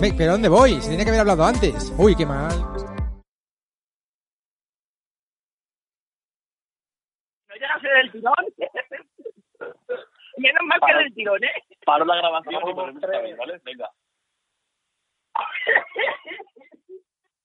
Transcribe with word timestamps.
Ve, 0.00 0.12
¿Pero 0.16 0.32
dónde 0.32 0.48
voy? 0.48 0.80
Se 0.80 0.88
tiene 0.90 1.04
que 1.04 1.10
haber 1.10 1.20
hablado 1.20 1.44
antes. 1.44 1.94
Uy, 1.96 2.14
qué 2.14 2.26
mal. 2.26 2.52
No 7.48 7.54
llega 7.54 7.74
a 7.74 7.80
ser 7.80 7.96
el 8.02 8.12
tirón. 8.12 8.34
Menos 10.36 10.62
mal 10.66 10.80
que 10.86 10.94
del 10.94 11.14
tirón, 11.14 11.42
¿eh? 11.44 11.62
Paro 11.86 12.04
la 12.04 12.16
grabación 12.16 12.62
y 12.66 12.72
otra 12.96 13.20
vez, 13.22 13.36
¿vale? 13.38 13.58
Venga. 13.64 13.90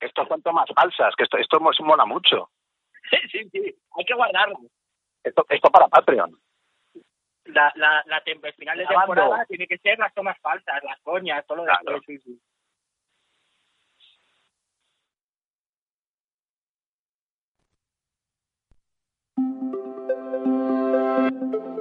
Estos 0.02 0.28
cuanto 0.28 0.52
más 0.52 0.68
falsas, 0.76 1.14
que 1.16 1.24
esto, 1.24 1.38
esto 1.38 1.60
mola 1.60 2.06
mucho. 2.06 2.50
sí, 3.32 3.50
sí, 3.50 3.76
hay 3.98 4.06
que 4.06 4.14
guardarlo. 4.14 4.58
Esto, 5.24 5.46
esto 5.48 5.70
para 5.70 5.88
Patreon. 5.88 6.38
La, 7.46 7.72
la, 7.76 8.04
la 8.06 8.22
el 8.26 8.54
final 8.54 8.78
de 8.78 8.86
temporada 8.86 9.46
tiene 9.46 9.68
que 9.68 9.78
ser 9.80 9.98
las 9.98 10.14
tomas 10.14 10.38
falsas, 10.40 10.84
las 10.84 11.00
coñas, 11.02 11.46
todo 11.48 11.58
lo 11.58 11.64
de 11.64 11.72
Claro. 11.82 12.02
sí, 12.06 12.20
sí. 12.20 12.40
Muy 21.42 21.81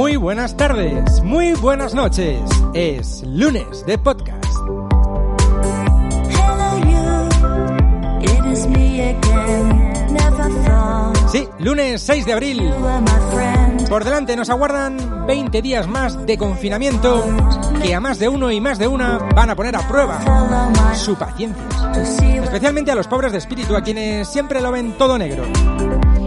muy 0.00 0.16
buenas 0.16 0.56
tardes, 0.56 1.22
muy 1.22 1.52
buenas 1.52 1.92
noches. 1.92 2.40
Es 2.72 3.22
lunes 3.22 3.84
de 3.84 3.98
podcast. 3.98 4.46
Sí, 11.30 11.46
lunes 11.58 12.00
6 12.00 12.24
de 12.24 12.32
abril. 12.32 12.72
Por 13.90 14.04
delante 14.04 14.36
nos 14.36 14.48
aguardan 14.48 15.26
20 15.26 15.60
días 15.60 15.86
más 15.86 16.24
de 16.24 16.38
confinamiento 16.38 17.22
que 17.82 17.94
a 17.94 18.00
más 18.00 18.18
de 18.18 18.30
uno 18.30 18.50
y 18.50 18.58
más 18.58 18.78
de 18.78 18.88
una 18.88 19.18
van 19.18 19.50
a 19.50 19.54
poner 19.54 19.76
a 19.76 19.86
prueba 19.86 20.18
su 20.94 21.14
paciencia. 21.16 21.62
Especialmente 22.42 22.90
a 22.90 22.94
los 22.94 23.06
pobres 23.06 23.32
de 23.32 23.38
espíritu, 23.38 23.76
a 23.76 23.82
quienes 23.82 24.26
siempre 24.28 24.62
lo 24.62 24.72
ven 24.72 24.96
todo 24.96 25.18
negro. 25.18 25.44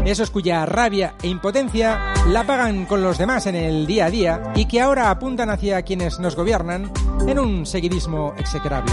Esos 0.06 0.30
cuya 0.32 0.66
rabia 0.66 1.16
e 1.22 1.28
impotencia 1.28 2.14
la 2.28 2.46
pagan 2.46 2.86
con 2.86 3.02
los 3.02 3.18
demás 3.18 3.46
en 3.48 3.56
el 3.56 3.88
día 3.88 4.06
a 4.06 4.10
día 4.10 4.54
y 4.54 4.66
que 4.66 4.82
ahora 4.82 5.10
apuntan 5.10 5.50
hacia 5.50 5.82
quienes 5.84 6.20
nos 6.20 6.36
gobiernan 6.36 6.92
en 7.26 7.40
un 7.40 7.66
seguidismo 7.66 8.34
execrable. 8.38 8.92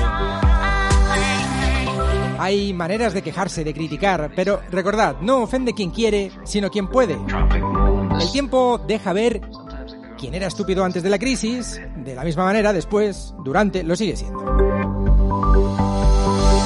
Hay 2.38 2.72
maneras 2.72 3.12
de 3.12 3.22
quejarse, 3.22 3.64
de 3.64 3.74
criticar, 3.74 4.30
pero 4.34 4.60
recordad, 4.70 5.16
no 5.20 5.42
ofende 5.42 5.74
quien 5.74 5.90
quiere, 5.90 6.30
sino 6.44 6.70
quien 6.70 6.88
puede. 6.88 7.18
El 8.18 8.32
tiempo 8.32 8.80
deja 8.86 9.12
ver 9.12 9.40
quién 10.16 10.34
era 10.34 10.46
estúpido 10.46 10.84
antes 10.84 11.02
de 11.02 11.10
la 11.10 11.18
crisis, 11.18 11.80
de 11.96 12.14
la 12.14 12.24
misma 12.24 12.44
manera 12.44 12.72
después, 12.72 13.34
durante, 13.44 13.82
lo 13.82 13.96
sigue 13.96 14.16
siendo 14.16 15.89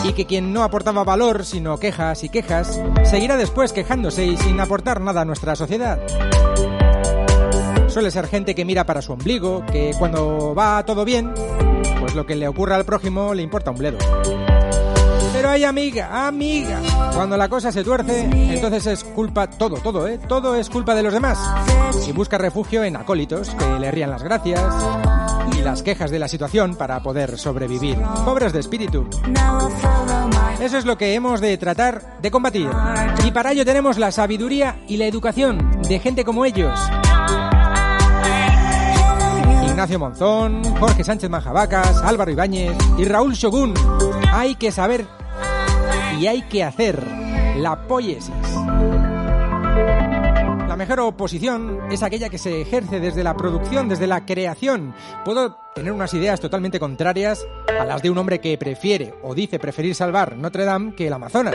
y 0.04 0.12
que 0.12 0.26
quien 0.26 0.52
no 0.52 0.62
aportaba 0.62 1.02
valor, 1.02 1.44
sino 1.44 1.78
quejas 1.78 2.22
y 2.24 2.28
quejas, 2.28 2.80
seguirá 3.04 3.36
después 3.36 3.72
quejándose 3.72 4.26
y 4.26 4.36
sin 4.36 4.60
aportar 4.60 5.00
nada 5.00 5.22
a 5.22 5.24
nuestra 5.24 5.56
sociedad. 5.56 5.98
Suele 7.88 8.10
ser 8.10 8.26
gente 8.26 8.54
que 8.54 8.64
mira 8.64 8.84
para 8.84 9.02
su 9.02 9.12
ombligo, 9.12 9.64
que 9.66 9.92
cuando 9.98 10.54
va 10.54 10.84
todo 10.84 11.04
bien, 11.04 11.32
pues 12.00 12.14
lo 12.14 12.26
que 12.26 12.36
le 12.36 12.48
ocurra 12.48 12.76
al 12.76 12.84
prójimo 12.84 13.34
le 13.34 13.42
importa 13.42 13.70
un 13.70 13.78
bledo. 13.78 13.98
Pero 15.44 15.52
hay 15.52 15.64
amiga, 15.64 16.26
amiga, 16.26 16.80
cuando 17.14 17.36
la 17.36 17.50
cosa 17.50 17.70
se 17.70 17.84
tuerce, 17.84 18.22
entonces 18.22 18.86
es 18.86 19.04
culpa, 19.04 19.46
todo, 19.46 19.76
todo, 19.76 20.08
¿eh? 20.08 20.18
Todo 20.26 20.56
es 20.56 20.70
culpa 20.70 20.94
de 20.94 21.02
los 21.02 21.12
demás. 21.12 21.38
Y 22.08 22.12
busca 22.12 22.38
refugio 22.38 22.82
en 22.82 22.96
acólitos 22.96 23.50
que 23.50 23.78
le 23.78 23.90
rían 23.90 24.08
las 24.08 24.22
gracias 24.22 24.58
y 25.54 25.60
las 25.60 25.82
quejas 25.82 26.10
de 26.10 26.18
la 26.18 26.28
situación 26.28 26.76
para 26.76 27.02
poder 27.02 27.36
sobrevivir. 27.36 27.98
Pobres 28.24 28.54
de 28.54 28.60
espíritu. 28.60 29.06
Eso 30.60 30.78
es 30.78 30.86
lo 30.86 30.96
que 30.96 31.12
hemos 31.12 31.42
de 31.42 31.58
tratar 31.58 32.22
de 32.22 32.30
combatir. 32.30 32.70
Y 33.26 33.30
para 33.30 33.52
ello 33.52 33.66
tenemos 33.66 33.98
la 33.98 34.12
sabiduría 34.12 34.80
y 34.88 34.96
la 34.96 35.04
educación 35.04 35.82
de 35.82 35.98
gente 35.98 36.24
como 36.24 36.46
ellos. 36.46 36.72
Ignacio 39.66 39.98
Monzón, 39.98 40.64
Jorge 40.80 41.04
Sánchez 41.04 41.28
Manjabacas, 41.28 41.98
Álvaro 42.02 42.30
Ibáñez 42.30 42.74
y 42.96 43.04
Raúl 43.04 43.34
Shogun. 43.34 43.74
Hay 44.32 44.54
que 44.54 44.72
saber 44.72 45.06
y 46.20 46.26
hay 46.26 46.42
que 46.42 46.62
hacer 46.62 47.02
la 47.56 47.86
poiesis. 47.86 48.34
La 50.68 50.76
mejor 50.76 51.00
oposición 51.00 51.80
es 51.90 52.02
aquella 52.02 52.28
que 52.28 52.38
se 52.38 52.60
ejerce 52.60 52.98
desde 52.98 53.22
la 53.22 53.36
producción, 53.36 53.88
desde 53.88 54.06
la 54.06 54.26
creación. 54.26 54.94
Puedo 55.24 55.56
tener 55.74 55.92
unas 55.92 56.12
ideas 56.14 56.40
totalmente 56.40 56.80
contrarias 56.80 57.46
a 57.78 57.84
las 57.84 58.02
de 58.02 58.10
un 58.10 58.18
hombre 58.18 58.40
que 58.40 58.58
prefiere 58.58 59.14
o 59.22 59.34
dice 59.34 59.58
preferir 59.58 59.94
salvar 59.94 60.36
Notre 60.36 60.64
Dame 60.64 60.94
que 60.94 61.06
el 61.06 61.12
Amazonas. 61.12 61.54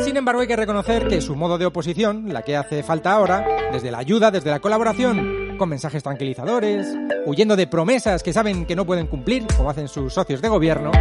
Sin 0.00 0.16
embargo, 0.16 0.40
hay 0.40 0.46
que 0.46 0.56
reconocer 0.56 1.08
que 1.08 1.20
su 1.20 1.34
modo 1.34 1.58
de 1.58 1.66
oposición, 1.66 2.32
la 2.32 2.42
que 2.42 2.56
hace 2.56 2.82
falta 2.82 3.12
ahora, 3.12 3.44
desde 3.72 3.90
la 3.90 3.98
ayuda, 3.98 4.30
desde 4.30 4.50
la 4.50 4.60
colaboración, 4.60 5.56
con 5.58 5.68
mensajes 5.68 6.02
tranquilizadores, 6.02 6.86
huyendo 7.26 7.56
de 7.56 7.66
promesas 7.66 8.22
que 8.22 8.32
saben 8.32 8.64
que 8.64 8.76
no 8.76 8.86
pueden 8.86 9.08
cumplir, 9.08 9.46
como 9.56 9.68
hacen 9.68 9.88
sus 9.88 10.14
socios 10.14 10.40
de 10.40 10.48
gobierno, 10.48 10.92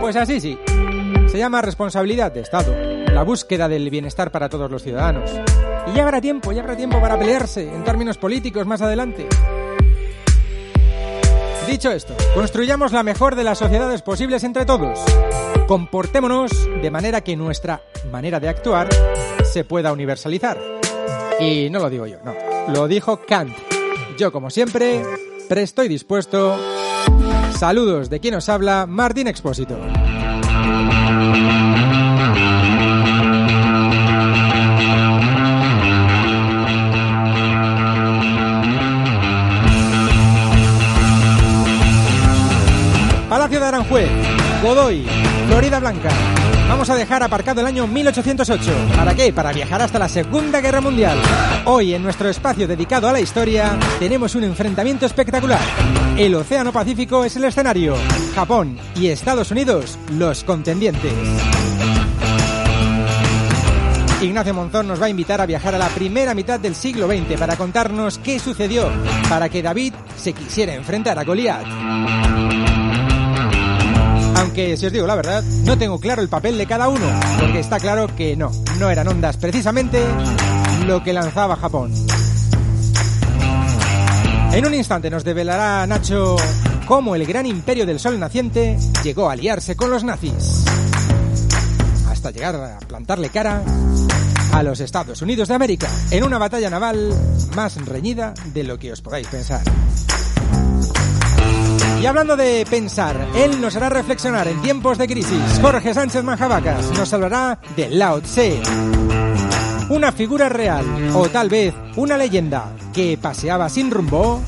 pues 0.00 0.14
así 0.14 0.40
sí. 0.40 0.58
Se 1.30 1.38
llama 1.38 1.60
responsabilidad 1.60 2.32
de 2.32 2.40
Estado, 2.40 2.74
la 3.12 3.22
búsqueda 3.22 3.68
del 3.68 3.90
bienestar 3.90 4.30
para 4.30 4.48
todos 4.48 4.70
los 4.70 4.82
ciudadanos. 4.82 5.30
Y 5.86 5.96
ya 5.96 6.04
habrá 6.04 6.20
tiempo, 6.20 6.52
ya 6.52 6.62
habrá 6.62 6.74
tiempo 6.74 7.00
para 7.00 7.18
pelearse 7.18 7.68
en 7.68 7.84
términos 7.84 8.16
políticos 8.16 8.66
más 8.66 8.80
adelante. 8.80 9.28
Dicho 11.66 11.92
esto, 11.92 12.14
construyamos 12.34 12.92
la 12.92 13.02
mejor 13.02 13.34
de 13.34 13.44
las 13.44 13.58
sociedades 13.58 14.00
posibles 14.00 14.42
entre 14.42 14.64
todos. 14.64 14.98
Comportémonos 15.66 16.50
de 16.80 16.90
manera 16.90 17.20
que 17.20 17.36
nuestra 17.36 17.82
manera 18.10 18.40
de 18.40 18.48
actuar 18.48 18.88
se 19.44 19.64
pueda 19.64 19.92
universalizar. 19.92 20.58
Y 21.38 21.68
no 21.68 21.78
lo 21.78 21.90
digo 21.90 22.06
yo, 22.06 22.18
no. 22.24 22.32
Lo 22.72 22.88
dijo 22.88 23.20
Kant. 23.28 23.54
Yo, 24.16 24.32
como 24.32 24.48
siempre, 24.48 25.02
presto 25.46 25.84
y 25.84 25.88
dispuesto. 25.88 26.58
Saludos 27.58 28.08
de 28.08 28.18
quien 28.18 28.34
os 28.34 28.48
habla, 28.48 28.86
Martín 28.86 29.28
Expósito. 29.28 29.76
Palacio 43.48 43.60
de 43.60 43.66
Aranjuez, 43.66 44.10
Godoy, 44.62 45.06
Florida 45.46 45.80
Blanca. 45.80 46.10
Vamos 46.68 46.90
a 46.90 46.96
dejar 46.96 47.22
aparcado 47.22 47.62
el 47.62 47.66
año 47.66 47.86
1808. 47.86 48.70
¿Para 48.94 49.14
qué? 49.14 49.32
Para 49.32 49.54
viajar 49.54 49.80
hasta 49.80 49.98
la 49.98 50.06
Segunda 50.06 50.60
Guerra 50.60 50.82
Mundial. 50.82 51.18
Hoy, 51.64 51.94
en 51.94 52.02
nuestro 52.02 52.28
espacio 52.28 52.68
dedicado 52.68 53.08
a 53.08 53.12
la 53.12 53.20
historia, 53.20 53.78
tenemos 53.98 54.34
un 54.34 54.44
enfrentamiento 54.44 55.06
espectacular. 55.06 55.62
El 56.18 56.34
Océano 56.34 56.72
Pacífico 56.72 57.24
es 57.24 57.36
el 57.36 57.44
escenario. 57.44 57.96
Japón 58.34 58.76
y 58.94 59.08
Estados 59.08 59.50
Unidos, 59.50 59.98
los 60.10 60.44
contendientes. 60.44 61.14
Ignacio 64.20 64.52
Monzón 64.52 64.88
nos 64.88 65.00
va 65.00 65.06
a 65.06 65.10
invitar 65.10 65.40
a 65.40 65.46
viajar 65.46 65.74
a 65.74 65.78
la 65.78 65.88
primera 65.88 66.34
mitad 66.34 66.60
del 66.60 66.74
siglo 66.74 67.06
XX 67.06 67.38
para 67.38 67.56
contarnos 67.56 68.18
qué 68.18 68.38
sucedió 68.40 68.90
para 69.30 69.48
que 69.48 69.62
David 69.62 69.94
se 70.18 70.34
quisiera 70.34 70.74
enfrentar 70.74 71.18
a 71.18 71.24
Goliat. 71.24 71.64
Aunque, 74.38 74.76
si 74.76 74.86
os 74.86 74.92
digo 74.92 75.06
la 75.06 75.16
verdad, 75.16 75.42
no 75.64 75.76
tengo 75.76 75.98
claro 75.98 76.22
el 76.22 76.28
papel 76.28 76.56
de 76.56 76.66
cada 76.66 76.88
uno, 76.88 77.06
porque 77.40 77.58
está 77.58 77.78
claro 77.78 78.14
que 78.14 78.36
no, 78.36 78.50
no 78.78 78.88
eran 78.88 79.08
ondas 79.08 79.36
precisamente 79.36 80.00
lo 80.86 81.02
que 81.02 81.12
lanzaba 81.12 81.56
Japón. 81.56 81.92
En 84.52 84.64
un 84.64 84.74
instante 84.74 85.10
nos 85.10 85.24
develará 85.24 85.86
Nacho 85.86 86.36
cómo 86.86 87.14
el 87.14 87.26
gran 87.26 87.46
imperio 87.46 87.84
del 87.84 87.98
sol 87.98 88.18
naciente 88.18 88.78
llegó 89.02 89.28
a 89.28 89.32
aliarse 89.32 89.76
con 89.76 89.90
los 89.90 90.04
nazis, 90.04 90.64
hasta 92.08 92.30
llegar 92.30 92.54
a 92.56 92.78
plantarle 92.78 93.30
cara 93.30 93.62
a 94.52 94.62
los 94.62 94.80
Estados 94.80 95.20
Unidos 95.20 95.48
de 95.48 95.54
América 95.54 95.88
en 96.10 96.24
una 96.24 96.38
batalla 96.38 96.70
naval 96.70 97.12
más 97.54 97.76
reñida 97.84 98.34
de 98.54 98.64
lo 98.64 98.78
que 98.78 98.92
os 98.92 99.02
podáis 99.02 99.26
pensar. 99.26 99.62
Y 102.00 102.06
hablando 102.06 102.36
de 102.36 102.64
pensar, 102.70 103.16
él 103.34 103.60
nos 103.60 103.74
hará 103.74 103.88
reflexionar 103.88 104.46
en 104.46 104.62
tiempos 104.62 104.98
de 104.98 105.08
crisis. 105.08 105.58
Jorge 105.60 105.92
Sánchez 105.92 106.22
Manjabacas 106.22 106.90
nos 106.96 107.12
hablará 107.12 107.58
de 107.76 107.90
Lao 107.90 108.20
Tse. 108.20 108.60
Una 109.90 110.12
figura 110.12 110.48
real, 110.48 110.84
o 111.14 111.28
tal 111.28 111.48
vez 111.48 111.74
una 111.96 112.16
leyenda, 112.16 112.72
que 112.92 113.18
paseaba 113.20 113.68
sin 113.68 113.90
rumbo 113.90 114.42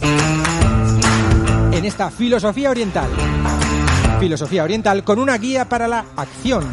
en 1.73 1.85
esta 1.85 2.11
filosofía 2.11 2.71
oriental. 2.71 3.09
Filosofía 4.21 4.63
oriental 4.63 5.03
con 5.03 5.19
una 5.19 5.37
guía 5.37 5.69
para 5.69 5.89
la 5.89 6.05
acción, 6.15 6.65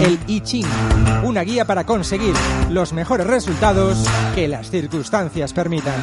el 0.00 0.18
I 0.26 0.40
Ching, 0.40 0.66
una 1.24 1.42
guía 1.42 1.66
para 1.66 1.84
conseguir 1.84 2.34
los 2.70 2.92
mejores 2.92 3.26
resultados 3.26 4.08
que 4.34 4.48
las 4.48 4.70
circunstancias 4.70 5.52
permitan. 5.52 5.94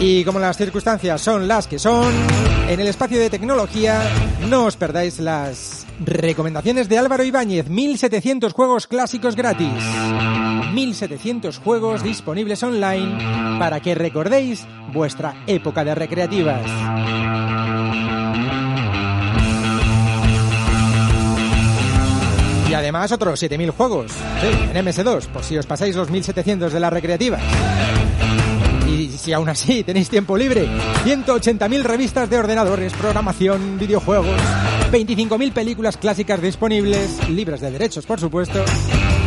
Y 0.00 0.24
como 0.24 0.38
las 0.38 0.56
circunstancias 0.56 1.20
son 1.20 1.46
las 1.46 1.66
que 1.66 1.78
son, 1.78 2.10
en 2.68 2.80
el 2.80 2.88
espacio 2.88 3.20
de 3.20 3.28
tecnología 3.28 4.02
no 4.48 4.64
os 4.64 4.76
perdáis 4.76 5.20
las 5.20 5.86
recomendaciones 6.02 6.88
de 6.88 6.96
Álvaro 6.96 7.22
Ibáñez, 7.22 7.68
1700 7.68 8.54
juegos 8.54 8.86
clásicos 8.86 9.36
gratis. 9.36 9.68
1700 10.72 11.58
juegos 11.58 12.02
disponibles 12.02 12.62
online 12.62 13.58
para 13.58 13.80
que 13.80 13.94
recordéis 13.94 14.66
vuestra 14.92 15.44
época 15.46 15.84
de 15.84 15.94
recreativas. 15.94 16.62
Y 22.70 22.72
además 22.72 23.12
otros 23.12 23.38
7000 23.38 23.70
juegos 23.70 24.12
en 24.42 24.86
MS2, 24.86 25.26
por 25.26 25.44
si 25.44 25.58
os 25.58 25.66
pasáis 25.66 25.94
los 25.94 26.08
1700 26.08 26.72
de 26.72 26.80
las 26.80 26.92
recreativas. 26.92 27.42
Y 29.12 29.18
si 29.18 29.32
aún 29.32 29.48
así 29.48 29.82
tenéis 29.82 30.08
tiempo 30.08 30.36
libre, 30.36 30.68
180.000 31.04 31.82
revistas 31.82 32.30
de 32.30 32.38
ordenadores, 32.38 32.92
programación, 32.92 33.78
videojuegos, 33.78 34.40
25.000 34.92 35.52
películas 35.52 35.96
clásicas 35.96 36.40
disponibles, 36.40 37.28
libres 37.28 37.60
de 37.60 37.72
derechos, 37.72 38.06
por 38.06 38.20
supuesto. 38.20 38.62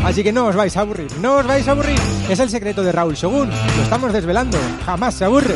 Así 0.06 0.24
que 0.24 0.31
no 0.31 0.47
os 0.47 0.56
vais 0.56 0.75
a 0.77 0.81
aburrir, 0.81 1.12
no 1.21 1.38
os 1.38 1.47
vais 1.47 1.68
a 1.68 1.71
aburrir. 1.71 2.00
Es 2.30 2.39
el 2.39 2.50
secreto 2.50 2.81
de 2.81 2.91
Raúl 2.94 3.15
Shogun, 3.15 3.50
lo 3.50 3.83
estamos 3.83 4.13
desvelando, 4.13 4.57
jamás 4.85 5.15
se 5.15 5.25
aburre. 5.25 5.56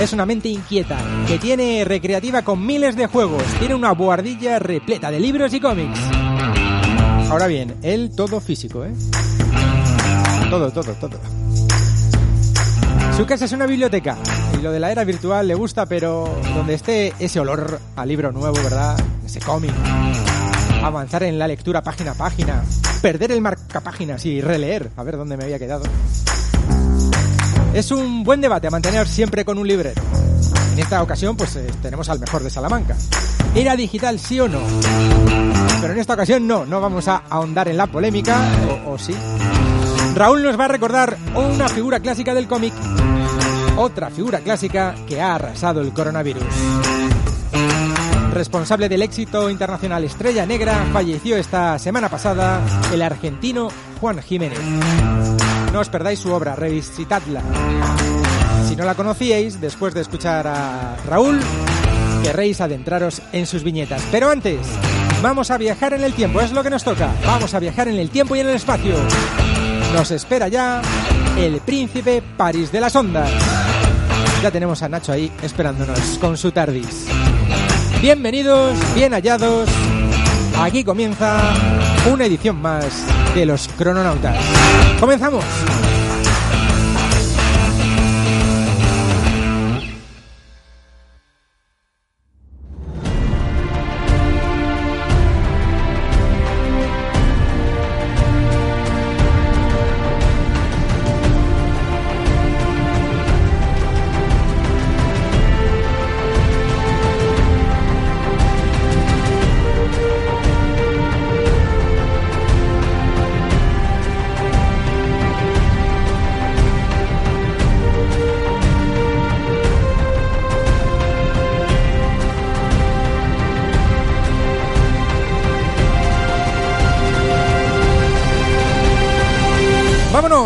Es 0.00 0.12
una 0.12 0.26
mente 0.26 0.48
inquieta, 0.48 0.98
que 1.28 1.38
tiene 1.38 1.84
recreativa 1.84 2.42
con 2.42 2.66
miles 2.66 2.96
de 2.96 3.06
juegos, 3.06 3.44
tiene 3.60 3.76
una 3.76 3.92
buhardilla 3.92 4.58
repleta 4.58 5.12
de 5.12 5.20
libros 5.20 5.54
y 5.54 5.60
cómics. 5.60 6.00
Ahora 7.30 7.46
bien, 7.46 7.76
él 7.82 8.10
todo 8.16 8.40
físico, 8.40 8.84
¿eh? 8.84 8.92
Todo, 10.50 10.70
todo, 10.70 10.92
todo. 10.94 11.18
Su 13.16 13.26
casa 13.26 13.44
es 13.44 13.52
una 13.52 13.66
biblioteca 13.66 14.16
y 14.58 14.62
lo 14.62 14.72
de 14.72 14.80
la 14.80 14.90
era 14.90 15.04
virtual 15.04 15.46
le 15.46 15.54
gusta, 15.54 15.86
pero 15.86 16.28
donde 16.54 16.74
esté 16.74 17.12
ese 17.18 17.40
olor 17.40 17.78
a 17.94 18.06
libro 18.06 18.32
nuevo, 18.32 18.56
¿verdad? 18.62 18.96
Ese 19.24 19.40
cómic. 19.40 19.72
Avanzar 20.82 21.22
en 21.24 21.38
la 21.38 21.46
lectura 21.46 21.82
página 21.82 22.12
a 22.12 22.14
página. 22.14 22.62
Perder 23.00 23.32
el 23.32 23.40
marcapáginas 23.40 24.24
y 24.26 24.40
releer. 24.40 24.90
A 24.96 25.02
ver 25.02 25.16
dónde 25.16 25.36
me 25.36 25.44
había 25.44 25.58
quedado. 25.58 25.84
Es 27.74 27.90
un 27.90 28.24
buen 28.24 28.40
debate 28.40 28.66
a 28.66 28.70
mantener 28.70 29.06
siempre 29.06 29.44
con 29.44 29.58
un 29.58 29.68
librero. 29.68 30.02
En 30.72 30.78
esta 30.78 31.02
ocasión, 31.02 31.36
pues 31.36 31.54
eh, 31.56 31.66
tenemos 31.82 32.08
al 32.08 32.18
mejor 32.18 32.42
de 32.42 32.50
Salamanca. 32.50 32.96
¿Era 33.54 33.76
digital 33.76 34.18
sí 34.18 34.40
o 34.40 34.48
no? 34.48 34.60
Pero 35.80 35.92
en 35.92 35.98
esta 35.98 36.14
ocasión 36.14 36.46
no, 36.46 36.64
no 36.64 36.80
vamos 36.80 37.08
a 37.08 37.22
ahondar 37.28 37.68
en 37.68 37.76
la 37.76 37.86
polémica, 37.86 38.40
o, 38.86 38.92
o 38.92 38.98
sí. 38.98 39.14
Raúl 40.14 40.42
nos 40.42 40.58
va 40.58 40.66
a 40.66 40.68
recordar 40.68 41.16
una 41.34 41.68
figura 41.68 42.00
clásica 42.00 42.34
del 42.34 42.46
cómic, 42.46 42.74
otra 43.76 44.10
figura 44.10 44.40
clásica 44.40 44.94
que 45.08 45.20
ha 45.20 45.34
arrasado 45.34 45.80
el 45.80 45.92
coronavirus. 45.92 46.44
Responsable 48.32 48.88
del 48.88 49.02
éxito 49.02 49.50
internacional 49.50 50.04
Estrella 50.04 50.46
Negra, 50.46 50.86
falleció 50.92 51.36
esta 51.36 51.78
semana 51.78 52.08
pasada 52.08 52.60
el 52.92 53.02
argentino 53.02 53.68
Juan 54.00 54.22
Jiménez. 54.22 54.60
No 55.72 55.80
os 55.80 55.88
perdáis 55.88 56.18
su 56.18 56.30
obra, 56.32 56.54
revisitadla. 56.56 57.40
Si 58.68 58.76
no 58.76 58.84
la 58.84 58.94
conocíais, 58.94 59.60
después 59.60 59.94
de 59.94 60.02
escuchar 60.02 60.46
a 60.46 60.96
Raúl, 61.06 61.40
querréis 62.22 62.60
adentraros 62.60 63.22
en 63.32 63.46
sus 63.46 63.62
viñetas. 63.62 64.02
Pero 64.10 64.30
antes, 64.30 64.60
vamos 65.22 65.50
a 65.50 65.58
viajar 65.58 65.94
en 65.94 66.04
el 66.04 66.12
tiempo, 66.12 66.40
es 66.40 66.52
lo 66.52 66.62
que 66.62 66.70
nos 66.70 66.84
toca. 66.84 67.10
Vamos 67.26 67.54
a 67.54 67.58
viajar 67.58 67.88
en 67.88 67.96
el 67.96 68.10
tiempo 68.10 68.36
y 68.36 68.40
en 68.40 68.48
el 68.48 68.56
espacio. 68.56 68.94
Nos 69.92 70.10
espera 70.10 70.48
ya 70.48 70.80
el 71.36 71.60
príncipe 71.60 72.22
París 72.36 72.72
de 72.72 72.80
las 72.80 72.96
Ondas. 72.96 73.30
Ya 74.42 74.50
tenemos 74.50 74.82
a 74.82 74.88
Nacho 74.88 75.12
ahí 75.12 75.30
esperándonos 75.42 75.98
con 76.18 76.36
su 76.36 76.50
tardis. 76.50 77.06
Bienvenidos, 78.00 78.76
bien 78.94 79.12
hallados. 79.12 79.68
Aquí 80.58 80.82
comienza 80.82 81.54
una 82.10 82.24
edición 82.24 82.60
más 82.60 82.86
de 83.34 83.46
los 83.46 83.68
crononautas. 83.68 84.36
¡Comenzamos! 84.98 85.44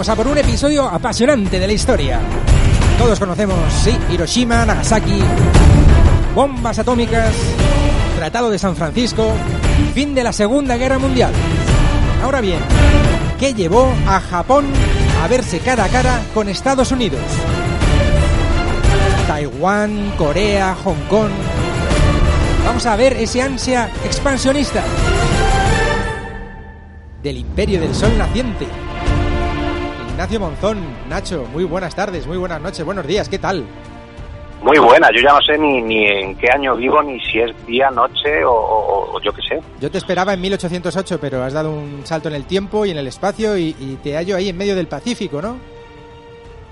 A 0.08 0.14
por 0.14 0.28
un 0.28 0.38
episodio 0.38 0.86
apasionante 0.88 1.58
de 1.58 1.66
la 1.66 1.72
historia. 1.72 2.20
Todos 2.96 3.18
conocemos, 3.18 3.58
sí, 3.72 3.96
Hiroshima, 4.10 4.64
Nagasaki, 4.64 5.20
bombas 6.32 6.78
atómicas, 6.78 7.34
Tratado 8.16 8.50
de 8.50 8.58
San 8.58 8.76
Francisco, 8.76 9.32
fin 9.94 10.14
de 10.14 10.22
la 10.22 10.32
Segunda 10.32 10.76
Guerra 10.76 10.98
Mundial. 10.98 11.32
Ahora 12.22 12.40
bien, 12.40 12.60
¿qué 13.40 13.52
llevó 13.52 13.92
a 14.06 14.20
Japón 14.20 14.66
a 15.24 15.26
verse 15.26 15.58
cara 15.58 15.84
a 15.84 15.88
cara 15.88 16.20
con 16.32 16.48
Estados 16.48 16.92
Unidos? 16.92 17.22
Taiwán, 19.26 20.12
Corea, 20.16 20.76
Hong 20.84 21.02
Kong. 21.08 21.32
Vamos 22.64 22.86
a 22.86 22.94
ver 22.94 23.14
ese 23.14 23.42
ansia 23.42 23.90
expansionista 24.04 24.84
del 27.22 27.38
imperio 27.38 27.80
del 27.80 27.94
sol 27.94 28.16
naciente. 28.16 28.85
Ignacio 30.28 30.40
Monzón, 30.40 30.78
Nacho, 31.08 31.44
muy 31.52 31.62
buenas 31.62 31.94
tardes, 31.94 32.26
muy 32.26 32.36
buenas 32.36 32.60
noches, 32.60 32.84
buenos 32.84 33.06
días, 33.06 33.28
¿qué 33.28 33.38
tal? 33.38 33.64
Muy 34.60 34.76
buena, 34.78 35.08
yo 35.14 35.22
ya 35.22 35.32
no 35.32 35.40
sé 35.40 35.56
ni, 35.56 35.80
ni 35.82 36.04
en 36.04 36.34
qué 36.36 36.48
año 36.50 36.74
vivo, 36.74 37.00
ni 37.00 37.20
si 37.20 37.38
es 37.38 37.54
día, 37.64 37.90
noche 37.92 38.44
o, 38.44 38.50
o- 38.52 39.14
o 39.16 39.20
yo 39.20 39.32
qué 39.32 39.42
sé. 39.42 39.60
Yo 39.80 39.88
te 39.88 39.98
esperaba 39.98 40.34
en 40.34 40.40
1808, 40.40 41.20
pero 41.20 41.44
has 41.44 41.52
dado 41.52 41.70
un 41.70 42.04
salto 42.04 42.28
en 42.28 42.34
el 42.34 42.44
tiempo 42.44 42.84
y 42.84 42.90
en 42.90 42.98
el 42.98 43.06
espacio 43.06 43.56
y, 43.56 43.76
y 43.78 44.00
te 44.02 44.16
hallo 44.16 44.34
ahí 44.34 44.48
en 44.48 44.56
medio 44.58 44.74
del 44.74 44.88
Pacífico, 44.88 45.40
¿no? 45.40 45.58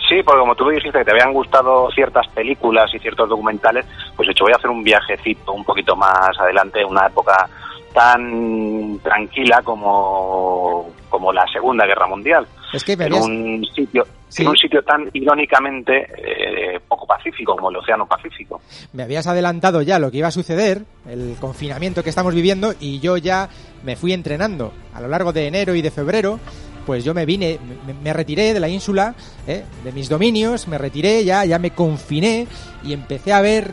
Sí, 0.09 0.21
porque 0.25 0.41
como 0.41 0.57
tú 0.57 0.69
dijiste 0.71 0.99
que 0.99 1.05
te 1.05 1.13
habían 1.13 1.33
gustado 1.33 1.89
ciertas 1.93 2.27
películas 2.35 2.93
y 2.93 2.99
ciertos 2.99 3.29
documentales, 3.29 3.87
pues 4.17 4.27
de 4.27 4.33
hecho 4.33 4.43
voy 4.47 4.53
a 4.53 4.57
hacer 4.57 4.71
un 4.71 4.83
viajecito 4.83 5.53
un 5.53 5.63
poquito 5.65 5.95
más 5.95 6.37
adelante, 6.41 6.85
una 6.85 7.07
época 7.07 7.49
tan 7.93 8.99
tranquila 9.05 9.63
como, 9.63 10.89
como 11.09 11.33
la 11.33 11.47
Segunda 11.53 11.87
Guerra 11.87 12.09
Mundial. 12.09 12.49
Es 12.75 12.85
que 12.85 12.93
En 12.93 13.15
un 13.15 13.65
sitio, 13.75 14.05
Sí. 14.29 14.43
en 14.43 14.49
un 14.49 14.57
sitio 14.57 14.83
tan 14.83 15.09
irónicamente 15.13 16.07
eh, 16.17 16.81
poco 16.89 17.07
pacífico 17.07 17.55
como 17.55 17.71
el 17.71 17.77
Océano 17.77 18.07
Pacífico. 18.07 18.61
me 18.93 19.05
habías 19.05 19.27
adelantado 19.27 19.81
ya 19.83 19.99
lo 19.99 20.11
que 20.11 20.19
iba 20.19 20.29
a 20.29 20.33
suceder, 20.33 20.85
el 21.09 21.37
confinamiento 21.41 22.03
que 22.03 22.11
estamos 22.11 22.35
viviendo, 22.35 22.75
y 22.81 22.99
yo 23.01 23.17
ya 23.17 23.49
me 23.85 23.95
fui 23.97 24.13
entrenando 24.13 24.73
a 24.93 25.01
lo 25.01 25.09
largo 25.09 25.33
de 25.33 25.47
enero 25.47 25.75
y 25.75 25.83
de 25.83 25.91
febrero. 25.91 26.41
Pues 26.85 27.03
yo 27.03 27.15
me 27.15 27.25
vine, 27.25 27.59
me, 27.87 27.95
me 27.95 28.13
retiré 28.13 28.53
de 28.53 28.61
la 28.61 28.69
ínsula, 28.69 29.15
¿eh? 29.47 29.65
de 29.85 29.93
mis 29.93 30.09
dominios, 30.11 30.69
me 30.69 30.77
retiré, 30.77 31.25
ya, 31.25 31.45
ya 31.47 31.59
me 31.59 31.71
confiné 31.71 32.47
y 32.83 32.93
empecé 32.93 33.33
a 33.33 33.41
ver 33.41 33.71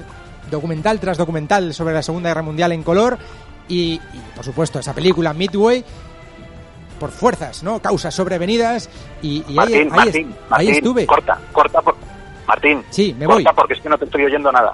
documental 0.49 0.99
tras 0.99 1.17
documental 1.17 1.73
sobre 1.73 1.93
la 1.93 2.03
Segunda 2.03 2.29
Guerra 2.29 2.41
Mundial 2.41 2.71
en 2.71 2.83
color 2.83 3.17
y, 3.67 3.93
y, 3.95 4.21
por 4.35 4.45
supuesto 4.45 4.79
esa 4.79 4.93
película 4.93 5.33
Midway 5.33 5.83
por 7.01 7.09
fuerzas, 7.11 7.63
¿no? 7.63 7.81
Causas 7.81 8.13
sobrevenidas 8.13 8.89
y, 9.23 9.39
y 9.39 9.43
ahí, 9.49 9.55
Martín, 9.55 9.75
ahí, 9.81 9.89
Martín, 9.89 10.27
ahí 10.27 10.49
Martín, 10.49 10.69
estuve. 10.75 11.05
corta, 11.07 11.39
corta, 11.51 11.81
por... 11.81 11.95
Martín, 12.47 12.83
Sí, 12.91 13.15
me 13.17 13.25
corta 13.25 13.49
voy. 13.49 13.55
porque 13.55 13.73
es 13.73 13.81
que 13.81 13.89
no 13.89 13.97
te 13.97 14.05
estoy 14.05 14.23
oyendo 14.23 14.51
nada. 14.51 14.73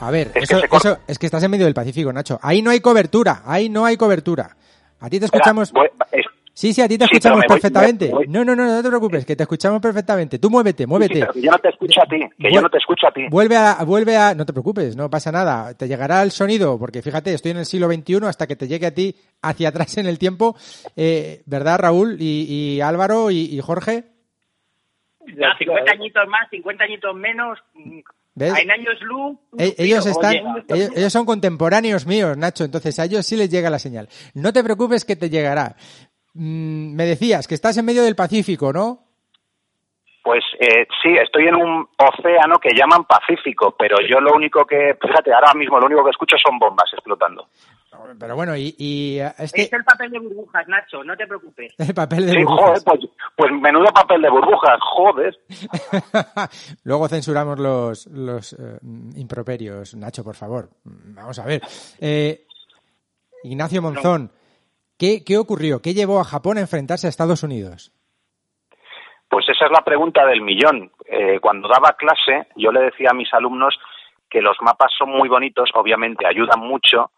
A 0.00 0.10
ver, 0.10 0.30
Es 0.34 0.48
que 0.48 0.56
eso, 0.56 0.68
corta. 0.68 0.88
eso 0.90 0.98
es 1.06 1.18
que 1.18 1.26
estás 1.26 1.42
en 1.42 1.50
medio 1.50 1.64
del 1.64 1.72
Pacífico, 1.74 2.12
Nacho. 2.12 2.38
Ahí 2.42 2.60
no 2.60 2.70
hay 2.70 2.80
cobertura, 2.80 3.42
ahí 3.46 3.68
no 3.70 3.86
hay 3.86 3.96
cobertura. 3.96 4.54
A 5.00 5.08
ti 5.08 5.18
te 5.18 5.24
Espera, 5.24 5.40
escuchamos. 5.40 5.72
voy- 5.72 5.88
es- 6.12 6.26
Sí, 6.58 6.72
sí, 6.72 6.80
a 6.80 6.88
ti 6.88 6.96
te 6.96 7.04
Sí, 7.04 7.10
escuchamos 7.12 7.40
voy- 7.40 7.48
perfectamente. 7.48 8.10
No, 8.28 8.42
no, 8.42 8.56
no, 8.56 8.64
no 8.64 8.82
te 8.82 8.88
preocupes, 8.88 9.26
que 9.26 9.36
te 9.36 9.42
escuchamos 9.42 9.78
perfectamente. 9.78 10.38
Tú 10.38 10.48
muévete, 10.48 10.84
sí, 10.84 10.86
muévete. 10.86 11.20
pero 11.20 11.32
que 11.34 11.42
yo 11.42 11.50
no 11.50 11.58
te 11.58 11.68
escucho 11.68 12.00
a 12.02 12.06
ti, 12.06 12.18
que 12.18 12.48
Vuel- 12.48 12.54
yo 12.54 12.62
no 12.62 12.70
te 12.70 12.78
escucho 12.78 13.06
a 13.06 13.12
ti. 13.12 13.26
Vuelve 13.28 13.56
a, 13.58 13.84
vuelve 13.84 14.16
a, 14.16 14.34
no 14.34 14.46
te 14.46 14.54
preocupes, 14.54 14.96
no 14.96 15.10
pasa 15.10 15.30
nada. 15.30 15.74
Te 15.74 15.86
llegará 15.86 16.22
el 16.22 16.30
sonido, 16.30 16.78
porque 16.78 17.02
fíjate, 17.02 17.34
estoy 17.34 17.50
en 17.50 17.58
el 17.58 17.66
siglo 17.66 17.88
XXI 17.92 18.24
hasta 18.26 18.46
que 18.46 18.56
te 18.56 18.68
llegue 18.68 18.86
a 18.86 18.94
ti 18.94 19.14
hacia 19.42 19.68
atrás 19.68 19.98
en 19.98 20.06
el 20.06 20.18
tiempo, 20.18 20.56
eh, 20.96 21.42
¿verdad, 21.44 21.78
Raúl 21.78 22.16
y, 22.20 22.46
y 22.76 22.80
Álvaro 22.80 23.30
y, 23.30 23.40
y 23.54 23.60
Jorge? 23.60 24.04
Ya, 25.26 25.48
50 25.58 25.92
añitos 25.92 26.22
más, 26.28 26.48
50 26.50 26.84
añitos 26.84 27.14
menos. 27.14 27.58
¿Ves? 28.38 28.52
En 28.58 28.70
años 28.70 28.94
luz. 29.00 29.36
E-. 29.58 29.74
Ellos 29.78 30.04
están, 30.06 30.36
ellos 30.68 31.10
son 31.12 31.24
contemporáneos 31.24 32.06
míos, 32.06 32.36
Nacho, 32.36 32.64
entonces 32.64 32.98
a 32.98 33.04
ellos 33.06 33.24
sí 33.26 33.34
les 33.34 33.50
llega 33.50 33.70
la 33.70 33.78
señal. 33.78 34.08
No 34.34 34.52
te 34.52 34.62
preocupes 34.62 35.04
que 35.06 35.16
te 35.16 35.30
llegará. 35.30 35.74
Mm, 36.38 36.94
me 36.94 37.04
decías 37.06 37.48
que 37.48 37.54
estás 37.54 37.76
en 37.78 37.84
medio 37.86 38.02
del 38.04 38.14
Pacífico, 38.16 38.72
¿no? 38.72 39.02
Pues 40.22 40.42
eh, 40.58 40.86
sí, 41.02 41.10
estoy 41.22 41.46
en 41.46 41.54
un 41.54 41.86
océano 41.98 42.58
que 42.58 42.74
llaman 42.76 43.04
Pacífico, 43.04 43.76
pero 43.78 43.96
yo 44.10 44.20
lo 44.20 44.34
único 44.34 44.66
que, 44.66 44.96
fíjate, 45.00 45.32
ahora 45.32 45.54
mismo 45.54 45.78
lo 45.78 45.86
único 45.86 46.02
que 46.04 46.10
escucho 46.10 46.36
son 46.44 46.58
bombas 46.58 46.90
explotando. 46.92 47.48
Pero 48.18 48.34
bueno, 48.34 48.56
y, 48.56 48.74
y, 48.76 49.18
eh, 49.20 49.32
este 49.38 49.62
Es 49.62 49.72
el 49.72 49.84
papel 49.84 50.10
de 50.10 50.18
burbujas, 50.18 50.66
Nacho, 50.68 51.02
no 51.04 51.16
te 51.16 51.26
preocupes. 51.28 51.72
el 51.78 51.94
papel 51.94 52.26
de 52.26 52.32
Sí, 52.32 52.38
burbujas. 52.42 52.82
joder, 52.84 53.00
pues, 53.00 53.10
pues 53.36 53.52
menudo 53.62 53.86
papel 53.94 54.20
de 54.22 54.28
burbujas, 54.30 54.78
joder. 54.80 55.38
Luego 56.84 57.08
censuramos 57.08 57.58
los, 57.60 58.06
los 58.08 58.52
eh, 58.54 58.78
improperios, 59.14 59.94
Nacho, 59.94 60.24
por 60.24 60.34
favor. 60.34 60.68
Vamos 60.84 61.38
a 61.38 61.44
ver. 61.46 61.62
Eh, 62.00 62.44
Ignacio 63.44 63.80
Monzón, 63.80 64.32
¿qué, 64.98 65.24
¿qué 65.24 65.38
ocurrió? 65.38 65.80
¿Qué 65.80 65.94
llevó 65.94 66.20
a 66.20 66.24
Japón 66.24 66.58
a 66.58 66.60
enfrentarse 66.60 67.06
a 67.06 67.10
Estados 67.10 67.42
Unidos? 67.42 67.92
Pues 69.28 69.48
esa 69.48 69.66
es 69.66 69.72
la 69.72 69.84
pregunta 69.84 70.24
del 70.26 70.40
millón. 70.40 70.92
Eh, 71.06 71.38
cuando 71.40 71.68
daba 71.68 71.96
clase, 71.96 72.48
yo 72.56 72.70
le 72.70 72.80
decía 72.80 73.10
a 73.10 73.14
mis 73.14 73.32
alumnos 73.34 73.74
que 74.30 74.40
los 74.40 74.56
mapas 74.60 74.92
son 74.96 75.10
muy 75.10 75.28
bonitos, 75.28 75.70
obviamente 75.74 76.26
ayudan 76.26 76.60
mucho, 76.60 77.10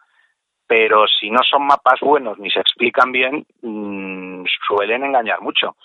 pero 0.66 1.06
si 1.06 1.30
no 1.30 1.40
son 1.48 1.66
mapas 1.66 2.00
buenos 2.00 2.38
ni 2.38 2.50
se 2.50 2.60
explican 2.60 3.12
bien, 3.12 3.46
mm, 3.62 4.44
suelen 4.66 5.04
engañar 5.04 5.40
mucho. 5.40 5.76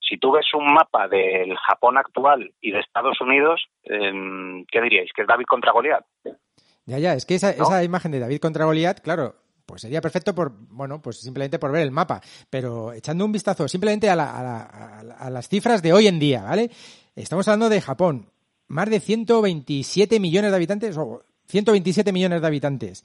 Si 0.00 0.18
tú 0.18 0.32
ves 0.32 0.46
un 0.54 0.72
mapa 0.72 1.08
del 1.08 1.56
Japón 1.56 1.96
actual 1.96 2.52
y 2.60 2.72
de 2.72 2.80
Estados 2.80 3.20
Unidos, 3.20 3.64
em, 3.84 4.64
¿qué 4.66 4.80
diríais? 4.80 5.10
¿Que 5.14 5.22
es 5.22 5.28
David 5.28 5.46
contra 5.46 5.72
Goliat? 5.72 6.04
Ya, 6.86 6.98
ya, 6.98 7.14
es 7.14 7.24
que 7.24 7.36
esa, 7.36 7.54
¿No? 7.56 7.62
esa 7.62 7.84
imagen 7.84 8.10
de 8.10 8.18
David 8.18 8.40
contra 8.40 8.64
Goliat, 8.64 9.00
claro, 9.00 9.36
pues 9.66 9.82
sería 9.82 10.00
perfecto 10.00 10.34
por, 10.34 10.52
bueno, 10.68 11.00
pues 11.00 11.18
simplemente 11.18 11.58
por 11.58 11.72
ver 11.72 11.82
el 11.82 11.90
mapa, 11.90 12.20
pero 12.50 12.92
echando 12.92 13.24
un 13.24 13.32
vistazo 13.32 13.68
simplemente 13.68 14.08
a, 14.10 14.16
la- 14.16 14.36
a 14.38 14.42
la- 14.42 14.62
a 14.62 15.02
la- 15.02 15.14
a 15.14 15.30
las 15.30 15.48
cifras 15.48 15.82
de 15.82 15.92
hoy 15.92 16.06
en 16.06 16.18
día, 16.18 16.42
¿vale? 16.42 16.70
Estamos 17.14 17.46
hablando 17.48 17.68
de 17.68 17.80
Japón, 17.80 18.30
más 18.68 18.88
de 18.90 19.00
127 19.00 20.18
millones 20.20 20.50
de 20.50 20.56
habitantes, 20.56 20.96
o 20.96 21.24
127 21.48 22.12
millones 22.12 22.40
de 22.40 22.46
habitantes, 22.46 23.04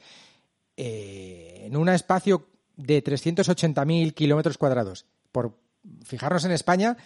eh, 0.75 1.63
en 1.65 1.75
un 1.75 1.89
espacio 1.89 2.47
de 2.75 3.01
380.000 3.03 4.13
kilómetros 4.13 4.57
cuadrados. 4.57 5.05
Por 5.31 5.57
fijarnos 6.03 6.45
en 6.45 6.51
España, 6.51 6.97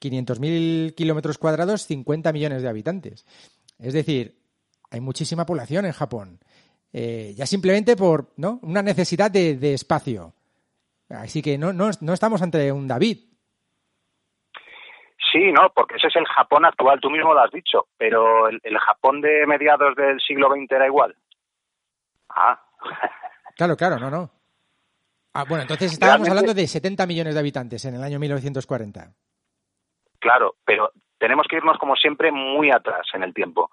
500.000 0.00 0.94
kilómetros 0.94 1.38
cuadrados, 1.38 1.86
50 1.86 2.32
millones 2.32 2.62
de 2.62 2.68
habitantes. 2.68 3.26
Es 3.78 3.92
decir, 3.94 4.38
hay 4.90 5.00
muchísima 5.00 5.44
población 5.46 5.84
en 5.86 5.92
Japón. 5.92 6.40
Eh, 6.92 7.34
ya 7.36 7.46
simplemente 7.46 7.96
por 7.96 8.32
¿no? 8.36 8.58
una 8.62 8.82
necesidad 8.82 9.30
de, 9.30 9.56
de 9.56 9.74
espacio. 9.74 10.32
Así 11.10 11.42
que 11.42 11.56
no, 11.58 11.72
no, 11.72 11.90
no 12.00 12.12
estamos 12.12 12.40
ante 12.42 12.70
un 12.72 12.86
David. 12.88 13.18
Sí, 15.32 15.52
no, 15.52 15.70
porque 15.74 15.96
ese 15.96 16.06
es 16.08 16.16
el 16.16 16.26
Japón 16.26 16.64
actual, 16.64 17.00
tú 17.00 17.10
mismo 17.10 17.34
lo 17.34 17.40
has 17.40 17.50
dicho, 17.50 17.88
pero 17.98 18.48
el, 18.48 18.60
el 18.62 18.78
Japón 18.78 19.20
de 19.20 19.46
mediados 19.46 19.94
del 19.96 20.18
siglo 20.20 20.48
XX 20.50 20.70
era 20.72 20.86
igual. 20.86 21.16
Ah, 22.30 22.60
Claro, 23.56 23.76
claro, 23.76 23.98
no, 23.98 24.08
no. 24.08 24.30
Ah, 25.34 25.44
bueno, 25.48 25.62
entonces 25.62 25.92
estábamos 25.92 26.26
Realmente- 26.28 26.50
hablando 26.50 26.60
de 26.60 26.66
70 26.68 27.06
millones 27.06 27.34
de 27.34 27.40
habitantes 27.40 27.84
en 27.84 27.96
el 27.96 28.02
año 28.04 28.20
1940. 28.20 29.12
Claro, 30.20 30.54
pero 30.64 30.92
tenemos 31.18 31.46
que 31.48 31.56
irnos 31.56 31.76
como 31.78 31.96
siempre 31.96 32.30
muy 32.30 32.70
atrás 32.70 33.06
en 33.14 33.24
el 33.24 33.34
tiempo, 33.34 33.72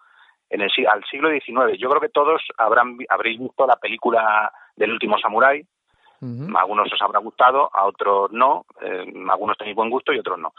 en 0.50 0.62
el, 0.62 0.72
al 0.88 1.04
siglo 1.06 1.30
XIX. 1.30 1.78
Yo 1.78 1.90
creo 1.90 2.02
que 2.02 2.10
todos 2.10 2.42
habrán 2.58 2.98
habréis 3.10 3.40
visto 3.40 3.66
la 3.66 3.76
película 3.76 4.52
del 4.76 4.92
último 4.92 5.18
samurái. 5.18 5.66
A 6.22 6.60
algunos 6.60 6.92
os 6.92 7.02
habrá 7.02 7.20
gustado, 7.20 7.70
a 7.72 7.86
otros 7.86 8.32
no. 8.32 8.66
eh, 8.82 9.06
algunos 9.30 9.58
tenéis 9.58 9.76
buen 9.76 9.92
gusto 9.92 10.12
y 10.12 10.18
otros 10.18 10.40
no. 10.40 10.54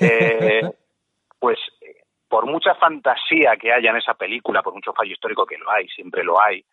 Eh, 0.00 0.62
pues 1.38 1.58
por 2.28 2.46
mucha 2.46 2.74
fantasía 2.76 3.56
que 3.60 3.72
haya 3.74 3.90
en 3.90 3.96
esa 3.96 4.14
película, 4.14 4.62
por 4.62 4.72
mucho 4.72 4.94
fallo 4.94 5.12
histórico 5.12 5.44
que 5.44 5.58
lo 5.58 5.70
hay, 5.70 5.86
siempre 5.88 6.24
lo 6.24 6.40
hay, 6.40 6.64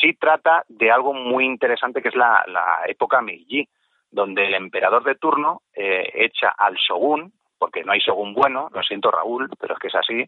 sí 0.00 0.14
trata 0.14 0.64
de 0.68 0.90
algo 0.90 1.14
muy 1.14 1.46
interesante 1.46 2.02
que 2.02 2.08
es 2.08 2.16
la, 2.16 2.44
la 2.48 2.82
época 2.86 3.22
Meiji, 3.22 3.66
donde 4.10 4.46
el 4.46 4.54
emperador 4.54 5.02
de 5.04 5.14
turno 5.14 5.62
eh, 5.74 6.10
echa 6.14 6.50
al 6.50 6.74
shogun, 6.74 7.32
porque 7.58 7.82
no 7.82 7.92
hay 7.92 8.00
shogun 8.00 8.34
bueno, 8.34 8.68
lo 8.72 8.82
siento 8.82 9.10
Raúl, 9.10 9.48
pero 9.58 9.74
es 9.74 9.80
que 9.80 9.88
es 9.88 9.94
así, 9.94 10.26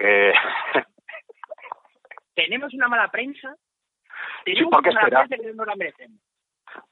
eh, 0.00 0.32
Tenemos 2.34 2.72
una 2.74 2.88
mala 2.88 3.08
prensa. 3.10 3.54
Sí, 4.44 4.54
Tenemos 4.54 4.70
¿por 4.72 4.82
qué 4.82 4.90
una 4.90 5.00
mala 5.02 5.08
será? 5.08 5.26
prensa 5.28 5.44
que 5.48 5.54
no 5.54 5.64
la 5.64 5.76
merecemos. 5.76 6.20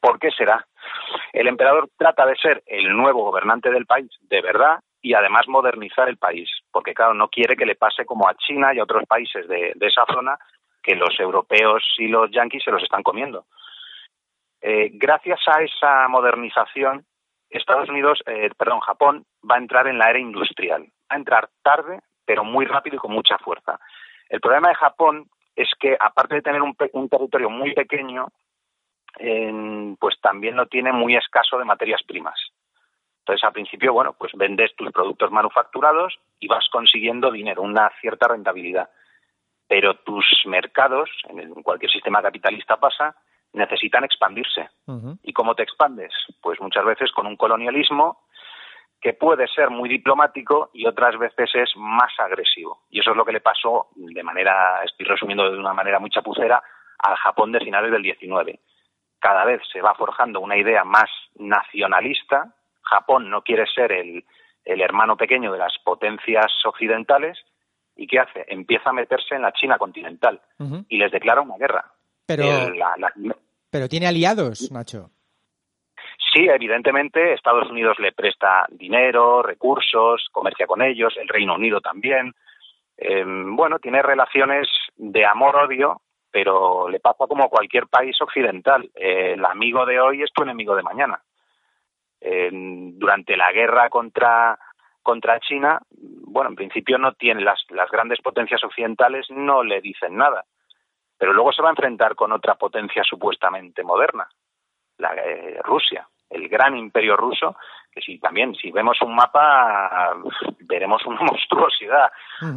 ¿por 0.01 0.19
qué 0.19 0.31
será? 0.33 0.67
El 1.33 1.47
emperador 1.47 1.89
trata 1.97 2.27
de 2.27 2.35
ser 2.37 2.63
el 2.67 2.97
nuevo 2.97 3.23
gobernante 3.23 3.71
del 3.71 3.87
país, 3.87 4.11
de 4.23 4.41
verdad, 4.43 4.81
y 5.01 5.15
además 5.15 5.47
modernizar 5.47 6.09
el 6.09 6.17
país, 6.17 6.51
porque 6.73 6.95
claro, 6.95 7.15
no 7.15 7.29
quiere 7.29 7.57
que 7.57 7.65
le 7.67 7.77
pase 7.77 8.05
como 8.05 8.29
a 8.29 8.35
China 8.35 8.75
y 8.75 8.81
a 8.81 8.83
otros 8.83 9.05
países 9.07 9.47
de, 9.47 9.73
de 9.77 9.87
esa 9.87 10.05
zona, 10.13 10.37
que 10.83 10.97
los 10.97 11.19
europeos 11.21 11.85
y 11.99 12.09
los 12.09 12.29
yanquis 12.33 12.65
se 12.65 12.73
los 12.73 12.83
están 12.83 13.05
comiendo. 13.05 13.47
Eh, 14.61 14.91
gracias 14.95 15.39
a 15.47 15.63
esa 15.63 16.09
modernización, 16.09 17.07
Estados 17.49 17.89
Unidos, 17.89 18.21
eh, 18.27 18.51
perdón, 18.59 18.81
Japón 18.81 19.25
va 19.49 19.55
a 19.57 19.59
entrar 19.59 19.87
en 19.87 19.99
la 19.99 20.11
era 20.11 20.19
industrial. 20.19 20.83
Va 21.11 21.15
a 21.15 21.19
entrar 21.19 21.49
tarde, 21.63 22.01
pero 22.29 22.45
muy 22.45 22.67
rápido 22.67 22.97
y 22.97 22.99
con 22.99 23.13
mucha 23.13 23.39
fuerza. 23.39 23.81
El 24.29 24.43
problema 24.43 24.69
de 24.69 24.75
Japón 24.75 25.31
es 25.57 25.71
que, 25.81 25.97
aparte 25.99 26.35
de 26.35 26.43
tener 26.43 26.61
un, 26.61 26.77
un 26.93 27.09
territorio 27.09 27.49
muy 27.49 27.73
pequeño, 27.73 28.27
pues 29.99 30.21
también 30.21 30.55
lo 30.55 30.67
tiene 30.67 30.93
muy 30.93 31.17
escaso 31.17 31.59
de 31.59 31.65
materias 31.65 32.03
primas. 32.07 32.39
Entonces, 33.21 33.43
al 33.45 33.55
principio, 33.55 33.95
bueno, 33.95 34.13
pues 34.13 34.33
vendes 34.35 34.77
tus 34.77 34.93
productos 34.93 35.31
manufacturados 35.31 36.19
y 36.39 36.49
vas 36.49 36.69
consiguiendo 36.71 37.31
dinero, 37.31 37.63
una 37.63 37.91
cierta 37.99 38.29
rentabilidad. 38.29 38.91
Pero 39.67 39.95
tus 39.95 40.27
mercados, 40.45 41.09
en 41.31 41.63
cualquier 41.63 41.91
sistema 41.91 42.21
capitalista 42.21 42.77
pasa, 42.77 43.17
necesitan 43.55 44.05
expandirse. 44.05 44.69
¿Y 45.23 45.33
cómo 45.33 45.55
te 45.55 45.63
expandes? 45.63 46.13
Pues 46.43 46.61
muchas 46.61 46.85
veces 46.85 47.11
con 47.11 47.27
un 47.27 47.37
colonialismo 47.37 48.19
que 49.01 49.13
puede 49.13 49.47
ser 49.49 49.71
muy 49.71 49.89
diplomático 49.89 50.71
y 50.73 50.87
otras 50.87 51.17
veces 51.19 51.51
es 51.55 51.71
más 51.77 52.13
agresivo. 52.19 52.83
Y 52.91 53.01
eso 53.01 53.13
es 53.13 53.17
lo 53.17 53.25
que 53.25 53.33
le 53.33 53.41
pasó 53.41 53.89
de 53.95 54.23
manera, 54.23 54.83
estoy 54.85 55.07
resumiendo 55.07 55.51
de 55.51 55.59
una 55.59 55.73
manera 55.73 55.99
muy 56.01 56.11
chapucera, 56.11 56.63
al 56.99 57.15
Japón 57.17 57.53
de 57.53 57.61
finales 57.61 57.93
del 57.93 58.03
19. 58.03 58.59
Cada 59.21 59.45
vez 59.45 59.61
se 59.73 59.81
va 59.81 59.95
forjando 59.95 60.41
una 60.41 60.57
idea 60.57 60.83
más 60.85 61.09
nacionalista. 61.37 62.55
Japón 62.83 63.31
no 63.31 63.43
quiere 63.43 63.67
ser 63.67 63.93
el, 63.93 64.25
el 64.65 64.81
hermano 64.81 65.17
pequeño 65.17 65.53
de 65.53 65.59
las 65.59 65.75
potencias 65.85 66.47
occidentales. 66.65 67.39
¿Y 67.97 68.07
qué 68.07 68.21
hace? 68.21 68.45
Empieza 68.49 68.91
a 68.91 68.93
meterse 68.93 69.35
en 69.35 69.43
la 69.43 69.53
China 69.53 69.77
continental 69.79 70.41
y 70.89 70.99
les 70.99 71.11
declara 71.11 71.41
una 71.41 71.57
guerra. 71.57 71.85
Pero, 72.27 72.45
El- 72.45 72.79
la- 72.79 72.95
la- 72.97 73.13
pero 73.71 73.89
tiene 73.89 74.07
aliados, 74.07 74.71
Nacho. 74.73 75.11
Sí, 76.39 76.49
evidentemente 76.49 77.33
Estados 77.33 77.69
Unidos 77.69 77.99
le 77.99 78.13
presta 78.13 78.65
dinero, 78.71 79.43
recursos, 79.43 80.29
comercia 80.31 80.69
con 80.69 80.83
ellos, 80.83 81.17
el 81.17 81.27
Reino 81.27 81.57
Unido 81.57 81.81
también. 81.81 82.33
Eh, 82.97 83.25
bueno, 83.27 83.81
tiene 83.81 84.03
relaciones 84.03 84.69
de 84.95 85.27
amor-odio, 85.27 86.01
pero 86.31 86.89
le 86.89 87.01
pasa 87.01 87.27
como 87.27 87.49
cualquier 87.49 87.89
país 87.89 88.17
occidental. 88.21 88.89
El 88.95 89.45
amigo 89.45 89.85
de 89.85 89.99
hoy 89.99 90.23
es 90.23 90.33
tu 90.33 90.45
enemigo 90.45 90.77
de 90.77 90.85
mañana. 90.85 91.21
Eh, 92.21 92.51
durante 92.53 93.37
la 93.37 93.51
guerra 93.51 93.91
contra 93.91 94.57
contra 95.03 95.41
China, 95.41 95.81
bueno, 95.91 96.51
en 96.51 96.57
principio 96.57 96.99
no 96.99 97.15
tiene 97.15 97.41
las, 97.41 97.65
las 97.71 97.91
grandes 97.91 98.21
potencias 98.21 98.63
occidentales 98.63 99.27
no 99.31 99.65
le 99.65 99.81
dicen 99.81 100.17
nada, 100.17 100.45
pero 101.17 101.33
luego 101.33 101.51
se 101.53 101.63
va 101.63 101.69
a 101.69 101.73
enfrentar 101.73 102.15
con 102.15 102.31
otra 102.31 102.55
potencia 102.55 103.03
supuestamente 103.03 103.83
moderna, 103.83 104.29
la 104.99 105.15
eh, 105.15 105.59
Rusia, 105.65 106.07
el 106.31 106.49
gran 106.49 106.77
imperio 106.77 107.17
ruso, 107.17 107.57
que 107.91 108.01
si 108.01 108.19
también 108.19 108.55
si 108.55 108.71
vemos 108.71 109.01
un 109.03 109.15
mapa 109.15 110.13
veremos 110.61 111.05
una 111.07 111.21
monstruosidad, 111.23 112.11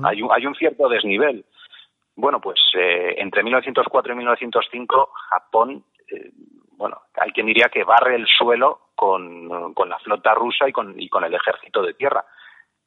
hay, 0.03 0.21
un, 0.21 0.31
hay 0.31 0.45
un 0.45 0.55
cierto 0.55 0.89
desnivel. 0.89 1.45
Bueno, 2.15 2.39
pues 2.41 2.59
eh, 2.77 3.15
entre 3.17 3.43
1904 3.43 4.13
y 4.13 4.17
1905 4.17 5.09
Japón, 5.29 5.83
eh, 6.11 6.31
bueno, 6.77 7.01
hay 7.19 7.31
quien 7.31 7.45
diría 7.47 7.69
que 7.69 7.83
barre 7.83 8.15
el 8.15 8.27
suelo 8.27 8.89
con, 8.95 9.73
con 9.73 9.89
la 9.89 9.97
flota 9.99 10.33
rusa 10.33 10.67
y 10.67 10.71
con, 10.71 10.99
y 10.99 11.07
con 11.09 11.23
el 11.23 11.33
ejército 11.33 11.81
de 11.81 11.93
tierra. 11.93 12.25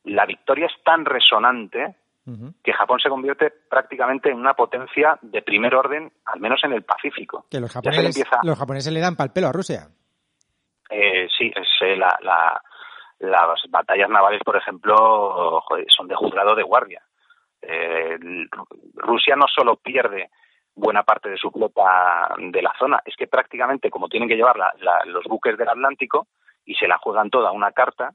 La 0.04 0.26
victoria 0.26 0.66
es 0.66 0.82
tan 0.84 1.04
resonante 1.04 1.96
que 2.62 2.72
Japón 2.72 3.00
se 3.00 3.10
convierte 3.10 3.50
prácticamente 3.68 4.30
en 4.30 4.38
una 4.38 4.54
potencia 4.54 5.18
de 5.20 5.42
primer 5.42 5.74
orden, 5.74 6.10
al 6.24 6.40
menos 6.40 6.58
en 6.64 6.72
el 6.72 6.82
Pacífico. 6.82 7.44
Que 7.50 7.60
los 7.60 7.70
japoneses, 7.70 8.16
empieza- 8.16 8.40
los 8.42 8.58
japoneses 8.58 8.92
le 8.94 9.00
dan 9.00 9.14
pal 9.14 9.30
pelo 9.32 9.48
a 9.48 9.52
Rusia. 9.52 9.88
Eh, 10.90 11.28
sí, 11.36 11.52
eh, 11.80 11.96
la, 11.96 12.16
la- 12.22 12.62
las 13.20 13.62
batallas 13.70 14.10
navales, 14.10 14.40
por 14.44 14.56
ejemplo, 14.56 15.62
son 15.88 16.08
de 16.08 16.14
juzgado 16.14 16.54
de 16.54 16.62
guardia. 16.62 17.02
Eh, 17.62 18.18
Rusia 18.94 19.36
no 19.36 19.46
solo 19.48 19.76
pierde 19.76 20.30
buena 20.74 21.04
parte 21.04 21.30
de 21.30 21.36
su 21.38 21.50
flota 21.50 22.34
de 22.36 22.60
la 22.60 22.74
zona, 22.78 23.00
es 23.04 23.14
que 23.16 23.26
prácticamente 23.28 23.88
como 23.90 24.08
tienen 24.08 24.28
que 24.28 24.36
llevar 24.36 24.56
la- 24.58 24.74
los 25.06 25.24
buques 25.24 25.56
del 25.56 25.68
Atlántico 25.68 26.26
y 26.64 26.74
se 26.74 26.88
la 26.88 26.98
juegan 26.98 27.30
toda 27.30 27.52
una 27.52 27.70
carta, 27.72 28.12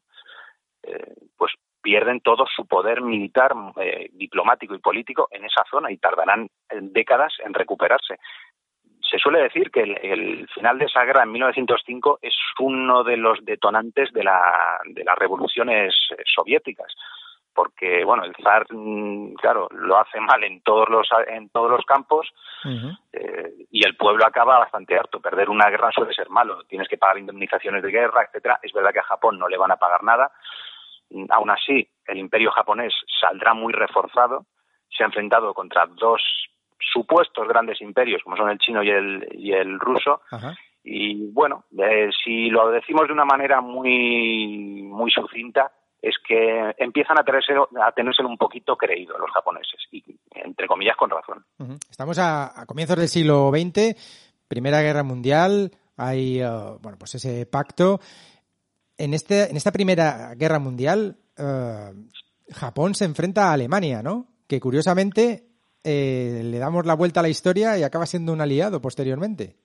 eh, 0.84 1.14
pues 1.38 1.54
pierden 1.82 2.20
todo 2.20 2.46
su 2.54 2.68
poder 2.68 3.02
militar, 3.02 3.54
eh, 3.78 4.10
diplomático 4.12 4.76
y 4.76 4.80
político 4.80 5.28
en 5.32 5.46
esa 5.46 5.64
zona 5.72 5.90
y 5.92 5.98
tardarán 5.98 6.50
eh, 6.70 6.80
décadas 6.82 7.34
en 7.40 7.54
recuperarse 7.54 8.18
se 9.10 9.18
suele 9.18 9.42
decir 9.42 9.72
que 9.72 9.82
el, 9.82 9.98
el 10.04 10.48
final 10.50 10.78
de 10.78 10.86
esa 10.86 11.04
guerra 11.04 11.24
en 11.24 11.32
1905 11.32 12.20
es 12.22 12.36
uno 12.60 13.04
de 13.04 13.18
los 13.18 13.44
detonantes 13.44 14.12
de, 14.14 14.24
la, 14.24 14.80
de 14.86 15.04
las 15.04 15.18
revoluciones 15.18 15.94
eh, 16.12 16.22
soviéticas. 16.26 16.94
Porque 17.54 18.06
bueno 18.06 18.24
el 18.24 18.36
zar 18.42 18.66
mm, 18.70 19.34
claro 19.34 19.68
lo 19.72 19.98
hace 19.98 20.20
mal 20.22 20.44
en 20.44 20.62
todos 20.62 20.88
los 20.88 21.10
en 21.28 21.50
todos 21.50 21.70
los 21.72 21.84
campos 21.84 22.30
eh, 23.12 23.52
y 23.72 23.86
el 23.86 23.98
pueblo 23.98 24.26
acaba 24.26 24.60
bastante 24.60 24.96
harto. 24.96 25.20
Perder 25.20 25.50
una 25.50 25.70
guerra 25.70 25.92
suele 25.92 26.14
ser 26.14 26.30
malo. 26.30 26.64
Tienes 26.66 26.88
que 26.88 26.98
pagar 26.98 27.18
indemnizaciones 27.18 27.84
de 27.84 27.92
guerra 27.92 28.24
etcétera. 28.24 28.60
Es 28.62 28.72
verdad 28.72 28.94
que 28.94 29.00
a 29.00 29.04
Japón 29.04 29.40
no 29.40 29.50
le 29.50 29.58
van 29.58 29.72
a 29.72 29.78
pagar 29.78 30.04
nada. 30.04 30.32
Mm, 31.10 31.26
aún 31.32 31.50
así 31.50 31.90
el 32.06 32.18
imperio 32.20 32.52
japonés 32.52 32.94
saldrá 33.20 33.54
muy 33.54 33.74
reforzado. 33.74 34.46
Se 34.90 35.04
ha 35.04 35.08
enfrentado 35.08 35.54
contra 35.54 35.86
dos 35.88 36.22
supuestos 36.94 37.48
grandes 37.48 37.82
imperios 37.82 38.22
como 38.24 38.38
son 38.38 38.50
el 38.50 38.58
chino 38.60 38.84
y 38.84 38.90
el 38.90 39.28
y 39.34 39.52
el 39.52 39.80
ruso 39.80 40.22
Ajá. 40.32 40.56
y 40.84 41.32
bueno, 41.32 41.66
eh, 41.78 42.10
si 42.24 42.50
lo 42.50 42.72
decimos 42.72 43.08
de 43.08 43.14
una 43.14 43.26
manera 43.26 43.62
muy, 43.62 44.82
muy 44.84 45.12
sucinta, 45.12 45.72
es 46.02 46.16
que 46.26 46.74
empiezan 46.78 47.20
a 47.20 47.24
tenérselo, 47.24 47.68
a 47.86 47.92
tenérselo 47.92 48.30
un 48.30 48.38
poquito 48.38 48.76
creído 48.78 49.18
los 49.18 49.30
japoneses, 49.32 49.82
y 49.92 50.04
entre 50.34 50.68
comillas 50.68 50.96
con 50.96 51.10
razón. 51.10 51.44
Estamos 51.90 52.18
a, 52.20 52.62
a 52.62 52.66
comienzos 52.66 52.98
del 52.98 53.10
siglo 53.10 53.52
XX, 53.52 54.40
Primera 54.48 54.82
Guerra 54.82 55.04
Mundial, 55.04 55.72
hay 56.00 56.42
eh, 56.42 56.50
bueno 56.82 56.98
pues 56.98 57.16
ese 57.16 57.46
pacto. 57.46 58.00
En 58.98 59.14
este 59.14 59.50
en 59.50 59.58
esta 59.58 59.72
Primera 59.72 60.34
Guerra 60.36 60.60
Mundial, 60.60 61.18
eh, 61.38 61.94
Japón 62.52 62.96
se 62.96 63.06
enfrenta 63.06 63.50
a 63.50 63.54
Alemania, 63.54 64.02
¿no? 64.02 64.28
Que 64.48 64.60
curiosamente 64.60 65.49
eh, 65.84 66.42
le 66.44 66.60
damos 66.60 66.86
la 66.86 66.96
vuelta 66.96 67.20
a 67.20 67.24
la 67.24 67.30
historia 67.30 67.78
y 67.78 67.84
acaba 67.84 68.06
siendo 68.06 68.34
un 68.34 68.42
aliado 68.42 68.82
posteriormente. 68.82 69.56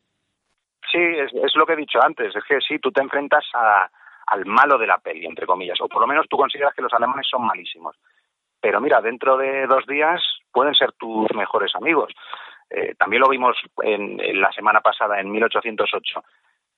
Sí, 0.90 0.98
es, 1.00 1.32
es 1.34 1.54
lo 1.56 1.66
que 1.66 1.72
he 1.72 1.76
dicho 1.76 1.98
antes, 2.02 2.34
es 2.34 2.44
que 2.44 2.58
sí, 2.60 2.78
tú 2.78 2.92
te 2.92 3.00
enfrentas 3.02 3.44
a- 3.54 3.88
al 4.26 4.46
malo 4.46 4.78
de 4.78 4.86
la 4.86 4.98
peli, 4.98 5.26
entre 5.26 5.46
comillas, 5.46 5.78
o 5.80 5.88
por 5.88 6.00
lo 6.00 6.06
menos 6.06 6.26
tú 6.30 6.36
consideras 6.36 6.72
que 6.74 6.80
los 6.82 6.92
alemanes 6.94 7.26
son 7.30 7.44
malísimos. 7.44 7.96
Pero 8.60 8.80
mira, 8.80 9.00
dentro 9.02 9.36
de 9.36 9.66
dos 9.66 9.86
días 9.86 10.22
pueden 10.50 10.74
ser 10.74 10.92
tus 10.92 11.28
mejores 11.34 11.74
amigos. 11.74 12.10
Eh, 12.70 12.94
también 12.98 13.20
lo 13.20 13.28
vimos 13.28 13.56
en, 13.82 14.18
en 14.20 14.40
la 14.40 14.50
semana 14.52 14.80
pasada, 14.80 15.20
en 15.20 15.30
1808. 15.30 16.24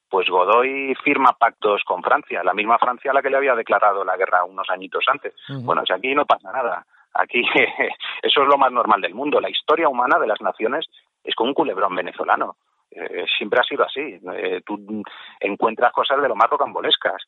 Pues 0.08 0.28
Godoy 0.28 0.94
firma 1.04 1.36
pactos 1.38 1.82
con 1.84 2.02
Francia, 2.02 2.42
la 2.42 2.54
misma 2.54 2.78
Francia 2.78 3.10
a 3.10 3.14
la 3.14 3.22
que 3.22 3.30
le 3.30 3.36
había 3.36 3.54
declarado 3.54 4.04
la 4.04 4.16
guerra 4.16 4.44
unos 4.44 4.68
añitos 4.70 5.04
antes. 5.08 5.34
Bueno, 5.64 5.82
si 5.86 5.92
aquí 5.92 6.14
no 6.14 6.24
pasa 6.26 6.50
nada. 6.52 6.84
Aquí 7.18 7.42
eso 8.22 8.42
es 8.42 8.48
lo 8.48 8.58
más 8.58 8.72
normal 8.72 9.00
del 9.00 9.14
mundo. 9.14 9.40
La 9.40 9.50
historia 9.50 9.88
humana 9.88 10.18
de 10.18 10.26
las 10.26 10.40
naciones 10.40 10.86
es 11.22 11.34
como 11.34 11.50
un 11.50 11.54
culebrón 11.54 11.94
venezolano. 11.94 12.56
Eh, 12.90 13.24
siempre 13.36 13.60
ha 13.60 13.64
sido 13.64 13.84
así. 13.84 14.18
Eh, 14.34 14.62
tú 14.64 15.02
encuentras 15.40 15.92
cosas 15.92 16.20
de 16.20 16.28
lo 16.28 16.36
más 16.36 16.48
rocambolescas. 16.50 17.22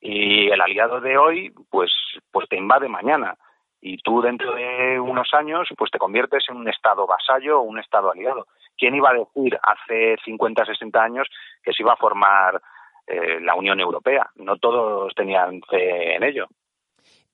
Y 0.00 0.48
el 0.48 0.60
aliado 0.60 1.00
de 1.00 1.16
hoy, 1.16 1.52
pues, 1.70 1.92
pues 2.30 2.48
te 2.48 2.56
invade 2.56 2.88
mañana. 2.88 3.36
Y 3.80 3.98
tú 3.98 4.22
dentro 4.22 4.54
de 4.54 4.98
unos 4.98 5.32
años, 5.34 5.68
pues 5.76 5.90
te 5.90 5.98
conviertes 5.98 6.44
en 6.48 6.56
un 6.56 6.68
Estado 6.68 7.06
vasallo 7.06 7.60
o 7.60 7.64
un 7.64 7.78
Estado 7.78 8.10
aliado. 8.10 8.46
¿Quién 8.76 8.94
iba 8.94 9.10
a 9.10 9.14
decir 9.14 9.58
hace 9.62 10.16
50, 10.24 10.64
60 10.64 11.02
años 11.02 11.28
que 11.62 11.72
se 11.72 11.82
iba 11.82 11.92
a 11.92 11.96
formar 11.96 12.60
eh, 13.06 13.40
la 13.40 13.54
Unión 13.54 13.80
Europea? 13.80 14.30
No 14.36 14.56
todos 14.56 15.14
tenían 15.14 15.60
fe 15.62 16.16
en 16.16 16.22
ello. 16.22 16.46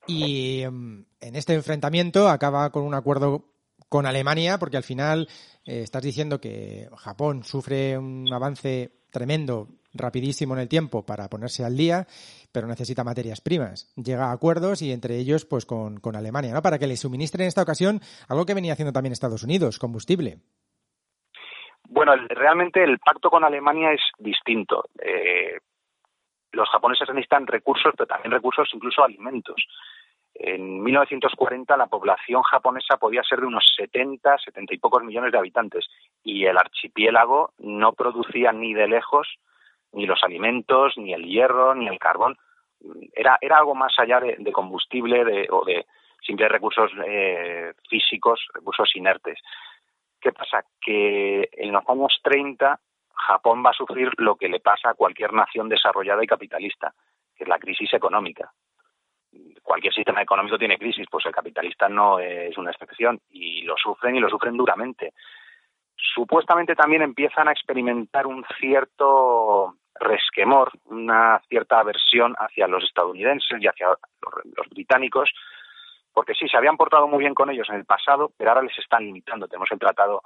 Y 0.07 0.63
em, 0.63 1.05
en 1.21 1.37
este 1.37 1.55
enfrentamiento 1.55 2.29
acaba 2.29 2.71
con 2.71 2.83
un 2.83 2.95
acuerdo 2.95 3.45
con 3.89 4.07
Alemania, 4.07 4.59
porque 4.59 4.77
al 4.77 4.83
final 4.83 5.29
eh, 5.65 5.83
estás 5.83 6.03
diciendo 6.03 6.41
que 6.41 6.89
Japón 6.97 7.45
sufre 7.45 7.99
un 7.99 8.33
avance 8.33 8.93
tremendo, 9.11 9.69
rapidísimo 9.93 10.55
en 10.55 10.61
el 10.61 10.69
tiempo 10.69 11.05
para 11.05 11.29
ponerse 11.29 11.65
al 11.65 11.77
día, 11.77 12.07
pero 12.53 12.69
necesita 12.69 13.05
materias 13.05 13.41
primas. 13.41 13.93
Llega 13.97 14.27
a 14.27 14.33
acuerdos 14.33 14.83
y 14.83 14.93
entre 14.93 15.17
ellos 15.17 15.45
pues 15.45 15.67
con, 15.67 15.99
con 15.99 16.17
Alemania, 16.17 16.53
¿no? 16.53 16.63
Para 16.63 16.79
que 16.79 16.87
le 16.87 16.97
suministren 16.97 17.43
en 17.43 17.49
esta 17.49 17.63
ocasión 17.63 18.01
algo 18.29 18.47
que 18.47 18.55
venía 18.55 18.73
haciendo 18.73 18.93
también 18.93 19.13
Estados 19.13 19.43
Unidos, 19.43 19.79
combustible. 19.79 20.39
Bueno, 21.89 22.13
realmente 22.29 22.85
el 22.85 23.01
pacto 23.01 23.31
con 23.31 23.43
Alemania 23.43 23.93
es 23.93 24.01
distinto. 24.19 24.85
Eh, 25.03 25.59
los 26.53 26.69
japoneses 26.69 27.09
necesitan 27.09 27.47
recursos, 27.47 27.93
pero 27.97 28.07
también 28.07 28.31
recursos, 28.33 28.69
incluso 28.73 29.03
alimentos. 29.03 29.57
En 30.43 30.83
1940 30.83 31.77
la 31.77 31.87
población 31.89 32.43
japonesa 32.43 32.97
podía 32.97 33.23
ser 33.23 33.41
de 33.41 33.47
unos 33.47 33.75
70, 33.77 34.39
70 34.39 34.75
y 34.75 34.79
pocos 34.79 35.03
millones 35.05 35.33
de 35.33 35.39
habitantes 35.39 35.87
y 36.25 36.47
el 36.47 36.57
archipiélago 36.57 37.53
no 37.59 37.93
producía 37.93 38.51
ni 38.51 38.73
de 38.73 38.89
lejos 38.89 39.29
ni 39.93 40.07
los 40.07 40.25
alimentos, 40.25 40.95
ni 40.97 41.13
el 41.13 41.25
hierro, 41.27 41.75
ni 41.75 41.89
el 41.89 41.99
carbón. 41.99 42.39
Era, 43.13 43.37
era 43.43 43.59
algo 43.59 43.75
más 43.75 43.93
allá 43.99 44.19
de, 44.21 44.53
combustible 44.53 45.25
de- 45.27 45.47
o 45.51 45.63
de 45.65 45.85
simples 46.25 46.51
recursos 46.51 46.91
eh, 47.07 47.75
físicos, 47.91 48.41
recursos 48.55 48.97
inertes. 48.97 49.39
¿Qué 50.21 50.33
pasa? 50.33 50.65
Que 50.81 51.51
en 51.53 51.73
los 51.73 51.87
años 51.87 52.19
30 52.23 52.81
Japón 53.13 53.63
va 53.65 53.71
a 53.71 53.75
sufrir 53.75 54.11
lo 54.17 54.37
que 54.37 54.49
le 54.49 54.61
pasa 54.61 54.91
a 54.91 54.95
cualquier 54.95 55.35
nación 55.35 55.69
desarrollada 55.69 56.25
y 56.25 56.27
capitalista, 56.27 56.95
que 57.37 57.45
es 57.45 57.49
la 57.49 57.59
crisis 57.59 57.93
económica. 57.93 58.51
Cualquier 59.63 59.95
sistema 59.95 60.23
económico 60.23 60.59
tiene 60.59 60.79
crisis, 60.79 61.07
pues 61.11 61.27
el 61.27 61.33
capitalista 61.33 61.89
no 61.89 62.19
es 62.19 62.57
una 62.59 62.71
excepción 62.71 63.21
y 63.31 63.63
lo 63.63 63.77
sufren 63.77 64.17
y 64.17 64.21
lo 64.21 64.29
sufren 64.29 64.57
duramente. 64.57 65.13
Supuestamente 65.97 66.75
también 66.75 67.03
empiezan 67.03 67.49
a 67.49 67.53
experimentar 67.53 68.27
un 68.27 68.45
cierto 68.59 69.77
resquemor, 70.01 70.73
una 70.87 71.41
cierta 71.49 71.79
aversión 71.79 72.35
hacia 72.39 72.67
los 72.67 72.83
estadounidenses 72.85 73.61
y 73.61 73.67
hacia 73.67 73.89
los, 73.89 74.69
británicos, 74.71 75.31
porque 76.13 76.35
sí, 76.35 76.49
se 76.49 76.57
habían 76.57 76.77
portado 76.77 77.07
muy 77.07 77.19
bien 77.19 77.35
con 77.35 77.51
ellos 77.51 77.69
en 77.69 77.77
el 77.77 77.85
pasado, 77.85 78.33
pero 78.37 78.51
ahora 78.51 78.63
les 78.63 78.77
están 78.79 79.05
limitando. 79.05 79.47
Tenemos 79.47 79.71
el 79.71 79.79
Tratado 79.79 80.23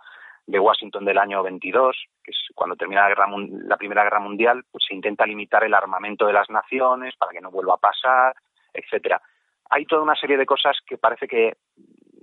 de 0.46 0.58
Washington 0.58 1.04
del 1.04 1.18
año 1.18 1.42
22, 1.42 1.96
que 2.22 2.30
es 2.30 2.38
cuando 2.54 2.76
termina 2.76 3.02
la, 3.02 3.08
guerra, 3.08 3.26
la 3.66 3.76
Primera 3.76 4.04
Guerra 4.04 4.20
Mundial, 4.20 4.64
pues 4.70 4.84
se 4.86 4.94
intenta 4.94 5.26
limitar 5.26 5.64
el 5.64 5.74
armamento 5.74 6.26
de 6.26 6.32
las 6.32 6.48
naciones 6.50 7.14
para 7.16 7.32
que 7.32 7.40
no 7.40 7.50
vuelva 7.50 7.74
a 7.74 7.78
pasar, 7.78 8.34
etcétera. 8.74 9.22
Hay 9.70 9.86
toda 9.86 10.02
una 10.02 10.16
serie 10.16 10.36
de 10.36 10.46
cosas 10.46 10.76
que 10.86 10.98
parece 10.98 11.26
que 11.26 11.56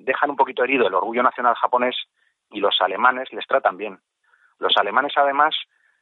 dejan 0.04 0.30
un 0.30 0.36
poquito 0.36 0.64
herido 0.64 0.88
el 0.88 0.94
orgullo 0.94 1.24
nacional 1.24 1.56
japonés 1.56 1.96
y 2.52 2.60
los 2.60 2.80
alemanes 2.82 3.32
les 3.32 3.48
tratan 3.48 3.78
bien. 3.78 4.00
Los 4.60 4.74
alemanes, 4.78 5.14
además, 5.16 5.56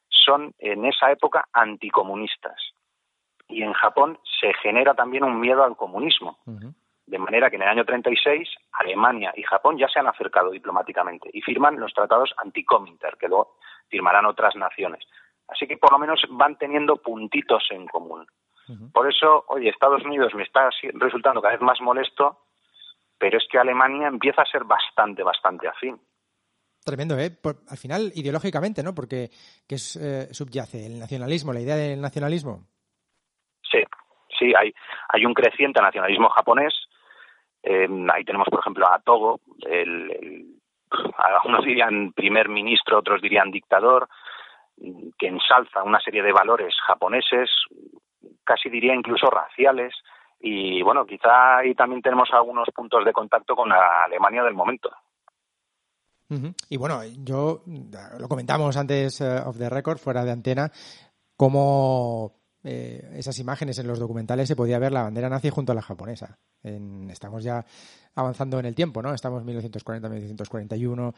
son 0.09 0.53
en 0.59 0.85
esa 0.85 1.11
época 1.11 1.47
anticomunistas. 1.53 2.73
Y 3.47 3.63
en 3.63 3.73
Japón 3.73 4.19
se 4.39 4.53
genera 4.53 4.93
también 4.93 5.23
un 5.23 5.39
miedo 5.39 5.63
al 5.63 5.75
comunismo. 5.75 6.37
De 7.05 7.17
manera 7.17 7.49
que 7.49 7.55
en 7.55 7.63
el 7.63 7.69
año 7.69 7.85
36 7.85 8.47
Alemania 8.73 9.33
y 9.35 9.41
Japón 9.41 9.77
ya 9.77 9.87
se 9.87 9.99
han 9.99 10.07
acercado 10.07 10.51
diplomáticamente 10.51 11.29
y 11.33 11.41
firman 11.41 11.79
los 11.79 11.93
tratados 11.93 12.33
anticominter, 12.37 13.17
que 13.17 13.27
luego 13.27 13.55
firmarán 13.87 14.25
otras 14.25 14.55
naciones. 14.55 15.03
Así 15.47 15.65
que 15.65 15.77
por 15.77 15.91
lo 15.91 15.97
menos 15.97 16.21
van 16.29 16.57
teniendo 16.57 16.97
puntitos 16.97 17.67
en 17.71 17.87
común. 17.87 18.27
Por 18.93 19.09
eso, 19.09 19.45
oye, 19.47 19.69
Estados 19.69 20.03
Unidos 20.03 20.33
me 20.35 20.43
está 20.43 20.69
resultando 20.93 21.41
cada 21.41 21.53
vez 21.55 21.61
más 21.61 21.79
molesto, 21.81 22.39
pero 23.17 23.37
es 23.37 23.45
que 23.51 23.57
Alemania 23.57 24.07
empieza 24.07 24.41
a 24.41 24.45
ser 24.45 24.63
bastante, 24.63 25.23
bastante 25.23 25.67
afín. 25.67 25.99
Tremendo, 26.83 27.17
¿eh? 27.19 27.31
Por- 27.31 27.57
al 27.69 27.77
final, 27.77 28.11
ideológicamente, 28.15 28.81
¿no? 28.83 28.95
Porque 28.95 29.29
¿qué 29.67 29.75
es, 29.75 29.95
eh, 29.97 30.33
subyace? 30.33 30.85
El 30.85 30.99
nacionalismo, 30.99 31.51
la 31.53 31.59
idea 31.61 31.75
del 31.75 31.99
nacionalismo. 32.01 32.65
Sí, 33.69 33.79
sí, 34.37 34.53
hay, 34.57 34.73
hay 35.09 35.25
un 35.25 35.33
creciente 35.33 35.81
nacionalismo 35.81 36.29
japonés. 36.29 36.73
Eh, 37.63 37.87
ahí 38.13 38.23
tenemos, 38.23 38.47
por 38.49 38.59
ejemplo, 38.61 38.87
a 38.89 38.99
Togo, 39.01 39.41
el, 39.67 40.11
el- 40.11 40.45
algunos 41.17 41.65
dirían 41.65 42.13
primer 42.13 42.47
ministro, 42.49 42.99
otros 42.99 43.21
dirían 43.21 43.51
dictador, 43.51 44.07
que 45.17 45.27
ensalza 45.27 45.83
una 45.83 45.99
serie 45.99 46.23
de 46.23 46.31
valores 46.31 46.73
japoneses, 46.87 47.49
casi 48.49 48.67
diría 48.69 48.95
incluso 48.95 49.27
raciales. 49.29 49.93
Y 50.39 50.81
bueno, 50.81 51.05
quizá 51.05 51.57
ahí 51.57 51.75
también 51.75 52.01
tenemos 52.01 52.29
algunos 52.33 52.67
puntos 52.73 53.05
de 53.05 53.13
contacto 53.13 53.55
con 53.55 53.69
la 53.69 54.05
Alemania 54.05 54.41
del 54.43 54.55
momento. 54.55 54.89
Y 56.69 56.77
bueno, 56.77 57.01
yo 57.23 57.63
lo 58.19 58.27
comentamos 58.27 58.75
antes 58.77 59.21
eh, 59.21 59.39
of 59.45 59.57
the 59.57 59.69
record, 59.69 59.97
fuera 59.97 60.23
de 60.23 60.31
antena, 60.31 60.71
cómo 61.35 62.33
eh, 62.63 63.13
esas 63.15 63.37
imágenes 63.39 63.79
en 63.79 63.87
los 63.87 63.99
documentales 63.99 64.47
se 64.47 64.55
podía 64.55 64.79
ver 64.79 64.91
la 64.91 65.03
bandera 65.03 65.29
nazi 65.29 65.49
junto 65.49 65.71
a 65.71 65.75
la 65.75 65.81
japonesa. 65.81 66.37
En- 66.63 67.09
estamos 67.09 67.43
ya 67.43 67.65
avanzando 68.15 68.59
en 68.59 68.65
el 68.65 68.75
tiempo, 68.75 69.01
¿no? 69.01 69.13
Estamos 69.13 69.41
en 69.41 69.47
1940, 69.47 70.07
1941, 70.07 71.13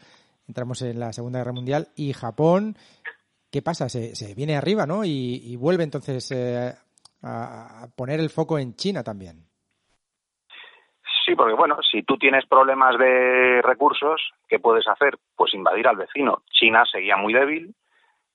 entramos 0.48 0.82
en 0.82 0.98
la 0.98 1.12
Segunda 1.12 1.38
Guerra 1.40 1.52
Mundial 1.52 1.88
y 1.94 2.12
Japón, 2.14 2.76
¿qué 3.50 3.60
pasa? 3.62 3.88
Se, 3.88 4.34
viene 4.34 4.56
arriba, 4.56 4.86
¿no? 4.86 5.04
Y, 5.04 5.42
y 5.44 5.56
vuelve 5.56 5.84
entonces 5.84 6.30
eh, 6.30 6.74
a, 7.22 7.86
poner 7.96 8.20
el 8.20 8.30
foco 8.30 8.58
en 8.58 8.74
China 8.74 9.02
también. 9.02 9.44
Sí, 11.24 11.34
porque 11.36 11.54
bueno, 11.54 11.78
si 11.88 12.02
tú 12.02 12.16
tienes 12.16 12.46
problemas 12.46 12.98
de 12.98 13.62
recursos, 13.62 14.20
¿qué 14.48 14.58
puedes 14.58 14.86
hacer? 14.88 15.18
Pues 15.36 15.54
invadir 15.54 15.86
al 15.86 15.96
vecino. 15.96 16.42
China 16.50 16.84
seguía 16.90 17.16
muy 17.16 17.32
débil. 17.32 17.74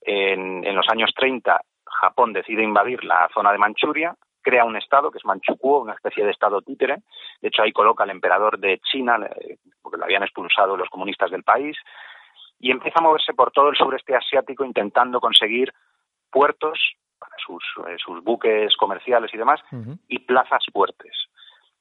En, 0.01 0.65
en 0.65 0.75
los 0.75 0.87
años 0.89 1.11
30, 1.15 1.59
Japón 1.85 2.31
decide 2.31 2.63
invadir 2.63 3.03
la 3.03 3.27
zona 3.33 3.51
de 3.51 3.57
Manchuria, 3.57 4.15
crea 4.47 4.63
un 4.63 4.77
estado 4.77 5.11
que 5.11 5.17
es 5.17 5.25
Manchukuo, 5.25 5.81
una 5.81 5.93
especie 5.93 6.23
de 6.23 6.31
estado 6.31 6.61
títere. 6.61 7.03
De 7.41 7.49
hecho, 7.49 7.63
ahí 7.63 7.73
coloca 7.73 8.05
al 8.05 8.11
emperador 8.11 8.57
de 8.57 8.79
China, 8.79 9.17
eh, 9.41 9.57
porque 9.81 9.97
lo 9.97 10.05
habían 10.05 10.23
expulsado 10.23 10.77
los 10.77 10.89
comunistas 10.89 11.31
del 11.31 11.43
país, 11.43 11.75
y 12.57 12.71
empieza 12.71 12.99
a 12.99 13.03
moverse 13.03 13.33
por 13.33 13.51
todo 13.51 13.69
el 13.69 13.75
sureste 13.75 14.15
asiático 14.15 14.63
intentando 14.63 15.19
conseguir 15.19 15.73
puertos 16.31 16.79
para 17.19 17.35
sus, 17.45 17.63
eh, 17.87 17.95
sus 17.97 18.23
buques 18.23 18.75
comerciales 18.77 19.33
y 19.33 19.37
demás, 19.37 19.59
y 20.07 20.19
plazas 20.19 20.63
fuertes. 20.71 21.13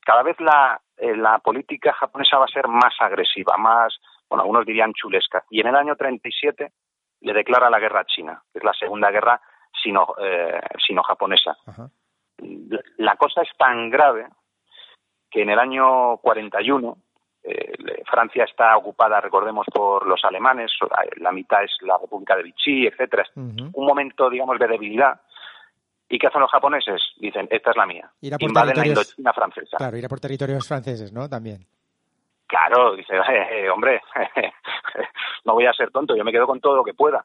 Cada 0.05 0.23
vez 0.23 0.39
la, 0.41 0.81
eh, 0.97 1.17
la 1.17 1.39
política 1.41 1.93
japonesa 1.93 2.39
va 2.39 2.45
a 2.45 2.49
ser 2.49 2.69
más 2.69 2.95
agresiva, 3.01 3.57
más, 3.57 3.99
bueno, 4.29 4.43
algunos 4.43 4.65
dirían 4.65 4.93
chulesca. 4.93 5.45
Y 5.51 5.61
en 5.61 5.69
el 5.69 5.77
año 5.77 5.97
37 5.97 6.73
le 7.21 7.33
declara 7.33 7.71
la 7.71 7.81
guerra 7.81 8.01
a 8.01 8.07
China, 8.07 8.43
que 8.53 8.59
es 8.59 8.65
la 8.65 8.73
segunda 8.75 9.11
guerra 9.11 9.41
sino, 9.83 10.15
eh, 10.19 10.61
sino-japonesa. 10.87 11.57
Ajá. 11.67 11.91
La 12.99 13.17
cosa 13.17 13.43
es 13.43 13.49
tan 13.59 13.91
grave 13.91 14.27
que 15.31 15.43
en 15.43 15.51
el 15.51 15.59
año 15.59 16.19
41 16.19 16.97
eh, 17.43 18.03
Francia 18.11 18.45
está 18.45 18.77
ocupada, 18.77 19.21
recordemos, 19.21 19.67
por 19.73 20.07
los 20.07 20.25
alemanes, 20.25 20.73
la 21.19 21.31
mitad 21.31 21.63
es 21.63 21.71
la 21.83 21.97
República 21.97 22.37
de 22.37 22.43
Vichy, 22.43 22.87
etcétera. 22.87 23.25
Ujú. 23.37 23.71
un 23.73 23.87
momento, 23.87 24.29
digamos, 24.29 24.59
de 24.59 24.67
debilidad. 24.67 25.21
¿Y 26.09 26.19
qué 26.19 26.29
hacen 26.29 26.41
los 26.41 26.51
japoneses? 26.51 27.03
Dicen, 27.19 27.49
esta 27.51 27.71
es 27.71 27.77
la 27.77 27.87
mía. 27.87 28.11
Por 28.21 28.43
Invaden 28.43 28.77
la 28.77 28.87
Indochina 28.87 29.33
francesa. 29.33 29.77
Claro, 29.77 29.97
ir 29.97 30.05
a 30.05 30.09
por 30.09 30.21
territorios 30.21 30.67
franceses, 30.67 31.13
¿no? 31.13 31.29
También. 31.29 31.67
Claro, 32.47 32.95
dice, 32.95 33.15
eh, 33.51 33.69
hombre, 33.71 34.01
no 35.45 35.55
voy 35.55 35.67
a 35.67 35.73
ser 35.73 35.91
tonto, 35.91 36.17
yo 36.17 36.25
me 36.25 36.33
quedo 36.33 36.47
con 36.47 36.61
todo 36.61 36.77
lo 36.77 36.85
que 36.85 36.95
pueda. 36.95 37.25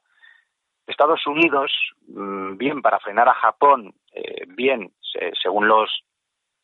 Estados 0.88 1.26
Unidos, 1.28 1.72
mm, 2.08 2.58
bien 2.58 2.82
para 2.82 3.00
frenar 3.00 3.30
a 3.30 3.34
Japón, 3.36 3.94
eh, 4.14 4.46
bien, 4.48 4.92
se- 5.00 5.32
según 5.42 5.68
los, 5.68 6.04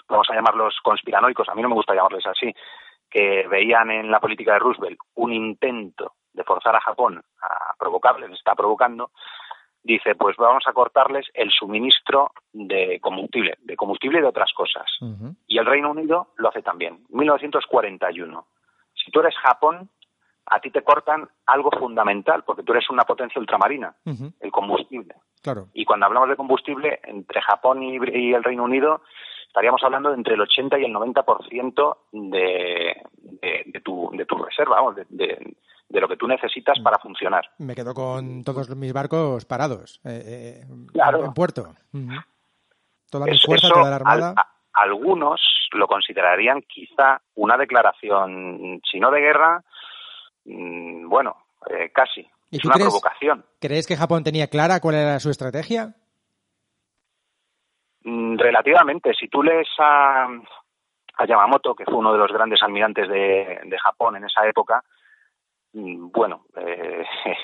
vamos 0.10 0.28
a 0.30 0.34
llamarlos 0.36 0.76
conspiranoicos, 0.84 1.48
a 1.50 1.56
mí 1.56 1.62
no 1.62 1.70
me 1.70 1.76
gusta 1.76 1.94
llamarles 1.94 2.26
así, 2.26 2.54
que 3.10 3.48
veían 3.48 3.92
en 3.92 4.10
la 4.12 4.20
política 4.20 4.54
de 4.54 4.60
Roosevelt 4.60 4.98
un 5.16 5.32
intento 5.32 6.14
de 6.34 6.44
forzar 6.44 6.76
a 6.76 6.82
Japón 6.82 7.24
a 7.42 7.74
provocarles, 7.78 8.32
está 8.32 8.54
provocando, 8.56 9.12
dice, 9.88 10.16
pues 10.16 10.36
vamos 10.38 10.64
a 10.68 10.74
cortarles 10.74 11.26
el 11.34 11.50
suministro 11.52 12.32
de 12.54 13.00
combustible, 13.00 13.56
de 13.62 13.76
combustible 13.76 14.20
y 14.20 14.22
de 14.22 14.28
otras 14.28 14.52
cosas. 14.54 14.86
Y 15.48 15.58
el 15.58 15.66
Reino 15.66 15.92
Unido 15.92 16.28
lo 16.38 16.50
hace 16.50 16.62
también. 16.62 17.00
1941. 17.10 18.46
Si 18.94 19.12
tú 19.12 19.20
eres 19.22 19.36
Japón, 19.38 19.90
a 20.46 20.60
ti 20.60 20.70
te 20.72 20.82
cortan 20.84 21.28
algo 21.46 21.72
fundamental, 21.72 22.44
porque 22.44 22.64
tú 22.64 22.74
eres 22.74 22.90
una 22.90 23.04
potencia 23.04 23.40
ultramarina, 23.40 23.96
el 24.40 24.52
combustible. 24.52 25.16
Claro. 25.42 25.68
Y 25.74 25.86
cuando 25.86 26.06
hablamos 26.06 26.30
de 26.30 26.36
combustible, 26.36 27.00
entre 27.04 27.42
Japón 27.42 27.84
y, 27.84 27.98
y 28.14 28.34
el 28.34 28.44
Reino 28.44 28.64
Unido, 28.64 29.02
estaríamos 29.48 29.82
hablando 29.84 30.10
de 30.10 30.16
entre 30.16 30.36
el 30.36 30.42
80 30.42 30.80
y 30.80 30.86
el 30.86 30.94
90% 30.94 31.98
de, 32.12 33.02
de, 33.42 33.64
de, 33.66 33.82
tu, 33.82 34.10
de 34.14 34.26
tu 34.26 34.36
reserva, 34.38 34.76
vamos, 34.78 34.96
de, 34.96 35.06
de- 35.10 35.56
de 35.90 36.02
lo 36.02 36.08
que 36.08 36.18
tú 36.18 36.28
necesitas 36.28 36.78
para 36.84 36.98
funcionar. 37.00 37.50
Me 37.60 37.74
quedo 37.76 37.94
con 37.94 38.44
todos 38.44 38.70
mis 38.76 38.92
barcos 38.94 39.46
parados 39.46 40.00
eh, 40.04 40.62
eh, 40.64 40.66
Claro. 40.92 41.24
en 41.26 41.34
puerto. 41.34 41.76
Toda 43.10 43.26
mi 43.26 43.32
Es- 43.32 43.46
fuerza, 43.46 43.68
eso 43.68 43.74
toda 43.76 43.90
la 43.90 43.96
armada. 43.98 44.30
al- 44.32 44.36
a- 44.38 44.52
algunos 44.74 45.40
lo 45.72 45.88
considerarían 45.88 46.62
quizá 46.62 47.22
una 47.36 47.58
declaración, 47.58 48.80
si 48.90 49.00
no 49.00 49.10
de 49.12 49.20
guerra, 49.22 49.64
mm, 50.46 51.08
bueno, 51.10 51.36
eh, 51.70 51.90
casi. 51.94 52.22
¿Y 52.52 52.58
Es 52.58 52.62
tú 52.62 52.68
una 52.68 52.76
crees- 52.76 52.88
provocación. 52.90 53.46
¿Crees 53.60 53.88
que 53.88 53.96
Japón 53.98 54.24
tenía 54.24 54.48
clara 54.48 54.80
cuál 54.80 54.96
era 54.96 55.20
su 55.20 55.30
estrategia? 55.30 55.94
Mm, 58.04 58.38
Relativamente, 58.38 59.14
si 59.14 59.28
tú 59.28 59.44
lees 59.44 59.68
a, 59.80 60.28
a 61.18 61.26
Yamamoto, 61.26 61.76
que 61.76 61.86
fue 61.86 61.96
uno 61.96 62.14
de 62.14 62.20
los 62.20 62.32
grandes 62.32 62.62
almirantes 62.62 63.10
de, 63.10 63.60
de 63.66 63.80
Japón 63.80 64.16
en 64.16 64.26
esa 64.26 64.46
época, 64.48 64.82
mm, 64.82 64.86
bueno, 65.74 66.46
eh, 66.56 67.06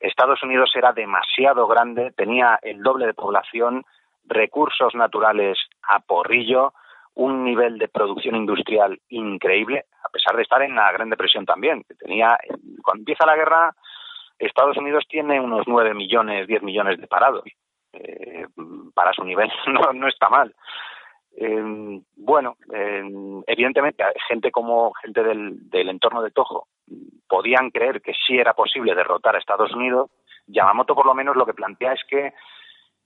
Estados 0.00 0.42
Unidos 0.42 0.70
era 0.74 0.92
demasiado 0.92 1.66
grande, 1.66 2.12
tenía 2.12 2.58
el 2.62 2.82
doble 2.82 3.06
de 3.06 3.14
población, 3.14 3.84
recursos 4.24 4.94
naturales 4.94 5.58
a 5.82 6.00
porrillo, 6.00 6.72
un 7.14 7.44
nivel 7.44 7.78
de 7.78 7.88
producción 7.88 8.36
industrial 8.36 9.00
increíble, 9.08 9.86
a 10.04 10.08
pesar 10.08 10.36
de 10.36 10.42
estar 10.42 10.62
en 10.62 10.76
la 10.76 10.92
Gran 10.92 11.10
Depresión 11.10 11.44
también. 11.44 11.84
Tenía, 11.98 12.38
cuando 12.84 13.00
empieza 13.00 13.26
la 13.26 13.36
guerra, 13.36 13.74
Estados 14.38 14.76
Unidos 14.76 15.04
tiene 15.08 15.40
unos 15.40 15.66
9 15.66 15.94
millones, 15.94 16.46
10 16.46 16.62
millones 16.62 17.00
de 17.00 17.08
parados. 17.08 17.44
Eh, 17.92 18.46
para 18.94 19.12
su 19.14 19.24
nivel 19.24 19.50
no, 19.94 20.08
está 20.08 20.28
mal. 20.28 20.54
Eh, 21.36 22.00
bueno, 22.16 22.56
evidentemente, 23.46 24.04
gente 24.28 24.50
como 24.52 24.92
gente 24.94 25.22
del, 25.22 25.68
del 25.70 25.88
entorno 25.88 26.22
de 26.22 26.30
Tojo 26.30 26.68
podían 27.28 27.70
creer 27.70 28.00
que 28.02 28.12
sí 28.26 28.38
era 28.38 28.54
posible 28.54 28.94
derrotar 28.94 29.34
a 29.36 29.38
Estados 29.38 29.72
Unidos. 29.74 30.10
Yamamoto, 30.46 30.94
por 30.94 31.06
lo 31.06 31.14
menos, 31.14 31.36
lo 31.36 31.44
que 31.46 31.54
plantea 31.54 31.92
es 31.92 32.00
que 32.08 32.32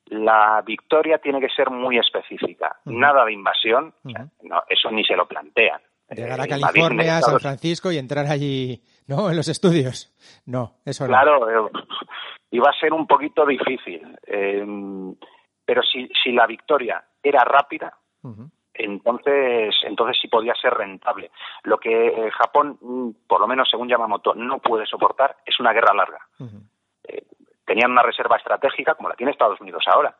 la 0.07 0.62
victoria 0.66 1.18
tiene 1.18 1.40
que 1.40 1.49
ser 1.49 1.71
muy 1.71 1.99
específica. 1.99 2.77
Nada 2.85 3.25
de 3.25 3.33
invasión, 3.33 3.95
no, 4.05 4.62
eso 4.68 4.90
ni 4.90 5.05
se 5.05 5.16
lo 5.16 5.27
plantean. 5.27 5.81
Llegar 6.11 6.40
a 6.40 6.45
Eh, 6.45 6.49
California, 6.49 7.18
a 7.18 7.23
San 7.23 7.40
Francisco 7.40 7.90
y 7.90 7.97
entrar 7.99 8.27
allí 8.27 8.83
No, 9.07 9.31
en 9.31 9.37
los 9.37 9.49
estudios. 9.49 10.12
No, 10.47 10.75
eso 10.85 11.05
no. 11.05 11.09
Claro, 11.09 11.51
eh, 11.68 11.71
iba 12.51 12.68
a 12.71 12.79
ser 12.81 12.92
un 12.92 13.07
poquito 13.07 13.47
difícil. 13.47 14.03
eh, 14.27 14.64
pero 15.64 15.83
si, 15.83 16.09
si 16.23 16.33
la 16.33 16.47
victoria 16.47 17.03
era 17.23 17.45
rápida. 17.45 17.97
Entonces 18.74 19.74
entonces 19.82 20.18
sí 20.20 20.28
podía 20.28 20.54
ser 20.54 20.74
rentable. 20.74 21.30
Lo 21.64 21.78
que 21.78 22.06
eh, 22.06 22.30
Japón, 22.30 22.78
mm, 22.80 23.11
por 23.26 23.40
lo 23.40 23.46
menos 23.46 23.68
según 23.70 23.88
Yamamoto, 23.88 24.35
no 24.35 24.58
puede 24.58 24.87
soportar 24.87 25.37
es 25.44 25.58
una 25.61 25.72
guerra 25.72 25.94
larga. 25.94 26.18
Ujú. 26.38 26.62
Tenían 27.64 27.92
una 27.92 28.02
reserva 28.02 28.37
estratégica 28.37 28.94
como 28.94 29.08
la 29.08 29.14
tiene 29.14 29.32
Estados 29.32 29.61
Unidos 29.61 29.85
ahora. 29.87 30.14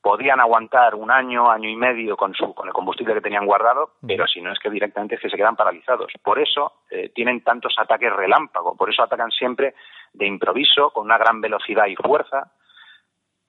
Podían 0.00 0.40
aguantar 0.40 0.94
un 0.94 1.10
año, 1.10 1.50
año 1.50 1.68
y 1.68 1.76
medio 1.76 2.16
con 2.16 2.32
su 2.34 2.54
con 2.54 2.68
el 2.68 2.72
combustible 2.72 3.12
que 3.12 3.20
tenían 3.20 3.44
guardado, 3.44 3.96
pero 4.06 4.26
si 4.26 4.40
no 4.40 4.50
es 4.50 4.58
que 4.58 4.70
directamente 4.70 5.16
es 5.16 5.20
que 5.20 5.28
se 5.28 5.36
quedan 5.36 5.56
paralizados. 5.56 6.10
Por 6.22 6.38
eso 6.38 6.72
eh, 6.90 7.10
tienen 7.10 7.42
tantos 7.42 7.74
ataques 7.76 8.10
relámpago, 8.10 8.76
por 8.76 8.88
eso 8.88 9.02
atacan 9.02 9.30
siempre 9.30 9.74
de 10.14 10.26
improviso, 10.26 10.90
con 10.90 11.04
una 11.04 11.18
gran 11.18 11.42
velocidad 11.42 11.86
y 11.86 11.96
fuerza, 11.96 12.50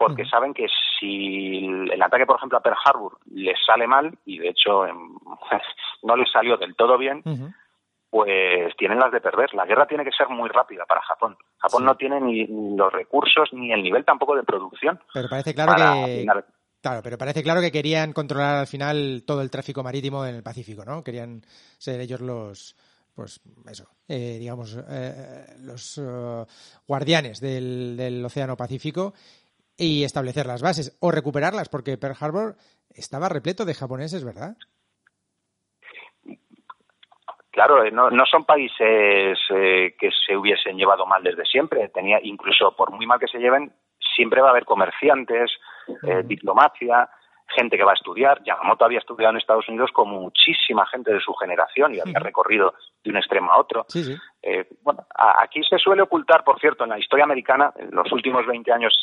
porque 0.02 0.26
saben 0.26 0.52
que 0.52 0.66
si 1.00 1.60
el 1.60 2.02
ataque, 2.02 2.26
por 2.26 2.38
ejemplo, 2.38 2.58
a 2.58 2.62
Pearl 2.62 2.78
Harbor 2.84 3.20
les 3.32 3.56
sale 3.64 3.86
mal, 3.86 4.18
y 4.26 4.40
de 4.40 4.50
hecho 4.50 4.84
no 6.04 6.16
les 6.16 6.32
salió 6.32 6.58
del 6.58 6.76
todo 6.76 6.98
bien, 6.98 7.22
pues 8.10 8.76
tienen 8.78 8.98
las 8.98 9.12
de 9.12 9.22
perder. 9.22 9.54
La 9.54 9.68
guerra 9.68 9.86
tiene 9.86 10.04
que 10.04 10.12
ser 10.12 10.28
muy 10.28 10.50
rápida 10.50 10.86
para 10.88 11.02
Japón. 11.02 11.38
Japón 11.60 11.82
Sí. 11.82 11.86
no 11.86 11.96
tiene 11.96 12.20
ni 12.20 12.48
los 12.76 12.92
recursos 12.92 13.50
ni 13.54 13.72
el 13.72 13.84
nivel 13.84 14.04
tampoco 14.04 14.36
de 14.36 14.42
producción. 14.44 15.00
Pero 15.14 15.30
parece 15.30 15.54
claro 15.54 15.74
que 15.76 16.26
claro, 16.82 17.02
pero 17.04 17.18
parece 17.20 17.44
claro 17.44 17.62
que 17.62 17.72
querían 17.72 18.12
controlar 18.12 18.56
al 18.58 18.68
final 18.68 19.24
todo 19.28 19.44
el 19.44 19.52
tráfico 19.52 19.84
marítimo 19.84 20.26
en 20.26 20.34
el 20.34 20.42
Pacífico, 20.42 20.84
¿no? 20.84 21.04
Querían 21.04 21.44
ser 21.78 22.02
ellos 22.02 22.22
los 22.22 22.76
pues 23.14 23.42
eso, 23.70 23.88
eh, 24.08 24.38
digamos, 24.40 24.78
eh, 24.90 25.46
los 25.60 25.98
eh, 25.98 26.46
guardianes 26.88 27.40
del, 27.42 27.98
del 27.98 28.24
Océano 28.24 28.56
Pacífico 28.56 29.14
y 29.82 30.04
establecer 30.04 30.46
las 30.46 30.62
bases 30.62 30.96
o 31.02 31.10
recuperarlas, 31.10 31.68
porque 31.68 31.98
Pearl 31.98 32.16
Harbor 32.20 32.56
estaba 32.92 33.30
repleto 33.30 33.66
de 33.66 33.74
japoneses, 33.74 34.24
¿verdad? 34.24 34.56
Claro, 37.50 37.84
eh, 37.84 37.90
no, 37.90 38.12
no 38.12 38.26
son 38.28 38.46
países 38.46 39.40
eh, 39.50 39.96
que 40.00 40.10
se 40.26 40.38
hubiesen 40.38 40.78
llevado 40.78 41.08
mal 41.08 41.24
desde 41.24 41.46
siempre. 41.46 41.90
Tenía, 41.90 42.20
incluso 42.22 42.76
por 42.76 42.92
muy 42.92 43.08
mal 43.08 43.20
que 43.20 43.28
se 43.28 43.40
lleven, 43.40 43.74
siempre 44.16 44.40
va 44.42 44.50
a 44.50 44.52
haber 44.52 44.66
comerciantes, 44.66 45.52
eh, 46.04 46.22
diplomacia, 46.26 47.10
gente 47.56 47.78
que 47.78 47.84
va 47.84 47.92
a 47.92 47.96
estudiar. 47.96 48.42
Yamamoto 48.44 48.86
había 48.86 49.00
estudiado 49.00 49.32
en 49.32 49.38
Estados 49.38 49.68
Unidos 49.70 49.92
con 49.94 50.10
muchísima 50.10 50.86
gente 50.88 51.14
de 51.14 51.20
su 51.20 51.34
generación 51.34 51.94
y 51.96 52.00
había 52.00 52.20
recorrido 52.20 52.74
de 53.04 53.10
un 53.12 53.18
extremo 53.18 53.52
a 53.52 53.60
otro. 53.60 53.86
Sí, 53.88 54.04
sí. 54.04 54.16
Eh, 54.42 54.68
bueno, 54.82 55.06
a- 55.16 55.42
aquí 55.44 55.62
se 55.64 55.78
suele 55.78 56.02
ocultar, 56.02 56.44
por 56.44 56.60
cierto, 56.60 56.84
en 56.84 56.90
la 56.92 57.00
historia 57.00 57.26
americana, 57.26 57.72
en 57.78 57.92
los 57.92 58.12
últimos 58.12 58.46
20 58.46 58.72
años 58.72 58.94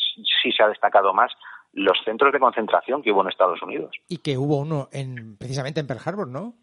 sí 0.41 0.51
se 0.51 0.63
ha 0.63 0.67
destacado 0.67 1.13
más, 1.13 1.31
los 1.73 1.97
centros 2.03 2.33
de 2.33 2.39
concentración 2.39 3.01
que 3.03 3.11
hubo 3.11 3.21
en 3.21 3.29
Estados 3.29 3.61
Unidos. 3.61 3.91
Y 4.07 4.17
que 4.17 4.37
hubo 4.37 4.57
uno 4.57 4.87
en 4.91 5.37
precisamente 5.37 5.79
en 5.79 5.87
Pearl 5.87 6.01
Harbor, 6.03 6.27
¿no? 6.27 6.53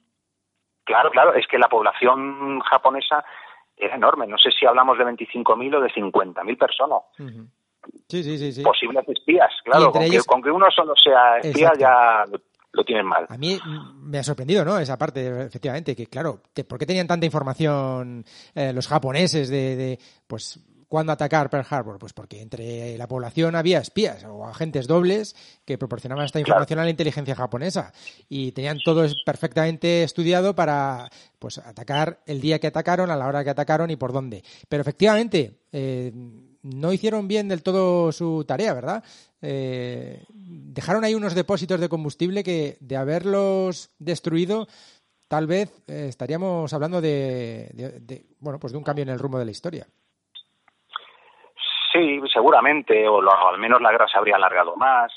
Claro, 0.85 1.11
claro, 1.11 1.35
es 1.35 1.47
que 1.47 1.59
la 1.59 1.69
población 1.69 2.61
japonesa 2.61 3.25
era 3.77 3.97
enorme. 3.97 4.27
No 4.27 4.39
sé 4.39 4.51
si 4.53 4.67
hablamos 4.67 4.97
de 4.99 5.05
25.000 5.05 5.75
o 5.77 5.81
de 5.81 5.91
50.000 5.93 6.57
personas. 6.59 7.01
Sí, 7.17 7.25
sí, 8.09 8.23
sí, 8.23 8.53
sí. 8.53 8.63
Posibles 8.63 9.05
espías, 9.09 9.51
claro. 9.65 9.93
Con 9.93 10.03
que, 10.03 10.19
con 10.21 10.43
que 10.43 10.51
uno 10.51 10.67
solo 10.75 10.95
sea 10.97 11.39
espía 11.39 11.69
Exacto. 11.69 11.81
ya 11.81 12.39
lo, 12.73 12.85
tienen 12.85 13.07
mal. 13.07 13.27
A 13.29 13.39
mí 13.39 13.59
me 14.01 14.19
ha 14.19 14.23
sorprendido, 14.23 14.65
¿no? 14.65 14.79
Esa 14.79 14.99
parte, 14.99 15.47
efectivamente, 15.47 15.97
que 15.97 16.07
claro, 16.07 16.43
¿por 16.69 16.79
qué 16.79 16.87
tenían 16.87 17.07
tanta 17.07 17.25
información 17.25 18.25
eh, 18.55 18.73
los 18.73 18.87
japoneses 18.87 19.49
de, 19.49 19.77
de, 19.77 19.99
pues, 20.27 20.61
cuándo 20.89 21.13
atacar 21.13 21.51
Pearl 21.51 21.67
Harbor? 21.69 21.99
Pues 21.99 22.13
porque 22.13 22.41
entre 22.41 22.97
la 22.97 23.09
población 23.09 23.55
había 23.55 23.79
espías 23.79 24.25
o 24.25 24.45
agentes 24.47 24.87
dobles 24.87 25.35
que 25.65 25.79
proporcionaban 25.79 26.25
esta 26.25 26.41
información 26.41 26.79
a 26.79 26.85
la 26.85 26.91
inteligencia 26.91 27.35
japonesa 27.35 27.93
y 28.29 28.53
tenían 28.53 28.79
todo 28.85 29.07
perfectamente 29.25 30.03
estudiado 30.03 30.55
para, 30.55 31.09
pues, 31.39 31.59
atacar 31.59 32.21
el 32.27 32.41
día 32.41 32.59
que 32.59 32.67
atacaron, 32.67 33.11
a 33.11 33.17
la 33.17 33.27
hora 33.27 33.45
que 33.45 33.51
atacaron 33.51 33.91
y 33.91 33.97
por 33.97 34.13
dónde. 34.13 34.43
Pero 34.69 34.83
efectivamente, 34.83 35.61
eh, 35.73 36.13
no 36.63 36.93
hicieron 36.93 37.29
bien 37.29 37.49
del 37.49 37.63
todo 37.63 38.13
su 38.13 38.45
tarea, 38.47 38.75
¿verdad? 38.75 39.05
Eh, 39.43 40.25
dejaron 40.31 41.05
ahí 41.05 41.15
unos 41.15 41.35
depósitos 41.35 41.81
de 41.81 41.89
combustible 41.89 42.43
que, 42.43 42.77
de 42.81 42.97
haberlos 42.97 43.95
destruido, 43.99 44.67
tal 45.29 45.47
vez 45.47 45.71
eh, 45.89 46.07
estaríamos 46.09 46.73
hablando 46.73 47.01
de, 47.01 48.25
bueno, 48.41 48.59
pues 48.59 48.73
de 48.73 48.79
un 48.79 48.85
cambio 48.85 49.03
en 49.03 49.11
el 49.11 49.19
rumbo 49.19 49.39
de 49.39 49.45
la 49.45 49.51
historia. 49.51 49.87
Sí, 51.93 52.21
seguramente, 52.33 53.09
o, 53.09 53.19
o 53.19 53.49
al 53.49 53.59
menos 53.59 53.81
la 53.81 53.91
guerra 53.91 54.09
se 54.09 54.19
habría 54.19 54.37
alargado 54.37 54.77
más. 54.77 55.13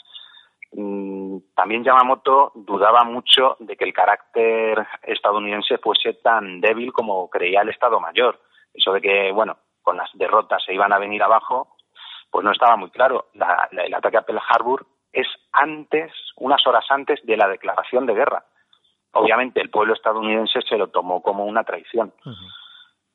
Mm, 0.71 1.37
También 1.55 1.83
Yamamoto 1.83 2.51
dudaba 2.55 3.03
mucho 3.03 3.57
de 3.59 3.75
que 3.75 3.85
el 3.85 3.93
carácter 3.93 4.85
estadounidense 5.03 5.77
fuese 5.79 6.13
tan 6.13 6.61
débil 6.61 6.93
como 6.93 7.29
creía 7.29 7.61
el 7.61 7.69
Estado 7.69 7.99
Mayor. 7.99 8.39
Eso 8.73 8.93
de 8.93 9.01
que, 9.01 9.31
bueno, 9.31 9.57
con 9.89 9.97
las 9.97 10.11
derrotas 10.13 10.63
se 10.63 10.71
iban 10.73 10.93
a 10.93 10.99
venir 10.99 11.23
abajo, 11.23 11.75
pues 12.29 12.45
no 12.45 12.51
estaba 12.51 12.75
muy 12.75 12.91
claro. 12.91 13.29
La- 13.33 13.67
la- 13.71 13.85
el 13.85 13.93
ataque 13.95 14.17
a 14.17 14.21
Pearl 14.21 14.39
Harbor 14.47 14.85
es 15.11 15.27
antes, 15.51 16.11
unas 16.35 16.65
horas 16.67 16.85
antes 16.89 17.19
de 17.25 17.35
la 17.35 17.47
declaración 17.47 18.05
de 18.05 18.13
guerra. 18.13 18.45
Obviamente 19.13 19.59
el 19.59 19.71
pueblo 19.71 19.95
estadounidense 19.95 20.61
se 20.61 20.77
lo 20.77 20.89
tomó 20.89 21.23
como 21.23 21.45
una 21.45 21.63
traición. 21.63 22.13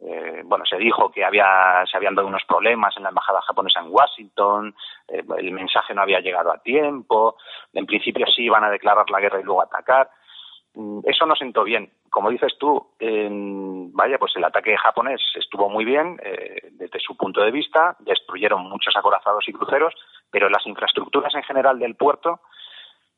Eh, 0.01 0.43
bueno, 0.45 0.67
se 0.67 0.77
dijo 0.77 1.13
que 1.13 1.25
había, 1.25 1.85
se 1.89 1.97
habían 1.97 2.17
dado 2.17 2.27
unos 2.27 2.43
problemas 2.45 2.97
en 2.97 3.05
la 3.05 3.11
embajada 3.11 3.41
japonesa 3.43 3.79
en 3.81 3.87
Washington, 3.93 4.75
eh, 5.07 5.23
el 5.39 5.53
mensaje 5.53 5.95
no 5.95 6.03
había 6.03 6.19
llegado 6.19 6.51
a 6.53 6.59
tiempo, 6.59 7.37
en 7.73 7.87
principio 7.87 8.27
sí 8.27 8.43
iban 8.43 8.65
a 8.65 8.71
declarar 8.71 9.09
la 9.11 9.21
guerra 9.21 9.39
y 9.41 9.45
luego 9.45 9.63
atacar. 9.63 10.11
Mm, 10.75 11.03
Eso 11.05 11.25
no 11.25 11.37
sentó 11.37 11.63
bien. 11.63 11.93
Como 12.15 12.31
dices 12.31 12.57
tú, 12.61 12.95
en- 13.01 13.93
vaya, 13.93 14.19
pues 14.19 14.37
el 14.37 14.45
ataque 14.45 14.77
japonés 14.77 15.21
estuvo 15.35 15.69
muy 15.69 15.85
bien 15.85 16.21
eh, 16.23 16.69
desde 16.71 17.01
su 17.01 17.17
punto 17.17 17.41
de 17.41 17.51
vista, 17.51 17.97
destruyeron 17.99 18.63
muchos 18.69 18.95
acorazados 18.97 19.49
y 19.49 19.53
cruceros, 19.53 19.93
pero 20.31 20.49
las 20.49 20.65
infraestructuras 20.65 21.35
en 21.35 21.43
general 21.43 21.77
del 21.81 21.97
puerto 21.97 22.39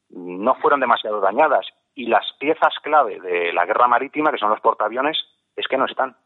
no 0.08 0.54
fueron 0.54 0.80
demasiado 0.80 1.20
dañadas 1.20 1.66
y 1.94 2.06
las 2.06 2.24
piezas 2.40 2.72
clave 2.82 3.20
de 3.20 3.52
la 3.52 3.66
guerra 3.66 3.86
marítima, 3.86 4.30
que 4.30 4.38
son 4.38 4.48
los 4.48 4.60
portaaviones, 4.60 5.18
es 5.56 5.68
que 5.68 5.76
no 5.76 5.84
están. 5.84 6.16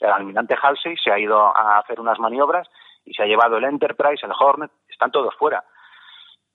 El 0.00 0.10
almirante 0.10 0.56
Halsey 0.60 0.96
se 0.96 1.12
ha 1.12 1.18
ido 1.18 1.38
a 1.54 1.78
hacer 1.80 2.00
unas 2.00 2.18
maniobras 2.18 2.66
y 3.04 3.12
se 3.12 3.24
ha 3.24 3.26
llevado 3.26 3.58
el 3.58 3.64
Enterprise, 3.64 4.24
el 4.24 4.32
Hornet, 4.38 4.70
están 4.88 5.10
todos 5.10 5.34
fuera. 5.34 5.62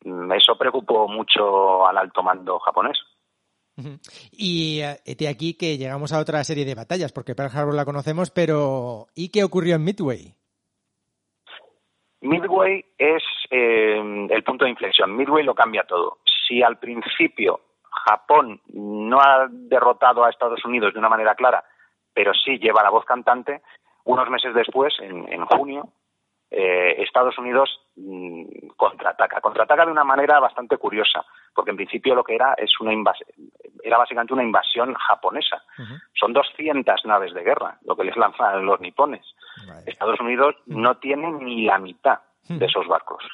Mm, 0.06 0.32
Eso 0.32 0.58
preocupó 0.58 1.08
mucho 1.08 1.86
al 1.86 2.00
alto 2.00 2.24
mando 2.24 2.58
japonés. 2.58 2.98
Y 4.32 4.82
eh, 4.82 4.98
hete 5.06 5.28
aquí 5.28 5.56
que 5.56 5.78
llegamos 5.78 6.14
a 6.14 6.20
otra 6.20 6.44
serie 6.44 6.66
de 6.66 6.76
batallas, 6.76 7.12
porque 7.12 7.36
Pearl 7.36 7.56
Harbor 7.56 7.76
la 7.76 7.86
conocemos, 7.86 8.32
pero 8.32 9.08
¿y 9.16 9.30
qué 9.30 9.44
ocurrió 9.44 9.76
en 9.76 9.84
Midway? 9.84 10.36
Midway 12.22 12.86
es 12.98 13.24
eh, 13.50 14.28
el 14.30 14.44
punto 14.44 14.66
de 14.66 14.72
inflexión. 14.72 15.16
Midway 15.16 15.44
lo 15.44 15.56
cambia 15.56 15.84
todo. 15.84 16.20
Si 16.48 16.62
al 16.62 16.78
principio 16.78 17.62
Japón 18.06 18.62
no 18.74 19.20
ha 19.20 19.48
derrotado 19.50 20.24
a 20.24 20.30
Estados 20.30 20.64
Unidos 20.66 20.94
de 20.94 21.00
una 21.00 21.10
manera 21.10 21.36
clara, 21.36 21.64
pero 22.14 22.34
sí 22.34 22.58
lleva 22.58 22.84
la 22.84 22.90
voz 22.90 23.06
cantante, 23.06 23.62
unos 24.04 24.30
meses 24.30 24.54
después, 24.54 24.94
en, 25.00 25.32
en 25.32 25.46
junio, 25.46 25.90
eh, 26.52 26.96
Estados 27.04 27.38
Unidos 27.38 27.70
mm, 27.96 28.70
contraataca. 28.76 29.40
Contraataca 29.42 29.86
de 29.86 29.92
una 29.92 30.04
manera 30.04 30.40
bastante 30.40 30.78
curiosa, 30.78 31.24
porque 31.60 31.72
en 31.72 31.76
principio 31.76 32.16
lo 32.16 32.24
que 32.24 32.36
era 32.36 32.54
es 32.58 32.72
una 32.80 32.94
era 33.84 33.98
básicamente 33.98 34.34
una 34.34 34.46
invasión 34.46 34.94
japonesa. 34.94 35.62
Son 36.18 36.32
200 36.32 37.04
naves 37.04 37.34
de 37.34 37.44
guerra, 37.44 37.78
lo 37.84 37.98
que 37.98 38.06
les 38.06 38.16
lanzan 38.16 38.66
los 38.66 38.80
nipones. 38.80 39.26
Estados 39.86 40.22
Unidos 40.22 40.56
no 40.68 40.96
tiene 41.00 41.30
ni 41.34 41.66
la 41.66 41.78
mitad 41.78 42.20
de 42.48 42.66
esos 42.66 42.88
barcos. 42.88 43.26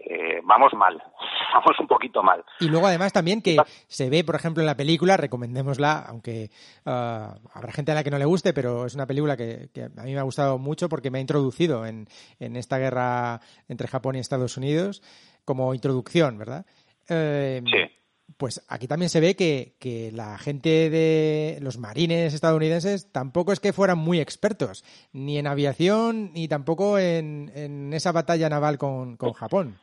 Eh, 0.00 0.40
vamos 0.44 0.74
mal, 0.74 1.02
vamos 1.54 1.80
un 1.80 1.86
poquito 1.86 2.22
mal. 2.22 2.44
Y 2.58 2.68
luego 2.68 2.86
además 2.86 3.14
también 3.14 3.40
que 3.40 3.56
se 3.86 4.10
ve, 4.10 4.22
por 4.22 4.34
ejemplo, 4.34 4.62
en 4.62 4.66
la 4.66 4.76
película, 4.76 5.16
recomendémosla, 5.16 6.04
aunque 6.06 6.50
ah, 6.84 7.34
habrá 7.54 7.72
gente 7.72 7.92
a 7.92 7.94
la 7.94 8.04
que 8.04 8.10
no 8.10 8.18
le 8.18 8.26
guste, 8.26 8.52
pero 8.52 8.84
es 8.84 8.94
una 8.94 9.06
película 9.06 9.38
que, 9.38 9.70
que 9.72 9.84
a 9.84 10.02
mí 10.02 10.12
me 10.12 10.20
ha 10.20 10.24
gustado 10.24 10.58
mucho 10.58 10.90
porque 10.90 11.10
me 11.10 11.16
ha 11.16 11.22
introducido 11.22 11.86
en, 11.86 12.08
en 12.40 12.56
esta 12.56 12.76
guerra 12.76 13.40
entre 13.68 13.88
Japón 13.88 14.16
y 14.16 14.18
Estados 14.18 14.58
Unidos 14.58 15.02
como 15.44 15.74
introducción, 15.74 16.38
¿verdad? 16.38 16.64
Eh, 17.10 17.62
Sí. 17.66 17.96
Pues 18.38 18.64
aquí 18.70 18.86
también 18.88 19.10
se 19.10 19.20
ve 19.20 19.36
que, 19.36 19.74
que 19.78 20.10
la 20.14 20.38
gente 20.38 20.88
de 20.88 21.58
los 21.60 21.78
marines 21.78 22.32
estadounidenses 22.32 23.12
tampoco 23.12 23.52
es 23.52 23.60
que 23.60 23.74
fueran 23.74 23.98
muy 23.98 24.18
expertos, 24.18 24.82
ni 25.12 25.36
en 25.36 25.46
aviación, 25.46 26.32
ni 26.32 26.48
tampoco 26.48 26.96
en, 26.98 27.50
en 27.54 27.92
esa 27.92 28.12
batalla 28.12 28.48
naval 28.48 28.78
con, 28.78 29.16
con 29.18 29.32
Japón. 29.34 29.78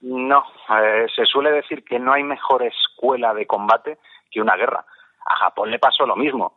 No, 0.00 0.44
eh, 0.80 1.06
se 1.14 1.26
suele 1.26 1.50
decir 1.50 1.84
que 1.84 1.98
no 1.98 2.12
hay 2.12 2.22
mejor 2.22 2.62
escuela 2.62 3.34
de 3.34 3.46
combate 3.46 3.98
que 4.30 4.40
una 4.40 4.56
guerra. 4.56 4.86
A 5.26 5.36
Japón 5.36 5.70
le 5.70 5.78
pasó 5.78 6.06
lo 6.06 6.16
mismo. 6.16 6.54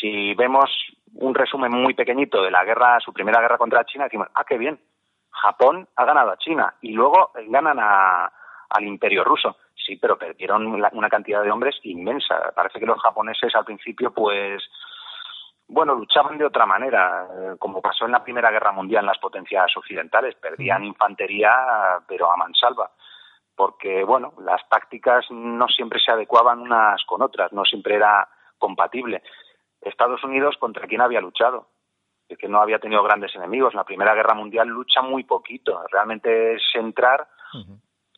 si 0.00 0.34
vemos 0.34 0.70
un 1.14 1.34
resumen 1.34 1.72
muy 1.72 1.94
pequeñito 1.94 2.42
de 2.42 2.50
la 2.50 2.64
guerra, 2.64 3.00
su 3.00 3.12
primera 3.12 3.40
guerra 3.40 3.58
contra 3.58 3.84
China, 3.84 4.04
decimos, 4.04 4.28
ah, 4.34 4.44
qué 4.46 4.56
bien, 4.58 4.80
Japón 5.30 5.88
ha 5.96 6.04
ganado 6.04 6.30
a 6.30 6.38
China 6.38 6.74
y 6.80 6.92
luego 6.92 7.32
ganan 7.48 7.78
a, 7.80 8.32
al 8.74 8.84
imperio 8.84 9.24
ruso. 9.24 9.56
Sí, 9.74 9.96
pero 9.96 10.18
perdieron 10.18 10.80
la- 10.80 10.90
una 10.92 11.08
cantidad 11.08 11.42
de 11.42 11.50
hombres 11.50 11.76
inmensa. 11.82 12.52
Parece 12.54 12.80
que 12.80 12.86
los 12.86 13.00
japoneses 13.00 13.54
al 13.54 13.64
principio, 13.64 14.12
pues, 14.12 14.62
bueno, 15.68 15.94
luchaban 15.94 16.36
de 16.38 16.44
otra 16.44 16.66
manera, 16.66 17.26
eh, 17.32 17.56
como 17.58 17.80
pasó 17.80 18.04
en 18.04 18.12
la 18.12 18.22
Primera 18.24 18.50
Guerra 18.50 18.72
Mundial 18.72 19.02
en 19.04 19.06
las 19.08 19.18
potencias 19.18 19.74
occidentales. 19.76 20.34
Perdían 20.36 20.84
infantería, 20.84 21.52
pero 22.06 22.30
a 22.30 22.36
mansalva. 22.36 22.90
Porque, 23.56 24.02
bueno, 24.04 24.32
las 24.40 24.60
tácticas 24.68 25.26
no 25.30 25.68
siempre 25.68 26.00
se 26.00 26.10
adecuaban 26.10 26.60
unas 26.60 27.02
con 27.04 27.22
otras, 27.22 27.52
no 27.52 27.64
siempre 27.64 27.94
era 27.94 28.28
compatible. 28.58 29.22
Estados 29.80 30.24
Unidos, 30.24 30.56
¿contra 30.58 30.86
quién 30.86 31.00
había 31.02 31.20
luchado? 31.20 31.68
Es 32.28 32.38
que 32.38 32.48
no 32.48 32.60
había 32.60 32.78
tenido 32.78 33.02
grandes 33.02 33.34
enemigos. 33.36 33.74
En 33.74 33.78
la 33.78 33.84
Primera 33.84 34.14
Guerra 34.14 34.34
Mundial 34.34 34.66
lucha 34.68 35.02
muy 35.02 35.24
poquito. 35.24 35.82
Realmente 35.92 36.54
es 36.54 36.62
entrar 36.74 37.28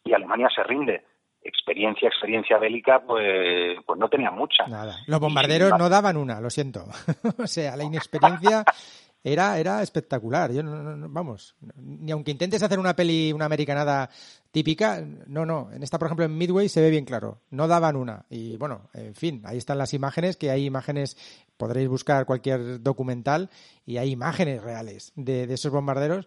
y 0.07 0.14
Alemania 0.14 0.49
se 0.55 0.62
rinde. 0.62 1.05
Experiencia, 1.42 2.09
experiencia 2.09 2.59
bélica, 2.59 3.03
pues, 3.07 3.77
pues 3.87 3.99
no 3.99 4.09
tenía 4.09 4.31
mucha. 4.33 4.66
Nada. 4.66 4.97
Los 5.07 5.21
bombarderos 5.21 5.73
no 5.79 5.88
daban 5.88 6.16
una, 6.16 6.40
lo 6.40 6.51
siento. 6.51 6.85
o 7.38 7.47
sea, 7.47 7.77
la 7.77 7.85
inexperiencia 7.85 8.64
era, 9.23 9.57
era 9.59 9.81
espectacular. 9.83 10.51
Yo 10.53 10.62
no, 10.64 10.75
no- 10.83 10.97
no- 10.97 11.09
vamos, 11.09 11.55
ni 11.77 12.11
aunque 12.11 12.33
intentes 12.33 12.62
hacer 12.64 12.81
una 12.81 12.97
peli, 12.97 13.33
una 13.33 13.45
americanada 13.45 14.11
típica, 14.51 15.01
no, 15.29 15.47
no. 15.47 15.71
En 15.73 15.85
esta, 15.85 15.99
por 16.01 16.07
ejemplo, 16.09 16.25
en 16.25 16.37
Midway 16.37 16.69
se 16.69 16.81
ve 16.81 16.90
bien 16.90 17.05
claro. 17.05 17.42
No 17.51 17.69
daban 17.69 17.95
una. 17.95 18.25
Y 18.29 18.57
bueno, 18.57 18.88
en 18.95 19.14
fin, 19.14 19.42
ahí 19.45 19.59
están 19.59 19.79
las 19.79 19.95
imágenes, 19.95 20.37
que 20.37 20.51
hay 20.51 20.64
imágenes, 20.66 21.16
podréis 21.57 21.88
buscar 21.88 22.27
cualquier 22.27 22.83
documental 22.83 23.51
y 23.85 23.99
hay 23.99 24.11
imágenes 24.11 24.62
reales 24.62 25.12
de, 25.14 25.47
de 25.47 25.55
esos 25.55 25.71
bombarderos. 25.71 26.27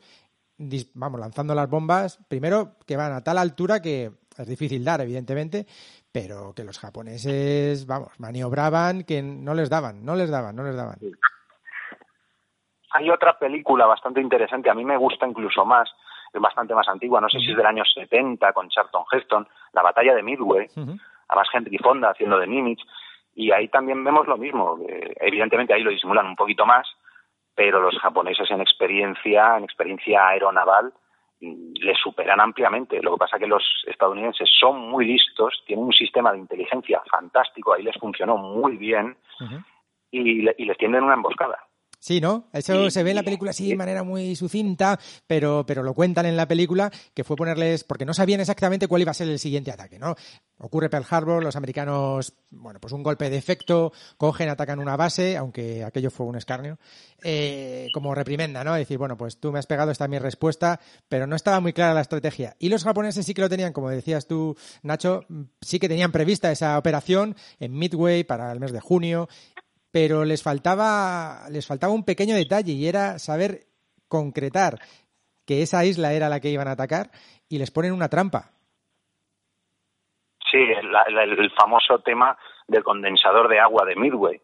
Vamos, 0.93 1.21
lanzando 1.21 1.55
las 1.55 1.69
bombas, 1.69 2.19
primero 2.27 2.75
que 2.85 2.97
van 2.97 3.13
a 3.13 3.23
tal 3.23 3.37
altura 3.37 3.81
que 3.81 4.11
es 4.37 4.47
difícil 4.47 4.83
dar, 4.83 4.99
evidentemente, 4.99 5.65
pero 6.11 6.53
que 6.53 6.65
los 6.65 6.77
japoneses, 6.77 7.87
vamos, 7.87 8.09
maniobraban 8.19 9.03
que 9.05 9.21
no 9.21 9.53
les 9.53 9.69
daban, 9.69 10.03
no 10.03 10.15
les 10.15 10.29
daban, 10.29 10.55
no 10.55 10.63
les 10.63 10.75
daban. 10.75 10.97
Hay 12.91 13.09
otra 13.09 13.39
película 13.39 13.85
bastante 13.85 14.19
interesante, 14.19 14.69
a 14.69 14.73
mí 14.73 14.83
me 14.83 14.97
gusta 14.97 15.25
incluso 15.25 15.63
más, 15.63 15.89
es 16.33 16.41
bastante 16.41 16.75
más 16.75 16.89
antigua, 16.89 17.21
no 17.21 17.29
sé 17.29 17.39
si 17.39 17.51
es 17.51 17.57
del 17.57 17.65
año 17.65 17.85
70 17.85 18.51
con 18.51 18.67
Charlton 18.67 19.03
Heston, 19.11 19.47
La 19.71 19.81
batalla 19.81 20.13
de 20.13 20.23
Midway, 20.23 20.67
Ujú. 20.75 20.97
además 21.29 21.47
Henry 21.53 21.77
Fonda 21.77 22.09
haciendo 22.09 22.37
de 22.37 22.47
Nimitz, 22.47 22.81
y 23.33 23.51
ahí 23.51 23.69
también 23.69 24.03
vemos 24.03 24.27
lo 24.27 24.37
mismo, 24.37 24.77
que 24.77 25.15
evidentemente 25.21 25.73
ahí 25.73 25.83
lo 25.83 25.91
disimulan 25.91 26.25
un 26.25 26.35
poquito 26.35 26.65
más, 26.65 26.85
pero 27.55 27.81
los 27.81 27.97
japoneses 27.99 28.49
en 28.51 28.61
experiencia, 28.61 29.57
en 29.57 29.63
experiencia 29.63 30.27
aeronaval, 30.27 30.93
mm, 31.41 31.73
les 31.81 31.97
superan 31.97 32.39
ampliamente. 32.39 33.01
Lo 33.01 33.11
que 33.13 33.17
pasa 33.19 33.37
es 33.37 33.41
que 33.41 33.47
los 33.47 33.63
estadounidenses 33.87 34.49
son 34.59 34.89
muy 34.89 35.05
listos, 35.05 35.63
tienen 35.65 35.85
un 35.85 35.93
sistema 35.93 36.31
de 36.31 36.39
inteligencia 36.39 37.01
fantástico, 37.11 37.73
ahí 37.73 37.83
les 37.83 37.97
funcionó 37.97 38.37
muy 38.37 38.77
bien 38.77 39.17
y, 40.11 40.41
le- 40.41 40.55
y 40.57 40.65
les 40.65 40.77
tienden 40.77 41.03
una 41.03 41.13
emboscada. 41.13 41.59
Sí, 41.99 42.21
¿no? 42.21 42.47
Eso 42.53 42.85
Sí, 42.85 42.91
se 42.91 43.03
ve 43.03 43.09
en 43.09 43.17
la 43.17 43.23
película 43.23 43.51
así 43.51 43.65
sí. 43.65 43.69
de 43.71 43.75
manera 43.75 44.03
muy 44.03 44.35
sucinta, 44.37 44.97
pero, 45.27 45.65
pero 45.67 45.83
lo 45.83 45.93
cuentan 45.93 46.25
en 46.25 46.37
la 46.37 46.47
película, 46.47 46.89
que 47.13 47.25
fue 47.25 47.35
ponerles, 47.35 47.83
porque 47.83 48.05
no 48.05 48.13
sabían 48.13 48.39
exactamente 48.39 48.87
cuál 48.87 49.01
iba 49.01 49.11
a 49.11 49.13
ser 49.13 49.27
el 49.27 49.37
siguiente 49.37 49.69
ataque, 49.71 49.99
¿no? 49.99 50.15
Ocurre 50.59 50.89
Pearl 50.89 51.05
Harbor, 51.09 51.43
los 51.43 51.57
americanos, 51.57 52.33
bueno, 52.51 52.79
pues 52.79 52.93
un 52.93 53.03
golpe 53.03 53.29
de 53.29 53.37
efecto, 53.37 53.91
cogen, 54.17 54.47
atacan 54.49 54.79
una 54.79 54.95
base, 54.95 55.35
aunque 55.35 55.83
aquello 55.83 56.09
fue 56.09 56.25
un 56.25 56.37
escarnio, 56.37 56.79
eh, 57.21 57.87
como 57.93 58.15
reprimenda, 58.15 58.63
¿no? 58.63 58.73
Decir, 58.75 58.97
bueno, 58.97 59.17
pues 59.17 59.37
tú 59.39 59.51
me 59.51 59.59
has 59.59 59.67
pegado, 59.67 59.91
esta 59.91 60.05
es 60.05 60.09
mi 60.09 60.19
respuesta, 60.19 60.79
pero 61.09 61.27
no 61.27 61.35
estaba 61.35 61.59
muy 61.59 61.73
clara 61.73 61.93
la 61.93 62.01
estrategia. 62.01 62.55
Y 62.59 62.69
los 62.69 62.85
japoneses 62.85 63.25
sí 63.25 63.33
que 63.33 63.41
lo 63.41 63.49
tenían, 63.49 63.73
como 63.73 63.89
decías 63.89 64.25
tú, 64.25 64.55
Nacho, 64.83 65.25
sí 65.61 65.79
que 65.79 65.89
tenían 65.89 66.13
prevista 66.13 66.49
esa 66.51 66.77
operación 66.77 67.35
en 67.59 67.73
Midway 67.77 68.23
para 68.23 68.51
el 68.53 68.59
mes 68.61 68.71
de 68.71 68.79
junio, 68.79 69.27
pero 69.91 70.25
les 70.25 70.43
faltaba 70.43 71.49
les 71.49 71.65
faltaba 71.67 71.93
un 71.93 72.05
pequeño 72.05 72.35
detalle 72.35 72.73
y 72.73 72.87
era 72.87 73.19
saber 73.19 73.61
concretar 74.07 74.79
que 75.45 75.61
esa 75.61 75.83
isla 75.85 76.13
era 76.13 76.29
la 76.29 76.39
que 76.39 76.49
iban 76.49 76.67
a 76.67 76.71
atacar 76.71 77.09
y 77.47 77.57
les 77.57 77.71
ponen 77.71 77.93
una 77.93 78.09
trampa. 78.09 78.51
Sí, 80.51 80.57
el, 80.57 80.89
el- 81.19 81.39
el 81.39 81.51
famoso 81.51 81.99
tema 81.99 82.37
del 82.67 82.83
condensador 82.83 83.47
de 83.49 83.59
agua 83.59 83.85
de 83.85 83.95
Midway. 83.95 84.41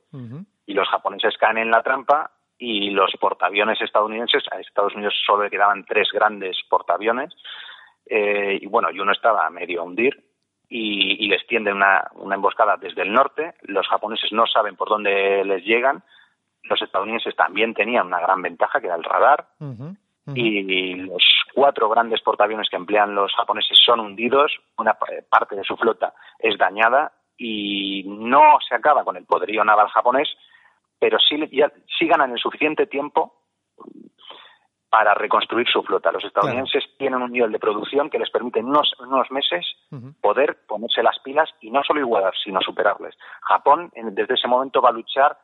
Y 0.67 0.73
los 0.73 0.87
japoneses 0.89 1.37
caen 1.37 1.57
en 1.59 1.71
la 1.71 1.83
trampa 1.83 2.31
y 2.57 2.89
los 2.91 3.11
portaaviones 3.19 3.81
estadounidenses, 3.81 4.43
a 4.51 4.59
Estados 4.59 4.95
Unidos 4.95 5.13
solo 5.25 5.43
le 5.43 5.49
quedaban 5.49 5.83
tres 5.85 6.07
grandes 6.13 6.57
portaaviones, 6.69 7.33
eh, 8.07 8.57
y 8.61 8.65
bueno, 8.67 8.89
y 8.91 8.99
uno 8.99 9.11
estaba 9.11 9.45
a 9.45 9.49
medio 9.49 9.83
hundir, 9.83 10.24
y, 10.69 11.23
y 11.25 11.27
les 11.27 11.45
tienden 11.47 11.75
una, 11.75 12.09
una 12.15 12.35
emboscada 12.35 12.77
desde 12.77 13.01
el 13.03 13.11
norte. 13.13 13.53
Los 13.63 13.87
japoneses 13.87 14.31
no 14.31 14.45
saben 14.47 14.75
por 14.75 14.89
dónde 14.89 15.43
les 15.45 15.63
llegan. 15.63 16.03
Los 16.63 16.81
estadounidenses 16.81 17.35
también 17.35 17.73
tenían 17.73 18.07
una 18.07 18.19
gran 18.19 18.41
ventaja, 18.41 18.79
que 18.81 18.87
era 18.87 18.95
el 18.95 19.03
radar. 19.03 19.47
Y 20.35 20.95
los 20.95 21.23
cuatro 21.53 21.87
grandes 21.89 22.19
portaaviones 22.21 22.67
que 22.69 22.75
emplean 22.77 23.13
los 23.13 23.31
japoneses 23.35 23.77
son 23.85 23.99
hundidos, 23.99 24.51
una 24.77 24.95
pa- 24.95 25.05
parte 25.29 25.55
de 25.55 25.63
su 25.63 25.77
flota 25.77 26.13
es 26.39 26.57
dañada 26.57 27.11
y 27.37 28.03
no 28.07 28.57
se 28.67 28.73
acaba 28.73 29.03
con 29.03 29.17
el 29.17 29.25
poderío 29.25 29.63
naval 29.63 29.87
japonés, 29.89 30.27
pero 30.97 31.19
sí, 31.19 31.37
ya- 31.51 31.71
sí 31.99 32.07
ganan 32.07 32.31
el 32.31 32.39
suficiente 32.39 32.87
tiempo 32.87 33.35
para 34.97 35.13
reconstruir 35.13 35.67
su 35.67 35.83
flota. 35.83 36.09
Los 36.09 36.23
estadounidenses 36.23 36.85
tienen 36.97 37.21
un 37.21 37.29
nivel 37.29 37.51
de 37.51 37.59
producción 37.59 38.09
que 38.09 38.17
les 38.17 38.29
permite 38.29 38.59
en 38.61 38.67
unos, 38.67 38.93
unos 38.99 39.29
meses 39.29 39.65
poder 40.21 40.57
ponerse 40.65 41.03
las 41.03 41.19
pilas 41.19 41.49
y 41.59 41.69
no 41.69 41.83
solo 41.83 41.99
igualar, 41.99 42.33
sino 42.41 42.61
superarles. 42.61 43.13
Japón 43.41 43.91
en- 43.93 44.15
desde 44.15 44.35
ese 44.35 44.47
momento 44.47 44.81
va 44.81 44.89
a 44.89 44.93
luchar 44.93 45.37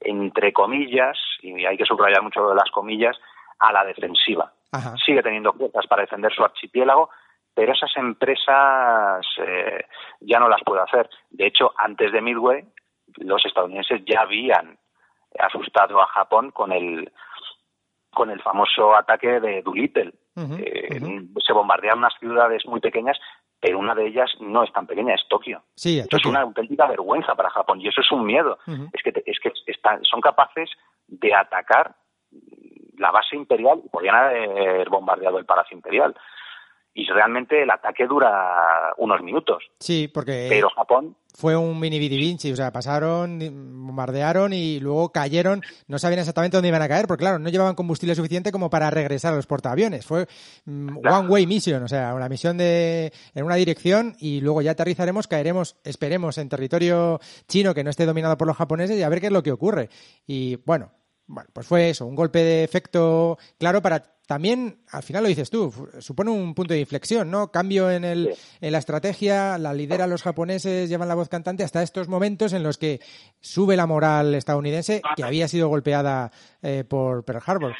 entre 0.00 0.54
comillas, 0.54 1.18
y 1.42 1.66
hay 1.66 1.76
que 1.76 1.84
subrayar 1.84 2.22
mucho 2.22 2.40
lo 2.40 2.48
de 2.50 2.54
las 2.56 2.70
comillas, 2.70 3.14
a 3.58 3.72
la 3.74 3.84
defensiva. 3.84 4.50
Ajá. 4.72 4.94
Sigue 5.04 5.22
teniendo 5.22 5.52
fuerzas 5.52 5.86
para 5.86 6.00
defender 6.02 6.32
su 6.32 6.42
archipiélago, 6.42 7.10
pero 7.54 7.72
esas 7.74 7.94
empresas 7.96 9.26
eh, 9.36 9.84
ya 10.20 10.38
no 10.40 10.48
las 10.48 10.62
puede 10.64 10.80
hacer. 10.80 11.10
De 11.30 11.46
hecho, 11.46 11.72
antes 11.76 12.10
de 12.10 12.22
Midway, 12.22 12.64
los 13.18 13.44
estadounidenses 13.44 14.00
ya 14.06 14.22
habían 14.22 14.78
asustado 15.38 16.00
a 16.00 16.06
Japón 16.06 16.52
con 16.52 16.72
el 16.72 17.12
con 18.14 18.30
el 18.30 18.40
famoso 18.40 18.94
ataque 18.96 19.40
de 19.40 19.62
Doolittle. 19.62 20.12
Eh. 20.36 21.00
Se 21.44 21.52
bombardean 21.52 21.98
unas 21.98 22.14
ciudades 22.18 22.64
muy 22.66 22.80
pequeñas, 22.80 23.18
pero 23.60 23.78
una 23.78 23.94
de 23.94 24.06
ellas 24.06 24.30
no 24.40 24.62
es 24.62 24.72
tan 24.72 24.86
pequeña, 24.86 25.14
es 25.14 25.22
Tokio. 25.28 25.62
Sí, 25.74 25.98
Esto 25.98 26.16
es 26.16 26.26
una 26.26 26.40
auténtica 26.40 26.86
vergüenza 26.86 27.34
para 27.34 27.50
Japón 27.50 27.80
y 27.80 27.88
eso 27.88 28.00
es 28.00 28.10
un 28.12 28.24
miedo. 28.24 28.58
Es 28.92 29.02
que, 29.02 29.22
es 29.26 29.38
que 29.40 29.52
están, 29.66 30.02
son 30.04 30.20
capaces 30.20 30.70
de 31.06 31.34
atacar 31.34 31.94
la 32.98 33.10
base 33.10 33.36
imperial 33.36 33.80
y 33.84 33.88
podrían 33.88 34.16
haber 34.16 34.88
bombardeado 34.88 35.38
el 35.38 35.44
palacio 35.46 35.76
imperial. 35.76 36.14
Y 36.94 37.06
realmente 37.06 37.62
el 37.62 37.70
ataque 37.70 38.06
dura 38.06 38.94
unos 38.98 39.20
minutos. 39.20 39.64
Sí, 39.80 40.08
porque 40.08 40.46
Pero 40.48 40.70
Japón, 40.70 41.16
fue 41.36 41.56
un 41.56 41.80
mini 41.80 41.98
Vidi 41.98 42.16
Vinci, 42.16 42.52
o 42.52 42.56
sea, 42.56 42.70
pasaron, 42.70 43.40
bombardearon 43.84 44.52
y 44.52 44.78
luego 44.78 45.10
cayeron, 45.10 45.62
no 45.88 45.98
sabían 45.98 46.20
exactamente 46.20 46.56
dónde 46.56 46.68
iban 46.68 46.82
a 46.82 46.88
caer, 46.88 47.08
porque 47.08 47.22
claro, 47.22 47.40
no 47.40 47.48
llevaban 47.48 47.74
combustible 47.74 48.14
suficiente 48.14 48.52
como 48.52 48.70
para 48.70 48.88
regresar 48.90 49.32
a 49.32 49.36
los 49.36 49.48
portaaviones. 49.48 50.06
Fue 50.06 50.26
mm, 50.66 51.00
Claro. 51.00 51.18
one 51.18 51.28
way 51.28 51.46
mission, 51.48 51.82
o 51.82 51.88
sea, 51.88 52.14
una 52.14 52.28
misión 52.28 52.56
de 52.56 53.12
en 53.34 53.44
una 53.44 53.56
dirección 53.56 54.14
y 54.20 54.40
luego 54.40 54.62
ya 54.62 54.70
aterrizaremos, 54.70 55.26
caeremos, 55.26 55.76
esperemos 55.82 56.38
en 56.38 56.48
territorio 56.48 57.18
chino 57.48 57.74
que 57.74 57.82
no 57.82 57.90
esté 57.90 58.06
dominado 58.06 58.38
por 58.38 58.46
los 58.46 58.56
japoneses 58.56 58.96
y 58.96 59.02
a 59.02 59.08
ver 59.08 59.20
qué 59.20 59.26
es 59.26 59.32
lo 59.32 59.42
que 59.42 59.50
ocurre. 59.50 59.88
Y 60.28 60.56
bueno, 60.64 60.92
bueno, 61.26 61.48
pues 61.52 61.66
fue 61.66 61.90
eso, 61.90 62.06
un 62.06 62.14
golpe 62.14 62.40
de 62.40 62.64
efecto 62.64 63.38
claro 63.58 63.80
para 63.82 64.14
también, 64.26 64.78
al 64.90 65.02
final 65.02 65.22
lo 65.22 65.28
dices 65.28 65.50
tú, 65.50 65.72
supone 65.98 66.30
un 66.30 66.54
punto 66.54 66.72
de 66.72 66.80
inflexión, 66.80 67.30
¿no? 67.30 67.50
Cambio 67.50 67.90
en, 67.90 68.04
el, 68.04 68.34
en 68.60 68.72
la 68.72 68.78
estrategia, 68.78 69.58
la 69.58 69.74
lideran 69.74 70.08
los 70.08 70.22
japoneses, 70.22 70.88
llevan 70.88 71.08
la 71.08 71.14
voz 71.14 71.28
cantante 71.28 71.62
hasta 71.62 71.82
estos 71.82 72.08
momentos 72.08 72.54
en 72.54 72.62
los 72.62 72.78
que 72.78 73.00
sube 73.40 73.76
la 73.76 73.86
moral 73.86 74.34
estadounidense 74.34 75.02
que 75.14 75.24
había 75.24 75.46
sido 75.46 75.68
golpeada 75.68 76.32
eh, 76.62 76.84
por 76.88 77.24
Pearl 77.24 77.42
Harbor. 77.44 77.74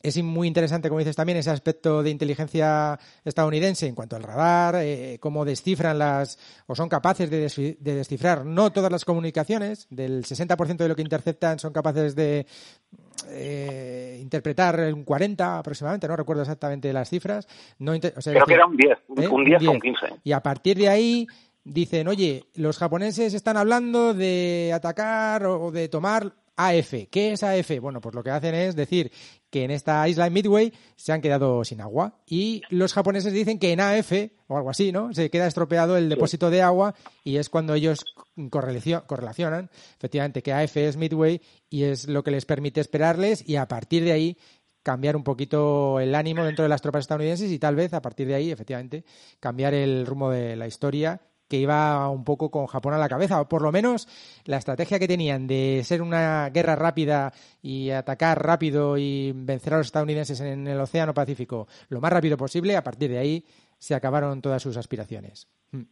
Es 0.00 0.22
muy 0.22 0.46
interesante, 0.46 0.88
como 0.88 1.00
dices 1.00 1.16
también, 1.16 1.38
ese 1.38 1.50
aspecto 1.50 2.04
de 2.04 2.10
inteligencia 2.10 2.98
estadounidense 3.24 3.86
en 3.86 3.96
cuanto 3.96 4.14
al 4.14 4.22
radar, 4.22 4.76
eh, 4.76 5.18
cómo 5.20 5.44
descifran 5.44 5.98
las, 5.98 6.38
o 6.66 6.76
son 6.76 6.88
capaces 6.88 7.28
de, 7.28 7.76
descifrar 7.80 8.46
no 8.46 8.70
todas 8.70 8.92
las 8.92 9.04
comunicaciones, 9.04 9.88
del 9.90 10.24
60% 10.24 10.76
de 10.76 10.88
lo 10.88 10.94
que 10.94 11.02
interceptan 11.02 11.58
son 11.58 11.72
capaces 11.72 12.14
de 12.14 12.46
eh, 13.28 14.18
interpretar 14.20 14.78
un 14.94 15.02
40 15.02 15.58
aproximadamente, 15.58 16.06
no 16.06 16.14
recuerdo 16.14 16.42
exactamente 16.42 16.92
las 16.92 17.10
cifras. 17.10 17.48
No 17.80 17.92
o 17.92 18.20
sea, 18.20 18.32
creo 18.34 18.46
que 18.46 18.54
era 18.54 18.66
un 18.66 18.76
10, 18.76 18.90
¿eh? 18.90 19.28
un 19.28 19.44
10 19.44 19.62
o 19.62 19.70
un 19.72 19.78
10. 19.80 19.82
15. 19.82 20.06
y 20.22 20.30
a 20.30 20.40
partir 20.40 20.78
de 20.78 20.88
ahí 20.88 21.26
dicen, 21.64 22.06
oye, 22.06 22.44
los 22.54 22.78
japoneses 22.78 23.34
están 23.34 23.56
hablando 23.56 24.14
de 24.14 24.70
atacar 24.72 25.44
o 25.46 25.72
de 25.72 25.88
tomar 25.88 26.32
AF. 26.56 26.94
¿Qué 27.10 27.32
es 27.32 27.42
AF? 27.42 27.78
Bueno, 27.80 28.00
pues 28.00 28.14
lo 28.14 28.22
que 28.22 28.30
hacen 28.30 28.54
es 28.54 28.74
decir 28.74 29.12
que 29.50 29.64
en 29.64 29.70
esta 29.70 30.06
isla 30.08 30.24
de 30.24 30.30
Midway 30.30 30.72
se 30.96 31.12
han 31.12 31.20
quedado 31.20 31.64
sin 31.64 31.80
agua 31.80 32.20
y 32.26 32.62
los 32.70 32.92
japoneses 32.92 33.32
dicen 33.32 33.58
que 33.58 33.72
en 33.72 33.80
AF 33.80 34.12
o 34.46 34.56
algo 34.56 34.70
así, 34.70 34.92
¿no? 34.92 35.12
Se 35.14 35.30
queda 35.30 35.46
estropeado 35.46 35.96
el 35.96 36.08
depósito 36.08 36.50
de 36.50 36.62
agua 36.62 36.94
y 37.24 37.36
es 37.36 37.48
cuando 37.48 37.74
ellos 37.74 38.04
correlacio- 38.36 39.04
correlacionan 39.06 39.70
efectivamente 39.96 40.42
que 40.42 40.52
AF 40.52 40.76
es 40.76 40.96
Midway 40.96 41.40
y 41.70 41.84
es 41.84 42.08
lo 42.08 42.22
que 42.22 42.30
les 42.30 42.44
permite 42.44 42.80
esperarles 42.80 43.42
y 43.48 43.56
a 43.56 43.66
partir 43.68 44.04
de 44.04 44.12
ahí 44.12 44.36
cambiar 44.82 45.16
un 45.16 45.24
poquito 45.24 46.00
el 46.00 46.14
ánimo 46.14 46.44
dentro 46.44 46.62
de 46.62 46.68
las 46.68 46.80
tropas 46.80 47.00
estadounidenses 47.04 47.50
y 47.50 47.58
tal 47.58 47.74
vez 47.74 47.92
a 47.92 48.00
partir 48.00 48.26
de 48.26 48.34
ahí, 48.36 48.50
efectivamente, 48.50 49.04
cambiar 49.40 49.74
el 49.74 50.06
rumbo 50.06 50.30
de 50.30 50.56
la 50.56 50.66
historia 50.66 51.20
que 51.48 51.56
iba 51.56 52.08
un 52.10 52.24
poco 52.24 52.50
con 52.50 52.66
Japón 52.66 52.94
a 52.94 52.98
la 52.98 53.08
cabeza, 53.08 53.40
o 53.40 53.48
por 53.48 53.62
lo 53.62 53.72
menos 53.72 54.06
la 54.44 54.58
estrategia 54.58 54.98
que 54.98 55.08
tenían 55.08 55.46
de 55.46 55.82
ser 55.84 56.02
una 56.02 56.50
guerra 56.50 56.76
rápida 56.76 57.32
y 57.62 57.90
atacar 57.90 58.44
rápido 58.44 58.96
y 58.98 59.32
vencer 59.34 59.74
a 59.74 59.78
los 59.78 59.86
estadounidenses 59.86 60.40
en 60.40 60.66
el 60.66 60.80
Océano 60.80 61.14
Pacífico 61.14 61.66
lo 61.88 62.00
más 62.00 62.12
rápido 62.12 62.36
posible, 62.36 62.76
a 62.76 62.82
partir 62.82 63.10
de 63.10 63.18
ahí 63.18 63.44
se 63.78 63.94
acabaron 63.94 64.42
todas 64.42 64.62
sus 64.62 64.76
aspiraciones. 64.76 65.48
Mm. 65.72 65.82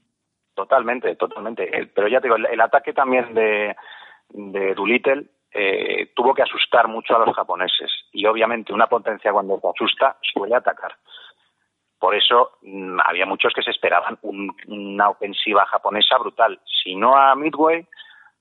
Totalmente, 0.55 1.15
totalmente. 1.17 1.77
El- 1.77 1.89
Pero 1.91 2.09
ya 2.09 2.21
te 2.21 2.27
digo, 2.29 2.37
el, 2.37 2.61
ataque 2.61 2.93
también 2.93 3.35
de, 3.35 3.77
de 4.31 4.75
Doolittle 4.75 5.27
eh, 5.53 6.13
tuvo 6.15 6.35
que 6.35 6.43
asustar 6.43 6.89
mucho 6.89 7.15
a 7.15 7.25
los 7.25 7.35
japoneses. 7.37 7.91
Y 8.13 8.27
obviamente 8.27 8.73
una 8.73 8.87
potencia 8.87 9.33
cuando 9.33 9.59
te 9.59 9.69
asusta 9.69 10.17
suele 10.21 10.55
atacar. 10.55 10.97
Por 12.07 12.15
eso 12.15 12.53
mm, 12.63 13.01
había 13.05 13.27
muchos 13.27 13.53
que 13.53 13.63
se 13.65 13.73
esperaban 13.73 14.17
un- 14.23 14.55
una 14.69 15.09
ofensiva 15.09 15.67
japonesa 15.67 16.17
brutal. 16.19 16.61
Si 16.85 16.95
no 16.95 17.17
a 17.17 17.35
Midway, 17.35 17.85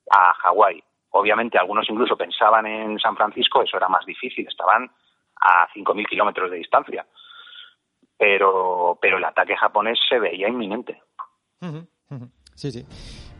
a 0.08 0.32
Hawái. 0.34 0.80
Obviamente 1.10 1.58
algunos 1.58 1.84
incluso 1.90 2.16
pensaban 2.16 2.64
en 2.66 2.96
San 3.00 3.16
Francisco, 3.16 3.64
eso 3.64 3.76
era 3.76 3.88
más 3.88 4.06
difícil, 4.06 4.46
estaban 4.46 4.88
a 5.40 5.66
5.000 5.74 6.06
kilómetros 6.06 6.48
de 6.48 6.58
distancia. 6.58 7.04
Pero, 8.16 8.96
pero 9.02 9.16
el 9.18 9.24
ataque 9.24 9.56
japonés 9.56 9.98
se 10.08 10.20
veía 10.20 10.48
inminente. 10.48 11.02
Sí, 12.54 12.70
sí. 12.70 12.84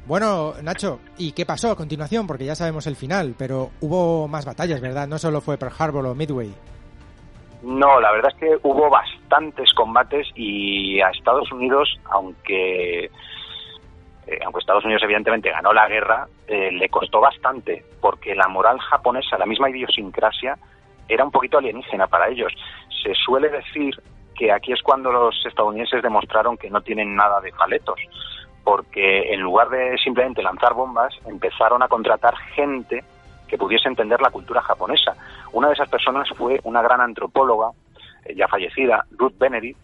Bueno, 0.06 0.54
Nacho, 0.60 0.98
¿y 1.18 1.30
qué 1.34 1.46
pasó 1.46 1.70
a 1.70 1.76
continuación? 1.76 2.26
Porque 2.26 2.44
ya 2.46 2.56
sabemos 2.56 2.88
el 2.88 2.96
final, 2.96 3.36
pero 3.38 3.70
hubo 3.80 4.26
más 4.26 4.44
batallas, 4.44 4.80
¿verdad? 4.80 5.06
No 5.06 5.18
solo 5.18 5.40
fue 5.40 5.56
Pearl 5.56 5.72
Harbor 5.78 6.06
o 6.06 6.14
Midway. 6.16 6.52
No, 7.62 8.00
la 8.00 8.12
verdad 8.12 8.32
es 8.34 8.38
que 8.38 8.58
hubo 8.62 8.90
bastantes 8.90 9.72
combates 9.72 10.28
y 10.34 11.00
a 11.00 11.08
Estados 11.10 11.50
Unidos, 11.50 11.98
aunque 12.10 13.10
eh, 14.26 14.40
aunque 14.44 14.60
Estados 14.60 14.84
Unidos 14.84 15.02
evidentemente 15.04 15.50
ganó 15.50 15.72
la 15.72 15.88
guerra, 15.88 16.26
eh, 16.48 16.70
le 16.72 16.88
costó 16.88 17.20
bastante 17.20 17.84
porque 18.00 18.34
la 18.34 18.48
moral 18.48 18.78
japonesa, 18.80 19.38
la 19.38 19.46
misma 19.46 19.70
idiosincrasia, 19.70 20.58
era 21.08 21.24
un 21.24 21.30
poquito 21.30 21.58
alienígena 21.58 22.08
para 22.08 22.28
ellos. 22.28 22.52
Se 23.02 23.14
suele 23.14 23.48
decir 23.48 23.94
que 24.34 24.52
aquí 24.52 24.72
es 24.72 24.82
cuando 24.82 25.12
los 25.12 25.34
estadounidenses 25.46 26.02
demostraron 26.02 26.56
que 26.56 26.70
no 26.70 26.80
tienen 26.80 27.14
nada 27.14 27.40
de 27.40 27.52
paletos, 27.52 28.00
porque 28.64 29.32
en 29.32 29.40
lugar 29.40 29.68
de 29.70 29.96
simplemente 29.98 30.42
lanzar 30.42 30.74
bombas, 30.74 31.14
empezaron 31.26 31.82
a 31.82 31.88
contratar 31.88 32.36
gente 32.54 33.04
que 33.46 33.58
pudiese 33.58 33.88
entender 33.88 34.20
la 34.20 34.30
cultura 34.30 34.60
japonesa. 34.62 35.14
Una 35.52 35.68
de 35.68 35.74
esas 35.74 35.88
personas 35.88 36.28
fue 36.36 36.60
una 36.64 36.82
gran 36.82 37.00
antropóloga, 37.00 37.70
eh, 38.24 38.34
ya 38.34 38.48
fallecida, 38.48 39.04
Ruth 39.12 39.38
Benedict, 39.38 39.78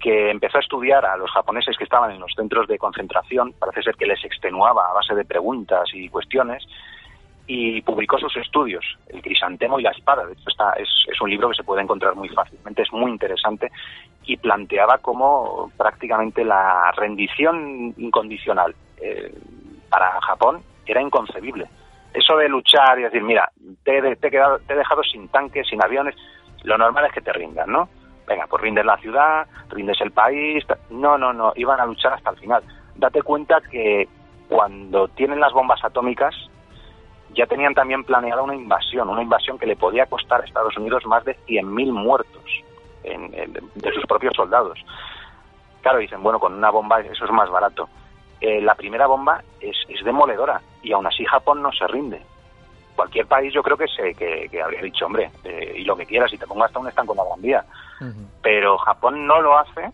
que 0.00 0.30
empezó 0.30 0.58
a 0.58 0.60
estudiar 0.60 1.06
a 1.06 1.16
los 1.16 1.30
japoneses 1.30 1.76
que 1.78 1.84
estaban 1.84 2.10
en 2.10 2.20
los 2.20 2.32
centros 2.34 2.68
de 2.68 2.78
concentración, 2.78 3.54
parece 3.58 3.82
ser 3.82 3.96
que 3.96 4.06
les 4.06 4.22
extenuaba 4.24 4.90
a 4.90 4.92
base 4.92 5.14
de 5.14 5.24
preguntas 5.24 5.88
y 5.94 6.08
cuestiones, 6.08 6.62
y 7.46 7.82
publicó 7.82 8.18
sus 8.18 8.36
estudios, 8.36 8.84
El 9.08 9.22
crisantemo 9.22 9.78
y 9.78 9.82
la 9.82 9.90
espada. 9.90 10.26
De 10.26 10.32
hecho, 10.32 10.48
está, 10.48 10.72
es, 10.72 10.88
un 11.20 11.30
libro 11.30 11.48
que 11.48 11.56
se 11.56 11.64
puede 11.64 11.82
encontrar 11.82 12.14
muy 12.14 12.28
fácilmente, 12.28 12.82
es 12.82 12.92
muy 12.92 13.10
interesante, 13.10 13.70
y 14.24 14.36
planteaba 14.36 14.98
cómo 14.98 15.70
prácticamente 15.76 16.44
la 16.44 16.92
rendición 16.96 17.94
incondicional 17.96 18.74
eh, 18.98 19.34
para 19.88 20.20
Japón 20.20 20.60
era 20.86 21.00
inconcebible. 21.00 21.66
Eso 22.14 22.36
de 22.36 22.48
luchar 22.48 22.98
y 22.98 23.02
decir, 23.02 23.22
mira, 23.22 23.50
te, 23.82 24.00
te 24.16 24.28
he 24.28 24.30
quedado- 24.30 24.60
te 24.60 24.72
he 24.72 24.76
dejado 24.76 25.02
sin 25.02 25.28
tanques, 25.28 25.66
sin 25.68 25.82
aviones, 25.82 26.14
lo 26.62 26.78
normal 26.78 27.04
es 27.06 27.12
que 27.12 27.20
te 27.20 27.32
rindan, 27.32 27.70
¿no? 27.70 27.88
Venga, 28.26 28.46
pues 28.46 28.62
rindes 28.62 28.86
la 28.86 28.96
ciudad, 28.98 29.46
rindes 29.68 30.00
el 30.00 30.12
país. 30.12 30.64
No, 30.90 31.18
no, 31.18 31.32
no, 31.32 31.52
iban 31.56 31.80
a 31.80 31.86
luchar 31.86 32.14
hasta 32.14 32.30
el 32.30 32.36
final. 32.38 32.62
Date 32.94 33.20
cuenta 33.22 33.60
que 33.70 34.08
cuando 34.48 35.08
tienen 35.08 35.40
las 35.40 35.52
bombas 35.52 35.84
atómicas, 35.84 36.34
ya 37.34 37.46
tenían 37.46 37.74
también 37.74 38.04
planeada 38.04 38.42
una 38.42 38.54
invasión, 38.54 39.08
una 39.08 39.22
invasión 39.22 39.58
que 39.58 39.66
le 39.66 39.74
podía 39.76 40.06
costar 40.06 40.40
a 40.40 40.44
Estados 40.44 40.76
Unidos 40.76 41.04
más 41.06 41.24
de 41.24 41.34
100.000 41.46 41.92
muertos 41.92 42.44
en- 43.02 43.34
en- 43.34 43.52
de 43.74 43.92
sus 43.92 44.06
propios 44.06 44.32
soldados. 44.36 44.78
Claro, 45.82 45.98
dicen, 45.98 46.22
bueno, 46.22 46.38
con 46.38 46.54
una 46.54 46.70
bomba 46.70 47.00
eso 47.00 47.24
es 47.24 47.30
más 47.32 47.50
barato. 47.50 47.88
Eh, 48.46 48.60
la 48.60 48.74
primera 48.74 49.06
bomba 49.06 49.42
es, 49.58 49.74
es 49.88 50.04
demoledora 50.04 50.60
y 50.82 50.92
aún 50.92 51.06
así 51.06 51.24
Japón 51.24 51.62
no 51.62 51.72
se 51.72 51.86
rinde. 51.86 52.20
Cualquier 52.94 53.26
país 53.26 53.54
yo 53.54 53.62
creo 53.62 53.76
que, 53.78 53.86
se, 53.88 54.14
que, 54.14 54.48
que 54.50 54.60
habría 54.62 54.82
dicho, 54.82 55.06
hombre, 55.06 55.30
eh, 55.44 55.76
y 55.78 55.84
lo 55.84 55.96
que 55.96 56.04
quieras, 56.04 56.30
y 56.32 56.36
te 56.36 56.46
pongo 56.46 56.62
hasta 56.64 56.78
un 56.78 56.88
estanco 56.88 57.12
en 57.14 57.16
la 57.18 57.24
Gran 57.24 57.40
Vía. 57.40 57.64
Ujú. 58.02 58.20
Pero 58.42 58.76
Japón 58.78 59.26
no 59.26 59.40
lo 59.40 59.56
hace. 59.58 59.90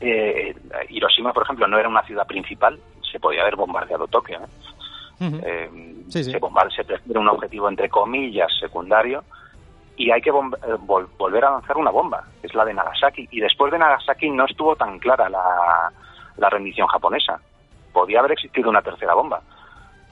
Eh, 0.00 0.54
Hiroshima, 0.88 1.32
por 1.32 1.42
ejemplo, 1.44 1.66
no 1.68 1.78
era 1.78 1.88
una 1.88 2.02
ciudad 2.04 2.26
principal, 2.26 2.78
se 3.10 3.20
podía 3.20 3.42
haber 3.42 3.56
bombardeado 3.56 4.06
Tokio. 4.08 4.38
¿eh? 4.40 5.24
Ujú. 5.26 5.40
Eh, 5.44 5.70
Sí, 6.08 6.24
sí. 6.24 6.30
Se, 6.32 6.40
bombar- 6.40 6.74
se 6.74 6.84
prefiere 6.84 7.18
un 7.20 7.28
objetivo, 7.28 7.68
entre 7.68 7.88
comillas, 7.88 8.50
secundario, 8.60 9.24
y 9.96 10.10
hay 10.10 10.20
que 10.20 10.32
vol- 10.32 11.06
volver 11.18 11.44
a 11.44 11.50
lanzar 11.52 11.76
una 11.76 11.90
bomba, 11.90 12.24
que 12.40 12.46
es 12.48 12.54
la 12.54 12.64
de 12.64 12.74
Nagasaki. 12.74 13.28
Y 13.30 13.40
después 13.40 13.70
de 13.72 13.78
Nagasaki 13.78 14.28
no 14.30 14.44
estuvo 14.46 14.74
tan 14.76 14.98
clara 14.98 15.28
la, 15.30 15.90
la 16.36 16.48
rendición 16.50 16.86
japonesa. 16.88 17.40
Podía 17.92 18.20
haber 18.20 18.32
existido 18.32 18.70
una 18.70 18.82
tercera 18.82 19.14
bomba. 19.14 19.40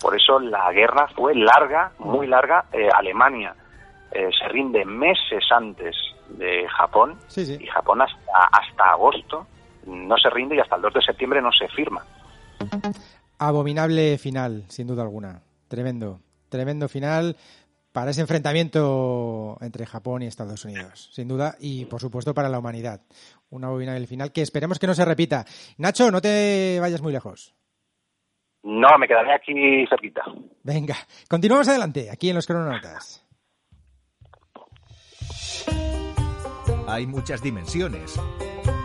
Por 0.01 0.17
eso 0.17 0.39
la 0.39 0.71
guerra 0.73 1.09
fue 1.15 1.35
larga, 1.35 1.93
muy 1.99 2.27
larga. 2.27 2.65
Eh, 2.73 2.89
Alemania 2.95 3.55
eh, 4.13 4.31
se 4.39 4.49
rinde 4.49 4.85
meses 4.85 5.45
antes 5.51 5.95
de 6.29 6.67
Japón 6.69 7.19
Sí, 7.27 7.45
sí. 7.45 7.59
y 7.61 7.67
Japón 7.67 8.03
hasta, 8.03 8.19
hasta 8.53 8.85
agosto 8.93 9.47
no 9.87 10.17
se 10.17 10.31
rinde 10.31 10.57
y 10.57 10.61
hasta 10.61 10.77
el 10.77 10.83
2 10.83 10.95
de 10.95 11.03
septiembre 11.03 11.43
no 11.43 11.51
se 11.53 11.69
firma. 11.69 12.03
Abominable 13.39 14.19
final, 14.19 14.65
sin 14.69 14.87
duda 14.87 15.03
alguna. 15.03 15.41
Tremendo. 15.69 16.21
Tremendo 16.49 16.89
final 16.89 17.37
para 17.93 18.11
ese 18.11 18.21
enfrentamiento 18.21 19.59
entre 19.61 19.87
Japón 19.87 20.23
y 20.23 20.27
Estados 20.27 20.65
Unidos, 20.65 21.11
sin 21.13 21.29
duda, 21.29 21.57
y 21.59 21.87
por 21.87 22.01
supuesto 22.01 22.35
para 22.35 22.49
la 22.49 22.59
humanidad. 22.59 23.01
Un 23.51 23.65
abominable 23.65 24.07
final 24.07 24.33
que 24.33 24.43
esperemos 24.43 24.79
que 24.79 24.87
no 24.87 24.95
se 24.95 25.05
repita. 25.05 25.45
Nacho, 25.79 26.11
no 26.11 26.21
te 26.21 26.79
vayas 26.81 27.03
muy 27.03 27.13
lejos. 27.13 27.55
No, 28.63 28.89
me 28.99 29.09
quedaré 29.09 29.35
aquí 29.35 29.87
cerquita. 29.89 30.23
Venga, 30.63 30.97
continuamos 31.29 31.69
adelante, 31.69 32.11
aquí 32.11 32.29
en 32.29 32.37
los 32.37 32.47
crononautas. 32.47 33.27
Hay 36.87 37.07
muchas 37.07 37.43
dimensiones, 37.43 38.21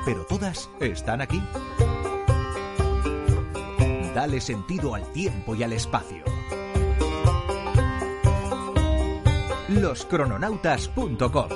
pero 0.05 0.25
todas 0.25 0.69
están 0.79 1.21
aquí. 1.21 1.41
Dale 4.13 4.39
sentido 4.39 4.95
al 4.95 5.11
tiempo 5.11 5.55
y 5.55 5.63
al 5.63 5.73
espacio. 5.73 6.23
Loscrononautas.com 9.69 11.49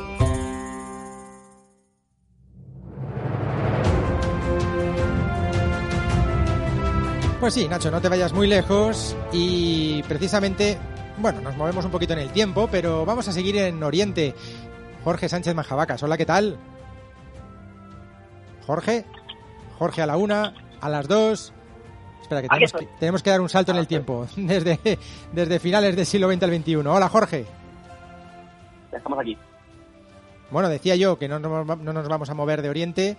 Pues 7.40 7.54
sí, 7.54 7.68
Nacho, 7.70 7.90
no 7.90 8.02
te 8.02 8.10
vayas 8.10 8.34
muy 8.34 8.48
lejos 8.48 9.16
y 9.32 10.04
precisamente, 10.04 10.78
bueno, 11.20 11.40
nos 11.40 11.56
movemos 11.56 11.86
un 11.86 11.92
poquito 11.92 12.14
en 12.14 12.20
el 12.20 12.32
tiempo, 12.32 12.68
pero 12.70 13.06
vamos 13.06 13.28
a 13.28 13.32
seguir 13.32 13.56
en 13.58 13.82
Oriente. 13.82 14.36
Jorge 15.06 15.30
Sánchez 15.30 15.56
Majavacas, 15.56 16.04
hola, 16.04 16.18
¿qué 16.18 16.26
tal? 16.26 16.58
Jorge, 18.68 19.06
Jorge 19.78 20.02
a 20.02 20.08
la 20.08 20.18
una, 20.18 20.54
a 20.82 20.90
las 20.90 21.08
dos. 21.08 21.54
Espera, 22.22 22.42
que 22.42 22.50
tenemos, 22.50 22.74
que 22.74 22.88
tenemos 23.00 23.24
que 23.24 23.30
dar 23.30 23.40
un 23.40 23.50
salto 23.50 23.72
en 23.72 23.78
el 23.78 23.88
tiempo, 23.88 24.28
desde, 24.36 25.00
desde 25.32 25.60
finales 25.60 25.96
del 25.96 26.06
siglo 26.06 26.30
XX 26.30 26.44
al 26.44 26.62
XXI. 26.62 26.76
Hola, 26.76 27.08
Jorge. 27.08 27.59
Estamos 28.92 29.20
aquí. 29.20 29.38
Bueno, 30.52 30.70
decía 30.70 30.96
yo 30.96 31.18
que 31.20 31.28
no 31.28 31.40
nos, 31.40 31.70
va- 31.70 31.76
no 31.76 31.94
nos 31.94 32.08
vamos 32.08 32.30
a 32.30 32.34
mover 32.34 32.62
de 32.62 32.70
Oriente 32.70 33.18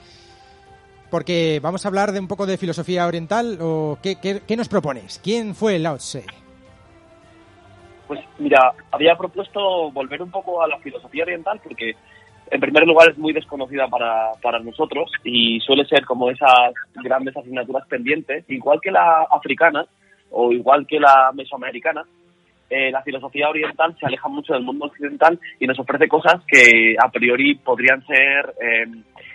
porque 1.11 1.61
vamos 1.63 1.85
a 1.85 1.89
hablar 1.89 2.13
de 2.13 2.21
un 2.21 2.29
poco 2.29 2.47
de 2.47 2.57
filosofía 2.59 3.07
oriental 3.07 3.59
o 3.61 3.99
qué, 4.03 4.17
qué- 4.21 4.43
qué 4.47 4.57
nos 4.57 4.69
propones. 4.69 5.21
¿Quién 5.23 5.55
fue 5.55 5.79
Lao 5.79 5.97
Tse? 5.99 6.25
Pues 8.07 8.21
mira, 8.39 8.73
había 8.91 9.17
propuesto 9.17 9.91
volver 9.93 10.23
un 10.23 10.31
poco 10.31 10.63
a 10.63 10.69
la 10.69 10.79
filosofía 10.79 11.23
oriental 11.23 11.61
porque 11.63 11.95
en 12.51 12.61
primer 12.61 12.85
lugar 12.85 13.11
es 13.11 13.19
muy 13.19 13.33
desconocida 13.33 13.87
para, 13.87 14.33
para 14.43 14.59
nosotros 14.59 15.11
y 15.23 15.61
suele 15.61 15.85
ser 15.85 16.05
como 16.05 16.29
esas 16.31 16.73
grandes 16.97 17.37
asignaturas 17.37 17.87
pendientes, 17.87 18.45
igual 18.49 18.81
que 18.83 18.91
la 18.91 19.23
africana 19.31 19.87
o 20.33 20.51
igual 20.51 20.87
que 20.89 20.99
la 20.99 21.31
mesoamericana, 21.33 22.05
eh, 22.71 22.91
la 22.91 23.03
filosofía 23.03 23.49
oriental 23.49 23.97
se 23.99 24.07
aleja 24.07 24.29
mucho 24.29 24.55
del 24.55 24.63
mundo 24.63 24.87
occidental 24.87 25.39
y 25.59 25.67
nos 25.67 25.79
ofrece 25.79 26.09
cosas 26.09 26.37
que 26.47 26.95
a 26.99 27.11
priori 27.11 27.57
podrían 27.57 28.05
ser 28.07 28.55
eh, 28.63 28.87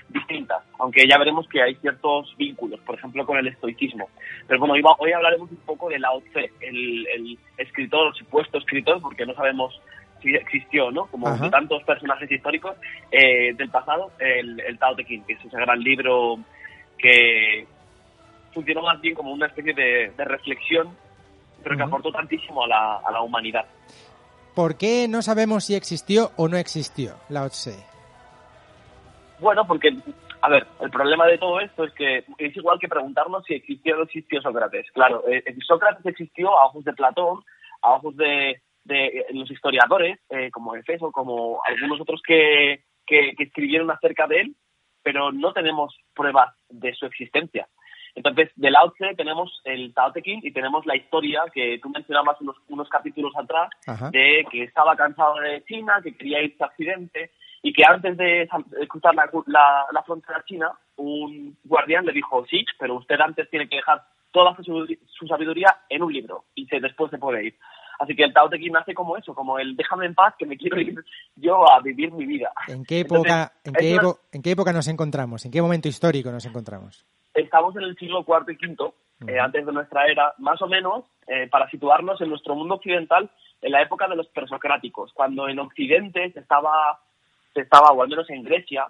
distintas, 0.10 0.64
aunque 0.80 1.06
ya 1.08 1.18
veremos 1.18 1.48
que 1.50 1.62
hay 1.62 1.76
ciertos 1.76 2.34
vínculos, 2.38 2.80
por 2.80 2.96
ejemplo 2.96 3.26
con 3.26 3.38
el 3.38 3.48
estoicismo. 3.48 4.10
Pero 4.48 4.60
bueno, 4.60 4.74
hoy 5.00 5.12
hablaremos 5.12 5.52
un 5.52 5.58
poco 5.58 5.90
de 5.90 6.00
Lao 6.00 6.22
Tse, 6.22 6.52
el, 6.62 7.06
el 7.08 7.38
escritor, 7.58 8.08
el 8.08 8.14
supuesto 8.14 8.58
escritor, 8.58 9.02
porque 9.02 9.26
no 9.26 9.34
sabemos 9.34 9.82
si 10.22 10.34
existió, 10.34 10.90
¿no? 10.92 11.08
Como 11.08 11.28
Ajá. 11.28 11.50
tantos 11.50 11.84
personajes 11.84 12.32
históricos 12.32 12.76
eh, 13.12 13.54
del 13.54 13.70
pasado, 13.70 14.12
el, 14.20 14.60
el 14.62 14.80
Tao 14.80 14.96
Te 14.96 15.06
Ching, 15.06 15.26
que 15.26 15.34
es 15.34 15.46
ese 15.46 15.58
gran 15.58 15.80
libro 15.82 16.40
que 16.98 17.68
funcionó 18.54 18.82
más 18.84 19.02
bien 19.02 19.14
como 19.14 19.32
una 19.34 19.48
especie 19.48 19.74
de, 19.74 20.14
de 20.16 20.26
reflexión, 20.26 20.96
pero 21.66 21.78
que 21.78 21.84
aportó 21.84 22.12
tantísimo 22.12 22.64
a 22.64 22.68
la, 22.68 22.98
a 22.98 23.12
la 23.12 23.22
humanidad. 23.22 23.66
¿Por 24.54 24.78
qué 24.78 25.08
no 25.10 25.24
sabemos 25.24 25.66
si 25.66 25.74
existió 25.74 26.30
o 26.38 26.48
no 26.48 26.58
existió 26.58 27.16
Lao 27.30 27.50
Tse? 27.50 27.76
Bueno, 29.40 29.66
porque, 29.66 29.98
a 30.42 30.50
ver, 30.50 30.68
el 30.80 30.92
problema 30.92 31.26
de 31.26 31.40
todo 31.40 31.60
esto 31.60 31.86
es 31.86 31.94
que 31.94 32.24
es 32.38 32.56
igual 32.56 32.78
que 32.80 32.88
preguntarnos 32.88 33.44
si 33.46 33.56
existió 33.56 33.96
o 33.96 33.98
no 33.98 34.04
existió 34.04 34.42
Sócrates. 34.44 34.92
Claro, 34.92 35.28
eh, 35.28 35.44
eh, 35.44 35.56
Sócrates 35.66 36.06
existió 36.06 36.56
a 36.56 36.68
ojos 36.68 36.86
de 36.86 36.94
Platón, 36.94 37.44
a 37.82 37.94
ojos 37.94 38.16
de, 38.16 38.62
de, 38.84 39.06
eh, 39.08 39.26
los 39.32 39.50
historiadores, 39.50 40.20
eh, 40.30 40.52
como 40.52 40.76
Efeso, 40.76 41.12
como 41.12 41.62
algunos 41.66 42.00
otros 42.00 42.22
que, 42.26 42.84
que, 43.08 43.34
que 43.36 43.44
escribieron 43.44 43.90
acerca 43.90 44.28
de 44.28 44.42
él, 44.42 44.56
pero 45.02 45.32
no 45.32 45.52
tenemos 45.52 45.98
pruebas 46.14 46.54
de 46.70 46.94
su 46.94 47.08
existencia. 47.08 47.68
Entonces, 48.16 48.50
de 48.56 48.72
Lao 48.72 48.92
Tse 48.92 49.14
tenemos 49.16 49.62
el 49.66 49.94
Tao 49.94 50.12
Te 50.14 50.22
Ching 50.22 50.40
y 50.44 50.52
tenemos 50.52 50.86
la 50.86 50.96
historia 50.96 51.42
que 51.54 51.80
tú 51.84 51.90
mencionabas 51.90 52.40
unos, 52.42 52.56
unos 52.70 52.88
capítulos 52.90 53.34
atrás, 53.36 53.70
Ajá. 53.86 54.10
de 54.10 54.46
que 54.50 54.64
estaba 54.64 54.96
cansado 54.96 55.36
de 55.42 55.64
China, 55.66 56.00
que 56.02 56.16
quería 56.16 56.42
irse 56.42 56.64
a 56.64 56.68
Occidente 56.68 57.32
y 57.62 57.74
que 57.74 57.84
antes 57.86 58.16
de 58.16 58.48
cruzar 58.88 59.14
la, 59.16 59.30
la- 59.48 59.86
la 59.92 60.04
frontera 60.04 60.44
china, 60.46 60.72
un 60.98 61.58
guardián 61.66 62.06
le 62.06 62.14
dijo, 62.14 62.46
sí, 62.50 62.64
pero 62.80 62.96
usted 62.96 63.20
antes 63.20 63.50
tiene 63.50 63.68
que 63.68 63.78
dejar 63.78 64.04
toda 64.32 64.56
su, 64.64 64.86
su 65.08 65.28
sabiduría 65.28 65.76
en 65.90 66.04
un 66.04 66.14
libro 66.14 66.46
y 66.56 66.66
se, 66.68 66.80
después 66.80 67.10
se 67.12 67.18
puede 67.18 67.46
ir. 67.48 67.58
Así 68.00 68.14
que 68.16 68.24
el 68.26 68.34
Tao 68.34 68.50
Te 68.50 68.58
Ching 68.60 68.74
nace 68.74 68.94
como 68.94 69.18
eso, 69.18 69.34
como 69.34 69.58
el 69.58 69.76
déjame 69.76 70.06
en 70.06 70.16
paz 70.16 70.36
que 70.38 70.46
me 70.46 70.58
quiero 70.58 70.80
ir 70.80 70.96
yo 71.38 71.70
a 71.70 71.80
vivir 71.82 72.12
mi 72.12 72.26
vida. 72.26 72.52
¿En 72.68 72.84
qué 72.86 73.00
Entonces, 73.02 73.32
época, 73.32 73.54
en 73.64 73.74
qué 73.74 73.94
una- 73.98 74.14
en 74.32 74.42
qué 74.42 74.52
época 74.52 74.74
nos 74.74 74.88
encontramos? 74.88 75.46
¿En 75.46 75.52
qué 75.52 75.62
momento 75.62 75.88
histórico 75.88 76.30
nos 76.32 76.46
encontramos? 76.46 77.06
Estamos 77.36 77.76
en 77.76 77.84
el 77.84 77.96
siglo 77.98 78.26
IV 78.28 78.58
y 78.60 78.66
V, 78.66 78.94
eh, 79.28 79.40
antes 79.40 79.66
de 79.66 79.72
nuestra 79.72 80.08
era, 80.08 80.34
más 80.40 80.62
o 80.62 80.68
menos, 80.68 81.06
eh, 81.28 81.48
para 81.50 81.70
situarnos 81.70 82.20
en 82.22 82.30
nuestro 82.30 82.56
mundo 82.56 82.76
occidental, 82.76 83.30
en 83.62 83.72
la 83.72 83.82
época 83.82 84.08
de 84.08 84.16
los 84.16 84.28
presocráticos, 84.28 85.12
cuando 85.14 85.48
en 85.48 85.60
Occidente 85.60 86.32
se 86.32 86.40
estaba, 86.40 87.00
se 87.54 87.62
estaba, 87.62 87.92
o 87.92 88.02
al 88.02 88.10
menos 88.10 88.30
en 88.30 88.44
Grecia, 88.44 88.88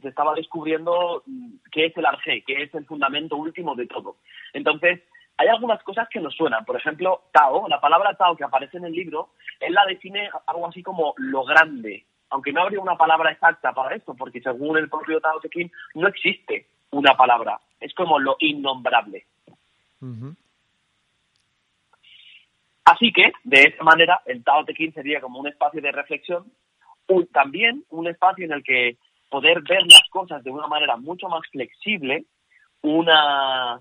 se 0.00 0.08
estaba 0.08 0.34
descubriendo 0.34 1.22
mm, 1.26 1.54
qué 1.70 1.86
es 1.86 1.96
el 1.96 2.06
arjé, 2.06 2.42
qué 2.46 2.62
es 2.62 2.74
el 2.74 2.86
fundamento 2.86 3.36
último 3.36 3.74
de 3.74 3.86
todo. 3.86 4.16
Entonces, 4.52 5.00
hay 5.36 5.48
algunas 5.48 5.82
cosas 5.82 6.08
que 6.08 6.20
nos 6.20 6.34
suenan. 6.34 6.64
Por 6.64 6.76
ejemplo, 6.76 7.22
Tao, 7.32 7.68
la 7.68 7.80
palabra 7.80 8.14
Tao 8.14 8.36
que 8.36 8.44
aparece 8.44 8.76
en 8.76 8.84
el 8.84 8.92
libro, 8.92 9.30
él 9.60 9.72
la 9.74 9.84
define 9.86 10.30
algo 10.46 10.66
así 10.66 10.82
como 10.82 11.14
lo 11.16 11.44
grande, 11.44 12.06
aunque 12.30 12.52
no 12.52 12.62
habría 12.62 12.80
una 12.80 12.96
palabra 12.96 13.30
exacta 13.30 13.72
para 13.72 13.94
esto, 13.94 14.14
porque 14.14 14.40
según 14.40 14.78
el 14.78 14.88
propio 14.88 15.20
Tao 15.20 15.40
Te 15.40 15.48
Ching 15.48 15.70
no 15.94 16.08
existe 16.08 16.66
una 16.92 17.16
palabra, 17.16 17.58
es 17.80 17.92
como 17.94 18.18
lo 18.18 18.36
innombrable. 18.38 19.26
Así 22.84 23.12
que, 23.12 23.32
de 23.44 23.62
esa 23.62 23.82
manera, 23.84 24.20
el 24.26 24.42
Tao 24.42 24.64
Te 24.64 24.74
Ching 24.74 24.92
sería 24.92 25.20
como 25.20 25.38
un 25.38 25.46
espacio 25.48 25.80
de 25.80 25.92
reflexión, 25.92 26.44
un- 27.08 27.26
también 27.28 27.84
un 27.90 28.08
espacio 28.08 28.44
en 28.44 28.52
el 28.52 28.62
que 28.64 28.96
poder 29.30 29.62
ver 29.62 29.82
las 29.82 30.02
cosas 30.10 30.42
de 30.42 30.50
una 30.50 30.66
manera 30.66 30.96
mucho 30.96 31.28
más 31.28 31.42
flexible, 31.50 32.24
una... 32.82 33.76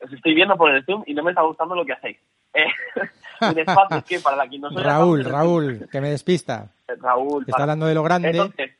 Os 0.00 0.12
estoy 0.12 0.34
viendo 0.34 0.56
por 0.56 0.70
el 0.70 0.84
Zoom 0.84 1.02
y 1.06 1.14
no 1.14 1.22
me 1.24 1.32
está 1.32 1.42
gustando 1.42 1.74
lo 1.74 1.84
que 1.84 1.92
hacéis. 1.92 2.18
Eh, 2.54 2.66
un 3.42 3.58
espacio 3.58 4.02
que 4.04 4.20
para 4.20 4.36
la 4.36 4.48
que 4.48 4.58
no 4.58 4.70
soy 4.70 4.82
Raúl, 4.82 5.24
Raúl, 5.24 5.88
que 5.90 6.00
me 6.00 6.10
despista. 6.10 6.72
Raúl, 6.86 7.42
Está 7.42 7.52
para- 7.52 7.64
hablando 7.64 7.86
de 7.86 7.94
lo 7.94 8.02
grande. 8.02 8.30
Entonces, 8.30 8.72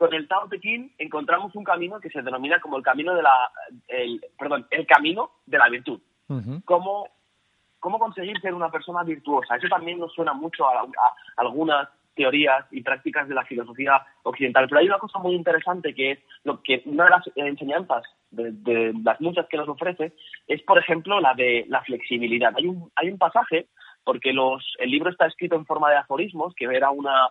con 0.00 0.14
el 0.14 0.26
Tao 0.26 0.48
Te 0.48 0.58
Ching 0.58 0.94
encontramos 0.96 1.54
un 1.54 1.62
camino 1.62 2.00
que 2.00 2.08
se 2.08 2.22
denomina 2.22 2.58
como 2.58 2.78
el 2.78 2.82
camino 2.82 3.14
de 3.14 3.22
la, 3.22 3.50
el, 3.86 4.18
perdón, 4.38 4.66
el 4.70 4.86
camino 4.86 5.30
de 5.44 5.58
la 5.58 5.68
virtud. 5.68 6.00
Ujú. 6.26 6.62
Cómo, 6.64 7.06
cómo 7.78 7.98
conseguir 7.98 8.40
ser 8.40 8.54
una 8.54 8.70
persona 8.70 9.02
virtuosa. 9.02 9.56
Eso 9.56 9.68
también 9.68 9.98
nos 9.98 10.14
suena 10.14 10.32
mucho 10.32 10.66
a, 10.66 10.80
a 10.80 10.86
algunas 11.36 11.86
teorías 12.14 12.64
y 12.70 12.80
prácticas 12.80 13.28
de 13.28 13.34
la 13.34 13.44
filosofía 13.44 14.02
occidental. 14.22 14.68
Pero 14.68 14.80
hay 14.80 14.86
una 14.86 14.98
cosa 14.98 15.18
muy 15.18 15.34
interesante 15.34 15.94
que 15.94 16.12
es 16.12 16.18
lo 16.44 16.62
que 16.62 16.80
una 16.86 17.04
de 17.04 17.10
las 17.10 17.30
enseñanzas 17.36 18.02
de, 18.30 18.52
de 18.52 18.94
las 19.04 19.20
muchas 19.20 19.48
que 19.48 19.58
nos 19.58 19.68
ofrece 19.68 20.14
es, 20.46 20.62
por 20.62 20.78
ejemplo, 20.78 21.20
la 21.20 21.34
de 21.34 21.66
la 21.68 21.82
flexibilidad. 21.82 22.54
Hay 22.56 22.64
un, 22.64 22.90
hay 22.96 23.10
un 23.10 23.18
pasaje, 23.18 23.66
porque 24.02 24.32
los, 24.32 24.64
el 24.78 24.90
libro 24.90 25.10
está 25.10 25.26
escrito 25.26 25.56
en 25.56 25.66
forma 25.66 25.90
de 25.90 25.96
aforismos, 25.96 26.54
que 26.54 26.64
era 26.64 26.90
una 26.90 27.28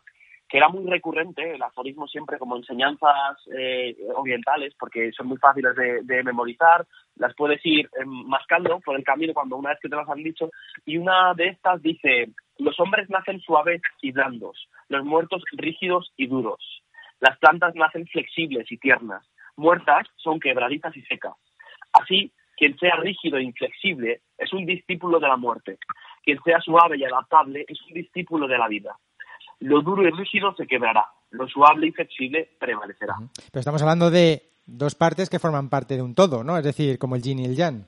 que 0.49 0.57
era 0.57 0.67
muy 0.67 0.89
recurrente, 0.89 1.53
el 1.53 1.61
aforismo 1.61 2.07
siempre 2.07 2.39
como 2.39 2.57
enseñanzas 2.57 3.37
eh, 3.55 3.95
orientales, 4.15 4.73
porque 4.79 5.11
son 5.11 5.27
muy 5.27 5.37
fáciles 5.37 5.75
de, 5.75 6.23
memorizar, 6.23 6.87
las 7.15 7.35
puedes 7.35 7.63
ir 7.63 7.85
eh, 7.85 8.05
mascando 8.05 8.79
por 8.79 8.97
el 8.97 9.03
camino 9.03 9.33
cuando 9.33 9.57
una 9.57 9.69
vez 9.69 9.79
que 9.79 9.89
te 9.89 9.95
las 9.95 10.09
han 10.09 10.23
dicho, 10.23 10.49
y 10.85 10.97
una 10.97 11.35
de 11.35 11.49
estas 11.49 11.81
dice, 11.83 12.29
los 12.57 12.79
hombres 12.79 13.09
nacen 13.11 13.39
suaves 13.41 13.81
y 14.01 14.11
blandos, 14.11 14.67
los 14.87 15.05
muertos 15.05 15.43
rígidos 15.51 16.11
y 16.17 16.25
duros, 16.25 16.81
las 17.19 17.37
plantas 17.37 17.75
nacen 17.75 18.07
flexibles 18.07 18.71
y 18.71 18.77
tiernas, 18.77 19.29
muertas 19.55 20.07
son 20.15 20.39
quebradizas 20.39 20.97
y 20.97 21.03
secas. 21.03 21.35
Así, 21.93 22.31
quien 22.57 22.75
sea 22.79 22.95
rígido 22.95 23.37
e 23.37 23.43
inflexible 23.43 24.21
es 24.37 24.51
un 24.51 24.65
discípulo 24.65 25.19
de 25.19 25.27
la 25.27 25.37
muerte, 25.37 25.77
quien 26.23 26.39
sea 26.43 26.59
suave 26.59 26.97
y 26.97 27.03
adaptable 27.03 27.65
es 27.67 27.79
un 27.83 27.93
discípulo 27.93 28.47
de 28.47 28.57
la 28.57 28.67
vida. 28.67 28.97
Lo 29.61 29.81
duro 29.81 30.07
y 30.07 30.11
rígido 30.11 30.53
se 30.55 30.67
quebrará, 30.67 31.05
lo 31.31 31.47
suave 31.47 31.87
y 31.87 31.91
flexible 31.91 32.49
prevalecerá. 32.59 33.15
Pero 33.51 33.59
estamos 33.59 33.81
hablando 33.81 34.09
de 34.09 34.43
dos 34.65 34.95
partes 34.95 35.29
que 35.29 35.39
forman 35.39 35.69
parte 35.69 35.95
de 35.95 36.01
un 36.01 36.15
todo, 36.15 36.43
¿no? 36.43 36.57
Es 36.57 36.63
decir, 36.63 36.97
como 36.97 37.15
el 37.15 37.21
yin 37.21 37.39
y 37.39 37.45
el 37.45 37.55
yang. 37.55 37.85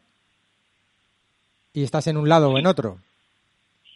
Y 1.73 1.83
estás 1.83 2.07
en 2.07 2.17
un 2.17 2.27
lado 2.27 2.51
o 2.51 2.57
en 2.57 2.67
otro. 2.67 2.97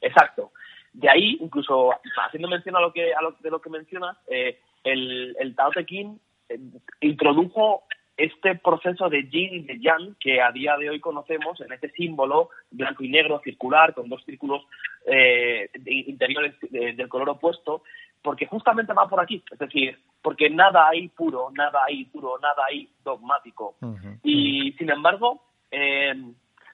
Exacto. 0.01 0.51
De 0.93 1.09
ahí, 1.09 1.37
incluso 1.41 1.91
haciendo 2.25 2.47
mención 2.47 2.75
a 2.77 2.79
lo 2.79 2.93
que 2.93 3.13
a 3.13 3.21
lo, 3.21 3.31
de 3.41 3.49
lo 3.49 3.59
que 3.59 3.69
mencionas, 3.69 4.15
eh, 4.27 4.59
el, 4.83 5.35
el 5.39 5.55
Tao 5.55 5.71
Te 5.71 5.85
Ching 5.85 6.17
eh, 6.47 6.59
introdujo 7.01 7.83
este 8.17 8.55
proceso 8.55 9.09
de 9.09 9.23
yin 9.29 9.53
y 9.53 9.59
de 9.61 9.79
yang 9.79 10.15
que 10.19 10.41
a 10.41 10.51
día 10.51 10.77
de 10.77 10.89
hoy 10.89 10.99
conocemos 10.99 11.59
en 11.61 11.71
este 11.73 11.89
símbolo 11.91 12.49
blanco 12.71 13.03
y 13.03 13.09
negro 13.09 13.41
circular 13.43 13.93
con 13.93 14.07
dos 14.09 14.23
círculos 14.23 14.63
eh, 15.05 15.69
interiores 15.85 16.55
de- 16.61 16.93
del 16.93 17.09
color 17.09 17.29
opuesto, 17.29 17.83
porque 18.21 18.45
justamente 18.47 18.93
va 18.93 19.07
por 19.07 19.19
aquí, 19.19 19.43
es 19.51 19.59
decir, 19.59 19.99
porque 20.21 20.49
nada 20.49 20.87
hay 20.87 21.09
puro, 21.09 21.49
nada 21.53 21.83
hay 21.85 22.05
puro, 22.05 22.39
nada 22.41 22.63
hay 22.67 22.89
dogmático. 23.03 23.75
Y 24.23 24.71
sin 24.79 24.89
embargo, 24.89 25.43
eh, 25.69 26.15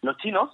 los 0.02 0.18
chinos 0.18 0.50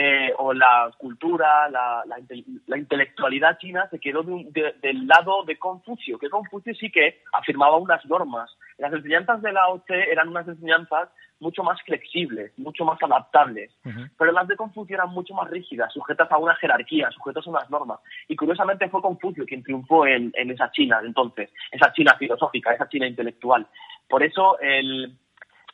eh, 0.00 0.32
o 0.38 0.52
la 0.54 0.92
cultura, 0.96 1.68
la, 1.68 2.04
la, 2.06 2.18
inte- 2.20 2.44
la 2.68 2.78
intelectualidad 2.78 3.58
china 3.58 3.88
se 3.90 3.98
quedó 3.98 4.22
de 4.22 4.32
un- 4.32 4.52
de- 4.52 4.74
del 4.80 5.06
lado 5.08 5.42
de 5.44 5.58
Confucio, 5.58 6.18
que 6.18 6.30
Confucio 6.30 6.72
sí 6.74 6.88
que 6.90 7.22
afirmaba 7.32 7.76
unas 7.78 8.04
normas. 8.06 8.48
Las 8.78 8.92
enseñanzas 8.92 9.42
de 9.42 9.52
Lao 9.52 9.80
Tse 9.80 10.10
eran 10.12 10.28
unas 10.28 10.46
enseñanzas 10.46 11.08
mucho 11.40 11.62
más 11.64 11.80
flexibles, 11.82 12.52
mucho 12.58 12.84
más 12.84 13.00
adaptables, 13.02 13.72
Ujú. 13.84 14.00
pero 14.16 14.32
las 14.32 14.46
de 14.46 14.56
Confucio 14.56 14.94
eran 14.96 15.10
mucho 15.10 15.34
más 15.34 15.50
rígidas, 15.50 15.92
sujetas 15.92 16.30
a 16.30 16.38
una 16.38 16.54
jerarquía, 16.56 17.10
sujetas 17.10 17.46
a 17.46 17.50
unas 17.50 17.68
normas. 17.70 17.98
Y 18.28 18.36
curiosamente 18.36 18.88
fue 18.88 19.02
Confucio 19.02 19.44
quien 19.46 19.62
triunfó 19.64 20.06
en, 20.06 20.32
en 20.34 20.50
esa 20.50 20.70
China 20.70 21.00
entonces, 21.04 21.50
esa 21.72 21.92
China 21.92 22.14
filosófica, 22.18 22.72
esa 22.72 22.88
China 22.88 23.06
intelectual. 23.06 23.66
Por 24.08 24.22
eso 24.22 24.58
el, 24.60 25.16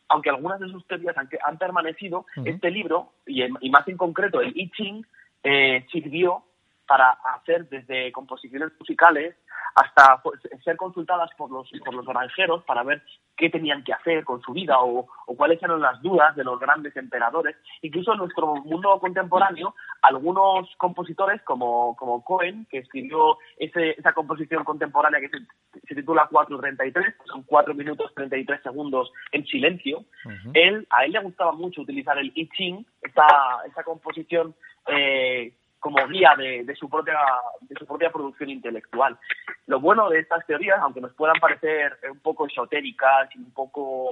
aunque 0.09 0.31
algunas 0.31 0.61
de 0.61 0.69
sus 0.69 0.87
teorías 0.87 1.17
han, 1.17 1.29
han 1.45 1.59
permanecido, 1.59 2.27
este 2.45 2.71
libro, 2.71 3.13
y, 3.27 3.43
en- 3.43 3.57
y 3.61 3.71
más 3.71 3.87
en 3.89 3.97
concreto 3.97 4.41
el 4.41 4.53
I 4.57 4.71
Ching, 4.71 5.05
eh, 5.43 5.87
sirvió 5.91 6.45
para 6.87 7.11
hacer 7.11 7.69
desde 7.69 8.13
composiciones 8.13 8.71
musicales 8.79 9.37
hasta 9.75 10.23
pues, 10.23 10.41
ser 10.63 10.77
consultadas 10.77 11.31
por 11.37 11.51
los, 11.51 11.69
por 11.85 11.95
los 11.95 12.07
granjeros 12.07 12.63
para 12.65 12.85
ver 12.85 13.03
qué 13.37 13.51
tenían 13.51 13.83
que 13.83 13.93
hacer 13.93 14.25
con 14.25 14.41
su 14.41 14.53
vida 14.53 14.79
o, 14.79 15.09
o 15.27 15.37
cuáles 15.37 15.61
eran 15.63 15.81
las 15.81 16.01
dudas 16.01 16.37
de 16.37 16.45
los 16.45 16.61
grandes 16.61 16.97
emperadores. 16.97 17.57
Incluso 17.83 18.13
en 18.13 18.19
nuestro 18.19 18.55
mundo 18.55 18.99
contemporáneo, 19.01 19.75
algunos 20.03 20.69
compositores 20.77 21.43
como, 21.43 21.97
como 21.97 22.23
Cohen, 22.23 22.67
que 22.71 22.79
escribió 22.79 23.39
ese, 23.57 23.91
esa 23.99 24.13
composición 24.13 24.63
contemporánea 24.63 25.21
que 25.21 25.29
se, 25.29 25.39
se 25.81 25.95
titula 25.97 26.29
4.33, 26.31 27.15
son 27.27 27.43
4 27.43 27.75
minutos 27.75 28.13
33 28.15 28.63
segundos 28.63 29.11
en 29.33 29.45
silencio, 29.47 30.05
Ujú. 30.25 30.51
él, 30.55 30.87
a 30.91 31.05
él 31.05 31.13
le 31.13 31.21
gustaba 31.21 31.53
mucho 31.53 31.83
utilizar 31.83 32.17
el 32.19 32.31
I 32.35 32.49
Ching, 32.51 32.87
esta, 33.03 33.27
esta 33.67 33.83
composición 33.83 34.55
eh, 34.87 35.53
como 35.85 36.09
guía 36.09 36.33
de, 36.39 36.65
de, 36.65 36.75
su 36.77 36.89
propia, 36.89 37.19
de 37.61 37.75
su 37.79 37.85
propia 37.87 38.11
producción 38.11 38.49
intelectual. 38.49 39.19
Lo 39.67 39.81
bueno 39.81 40.09
de 40.09 40.21
estas 40.21 40.47
teorías, 40.47 40.79
aunque 40.81 41.03
nos 41.03 41.13
puedan 41.13 41.39
parecer 41.39 41.99
un 42.11 42.21
poco 42.21 42.47
esotéricas 42.47 43.29
y 43.37 43.41
un 43.41 43.53
poco 43.53 44.09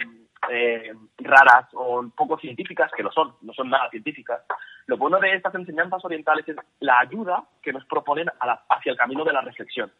eh, 0.51 0.93
raras 1.17 1.73
o 1.73 2.01
un 2.01 2.11
poco 2.11 2.39
científicas, 2.39 2.93
que 2.95 3.03
lo 3.03 3.11
son, 3.11 3.37
no 3.41 3.55
son 3.55 3.71
nada 3.71 3.89
científicas, 3.89 4.43
lo 4.85 4.99
bueno 4.99 5.19
de 5.19 5.33
estas 5.33 5.55
enseñanzas 5.55 6.05
orientales 6.05 6.47
es 6.47 6.57
la 6.81 6.99
ayuda 6.99 7.43
que 7.63 7.73
nos 7.73 7.87
proponen 7.87 8.29
a 8.39 8.47
la, 8.47 8.63
hacia 8.69 8.93
el 8.93 8.99
camino 8.99 9.25
de 9.25 9.33
la 9.33 9.41
reflexión. 9.41 9.91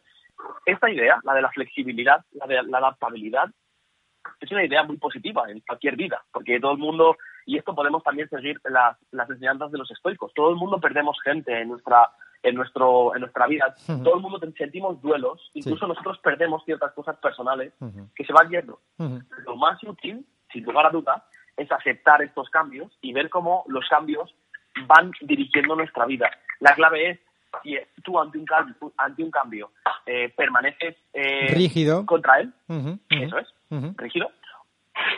Esta 0.67 0.91
idea, 0.91 1.17
la 1.23 1.33
de 1.33 1.41
la 1.41 1.49
flexibilidad, 1.49 2.23
la 2.33 2.45
de 2.45 2.61
la 2.61 2.77
adaptabilidad, 2.77 3.49
es 4.39 4.51
una 4.51 4.63
idea 4.63 4.83
muy 4.83 4.97
positiva 4.97 5.49
en 5.49 5.59
cualquier 5.61 5.95
vida, 5.95 6.23
porque 6.31 6.59
todo 6.59 6.73
el 6.73 6.77
mundo, 6.77 7.17
y 7.45 7.57
esto 7.57 7.75
podemos 7.75 8.03
también 8.03 8.29
seguir 8.29 8.59
las, 8.65 8.97
las 9.11 9.29
enseñanzas 9.29 9.71
de 9.71 9.77
los 9.77 9.89
estoicos, 9.91 10.33
todo 10.33 10.49
el 10.49 10.55
mundo 10.55 10.79
perdemos 10.79 11.17
gente 11.23 11.61
en 11.61 11.69
nuestra 11.69 12.09
en 12.41 12.55
nuestro 12.55 13.15
en 13.15 13.21
nuestra 13.21 13.47
vida, 13.47 13.73
todo 14.03 14.15
el 14.15 14.21
mundo 14.21 14.39
sentimos 14.57 15.01
duelos, 15.01 15.49
incluso 15.53 15.87
nosotros 15.87 16.19
perdemos 16.19 16.63
ciertas 16.65 16.91
cosas 16.91 17.15
personales 17.17 17.73
que 18.15 18.25
se 18.25 18.33
van 18.33 18.49
yendo. 18.49 18.79
Lo 19.45 19.55
más 19.55 19.81
útil, 19.83 20.25
sin 20.51 20.63
lugar 20.65 20.87
a 20.87 20.89
duda, 20.89 21.25
es 21.55 21.71
aceptar 21.71 22.21
estos 22.21 22.49
cambios 22.49 22.91
y 23.01 23.13
ver 23.13 23.29
cómo 23.29 23.63
los 23.67 23.87
cambios 23.87 24.35
van 24.87 25.11
dirigiendo 25.21 25.75
nuestra 25.75 26.05
vida. 26.05 26.29
La 26.59 26.75
clave 26.75 27.11
es 27.11 27.19
si 27.61 27.77
tú 28.03 28.19
ante 28.19 28.37
un 28.37 28.45
cambio, 28.45 28.75
ante 28.97 29.23
un 29.23 29.31
cambio 29.31 29.71
eh, 30.05 30.33
permaneces 30.35 30.95
eh, 31.13 31.53
rígido. 31.53 32.05
contra 32.05 32.39
él, 32.39 32.53
eso 33.09 33.37
es, 33.37 33.47
rígido, 33.97 34.31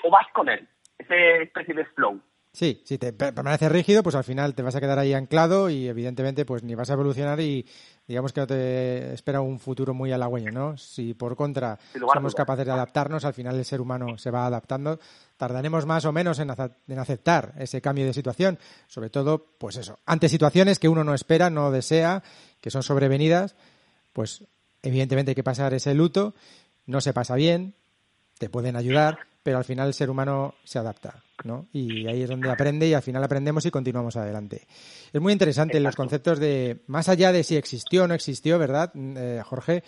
o 0.03 0.11
vas 0.11 0.27
con 0.33 0.49
él, 0.49 0.67
esa 0.97 1.15
especie 1.41 1.73
de 1.73 1.85
flow. 1.85 2.21
Sí, 2.55 2.81
si 2.85 2.97
te 2.97 3.11
permaneces 3.11 3.69
rígido, 3.69 4.01
pues 4.01 4.15
al 4.15 4.23
final 4.23 4.55
te 4.55 4.63
vas 4.63 4.73
a 4.75 4.79
quedar 4.79 4.97
ahí 4.97 5.13
anclado 5.13 5.69
y 5.69 5.89
evidentemente 5.89 6.45
pues 6.45 6.63
ni 6.63 6.73
vas 6.73 6.89
a 6.89 6.93
evolucionar 6.93 7.37
y 7.41 7.65
digamos 8.07 8.31
que 8.31 8.39
no 8.39 8.47
te 8.47 9.13
espera 9.13 9.41
un 9.41 9.59
futuro 9.59 9.93
muy 9.93 10.13
halagüeño, 10.13 10.51
¿no? 10.51 10.77
Si 10.77 11.13
por 11.15 11.35
contra 11.35 11.77
somos 12.13 12.33
capaces 12.33 12.65
de 12.65 12.71
adaptarnos, 12.71 13.25
al 13.25 13.33
final 13.33 13.57
el 13.57 13.65
ser 13.65 13.81
humano 13.81 14.17
se 14.17 14.31
va 14.31 14.45
adaptando, 14.45 15.01
tardaremos 15.35 15.85
más 15.85 16.05
o 16.05 16.13
menos 16.13 16.39
en, 16.39 16.49
en 16.87 16.99
aceptar 16.99 17.55
ese 17.57 17.81
cambio 17.81 18.05
de 18.05 18.13
situación, 18.13 18.57
sobre 18.87 19.09
todo, 19.09 19.45
pues 19.57 19.75
eso, 19.75 19.99
ante 20.05 20.29
situaciones 20.29 20.79
que 20.79 20.87
uno 20.87 21.03
no 21.03 21.13
espera, 21.13 21.49
no 21.49 21.71
desea, 21.71 22.23
que 22.61 22.71
son 22.71 22.83
sobrevenidas, 22.83 23.57
pues 24.13 24.45
evidentemente 24.81 25.31
hay 25.31 25.35
que 25.35 25.43
pasar 25.43 25.73
ese 25.73 25.93
luto, 25.93 26.35
no 26.85 27.01
se 27.01 27.11
pasa 27.11 27.35
bien, 27.35 27.75
te 28.39 28.49
pueden 28.49 28.77
ayudar, 28.77 29.27
pero 29.45 29.59
al 29.59 29.63
final 29.63 29.89
el 29.89 29.93
ser 29.93 30.09
humano 30.09 30.55
se 30.63 30.79
adapta, 30.79 31.21
¿no? 31.43 31.67
Y 31.71 32.07
ahí 32.07 32.23
es 32.23 32.29
donde 32.29 32.49
aprende 32.49 32.87
y 32.87 32.95
al 32.95 33.03
final 33.03 33.23
aprendemos 33.23 33.63
y 33.63 33.69
continuamos 33.69 34.15
adelante. 34.15 34.65
Es 35.13 35.21
muy 35.21 35.33
interesante 35.33 35.79
los 35.79 35.95
conceptos 35.95 36.39
de, 36.39 36.79
más 36.87 37.09
allá 37.09 37.31
de 37.31 37.43
si 37.43 37.55
existió 37.55 38.05
o 38.05 38.07
no 38.07 38.15
existió, 38.15 38.57
¿verdad, 38.57 38.91
eh, 38.95 39.43
Jorge? 39.45 39.83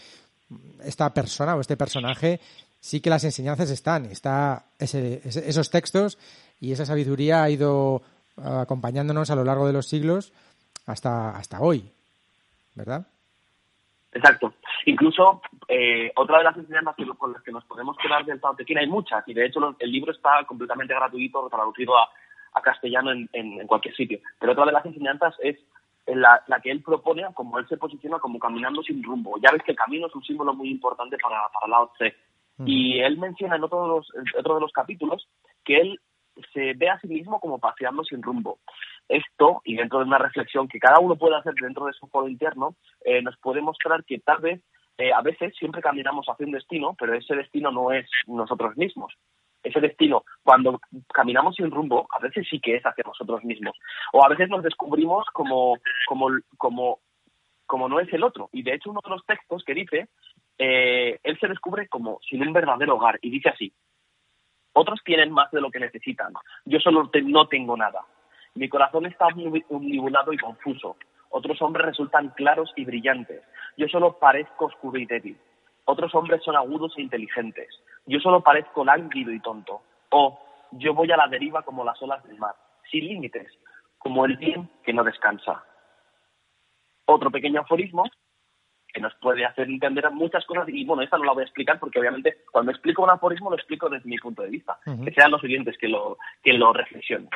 Esta 0.85 1.11
persona 1.11 1.55
o 1.55 1.61
este 1.61 1.75
personaje, 1.75 2.39
sí 2.79 3.01
que 3.01 3.09
las 3.09 3.23
enseñanzas 3.23 3.71
están, 3.71 4.05
está 4.05 4.67
esos 4.77 5.71
textos 5.71 6.19
y 6.61 6.71
esa 6.71 6.85
sabiduría 6.85 7.41
ha 7.41 7.49
ido 7.49 8.03
acompañándonos 8.35 9.31
a 9.31 9.35
lo 9.35 9.43
largo 9.43 9.65
de 9.65 9.73
los 9.73 9.87
siglos 9.87 10.33
hasta, 10.85 11.31
hasta 11.31 11.61
hoy, 11.61 11.91
¿verdad? 12.75 13.07
Exacto. 14.17 14.53
Incluso 14.85 15.41
eh, 15.67 16.11
otra 16.15 16.39
de 16.39 16.43
las 16.45 16.57
enseñanzas 16.57 16.95
con 17.17 17.33
las 17.33 17.43
que 17.43 17.51
nos 17.51 17.63
podemos 17.65 17.95
quedar 17.97 18.25
del 18.25 18.41
Tao 18.41 18.55
Te 18.55 18.65
Ching, 18.65 18.77
hay 18.77 18.87
muchas, 18.87 19.27
y 19.27 19.33
de 19.33 19.45
hecho 19.45 19.75
el 19.77 19.91
libro 19.91 20.11
está 20.11 20.43
completamente 20.45 20.93
gratuito, 20.93 21.47
traducido 21.49 21.97
a, 21.97 22.09
a 22.53 22.61
castellano 22.61 23.11
en, 23.11 23.29
en, 23.33 23.67
cualquier 23.67 23.95
sitio. 23.95 24.19
Pero 24.39 24.53
otra 24.53 24.65
de 24.65 24.71
las 24.71 24.85
enseñanzas 24.85 25.35
es 25.39 25.57
la, 26.07 26.41
la, 26.47 26.59
que 26.59 26.71
él 26.71 26.81
propone, 26.81 27.25
como 27.33 27.59
él 27.59 27.67
se 27.67 27.77
posiciona 27.77 28.17
como 28.19 28.39
caminando 28.39 28.81
sin 28.81 29.03
rumbo. 29.03 29.37
Ya 29.41 29.51
ves 29.51 29.61
que 29.63 29.71
el 29.71 29.77
camino 29.77 30.07
es 30.07 30.15
un 30.15 30.23
símbolo 30.23 30.53
muy 30.53 30.69
importante 30.69 31.17
para, 31.21 31.47
para 31.53 31.67
Lao 31.67 31.91
Tse. 31.97 32.15
Y 32.65 32.99
él 33.01 33.19
menciona 33.19 33.55
en 33.55 33.63
otro 33.63 33.83
de, 33.83 33.87
los, 33.89 34.11
en 34.15 34.39
otro 34.39 34.55
de 34.55 34.61
los 34.61 34.71
capítulos 34.71 35.27
que 35.63 35.77
él 35.77 35.99
se 36.53 36.73
ve 36.73 36.89
a 36.89 36.99
sí 36.99 37.07
mismo 37.07 37.39
como 37.39 37.59
paseando 37.59 38.03
sin 38.03 38.23
rumbo. 38.23 38.57
Esto, 39.09 39.61
y 39.63 39.75
dentro 39.75 39.99
de 39.99 40.05
una 40.05 40.17
reflexión 40.17 40.67
que 40.67 40.79
cada 40.79 40.99
uno 40.99 41.15
puede 41.15 41.35
hacer 41.35 41.53
dentro 41.55 41.85
de 41.85 41.93
su 41.93 42.07
foro 42.07 42.27
interno, 42.27 42.75
eh, 43.05 43.21
nos 43.21 43.37
puede 43.37 43.61
mostrar 43.61 44.03
que 44.03 44.19
tal 44.19 44.39
vez, 44.39 44.61
eh, 44.97 45.13
a 45.13 45.21
veces, 45.21 45.55
siempre 45.57 45.81
caminamos 45.81 46.25
hacia 46.27 46.45
un 46.45 46.51
destino, 46.51 46.95
pero 46.99 47.13
ese 47.13 47.35
destino 47.35 47.71
no 47.71 47.91
es 47.91 48.09
nosotros 48.25 48.75
mismos. 48.75 49.13
Ese 49.63 49.79
destino, 49.79 50.23
cuando 50.43 50.79
caminamos 51.13 51.55
sin 51.55 51.71
rumbo, 51.71 52.07
a 52.11 52.19
veces 52.19 52.45
sí 52.49 52.59
que 52.59 52.75
es 52.75 52.83
hacia 52.85 53.03
nosotros 53.05 53.43
mismos. 53.43 53.77
O 54.13 54.23
a 54.23 54.29
veces 54.29 54.49
nos 54.49 54.63
descubrimos 54.63 55.25
como, 55.33 55.77
como, 56.07 56.27
como, 56.57 56.99
como 57.65 57.89
no 57.89 57.99
es 57.99 58.11
el 58.13 58.23
otro. 58.23 58.49
Y 58.51 58.63
de 58.63 58.73
hecho, 58.73 58.91
uno 58.91 59.01
de 59.03 59.09
los 59.09 59.25
textos 59.25 59.63
que 59.65 59.73
dice, 59.73 60.07
eh, 60.57 61.19
él 61.23 61.37
se 61.39 61.47
descubre 61.47 61.87
como 61.87 62.19
sin 62.27 62.41
un 62.45 62.53
verdadero 62.53 62.95
hogar. 62.95 63.19
Y 63.21 63.29
dice 63.29 63.49
así, 63.49 63.73
otros 64.73 65.01
tienen 65.03 65.31
más 65.31 65.49
de 65.51 65.61
lo 65.61 65.71
que 65.71 65.79
necesitan. 65.79 66.33
Yo 66.65 66.79
solo 66.79 67.09
no 67.23 67.47
tengo 67.47 67.75
nada. 67.75 68.01
Mi 68.57 68.69
corazón 68.69 69.05
está 69.05 69.27
omnibulado 69.69 70.33
y 70.33 70.37
confuso. 70.37 70.97
Otros 71.29 71.61
hombres 71.61 71.85
resultan 71.85 72.29
claros 72.29 72.73
y 72.75 72.85
brillantes. 72.85 73.43
Yo 73.77 73.87
solo 73.87 74.17
parezco 74.17 74.65
oscuro 74.65 74.97
y 74.97 75.05
débil. 75.05 75.37
Otros 75.85 76.15
hombres 76.15 76.41
son 76.43 76.55
agudos 76.55 76.97
e 76.97 77.03
inteligentes. 77.03 77.67
Yo 78.07 78.19
solo 78.19 78.41
parezco 78.41 78.83
lánguido 78.83 79.31
y 79.31 79.39
tonto. 79.41 79.81
O 80.09 80.39
yo 80.71 80.95
voy 80.95 81.11
a 81.11 81.17
la 81.17 81.27
deriva 81.27 81.61
como 81.61 81.83
las 81.83 82.01
olas 82.01 82.23
del 82.23 82.39
mar, 82.39 82.55
sin 82.89 83.07
límites, 83.07 83.47
como 83.99 84.25
el 84.25 84.37
bien 84.37 84.67
que 84.83 84.93
no 84.93 85.03
descansa. 85.03 85.63
Otro 87.05 87.29
pequeño 87.29 87.61
aforismo 87.61 88.05
que 88.97 89.01
nos 89.01 89.13
puede 89.21 89.45
hacer 89.45 89.67
entender 89.67 90.09
muchas 90.11 90.43
cosas. 90.45 90.67
Y 90.69 90.83
bueno, 90.83 91.03
esta 91.03 91.19
no 91.19 91.25
la 91.25 91.33
voy 91.33 91.41
a 91.41 91.45
explicar 91.45 91.79
porque 91.79 91.99
obviamente 91.99 92.39
cuando 92.51 92.71
explico 92.71 93.03
un 93.03 93.11
aforismo 93.11 93.51
lo 93.51 93.55
explico 93.55 93.87
desde 93.89 94.09
mi 94.09 94.17
punto 94.17 94.41
de 94.41 94.49
vista. 94.49 94.79
Que 94.83 95.11
sean 95.11 95.29
los 95.29 95.43
oyentes 95.43 95.77
que 95.79 95.87
lo, 95.87 96.17
que 96.43 96.53
lo 96.53 96.73
reflexionen. 96.73 97.29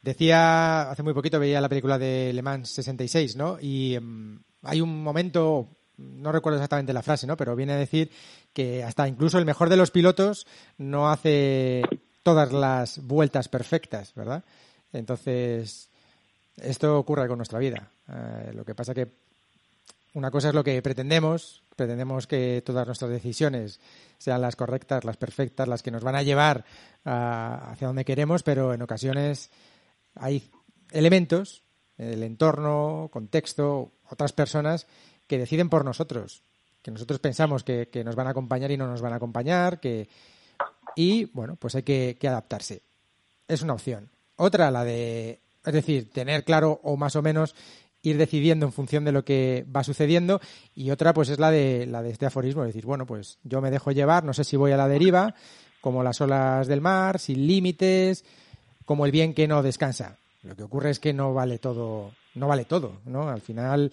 Decía, 0.00 0.88
hace 0.88 1.02
muy 1.02 1.12
poquito 1.12 1.40
veía 1.40 1.60
la 1.60 1.68
película 1.68 1.98
de 1.98 2.32
Le 2.32 2.40
Mans 2.40 2.68
66, 2.70 3.34
¿no? 3.34 3.58
Y 3.60 3.96
em, 3.96 4.38
hay 4.62 4.80
un 4.80 5.02
momento, 5.02 5.66
no 5.96 6.30
recuerdo 6.30 6.58
exactamente 6.58 6.92
la 6.92 7.02
frase, 7.02 7.26
¿no? 7.26 7.36
Pero 7.36 7.56
viene 7.56 7.72
a 7.72 7.76
decir 7.76 8.08
que 8.52 8.84
hasta 8.84 9.08
incluso 9.08 9.40
el 9.40 9.44
mejor 9.44 9.68
de 9.68 9.76
los 9.76 9.90
pilotos 9.90 10.46
no 10.78 11.10
hace 11.10 11.82
todas 12.22 12.52
las 12.52 13.04
vueltas 13.04 13.48
perfectas, 13.48 14.14
¿verdad? 14.14 14.44
Entonces, 14.92 15.90
esto 16.62 16.96
ocurre 16.96 17.26
con 17.26 17.38
nuestra 17.38 17.58
vida. 17.58 17.90
Eh, 18.08 18.52
lo 18.54 18.64
que 18.64 18.76
pasa 18.76 18.94
que 18.94 19.25
una 20.16 20.30
cosa 20.30 20.48
es 20.48 20.54
lo 20.54 20.64
que 20.64 20.80
pretendemos, 20.80 21.62
pretendemos 21.76 22.26
que 22.26 22.62
todas 22.64 22.86
nuestras 22.86 23.10
decisiones 23.10 23.80
sean 24.16 24.40
las 24.40 24.56
correctas, 24.56 25.04
las 25.04 25.18
perfectas, 25.18 25.68
las 25.68 25.82
que 25.82 25.90
nos 25.90 26.02
van 26.02 26.14
a 26.14 26.22
llevar 26.22 26.64
hacia 27.04 27.86
donde 27.86 28.06
queremos, 28.06 28.42
pero 28.42 28.72
en 28.72 28.80
ocasiones 28.80 29.50
hay 30.14 30.50
elementos, 30.90 31.64
el 31.98 32.22
entorno, 32.22 33.10
contexto, 33.12 33.92
otras 34.08 34.32
personas 34.32 34.86
que 35.26 35.36
deciden 35.36 35.68
por 35.68 35.84
nosotros, 35.84 36.40
que 36.80 36.90
nosotros 36.90 37.20
pensamos 37.20 37.62
que, 37.62 37.86
nos 38.02 38.16
van 38.16 38.28
a 38.28 38.30
acompañar 38.30 38.70
y 38.70 38.78
no 38.78 38.86
nos 38.86 39.02
van 39.02 39.12
a 39.12 39.16
acompañar, 39.16 39.80
que 39.80 40.08
y 40.96 41.26
bueno, 41.26 41.56
pues 41.56 41.74
hay 41.74 41.82
que, 41.82 42.16
que 42.18 42.28
adaptarse. 42.28 42.80
Es 43.48 43.60
una 43.60 43.74
opción. 43.74 44.08
Otra, 44.36 44.70
la 44.70 44.82
de, 44.82 45.40
es 45.62 45.72
decir, 45.74 46.10
tener 46.10 46.42
claro 46.42 46.80
o 46.84 46.96
más 46.96 47.16
o 47.16 47.22
menos 47.22 47.54
ir 48.06 48.18
decidiendo 48.18 48.66
en 48.66 48.72
función 48.72 49.04
de 49.04 49.10
lo 49.10 49.24
que 49.24 49.66
va 49.74 49.82
sucediendo 49.82 50.40
y 50.76 50.92
otra 50.92 51.12
pues 51.12 51.28
es 51.28 51.40
la 51.40 51.50
de 51.50 51.86
la 51.86 52.02
de 52.02 52.10
este 52.10 52.24
aforismo, 52.24 52.62
es 52.62 52.68
decir, 52.68 52.86
bueno, 52.86 53.04
pues 53.04 53.38
yo 53.42 53.60
me 53.60 53.70
dejo 53.70 53.90
llevar, 53.90 54.22
no 54.22 54.32
sé 54.32 54.44
si 54.44 54.56
voy 54.56 54.70
a 54.70 54.76
la 54.76 54.86
deriva, 54.86 55.34
como 55.80 56.04
las 56.04 56.20
olas 56.20 56.68
del 56.68 56.80
mar, 56.80 57.18
sin 57.18 57.48
límites, 57.48 58.24
como 58.84 59.06
el 59.06 59.12
bien 59.12 59.34
que 59.34 59.48
no 59.48 59.60
descansa. 59.60 60.18
Lo 60.44 60.54
que 60.54 60.62
ocurre 60.62 60.90
es 60.90 61.00
que 61.00 61.12
no 61.12 61.34
vale 61.34 61.58
todo, 61.58 62.12
no 62.36 62.46
vale 62.46 62.64
todo, 62.64 63.00
¿no? 63.06 63.28
Al 63.28 63.40
final 63.40 63.90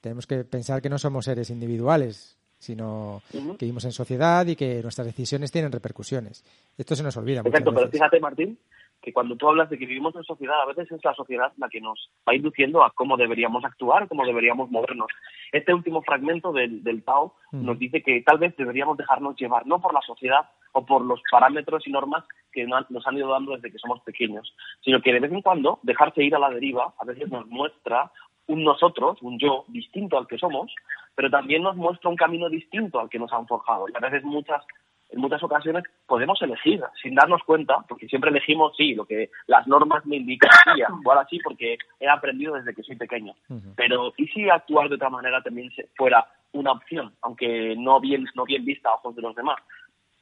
tenemos 0.00 0.26
que 0.26 0.44
pensar 0.44 0.80
que 0.80 0.88
no 0.88 0.98
somos 0.98 1.26
seres 1.26 1.50
individuales, 1.50 2.34
sino 2.58 3.22
que 3.30 3.66
vivimos 3.66 3.84
en 3.84 3.92
sociedad 3.92 4.46
y 4.46 4.56
que 4.56 4.82
nuestras 4.82 5.06
decisiones 5.06 5.52
tienen 5.52 5.72
repercusiones. 5.72 6.42
Esto 6.78 6.96
se 6.96 7.02
nos 7.02 7.16
olvida. 7.18 7.42
Exacto, 7.44 7.74
pero 7.74 7.90
fíjate, 7.90 8.18
Martín, 8.18 8.58
que 9.02 9.12
cuando 9.12 9.36
tú 9.36 9.48
hablas 9.48 9.68
de 9.68 9.78
que 9.78 9.86
vivimos 9.86 10.14
en 10.14 10.22
sociedad, 10.22 10.62
a 10.62 10.66
veces 10.66 10.90
es 10.90 11.04
la 11.04 11.14
sociedad 11.14 11.52
la 11.58 11.68
que 11.68 11.80
nos 11.80 12.08
va 12.26 12.34
induciendo 12.34 12.84
a 12.84 12.92
cómo 12.92 13.16
deberíamos 13.16 13.64
actuar, 13.64 14.08
cómo 14.08 14.24
deberíamos 14.24 14.70
movernos. 14.70 15.08
Este 15.50 15.74
último 15.74 16.02
fragmento 16.02 16.52
del, 16.52 16.84
del 16.84 17.02
Tao 17.02 17.34
mm. 17.50 17.66
nos 17.66 17.78
dice 17.78 18.02
que 18.02 18.22
tal 18.22 18.38
vez 18.38 18.56
deberíamos 18.56 18.96
dejarnos 18.96 19.36
llevar, 19.36 19.66
no 19.66 19.80
por 19.80 19.92
la 19.92 20.00
sociedad 20.02 20.48
o 20.72 20.86
por 20.86 21.04
los 21.04 21.20
parámetros 21.30 21.86
y 21.86 21.90
normas 21.90 22.24
que 22.52 22.66
nos 22.66 23.06
han 23.06 23.16
ido 23.16 23.30
dando 23.30 23.54
desde 23.54 23.70
que 23.70 23.78
somos 23.78 24.00
pequeños, 24.00 24.54
sino 24.82 25.00
que 25.02 25.12
de 25.12 25.20
vez 25.20 25.32
en 25.32 25.42
cuando 25.42 25.80
dejarse 25.82 26.22
ir 26.22 26.34
a 26.34 26.38
la 26.38 26.50
deriva 26.50 26.94
a 26.98 27.04
veces 27.04 27.28
nos 27.30 27.46
muestra 27.46 28.10
un 28.46 28.64
nosotros, 28.64 29.18
un 29.22 29.38
yo 29.38 29.64
distinto 29.68 30.18
al 30.18 30.26
que 30.26 30.38
somos, 30.38 30.72
pero 31.14 31.30
también 31.30 31.62
nos 31.62 31.76
muestra 31.76 32.10
un 32.10 32.16
camino 32.16 32.48
distinto 32.48 33.00
al 33.00 33.08
que 33.08 33.18
nos 33.18 33.32
han 33.32 33.46
forjado. 33.46 33.86
Y 33.88 33.96
a 33.96 34.00
veces 34.00 34.24
muchas 34.24 34.64
en 35.12 35.20
muchas 35.20 35.42
ocasiones 35.42 35.84
podemos 36.06 36.40
elegir 36.42 36.82
sin 37.02 37.14
darnos 37.14 37.42
cuenta, 37.44 37.84
porque 37.88 38.08
siempre 38.08 38.30
elegimos, 38.30 38.74
sí, 38.76 38.94
lo 38.94 39.04
que 39.04 39.30
las 39.46 39.66
normas 39.66 40.04
me 40.06 40.16
indican, 40.16 40.50
sí, 40.64 40.82
actuar 40.88 41.18
así 41.18 41.38
porque 41.44 41.76
he 42.00 42.08
aprendido 42.08 42.54
desde 42.54 42.74
que 42.74 42.82
soy 42.82 42.96
pequeño. 42.96 43.34
Pero, 43.76 44.12
¿y 44.16 44.26
si 44.28 44.48
actuar 44.48 44.88
de 44.88 44.96
otra 44.96 45.10
manera 45.10 45.42
también 45.42 45.70
fuera 45.96 46.26
una 46.52 46.72
opción, 46.72 47.14
aunque 47.22 47.74
no 47.76 48.00
bien, 48.00 48.26
no 48.34 48.44
bien 48.44 48.64
vista 48.64 48.90
a 48.90 48.94
ojos 48.94 49.14
de 49.14 49.22
los 49.22 49.34
demás? 49.34 49.56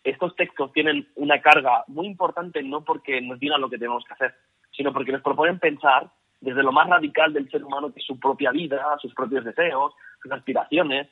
Estos 0.03 0.35
textos 0.35 0.73
tienen 0.73 1.07
una 1.17 1.41
carga 1.41 1.85
muy 1.87 2.07
importante 2.07 2.63
no 2.63 2.85
porque 2.85 3.21
nos 3.21 3.39
digan 3.39 3.61
lo 3.61 3.69
que 3.69 3.79
tenemos 3.79 4.05
que 4.05 4.15
hacer, 4.15 4.35
sino 4.73 4.93
porque 4.93 5.13
nos 5.13 5.23
proponen 5.23 5.59
pensar 5.59 6.11
desde 6.41 6.63
lo 6.63 6.73
más 6.73 6.89
radical 6.89 7.33
del 7.33 7.51
ser 7.51 7.63
humano, 7.63 7.93
que 7.93 8.01
es 8.01 8.07
su 8.07 8.19
propia 8.19 8.51
vida, 8.51 8.97
sus 9.01 9.15
propios 9.15 9.45
deseos, 9.45 9.93
sus 10.23 10.33
aspiraciones. 10.33 11.09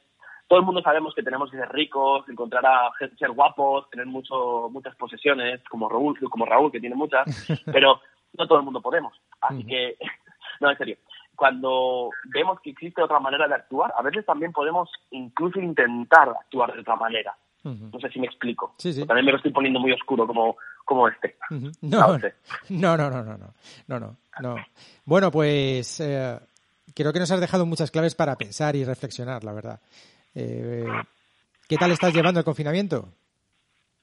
Todo 0.49 0.61
el 0.61 0.65
mundo 0.65 0.81
sabemos 0.83 1.15
que 1.15 1.23
tenemos 1.23 1.51
que 1.51 1.59
ser 1.59 1.69
ricos, 1.71 2.27
encontrar 2.29 2.65
a 2.67 2.91
gente, 2.99 3.17
ser 3.17 3.31
guapos, 3.33 3.89
tener 3.91 4.07
mucho, 4.07 4.69
muchas 4.71 4.97
posesiones, 4.97 5.61
como 5.69 5.89
Raúl, 5.89 6.19
como 6.31 6.47
Raúl, 6.47 6.73
que 6.73 6.81
tiene 6.81 6.97
muchas, 6.97 7.27
pero 7.67 8.01
no 8.37 8.47
todo 8.49 8.59
el 8.59 8.65
mundo 8.65 8.81
podemos. 8.81 9.13
Así 9.43 9.65
que, 9.67 9.97
no, 10.61 10.71
en 10.71 10.79
serio, 10.79 10.97
cuando 11.37 12.11
vemos 12.35 12.59
que 12.63 12.71
existe 12.71 13.03
otra 13.03 13.21
manera 13.21 13.47
de 13.47 13.55
actuar, 13.55 13.93
a 13.97 14.03
veces 14.03 14.25
también 14.27 14.53
podemos 14.53 14.91
incluso 15.11 15.61
intentar 15.61 16.29
actuar 16.31 16.73
de 16.75 16.81
otra 16.81 16.97
manera. 16.97 17.37
No 17.65 18.01
sé 18.01 18.09
si 18.09 18.19
me 18.19 18.27
explico. 18.27 18.75
Sí, 18.79 18.95
sí. 18.95 19.05
También 19.07 19.27
me 19.27 19.33
lo 19.33 19.37
estoy 19.37 19.53
poniendo 19.53 19.79
muy 19.79 19.93
oscuro 19.93 20.27
como, 20.27 20.57
como 20.87 21.07
este. 21.07 21.37
Ujú. 21.51 21.71
No 21.83 21.99
No, 22.13 22.19
sé. 22.19 22.35
no, 22.71 22.97
no, 22.97 23.11
no, 23.11 23.23
no, 23.23 23.37
no, 23.37 23.55
no, 23.89 23.99
no, 23.99 24.17
no. 24.41 24.57
Bueno, 25.05 25.31
pues 25.31 26.01
eh, 26.01 26.39
creo 26.95 27.13
que 27.13 27.19
nos 27.19 27.31
has 27.31 27.41
dejado 27.41 27.67
muchas 27.67 27.91
claves 27.91 28.15
para 28.15 28.37
pensar 28.37 28.75
y 28.75 28.85
reflexionar, 28.85 29.45
la 29.45 29.53
verdad. 29.53 29.81
Eh, 30.41 30.87
¿Qué 31.69 31.77
tal 31.77 31.91
estás 31.91 32.15
llevando 32.15 32.39
el 32.39 32.45
confinamiento, 32.45 33.09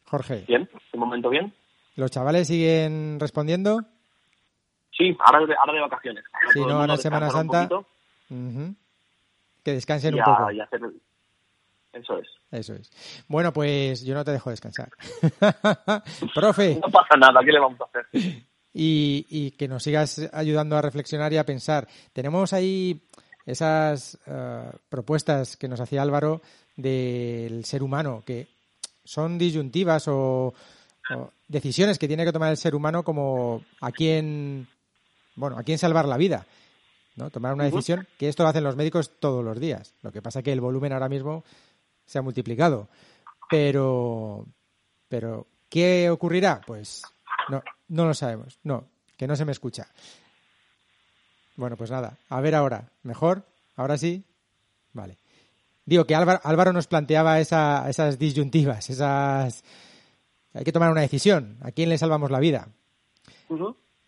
Jorge? 0.05 0.43
¿Bien? 0.47 0.69
¿De 0.91 0.99
momento 0.99 1.29
bien? 1.29 1.53
¿Los 1.95 2.11
chavales 2.11 2.47
siguen 2.47 3.17
respondiendo? 3.21 3.79
Sí, 4.91 5.15
ahora 5.25 5.45
de, 5.45 5.55
ahora 5.57 5.73
de 5.73 5.79
vacaciones. 5.81 6.25
Ahora 6.33 6.47
Sí, 6.53 6.59
no, 6.59 6.79
ahora 6.81 6.97
Semana 6.97 7.27
un 7.27 7.31
Santa. 7.31 7.69
Que 9.63 9.71
descansen 9.71 10.13
y 10.13 10.17
un 10.17 10.21
a- 10.21 10.25
poco. 10.25 10.51
y 10.51 10.59
hacer... 10.59 10.81
Eso 11.93 12.17
es. 12.19 12.27
Eso 12.51 12.73
es. 12.73 12.91
Bueno, 13.29 13.53
pues 13.53 14.03
yo 14.03 14.13
no 14.13 14.25
te 14.25 14.31
dejo 14.31 14.49
descansar. 14.49 14.89
Profe, 16.35 16.75
No 16.81 16.91
pasa 16.91 17.15
nada, 17.17 17.39
¿qué 17.45 17.51
le 17.53 17.59
vamos 17.59 17.79
a 17.79 17.85
hacer? 17.85 18.07
y, 18.73 19.25
y 19.29 19.51
que 19.51 19.69
nos 19.69 19.83
sigas 19.83 20.29
ayudando 20.33 20.75
a 20.75 20.81
reflexionar 20.81 21.31
y 21.31 21.37
a 21.37 21.45
pensar. 21.45 21.87
Tenemos 22.11 22.51
ahí 22.51 23.01
esas 23.45 24.17
eh, 24.25 24.71
propuestas 24.89 25.57
que 25.57 25.67
nos 25.67 25.79
hacía 25.79 26.01
Álvaro 26.01 26.41
del 26.75 27.63
ser 27.65 27.83
humano, 27.83 28.23
que 28.25 28.47
son 29.03 29.37
disyuntivas 29.37 30.07
o, 30.07 30.53
o 31.11 31.29
decisiones 31.47 31.99
que 31.99 32.07
tiene 32.07 32.25
que 32.25 32.33
tomar 32.33 32.51
el 32.51 32.57
ser 32.57 32.75
humano 32.75 33.03
como 33.03 33.63
a 33.81 33.91
quién, 33.91 34.67
bueno, 35.35 35.57
a 35.57 35.63
quién 35.63 35.77
salvar 35.77 36.07
la 36.07 36.17
vida. 36.17 36.45
¿no? 37.15 37.29
Tomar 37.29 37.53
una 37.53 37.63
decisión, 37.65 38.07
que 38.17 38.27
esto 38.27 38.43
lo 38.43 38.49
hacen 38.49 38.63
los 38.63 38.75
médicos 38.75 39.11
todos 39.19 39.43
los 39.43 39.59
días. 39.59 39.93
Lo 40.01 40.11
que 40.11 40.21
pasa 40.21 40.43
que 40.43 40.51
el 40.51 40.61
volumen 40.61 40.93
ahora 40.93 41.09
mismo 41.09 41.43
se 42.05 42.19
ha 42.19 42.21
multiplicado. 42.21 42.89
Pero, 43.49 44.45
pero 45.07 45.47
¿qué 45.69 46.09
ocurrirá? 46.09 46.61
Pues 46.65 47.03
no, 47.49 47.63
no 47.89 48.05
lo 48.05 48.13
sabemos. 48.13 48.59
No, 48.63 48.85
que 49.17 49.27
no 49.27 49.35
se 49.35 49.45
me 49.45 49.51
escucha. 49.51 49.87
Bueno, 51.55 51.77
pues 51.77 51.91
nada, 51.91 52.17
a 52.29 52.41
ver 52.41 52.55
ahora. 52.55 52.89
¿Mejor? 53.03 53.43
¿Ahora 53.75 53.97
sí? 53.97 54.23
Vale. 54.93 55.17
Digo 55.85 56.05
que 56.05 56.15
Álvaro, 56.15 56.39
Álvaro 56.43 56.73
nos 56.73 56.87
planteaba 56.87 57.39
esa- 57.39 57.89
esas 57.89 58.17
disyuntivas, 58.17 58.89
esas... 58.89 59.63
Hay 60.53 60.63
que 60.63 60.71
tomar 60.71 60.91
una 60.91 61.01
decisión. 61.01 61.57
¿A 61.61 61.71
quién 61.71 61.89
le 61.89 61.97
salvamos 61.97 62.31
la 62.31 62.39
vida? 62.39 62.69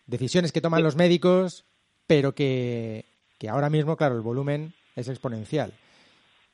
Decisiones 0.06 0.50
que 0.52 0.60
toman 0.62 0.82
los 0.82 0.96
médicos, 0.96 1.64
pero 2.06 2.34
que, 2.34 3.04
que 3.38 3.48
ahora 3.48 3.68
mismo, 3.70 3.96
claro, 3.96 4.14
el 4.16 4.22
volumen 4.22 4.72
es 4.96 5.08
exponencial. 5.08 5.72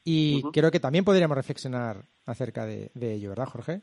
Y 0.05 0.43
creo 0.53 0.71
que 0.71 0.81
también 0.81 1.05
podríamos 1.05 1.37
reflexionar 1.37 2.03
acerca 2.27 2.67
de, 2.67 2.91
de 2.95 3.15
ello, 3.15 3.31
¿verdad, 3.31 3.47
Jorge? 3.47 3.81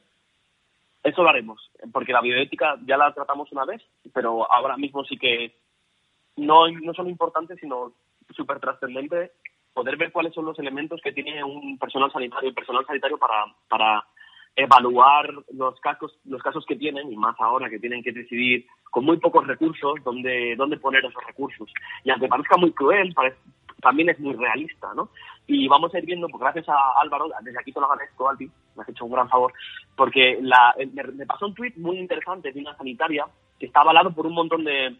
Eso 1.04 1.24
lo 1.24 1.30
haremos, 1.30 1.60
porque 1.92 2.12
la 2.14 2.22
bioética 2.22 2.76
ya 2.86 2.96
la 2.98 3.12
tratamos 3.14 3.52
una 3.52 3.66
vez, 3.66 3.82
pero 4.14 4.52
ahora 4.52 4.78
mismo 4.78 5.04
sí 5.06 5.18
que 5.18 5.56
no, 6.38 6.68
no 6.70 6.94
solo 6.94 7.10
importante, 7.10 7.56
sino 7.56 7.94
súper 8.36 8.60
trascendente 8.60 9.32
poder 9.74 9.98
ver 9.98 10.12
cuáles 10.12 10.34
son 10.34 10.46
los 10.46 10.60
elementos 10.60 11.00
que 11.02 11.14
tiene 11.14 11.44
un 11.44 11.78
personal 11.78 12.12
sanitario, 12.12 12.50
el 12.50 12.56
personal 12.56 12.86
sanitario 12.86 13.18
para, 13.18 13.46
para 13.70 14.04
evaluar 14.56 15.30
los 15.54 15.80
casos, 15.80 16.18
los 16.26 16.42
casos 16.42 16.66
que 16.66 16.76
tienen, 16.76 17.12
y 17.12 17.16
más 17.16 17.36
ahora 17.40 17.70
que 17.70 17.80
tienen 17.80 18.04
que 18.04 18.12
decidir 18.12 18.66
con 18.90 19.06
muy 19.06 19.18
pocos 19.18 19.48
recursos 19.48 19.96
dónde, 20.04 20.56
dónde 20.58 20.78
poner 20.78 21.06
esos 21.06 21.24
recursos. 21.26 21.72
Y 22.04 22.10
aunque 22.12 22.28
parezca 22.28 22.58
muy 22.58 22.72
cruel, 22.74 23.14
parece- 23.14 23.38
también 23.82 24.10
es 24.10 24.20
muy 24.20 24.36
realista, 24.36 24.94
¿no? 24.94 25.10
Y 25.48 25.68
vamos 25.68 25.94
a 25.94 25.98
ir 26.00 26.06
viendo, 26.06 26.28
pues 26.28 26.42
gracias 26.42 26.70
a 26.70 27.00
Álvaro, 27.02 27.30
desde 27.42 27.60
aquí 27.60 27.72
te 27.72 27.80
lo 27.80 27.90
agradezco, 27.90 28.30
Albi, 28.30 28.52
me 28.76 28.84
has 28.84 28.90
hecho 28.90 29.06
un 29.06 29.12
gran 29.14 29.28
favor, 29.30 29.54
porque 29.96 30.38
la, 30.42 30.76
me, 30.94 31.04
me 31.04 31.26
pasó 31.26 31.48
un 31.48 31.56
tuit 31.56 31.76
muy 31.78 31.98
interesante 31.98 32.52
de 32.52 32.60
una 32.60 32.76
sanitaria 32.78 33.26
que 33.58 33.66
está 33.68 33.82
avalado 33.82 34.14
por 34.14 34.28
un 34.28 34.34
montón 34.34 34.64
de, 34.66 34.96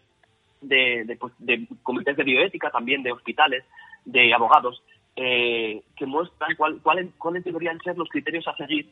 de, 0.62 1.04
de, 1.04 1.16
pues, 1.16 1.32
de 1.38 1.66
comités 1.82 2.16
de 2.16 2.24
bioética, 2.24 2.70
también 2.70 3.02
de 3.02 3.12
hospitales, 3.12 3.64
de 4.04 4.32
abogados, 4.32 4.82
eh, 5.16 5.82
que 5.96 6.06
muestran 6.06 6.56
cuál- 6.56 6.80
cuáles 6.82 7.12
cuáles 7.18 7.44
deberían 7.44 7.78
ser 7.80 7.98
los 7.98 8.08
criterios 8.08 8.46
a 8.48 8.56
seguir 8.56 8.88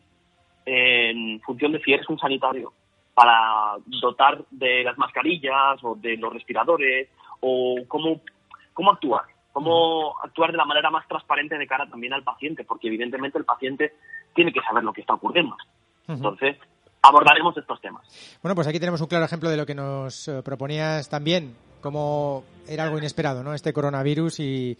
en 0.66 1.40
función 1.40 1.72
de 1.72 1.80
si 1.80 1.92
eres 1.92 2.08
un 2.08 2.18
sanitario 2.18 2.72
para 3.14 3.76
dotar 3.86 4.44
de 4.50 4.84
las 4.84 4.96
mascarillas 4.98 5.82
o 5.82 5.94
de 5.94 6.16
los 6.16 6.32
respiradores 6.32 7.08
o 7.40 7.76
cómo, 7.88 8.20
cómo 8.74 8.92
actuar, 8.92 9.22
cómo 9.52 10.14
actuar 10.22 10.52
de 10.52 10.58
la 10.58 10.64
manera 10.64 10.90
más 10.90 11.06
transparente 11.08 11.56
de 11.58 11.66
cara 11.66 11.86
también 11.88 12.12
al 12.12 12.22
paciente, 12.22 12.64
porque 12.64 12.88
evidentemente 12.88 13.38
el 13.38 13.44
paciente 13.44 13.94
tiene 14.34 14.52
que 14.52 14.60
saber 14.60 14.84
lo 14.84 14.92
que 14.92 15.00
está 15.00 15.14
ocurriendo. 15.14 15.56
Entonces, 16.06 16.56
abordaremos 17.03 17.57
estos 17.57 17.80
temas. 17.80 18.03
Bueno, 18.42 18.55
pues 18.55 18.66
aquí 18.66 18.78
tenemos 18.78 19.01
un 19.01 19.07
claro 19.07 19.24
ejemplo 19.24 19.48
de 19.51 19.57
lo 19.57 19.66
que 19.66 19.74
nos 19.74 20.28
eh, 20.28 20.42
proponías 20.42 21.09
también, 21.09 21.55
como 21.80 22.44
era 22.68 22.84
algo 22.84 22.98
inesperado, 22.98 23.42
¿no? 23.42 23.55
Este 23.55 23.72
coronavirus 23.72 24.40
y... 24.40 24.78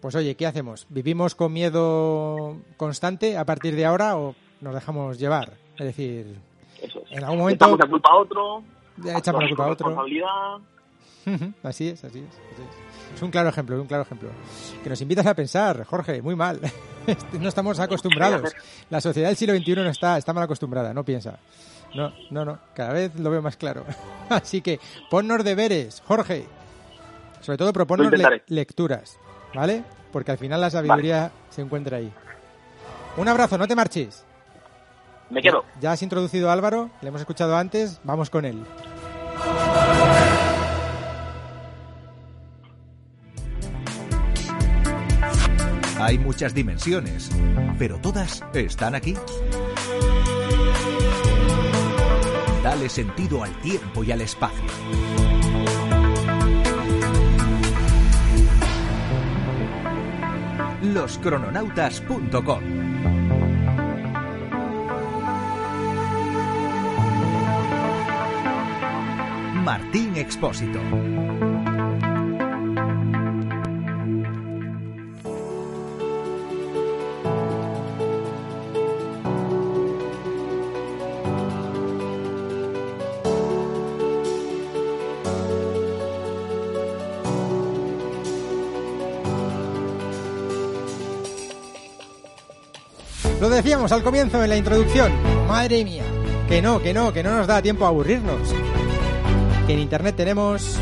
Pues 0.00 0.14
oye, 0.14 0.36
¿qué 0.36 0.46
hacemos? 0.46 0.86
¿Vivimos 0.90 1.34
con 1.34 1.52
miedo 1.52 2.56
constante 2.76 3.36
a 3.36 3.44
partir 3.44 3.74
de 3.74 3.84
ahora 3.84 4.16
o 4.16 4.36
nos 4.60 4.72
dejamos 4.74 5.18
llevar? 5.18 5.54
Es 5.76 5.86
decir, 5.86 6.36
Eso 6.80 7.00
es. 7.04 7.12
en 7.18 7.24
algún 7.24 7.38
momento 7.40 7.64
Echamos 7.64 7.80
la 7.80 7.86
culpa 7.90 8.10
a 8.12 8.16
otro, 8.16 8.62
echamos 9.04 9.42
la 9.42 9.48
culpa 9.48 9.64
a 9.64 9.70
otro. 9.72 9.86
responsabilidad. 9.88 10.56
Así 11.62 11.88
es, 11.88 12.04
así 12.04 12.18
es, 12.20 12.26
así 12.28 12.62
es. 12.62 13.16
Es 13.16 13.22
un 13.22 13.30
claro 13.30 13.48
ejemplo, 13.48 13.80
un 13.80 13.86
claro 13.86 14.02
ejemplo. 14.04 14.30
Que 14.82 14.88
nos 14.90 15.00
invitas 15.00 15.26
a 15.26 15.34
pensar, 15.34 15.84
Jorge, 15.84 16.22
muy 16.22 16.34
mal. 16.36 16.60
Este, 17.08 17.38
No 17.38 17.48
estamos 17.48 17.78
acostumbrados. 17.80 18.54
La 18.90 19.00
sociedad 19.00 19.28
del 19.28 19.36
siglo 19.38 19.56
XXI 19.56 19.74
no 19.76 19.88
está, 19.88 20.18
está 20.18 20.34
mal 20.34 20.44
acostumbrada, 20.44 20.92
no 20.92 21.04
piensa. 21.04 21.38
No, 21.94 22.12
no, 22.30 22.44
no, 22.44 22.58
cada 22.74 22.92
vez 22.92 23.14
lo 23.18 23.30
veo 23.30 23.40
más 23.40 23.56
claro. 23.56 23.84
Así 24.28 24.60
que 24.60 24.78
ponnos 25.10 25.42
deberes, 25.42 26.02
Jorge. 26.06 26.44
Sobre 27.40 27.56
todo 27.56 27.72
proponnos 27.72 28.12
le- 28.12 28.42
lecturas, 28.48 29.18
¿vale? 29.54 29.84
Porque 30.12 30.32
al 30.32 30.36
final 30.38 30.60
la 30.60 30.68
sabiduría 30.68 31.30
se 31.48 31.62
encuentra 31.62 31.96
ahí. 31.96 32.12
Un 33.16 33.26
abrazo, 33.26 33.56
no 33.56 33.66
te 33.66 33.74
marches. 33.74 34.24
Me 35.30 35.40
quedo. 35.40 35.64
Ya 35.80 35.92
has 35.92 36.02
introducido 36.02 36.50
a 36.50 36.52
Álvaro, 36.52 36.90
le 37.00 37.08
hemos 37.08 37.22
escuchado 37.22 37.56
antes, 37.56 38.00
vamos 38.04 38.28
con 38.28 38.44
él. 38.44 38.62
Hay 46.08 46.18
muchas 46.18 46.54
dimensiones, 46.54 47.28
pero 47.78 47.98
todas 47.98 48.42
están 48.54 48.94
aquí. 48.94 49.14
Dale 52.62 52.88
sentido 52.88 53.44
al 53.44 53.54
tiempo 53.60 54.02
y 54.02 54.12
al 54.12 54.22
espacio. 54.22 54.64
Loscrononautas.com 60.80 62.62
Martín 69.62 70.16
Expósito. 70.16 70.80
Decíamos 93.58 93.90
al 93.90 94.04
comienzo 94.04 94.40
en 94.44 94.50
la 94.50 94.56
introducción. 94.56 95.12
Madre 95.48 95.82
mía. 95.82 96.04
Que 96.48 96.62
no, 96.62 96.80
que 96.80 96.94
no, 96.94 97.12
que 97.12 97.24
no 97.24 97.36
nos 97.36 97.48
da 97.48 97.60
tiempo 97.60 97.84
a 97.84 97.88
aburrirnos. 97.88 98.54
Que 99.66 99.72
en 99.72 99.80
Internet 99.80 100.14
tenemos 100.14 100.76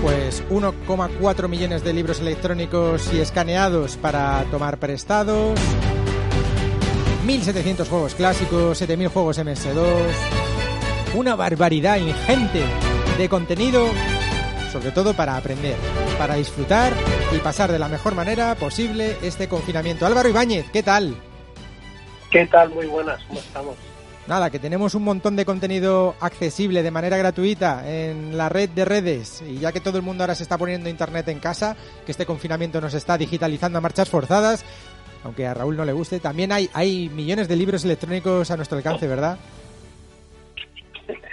pues 0.00 0.44
1,4 0.50 1.48
millones 1.48 1.82
de 1.82 1.92
libros 1.92 2.20
electrónicos 2.20 3.12
y 3.12 3.18
escaneados 3.18 3.96
para 3.96 4.44
tomar 4.52 4.78
prestados. 4.78 5.58
1.700 7.26 7.88
juegos 7.88 8.14
clásicos, 8.14 8.80
7.000 8.80 9.08
juegos 9.08 9.38
MS2. 9.40 9.84
Una 11.14 11.34
barbaridad 11.34 11.96
ingente 11.96 12.62
de 13.18 13.28
contenido, 13.28 13.84
sobre 14.70 14.92
todo 14.92 15.14
para 15.14 15.36
aprender, 15.36 15.74
para 16.18 16.36
disfrutar 16.36 16.92
y 17.34 17.38
pasar 17.38 17.72
de 17.72 17.80
la 17.80 17.88
mejor 17.88 18.14
manera 18.14 18.54
posible 18.54 19.16
este 19.22 19.48
confinamiento. 19.48 20.06
Álvaro 20.06 20.28
Ibáñez, 20.28 20.70
¿qué 20.70 20.84
tal? 20.84 21.16
¿Qué 22.30 22.46
tal? 22.46 22.70
Muy 22.70 22.86
buenas, 22.86 23.22
¿cómo 23.24 23.40
estamos? 23.40 23.76
Nada, 24.26 24.50
que 24.50 24.60
tenemos 24.60 24.94
un 24.94 25.02
montón 25.02 25.34
de 25.34 25.44
contenido 25.44 26.14
accesible 26.20 26.84
de 26.84 26.90
manera 26.92 27.16
gratuita 27.16 27.82
en 27.84 28.38
la 28.38 28.48
red 28.48 28.70
de 28.70 28.84
redes 28.84 29.42
y 29.42 29.58
ya 29.58 29.72
que 29.72 29.80
todo 29.80 29.96
el 29.98 30.04
mundo 30.04 30.22
ahora 30.22 30.36
se 30.36 30.44
está 30.44 30.56
poniendo 30.56 30.88
internet 30.88 31.26
en 31.28 31.40
casa, 31.40 31.76
que 32.06 32.12
este 32.12 32.26
confinamiento 32.26 32.80
nos 32.80 32.94
está 32.94 33.18
digitalizando 33.18 33.78
a 33.78 33.80
marchas 33.80 34.08
forzadas, 34.08 34.64
aunque 35.24 35.46
a 35.46 35.54
Raúl 35.54 35.76
no 35.76 35.84
le 35.84 35.92
guste, 35.92 36.20
también 36.20 36.52
hay, 36.52 36.70
hay 36.72 37.08
millones 37.08 37.48
de 37.48 37.56
libros 37.56 37.84
electrónicos 37.84 38.50
a 38.52 38.56
nuestro 38.56 38.78
alcance, 38.78 39.08
¿verdad? 39.08 39.36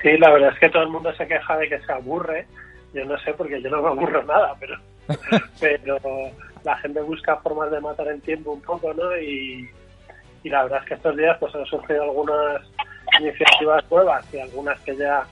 Sí, 0.02 0.18
la 0.18 0.32
verdad 0.32 0.54
es 0.54 0.60
que 0.60 0.70
todo 0.70 0.84
el 0.84 0.90
mundo 0.90 1.14
se 1.14 1.28
queja 1.28 1.58
de 1.58 1.70
que 1.70 1.80
se 1.82 1.92
aburre. 1.92 2.48
Yo 2.94 3.06
no 3.06 3.18
sé 3.20 3.34
porque 3.34 3.62
yo 3.62 3.70
no 3.70 3.82
me 3.82 3.90
aburro 3.90 4.24
nada, 4.24 4.56
pero, 4.60 4.76
pero 5.60 6.00
la 6.64 6.78
gente 6.78 7.02
busca 7.02 7.36
formas 7.38 7.70
de 7.70 7.82
matar 7.82 8.08
el 8.08 8.22
tiempo 8.22 8.54
un 8.54 8.62
poco, 8.62 8.94
¿no? 8.94 9.16
Y, 9.18 9.70
y 10.48 10.50
la 10.50 10.64
verdad 10.64 10.80
es 10.82 10.88
que 10.88 10.94
estos 10.94 11.18
días 11.18 11.38
pues 11.40 11.54
han 11.54 11.66
surgido 11.66 12.04
algunas 12.04 12.62
iniciativas 13.20 13.84
nuevas 13.92 14.26
y 14.34 14.40
algunas 14.40 14.80
que 14.80 14.96
ya 14.96 15.26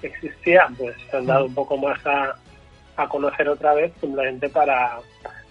existían, 0.00 0.74
pues 0.76 0.96
se 1.10 1.16
han 1.16 1.26
dado 1.26 1.46
un 1.46 1.54
poco 1.54 1.76
más 1.76 1.98
a, 2.06 2.36
a 2.96 3.08
conocer 3.08 3.48
otra 3.48 3.74
vez, 3.74 3.92
simplemente 4.00 4.48
para, 4.48 4.98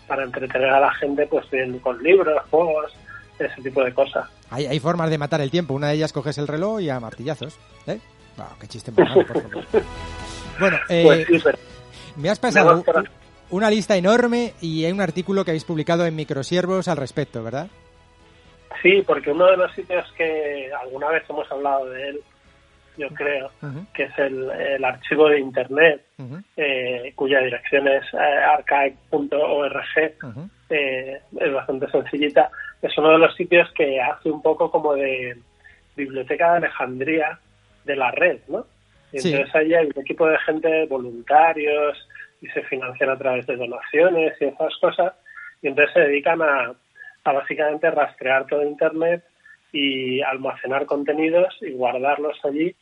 para 0.08 0.24
entretener 0.24 0.70
a 0.70 0.80
la 0.80 0.94
gente 0.94 1.28
pues 1.28 1.50
bien 1.52 1.80
con 1.80 2.02
libros, 2.02 2.42
juegos, 2.50 2.96
ese 3.38 3.62
tipo 3.62 3.84
de 3.84 3.94
cosas. 3.94 4.26
Hay, 4.50 4.68
hay 4.68 4.80
formas 4.80 5.10
de 5.10 5.18
matar 5.18 5.42
el 5.42 5.52
tiempo. 5.52 5.74
Una 5.74 5.90
de 5.90 5.96
ellas 5.96 6.14
coges 6.14 6.38
el 6.38 6.48
reloj 6.48 6.80
y 6.80 6.90
a 6.90 7.00
martillazos. 7.00 7.58
¿Eh? 7.88 8.00
Wow, 8.38 8.48
qué 8.60 8.68
chiste 8.68 8.92
más 8.92 9.10
malo, 9.10 9.28
por 9.28 9.42
favor. 9.42 9.66
Bueno, 10.60 10.78
eh, 10.90 11.04
Pues 11.06 11.28
sí, 11.28 11.40
pero 11.42 11.58
me 12.18 12.30
has 12.30 12.38
pasado 12.38 12.84
una 13.50 13.70
lista 13.70 13.96
enorme 13.96 14.54
y 14.60 14.84
hay 14.84 14.92
un 14.92 15.00
artículo 15.00 15.46
que 15.46 15.52
habéis 15.52 15.64
publicado 15.64 16.06
en 16.06 16.18
Microsiervos 16.18 16.90
al 16.90 16.98
respecto, 16.98 17.42
¿verdad? 17.42 17.70
Sí, 18.82 19.04
porque 19.06 19.32
uno 19.32 19.48
de 19.48 19.58
los 19.58 19.72
sitios 19.74 20.12
que 20.14 20.72
alguna 20.82 21.10
vez 21.10 21.24
hemos 21.30 21.52
hablado 21.52 21.86
de 21.90 22.10
él, 22.10 22.20
yo 22.98 23.08
creo, 23.10 23.50
que 23.94 24.04
es 24.04 24.20
el, 24.20 24.50
el 24.52 24.84
archivo 24.84 25.30
de 25.30 25.40
Internet, 25.40 26.06
eh, 26.58 27.14
cuya 27.16 27.40
dirección 27.40 27.88
es 27.88 28.04
eh, 28.14 28.18
archive.org, 28.18 30.14
ujú. 30.24 30.50
eh, 30.70 31.22
es 31.40 31.54
bastante 31.54 31.90
sencillita. 31.92 32.52
Es 32.82 32.98
uno 32.98 33.12
de 33.12 33.20
los 33.20 33.36
sitios 33.36 33.72
que 33.74 34.02
hace 34.02 34.30
un 34.30 34.42
poco 34.42 34.70
como 34.70 34.96
de 34.96 35.38
biblioteca 35.96 36.52
de 36.52 36.58
Alejandría 36.58 37.40
de 37.86 37.96
la 37.96 38.12
red, 38.12 38.40
¿no? 38.48 38.66
Y 39.12 39.20
Sí. 39.20 39.32
entonces 39.32 39.56
ahí 39.56 39.74
hay 39.74 39.86
un 39.88 40.02
equipo 40.02 40.28
de 40.28 40.38
gente 40.40 40.86
voluntarios 40.88 42.08
y 42.42 42.48
se 42.48 42.62
financian 42.64 43.10
a 43.10 43.18
través 43.18 43.46
de 43.48 43.56
donaciones 43.56 44.34
y 44.40 44.46
esas 44.46 44.76
cosas. 44.80 45.14
Y 45.62 45.68
entonces 45.68 45.94
se 45.94 46.00
dedican 46.02 46.42
a, 46.42 46.74
a 47.24 47.32
básicamente 47.34 47.90
rastrear 47.92 48.48
todo 48.48 48.64
Internet 48.64 49.24
y 49.72 50.22
almacenar 50.22 50.86
contenidos 50.86 51.56
y 51.62 51.72
guardarlos 51.72 52.40
allí 52.44 52.76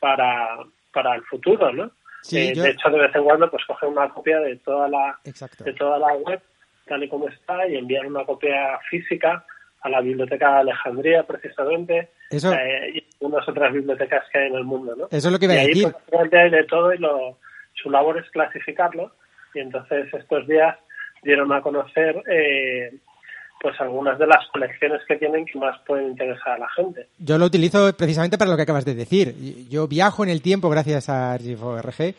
para, 0.00 0.58
para 0.92 1.14
el 1.14 1.22
futuro, 1.24 1.72
¿no? 1.72 1.90
Sí, 2.22 2.38
Eh, 2.50 2.54
yo- 2.54 2.62
De 2.62 2.70
hecho, 2.70 2.90
de 2.90 2.98
vez 2.98 3.14
en 3.14 3.24
cuando 3.24 3.50
pues 3.50 3.64
cogen 3.66 3.90
una 3.90 4.08
copia 4.08 4.40
de 4.40 4.56
toda 4.56 4.88
la 4.88 5.18
Exacto. 5.24 5.64
de 5.64 5.72
toda 5.72 5.98
la 5.98 6.14
web 6.14 6.40
tal 6.86 7.02
y 7.02 7.08
como 7.08 7.28
está 7.28 7.66
y 7.68 7.76
enviar 7.76 8.06
una 8.06 8.24
copia 8.24 8.78
física 8.90 9.44
a 9.82 9.88
la 9.88 10.00
biblioteca 10.00 10.54
de 10.54 10.58
Alejandría 10.60 11.22
precisamente 11.24 12.08
Eso, 12.30 12.52
eh, 12.52 12.90
y 12.94 13.06
algunas 13.20 13.48
otras 13.48 13.72
bibliotecas 13.72 14.24
que 14.32 14.38
hay 14.38 14.46
en 14.48 14.54
el 14.56 14.64
mundo 14.64 14.96
¿no? 14.96 15.04
eso 15.10 15.28
es 15.28 15.32
lo 15.32 15.38
que 15.38 15.44
iba 15.44 15.54
y 15.54 15.58
a 15.58 15.60
ahí 15.60 15.68
decir. 15.68 15.92
pues, 16.10 16.32
hay 16.32 16.50
de 16.50 16.64
todo 16.64 16.92
y 16.92 16.98
lo, 16.98 17.38
su 17.74 17.90
labor 17.90 18.18
es 18.18 18.28
clasificarlo 18.30 19.12
y 19.54 19.60
entonces 19.60 20.12
estos 20.12 20.46
días 20.48 20.76
dieron 21.22 21.52
a 21.52 21.60
conocer 21.62 22.20
eh, 22.28 22.94
pues 23.60 23.80
algunas 23.80 24.18
de 24.18 24.26
las 24.26 24.46
colecciones 24.52 25.00
que 25.06 25.16
tienen 25.16 25.44
que 25.44 25.58
más 25.58 25.76
pueden 25.86 26.08
interesar 26.08 26.54
a 26.54 26.58
la 26.58 26.68
gente 26.70 27.08
Yo 27.18 27.38
lo 27.38 27.46
utilizo 27.46 27.92
precisamente 27.96 28.38
para 28.38 28.50
lo 28.50 28.56
que 28.56 28.62
acabas 28.62 28.84
de 28.84 28.94
decir. 28.94 29.34
Yo 29.68 29.88
viajo 29.88 30.22
en 30.22 30.30
el 30.30 30.42
tiempo 30.42 30.70
gracias 30.70 31.08
a 31.08 31.32
Archive.org 31.32 32.14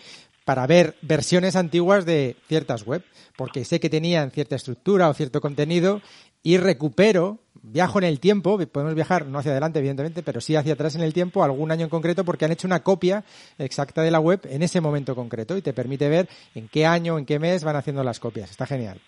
para 0.45 0.65
ver 0.65 0.95
versiones 1.01 1.55
antiguas 1.55 2.05
de 2.05 2.35
ciertas 2.47 2.83
web, 2.83 3.03
porque 3.37 3.65
sé 3.65 3.79
que 3.79 3.89
tenían 3.89 4.31
cierta 4.31 4.55
estructura 4.55 5.07
o 5.07 5.13
cierto 5.13 5.41
contenido 5.41 6.01
y 6.41 6.57
recupero, 6.57 7.37
viajo 7.61 7.99
en 7.99 8.05
el 8.05 8.19
tiempo, 8.19 8.57
podemos 8.67 8.95
viajar 8.95 9.27
no 9.27 9.39
hacia 9.39 9.51
adelante 9.51 9.79
evidentemente, 9.79 10.23
pero 10.23 10.41
sí 10.41 10.55
hacia 10.55 10.73
atrás 10.73 10.95
en 10.95 11.01
el 11.01 11.13
tiempo, 11.13 11.43
algún 11.43 11.71
año 11.71 11.83
en 11.83 11.89
concreto, 11.89 12.23
porque 12.23 12.45
han 12.45 12.51
hecho 12.51 12.65
una 12.65 12.81
copia 12.81 13.23
exacta 13.57 14.01
de 14.01 14.11
la 14.11 14.19
web 14.19 14.39
en 14.49 14.63
ese 14.63 14.81
momento 14.81 15.15
concreto 15.15 15.55
y 15.55 15.61
te 15.61 15.73
permite 15.73 16.09
ver 16.09 16.27
en 16.55 16.67
qué 16.67 16.85
año, 16.85 17.19
en 17.19 17.25
qué 17.25 17.37
mes 17.37 17.63
van 17.63 17.75
haciendo 17.75 18.03
las 18.03 18.19
copias. 18.19 18.49
Está 18.49 18.65
genial. 18.65 18.99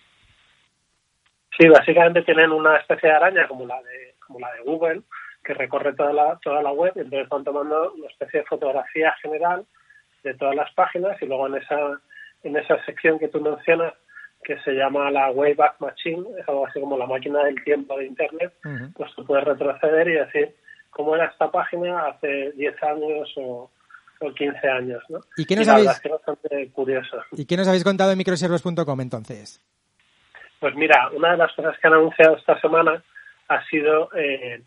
Sí, 1.58 1.68
básicamente 1.68 2.22
tienen 2.22 2.50
una 2.52 2.76
especie 2.78 3.08
de 3.10 3.14
araña 3.16 3.46
como 3.48 3.66
la 3.66 3.76
de 3.82 4.14
como 4.26 4.38
la 4.40 4.50
de 4.52 4.60
Google 4.62 5.02
que 5.44 5.54
recorre 5.54 5.92
toda 5.94 6.12
la 6.12 6.38
toda 6.42 6.62
la 6.62 6.72
web, 6.72 6.92
y 6.96 7.00
entonces 7.00 7.28
van 7.28 7.44
tomando 7.44 7.92
una 7.92 8.06
especie 8.06 8.40
de 8.40 8.46
fotografía 8.46 9.12
general 9.22 9.64
de 10.22 10.34
todas 10.34 10.54
las 10.54 10.72
páginas 10.74 11.20
y 11.20 11.26
luego 11.26 11.46
en 11.48 11.56
esa 11.56 11.76
en 12.44 12.56
esa 12.56 12.82
sección 12.84 13.18
que 13.18 13.28
tú 13.28 13.40
mencionas 13.40 13.92
que 14.44 14.58
se 14.62 14.72
llama 14.72 15.08
la 15.10 15.30
Wayback 15.30 15.80
Machine, 15.80 16.24
es 16.40 16.48
algo 16.48 16.66
así 16.66 16.80
como 16.80 16.96
la 16.98 17.06
máquina 17.06 17.44
del 17.44 17.62
tiempo 17.62 17.96
de 17.96 18.06
Internet, 18.06 18.52
pues 18.96 19.14
tú 19.14 19.24
puedes 19.24 19.44
retroceder 19.44 20.08
y 20.08 20.14
decir 20.14 20.56
cómo 20.90 21.14
era 21.14 21.26
esta 21.26 21.48
página 21.50 22.06
hace 22.08 22.50
10 22.52 22.82
años 22.82 23.32
o, 23.36 23.70
o 24.20 24.34
15 24.34 24.68
años, 24.68 25.00
¿no? 25.08 25.20
¿Y 25.36 25.44
qué 25.44 25.54
nos 25.54 25.68
habéis- 25.68 26.02
bastante 26.10 26.70
curioso. 26.72 27.18
¿Y 27.32 27.46
qué 27.46 27.56
nos 27.56 27.68
habéis 27.68 27.84
contado 27.84 28.10
en 28.10 28.18
microservos.com 28.18 29.00
entonces? 29.00 29.60
Pues 30.62 30.76
mira, 30.76 31.10
una 31.12 31.32
de 31.32 31.38
las 31.38 31.52
cosas 31.54 31.76
que 31.76 31.88
han 31.88 31.94
anunciado 31.94 32.36
esta 32.36 32.56
semana 32.60 33.02
ha 33.48 33.64
sido 33.64 34.10
eh, 34.14 34.62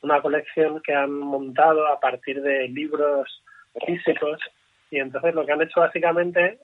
una 0.00 0.22
colección 0.22 0.80
que 0.80 0.94
han 0.94 1.10
montado 1.10 1.88
a 1.88 1.98
partir 1.98 2.40
de 2.40 2.68
libros 2.68 3.42
físicos. 3.84 4.38
Y 4.92 5.00
entonces 5.00 5.34
lo 5.34 5.44
que 5.44 5.50
han 5.50 5.62
hecho 5.62 5.80
básicamente 5.80 6.60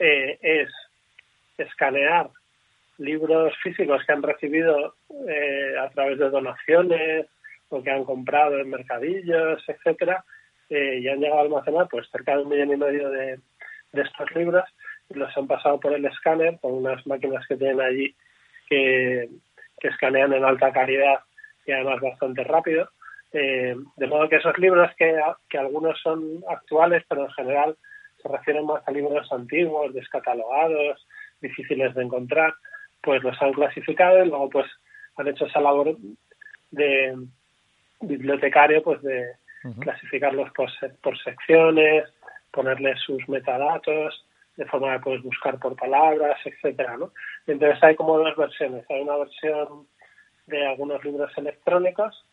eh, 0.00 0.36
es 0.42 0.68
escanear 1.58 2.28
libros 2.98 3.54
físicos 3.62 4.02
que 4.04 4.12
han 4.12 4.24
recibido 4.24 4.96
eh, 5.28 5.76
a 5.80 5.88
través 5.90 6.18
de 6.18 6.28
donaciones 6.28 7.26
o 7.68 7.84
que 7.84 7.90
han 7.92 8.02
comprado 8.04 8.58
en 8.58 8.68
mercadillos, 8.68 9.62
etcétera, 9.68 10.24
eh, 10.70 10.98
y 11.02 11.06
han 11.06 11.20
llegado 11.20 11.38
a 11.38 11.42
almacenar 11.42 11.86
pues 11.88 12.10
cerca 12.10 12.36
de 12.36 12.42
un 12.42 12.48
millón 12.48 12.72
y 12.72 12.76
medio 12.78 13.10
de, 13.10 13.38
de 13.92 14.02
estos 14.02 14.28
libros. 14.34 14.64
Y 15.08 15.14
los 15.14 15.36
han 15.36 15.46
pasado 15.46 15.78
por 15.78 15.92
el 15.92 16.04
escáner 16.04 16.58
con 16.60 16.72
unas 16.72 17.06
máquinas 17.06 17.46
que 17.46 17.56
tienen 17.56 17.80
allí 17.80 18.12
que, 18.68 19.28
que 19.80 19.88
escanean 19.88 20.32
en 20.32 20.44
alta 20.44 20.72
calidad 20.72 21.20
y 21.66 21.72
además 21.72 22.00
bastante 22.00 22.44
rápido. 22.44 22.88
Eh, 23.32 23.74
de 23.96 24.06
modo 24.06 24.28
que 24.28 24.36
esos 24.36 24.56
libros, 24.58 24.90
que, 24.96 25.20
que 25.48 25.58
algunos 25.58 26.00
son 26.00 26.44
actuales, 26.48 27.02
pero 27.08 27.24
en 27.24 27.32
general 27.32 27.76
se 28.22 28.28
refieren 28.28 28.66
más 28.66 28.86
a 28.86 28.92
libros 28.92 29.30
antiguos, 29.32 29.92
descatalogados, 29.92 31.06
difíciles 31.40 31.94
de 31.94 32.02
encontrar, 32.04 32.54
pues 33.02 33.22
los 33.22 33.40
han 33.42 33.52
clasificado 33.52 34.24
y 34.24 34.28
luego 34.28 34.48
pues 34.50 34.66
han 35.16 35.28
hecho 35.28 35.46
esa 35.46 35.60
labor 35.60 35.96
de 36.70 37.16
bibliotecario 38.00 38.82
pues 38.82 39.02
de 39.02 39.32
clasificarlos 39.80 40.50
por, 40.52 40.70
por 41.02 41.18
secciones, 41.18 42.04
ponerles 42.50 43.00
sus 43.00 43.28
metadatos, 43.28 44.24
de 44.56 44.64
forma 44.66 44.92
que 44.94 45.04
puedes 45.04 45.22
buscar 45.22 45.58
por 45.58 45.76
palabras, 45.76 46.38
etcétera, 46.44 46.96
¿no? 46.96 47.12
Entonces 47.46 47.82
hay 47.82 47.96
como 47.96 48.18
dos 48.18 48.36
versiones. 48.36 48.84
Hay 48.90 49.00
una 49.00 49.16
versión 49.16 49.86
de 50.46 50.66
algunos 50.66 51.04
libros 51.04 51.30
electrónicos, 51.36 52.24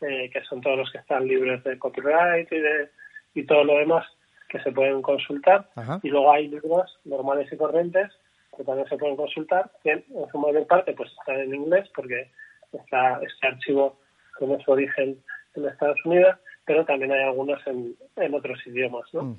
eh, 0.00 0.30
que 0.32 0.42
son 0.44 0.60
todos 0.60 0.78
los 0.78 0.90
que 0.90 0.98
están 0.98 1.26
libres 1.26 1.62
de 1.64 1.78
copyright 1.78 2.50
y 2.52 2.58
de 2.58 2.90
y 3.34 3.44
todo 3.44 3.62
lo 3.62 3.78
demás 3.78 4.06
que 4.48 4.60
se 4.60 4.72
pueden 4.72 5.02
consultar. 5.02 5.68
Ajá. 5.76 6.00
Y 6.02 6.08
luego 6.08 6.32
hay 6.32 6.48
libros 6.48 6.98
normales 7.04 7.52
y 7.52 7.56
corrientes 7.56 8.10
que 8.56 8.64
también 8.64 8.88
se 8.88 8.96
pueden 8.96 9.16
consultar, 9.16 9.70
que 9.84 9.92
en 9.92 10.28
su 10.32 10.38
mayor 10.38 10.66
parte 10.66 10.92
pues 10.92 11.10
están 11.12 11.36
en 11.36 11.54
inglés 11.54 11.88
porque 11.94 12.30
está 12.72 13.20
este 13.22 13.46
archivo 13.46 14.00
tiene 14.38 14.62
su 14.64 14.72
origen 14.72 15.22
en 15.54 15.64
Estados 15.66 15.98
Unidos, 16.04 16.36
pero 16.68 16.84
también 16.84 17.10
hay 17.10 17.22
algunos 17.24 17.58
en, 17.66 17.96
en 18.16 18.34
otros 18.34 18.58
idiomas, 18.66 19.02
¿no? 19.12 19.36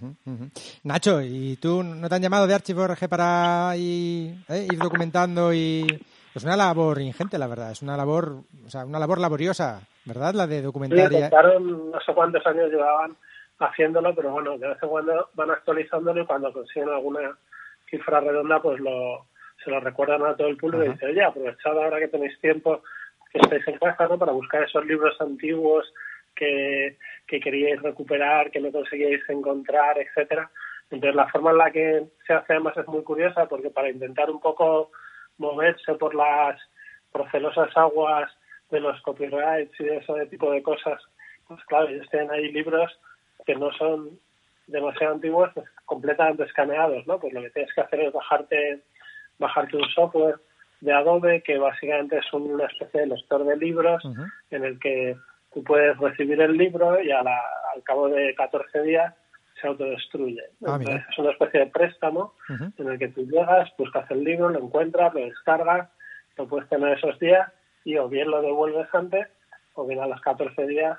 Nacho, 0.83 1.21
¿y 1.21 1.55
tú 1.61 1.83
no 1.83 2.09
te 2.09 2.15
han 2.15 2.21
llamado 2.21 2.47
de 2.47 2.55
Archive.org 2.55 3.07
para 3.07 3.71
ir, 3.77 4.35
eh, 4.49 4.67
ir 4.69 4.77
documentando 4.79 5.53
y... 5.53 5.85
Es 6.35 6.43
una 6.43 6.55
labor 6.55 7.01
ingente, 7.01 7.37
la 7.39 7.47
verdad. 7.47 7.71
Es 7.71 7.81
una 7.81 7.97
labor, 7.97 8.43
o 8.65 8.69
sea, 8.69 8.85
una 8.85 8.99
labor 8.99 9.19
laboriosa. 9.19 9.81
¿verdad? 10.05 10.33
La 10.33 10.45
de 10.47 10.57
Sí, 10.59 10.63
documentaria. 10.63 11.21
contaron 11.29 11.91
no 11.91 11.99
sé 12.01 12.13
cuántos 12.13 12.45
años 12.45 12.69
llevaban 12.69 13.15
haciéndolo, 13.59 14.13
pero 14.15 14.31
bueno, 14.31 14.57
de 14.57 14.67
vez 14.69 14.77
en 14.81 14.89
cuando 14.89 15.29
van 15.33 15.51
actualizándolo 15.51 16.21
y 16.21 16.25
cuando 16.25 16.53
consiguen 16.53 16.89
alguna 16.89 17.35
cifra 17.89 18.19
redonda, 18.21 18.61
pues 18.61 18.79
lo, 18.79 19.25
se 19.63 19.71
lo 19.71 19.79
recuerdan 19.79 20.23
a 20.25 20.35
todo 20.35 20.47
el 20.47 20.57
público 20.57 20.83
y 20.85 20.89
dicen, 20.89 21.09
oye, 21.09 21.23
aprovechad 21.23 21.71
ahora 21.73 21.99
que 21.99 22.07
tenéis 22.07 22.39
tiempo, 22.39 22.81
que 23.31 23.39
estáis 23.39 23.67
en 23.67 23.77
casa, 23.79 24.07
¿no? 24.07 24.17
Para 24.17 24.31
buscar 24.31 24.63
esos 24.63 24.85
libros 24.85 25.19
antiguos 25.19 25.85
que, 26.35 26.97
que 27.27 27.39
queríais 27.39 27.81
recuperar, 27.81 28.51
que 28.51 28.59
no 28.59 28.71
conseguíais 28.71 29.21
encontrar, 29.29 29.97
etcétera. 29.97 30.49
Entonces 30.91 31.15
la 31.15 31.27
forma 31.27 31.51
en 31.51 31.57
la 31.57 31.71
que 31.71 32.03
se 32.25 32.33
hace 32.33 32.53
además 32.53 32.77
es 32.77 32.87
muy 32.87 33.03
curiosa 33.03 33.47
porque 33.47 33.69
para 33.69 33.89
intentar 33.89 34.29
un 34.29 34.39
poco 34.39 34.91
moverse 35.37 35.93
por 35.95 36.15
las 36.15 36.59
procelosas 37.11 37.75
aguas 37.75 38.31
de 38.69 38.79
los 38.79 38.99
copyrights 39.01 39.79
y 39.79 39.83
de 39.83 39.97
ese 39.97 40.25
tipo 40.27 40.51
de 40.51 40.61
cosas, 40.61 41.01
pues 41.47 41.63
claro, 41.65 41.89
ellos 41.89 42.07
tienen 42.09 42.31
ahí 42.31 42.51
libros 42.51 42.91
que 43.45 43.55
no 43.55 43.71
son 43.73 44.19
demasiado 44.67 45.15
antiguos, 45.15 45.49
pues, 45.53 45.67
completamente 45.85 46.43
escaneados, 46.43 47.05
¿no? 47.07 47.19
Pues 47.19 47.33
lo 47.33 47.41
que 47.41 47.49
tienes 47.49 47.73
que 47.73 47.81
hacer 47.81 48.01
es 48.01 48.13
bajarte, 48.13 48.81
bajarte 49.39 49.77
un 49.77 49.89
software 49.89 50.35
de 50.81 50.93
Adobe 50.93 51.41
que 51.41 51.57
básicamente 51.57 52.17
es 52.17 52.33
una 52.33 52.65
especie 52.65 53.01
de 53.01 53.07
lector 53.07 53.43
de 53.43 53.57
libros 53.57 54.03
en 54.51 54.63
el 54.63 54.79
que 54.79 55.17
tú 55.53 55.63
puedes 55.63 55.97
recibir 55.97 56.41
el 56.41 56.57
libro 56.57 57.01
y 57.01 57.11
a 57.11 57.21
la- 57.23 57.43
al 57.75 57.83
cabo 57.83 58.09
de 58.09 58.33
14 58.35 58.81
días 58.83 59.13
se 59.59 59.67
autodestruye. 59.67 60.41
Ah. 60.65 60.77
Entonces, 60.79 61.01
es 61.09 61.17
una 61.17 61.31
especie 61.31 61.59
de 61.61 61.65
préstamo 61.67 62.33
en 62.77 62.87
el 62.87 62.97
que 62.99 63.09
tú 63.09 63.25
llegas, 63.25 63.69
buscas 63.77 64.09
el 64.11 64.23
libro, 64.23 64.49
lo 64.49 64.59
encuentras, 64.59 65.13
lo 65.13 65.19
descargas, 65.21 65.89
lo 66.37 66.47
puedes 66.47 66.69
tener 66.69 66.97
esos 66.97 67.19
días 67.19 67.51
y 67.83 67.97
o 67.97 68.07
bien 68.07 68.29
lo 68.31 68.41
devuelves 68.41 68.87
antes 68.93 69.27
o 69.75 69.85
bien 69.85 69.99
a 69.99 70.07
los 70.07 70.21
14 70.21 70.65
días 70.67 70.97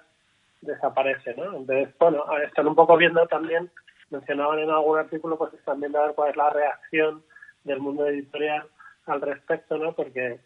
desaparece, 0.61 1.35
¿no? 1.37 1.57
Entonces, 1.57 1.89
bueno, 1.99 2.25
están 2.47 2.67
un 2.67 2.75
poco 2.75 2.97
viendo 2.97 3.27
también, 3.29 3.71
mencionaban 4.11 4.59
en 4.59 4.71
algún 4.71 4.99
artículo, 4.99 5.39
pues 5.39 5.55
están 5.55 5.81
viendo 5.81 5.99
a 6.01 6.07
ver 6.07 6.15
cuál 6.15 6.31
es 6.31 6.37
la 6.37 6.51
reacción 6.51 7.23
del 7.65 7.81
mundo 7.81 8.07
editorial 8.07 8.65
al 9.07 9.21
respecto, 9.23 9.79
¿no? 9.79 9.93
Porque 9.95 10.39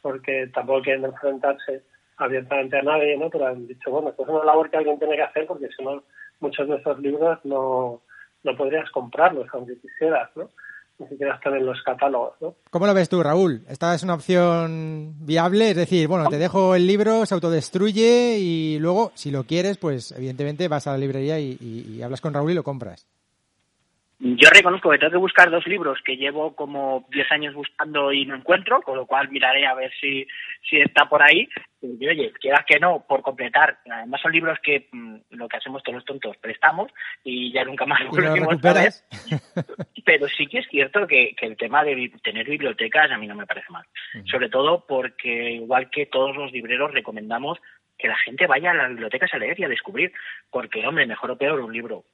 porque 0.00 0.46
tampoco 0.54 0.82
quieren 0.82 1.04
enfrentarse 1.04 1.82
abiertamente 2.18 2.78
a 2.78 2.82
nadie, 2.82 3.16
¿no? 3.16 3.30
Pero 3.30 3.46
han 3.46 3.66
dicho, 3.66 3.90
bueno, 3.90 4.10
esto 4.10 4.22
es 4.24 4.28
una 4.28 4.44
labor 4.44 4.70
que 4.70 4.76
alguien 4.76 4.98
tiene 4.98 5.16
que 5.16 5.22
hacer 5.22 5.46
porque 5.46 5.68
si 5.76 5.82
no, 5.84 6.02
muchos 6.40 6.68
de 6.68 6.76
esos 6.76 6.98
libros 7.00 7.38
no, 7.44 8.02
no 8.44 8.56
podrías 8.56 8.90
comprarlos, 8.90 9.46
aunque 9.52 9.78
quisieras, 9.80 10.30
¿no? 10.36 10.48
Ni 10.98 11.06
siquiera 11.06 11.36
están 11.36 11.54
en 11.54 11.64
los 11.64 11.80
catálogos, 11.84 12.34
¿no? 12.40 12.54
¿Cómo 12.70 12.84
lo 12.86 12.92
ves 12.92 13.08
tú, 13.08 13.22
Raúl? 13.22 13.62
¿Esta 13.68 13.94
es 13.94 14.02
una 14.02 14.14
opción 14.14 15.14
viable? 15.24 15.70
Es 15.70 15.76
decir, 15.76 16.08
bueno, 16.08 16.28
te 16.28 16.38
dejo 16.38 16.74
el 16.74 16.88
libro, 16.88 17.24
se 17.24 17.34
autodestruye 17.34 18.36
y 18.40 18.78
luego, 18.80 19.12
si 19.14 19.30
lo 19.30 19.44
quieres, 19.44 19.78
pues 19.78 20.10
evidentemente 20.10 20.66
vas 20.66 20.88
a 20.88 20.92
la 20.92 20.98
librería 20.98 21.38
y, 21.38 21.56
y- 21.60 21.84
y 21.96 22.02
hablas 22.02 22.20
con 22.20 22.34
Raúl 22.34 22.50
y 22.50 22.54
lo 22.54 22.64
compras. 22.64 23.06
Yo 24.20 24.48
reconozco 24.52 24.90
que 24.90 24.98
tengo 24.98 25.12
que 25.12 25.18
buscar 25.18 25.48
dos 25.48 25.64
libros 25.68 26.00
que 26.04 26.16
llevo 26.16 26.52
como 26.56 27.06
10 27.12 27.30
años 27.30 27.54
buscando 27.54 28.12
y 28.12 28.26
no 28.26 28.34
encuentro, 28.34 28.82
con 28.82 28.96
lo 28.96 29.06
cual 29.06 29.28
miraré 29.30 29.64
a 29.64 29.74
ver 29.74 29.92
si, 30.00 30.26
si 30.68 30.78
está 30.80 31.08
por 31.08 31.22
ahí. 31.22 31.48
Y 31.80 32.08
oye, 32.08 32.32
quieras 32.40 32.64
que 32.66 32.80
no, 32.80 33.04
por 33.06 33.22
completar. 33.22 33.78
Además 33.88 34.20
son 34.20 34.32
libros 34.32 34.58
que 34.62 34.88
mm, 34.90 35.16
lo 35.30 35.48
que 35.48 35.56
hacemos 35.56 35.82
todos 35.82 35.96
los 35.96 36.04
tontos, 36.04 36.36
prestamos 36.38 36.90
y 37.22 37.52
ya 37.52 37.64
nunca 37.64 37.86
más 37.86 38.00
lo 38.00 38.10
recuperas. 38.10 39.06
Pero 40.04 40.26
sí 40.28 40.46
que 40.46 40.58
es 40.58 40.68
cierto 40.68 41.06
que, 41.06 41.34
que 41.36 41.46
el 41.46 41.56
tema 41.56 41.84
de 41.84 42.12
tener 42.22 42.48
bibliotecas 42.48 43.10
a 43.10 43.18
mí 43.18 43.26
no 43.26 43.36
me 43.36 43.46
parece 43.46 43.70
mal. 43.70 43.84
Sobre 44.24 44.48
todo 44.48 44.84
porque, 44.86 45.52
igual 45.52 45.90
que 45.90 46.06
todos 46.06 46.34
los 46.36 46.50
libreros, 46.50 46.92
recomendamos 46.92 47.58
que 47.96 48.08
la 48.08 48.16
gente 48.16 48.46
vaya 48.46 48.70
a 48.70 48.74
las 48.74 48.88
bibliotecas 48.90 49.32
a 49.34 49.38
leer 49.38 49.58
y 49.60 49.64
a 49.64 49.68
descubrir. 49.68 50.12
Porque, 50.50 50.86
hombre, 50.86 51.06
mejor 51.06 51.32
o 51.32 51.38
peor, 51.38 51.60
un 51.60 51.72
libro 51.72 52.04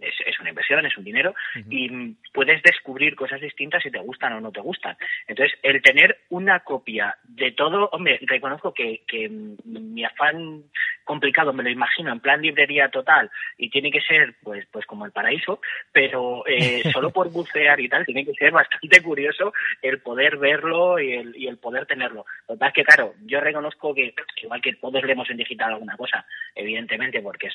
es, 0.00 0.14
es 0.26 0.40
una 0.40 0.50
inversión, 0.50 0.84
es 0.84 0.96
un 0.96 1.04
dinero 1.04 1.34
y 1.70 2.14
puedes 2.32 2.62
descubrir 2.62 3.14
cosas 3.14 3.40
distintas 3.40 3.82
si 3.82 3.90
te 3.90 3.98
gustan 4.00 4.32
o 4.34 4.40
no 4.40 4.50
te 4.52 4.60
gustan. 4.60 4.96
Entonces, 5.26 5.58
el 5.62 5.80
tener 5.82 6.18
una 6.30 6.60
copia 6.60 7.16
de 7.24 7.52
todo, 7.52 7.88
hombre, 7.92 8.18
reconozco 8.22 8.74
que, 8.74 9.02
que 9.06 9.28
mi 9.28 10.04
afán 10.04 10.64
complicado 11.04 11.52
me 11.52 11.62
lo 11.62 11.70
imagino 11.70 12.12
en 12.12 12.20
plan 12.20 12.40
librería 12.40 12.88
total 12.88 13.30
y 13.58 13.70
tiene 13.70 13.90
que 13.90 14.00
ser 14.00 14.36
pues 14.42 14.66
pues 14.70 14.86
como 14.86 15.04
el 15.04 15.10
paraíso 15.10 15.60
pero 15.90 16.44
eh, 16.46 16.82
solo 16.92 17.10
por 17.10 17.30
bucear 17.32 17.80
y 17.80 17.88
tal 17.88 18.06
tiene 18.06 18.24
que 18.24 18.32
ser 18.34 18.52
bastante 18.52 19.02
curioso 19.02 19.52
el 19.82 20.00
poder 20.00 20.36
verlo 20.36 21.00
y 21.00 21.12
el, 21.12 21.36
y 21.36 21.48
el 21.48 21.58
poder 21.58 21.86
tenerlo 21.86 22.24
lo 22.48 22.54
que 22.54 22.58
pasa 22.58 22.68
es 22.68 22.74
que 22.74 22.84
claro 22.84 23.14
yo 23.22 23.40
reconozco 23.40 23.92
que 23.92 24.14
igual 24.42 24.62
que 24.62 24.74
todos 24.74 25.02
leemos 25.02 25.28
en 25.30 25.38
digital 25.38 25.72
alguna 25.72 25.96
cosa 25.96 26.24
evidentemente 26.54 27.20
porque 27.20 27.48
es, 27.48 27.54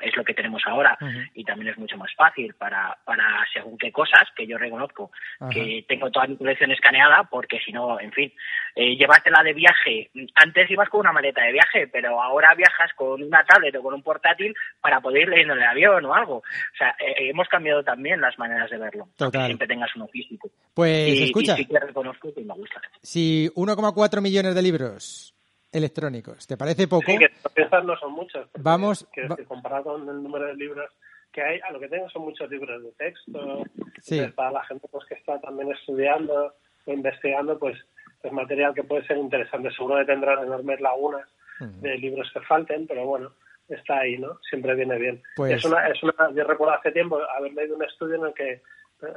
es 0.00 0.16
lo 0.16 0.24
que 0.24 0.34
tenemos 0.34 0.62
ahora. 0.66 0.96
Y 1.34 1.44
también 1.44 1.72
es 1.72 1.78
mucho 1.78 1.96
más 1.96 2.12
fácil 2.14 2.54
para 2.54 2.96
para 3.04 3.44
según 3.52 3.76
qué 3.78 3.90
cosas 3.92 4.22
que 4.36 4.46
yo 4.46 4.58
reconozco 4.58 5.10
Ajá. 5.40 5.50
que 5.50 5.84
tengo 5.88 6.10
toda 6.10 6.26
mi 6.26 6.36
colección 6.36 6.70
escaneada 6.72 7.24
porque 7.30 7.58
si 7.64 7.72
no 7.72 7.98
en 8.00 8.12
fin 8.12 8.32
eh, 8.74 8.96
llevártela 8.96 9.42
de 9.42 9.52
viaje 9.52 10.10
antes 10.34 10.70
ibas 10.70 10.88
con 10.88 11.00
una 11.00 11.12
maleta 11.12 11.42
de 11.44 11.52
viaje 11.52 11.86
pero 11.88 12.20
ahora 12.22 12.54
viajas 12.54 12.92
con 12.94 13.22
una 13.22 13.44
tablet 13.44 13.74
o 13.76 13.82
con 13.82 13.94
un 13.94 14.02
portátil 14.02 14.54
para 14.80 15.00
poder 15.00 15.22
ir 15.22 15.28
leyendo 15.28 15.54
en 15.54 15.60
el 15.60 15.68
avión 15.68 16.04
o 16.04 16.14
algo 16.14 16.36
o 16.36 16.76
sea 16.78 16.90
eh, 17.00 17.30
hemos 17.30 17.48
cambiado 17.48 17.82
también 17.82 18.20
las 18.20 18.38
maneras 18.38 18.70
de 18.70 18.78
verlo 18.78 19.08
Total. 19.16 19.46
siempre 19.46 19.66
tengas 19.66 19.94
uno 19.96 20.06
físico 20.08 20.50
Pues 20.74 21.08
y, 21.08 21.24
escucha, 21.24 21.54
y 21.54 21.56
sí 21.56 21.66
que 21.66 21.78
reconozco 21.80 22.32
que 22.34 22.42
me 22.42 22.54
gusta 22.54 22.80
si 23.02 23.48
1,4 23.54 24.20
millones 24.20 24.54
de 24.54 24.62
libros 24.62 25.32
electrónicos, 25.72 26.46
¿te 26.46 26.56
parece 26.56 26.88
poco? 26.88 27.10
Sí, 27.10 27.18
que 27.18 27.28
no 27.84 27.96
son 27.98 28.12
muchos. 28.12 28.46
porque, 28.50 28.62
Vamos, 28.62 29.06
va- 29.18 29.26
decir, 29.28 29.46
comparado 29.46 29.84
con 29.84 30.08
el 30.08 30.22
número 30.22 30.46
de 30.46 30.54
libros 30.54 30.88
que 31.36 31.42
hay, 31.42 31.60
a 31.60 31.70
lo 31.70 31.78
que 31.78 31.88
tengo 31.88 32.08
son 32.08 32.22
muchos 32.22 32.50
libros 32.50 32.82
de 32.82 32.92
texto. 32.92 33.62
Sí. 34.00 34.20
Para 34.34 34.52
la 34.52 34.64
gente 34.64 34.88
pues 34.90 35.04
que 35.04 35.14
está 35.14 35.38
también 35.38 35.70
estudiando 35.70 36.54
o 36.86 36.92
investigando, 36.92 37.58
pues 37.58 37.76
es 38.22 38.32
material 38.32 38.72
que 38.74 38.82
puede 38.82 39.06
ser 39.06 39.18
interesante. 39.18 39.70
Seguro 39.72 39.98
que 39.98 40.06
tendrán 40.06 40.42
enormes 40.42 40.80
lagunas 40.80 41.28
de 41.60 41.98
libros 41.98 42.30
que 42.32 42.40
falten, 42.40 42.86
pero 42.86 43.04
bueno, 43.04 43.32
está 43.68 43.98
ahí, 43.98 44.16
¿no? 44.18 44.38
Siempre 44.48 44.74
viene 44.74 44.98
bien. 44.98 45.22
Pues- 45.36 45.52
Es 45.52 45.64
una, 45.66 45.86
es 45.88 46.02
una, 46.02 46.14
yo 46.34 46.44
recuerdo 46.44 46.74
hace 46.74 46.90
tiempo 46.92 47.20
haber 47.36 47.52
leído 47.52 47.76
un 47.76 47.84
estudio 47.84 48.16
en 48.16 48.26
el 48.26 48.34
que, 48.34 48.62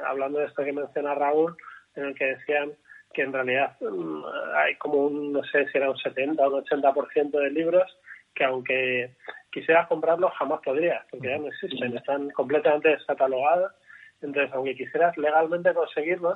hablando 0.05 0.39
de 0.39 0.45
esto 0.45 0.63
que 0.63 0.73
menciona 0.73 1.15
Raúl, 1.15 1.55
en 1.95 2.03
el 2.03 2.15
que 2.15 2.25
decían 2.35 2.73
que 3.13 3.21
en 3.21 3.31
realidad 3.33 3.77
mm, 3.79 4.23
hay 4.55 4.75
como 4.75 5.05
un, 5.05 5.31
no 5.31 5.43
sé 5.45 5.67
si 5.67 5.77
era 5.77 5.89
un 5.89 5.97
70 5.97 6.45
o 6.45 6.57
un 6.57 6.63
80% 6.65 7.31
de 7.31 7.49
libros 7.49 7.97
que 8.39 8.45
aunque 8.45 9.15
quisieras 9.51 9.87
comprarlos 9.87 10.31
jamás 10.37 10.61
podrías, 10.63 11.05
porque 11.11 11.27
ya 11.27 11.37
no 11.37 11.47
existen, 11.47 11.95
están 11.95 12.29
completamente 12.31 12.89
descatalogados. 12.89 13.73
Entonces, 14.21 14.51
aunque 14.53 14.75
quisieras 14.75 15.17
legalmente 15.17 15.73
conseguirlos, 15.73 16.35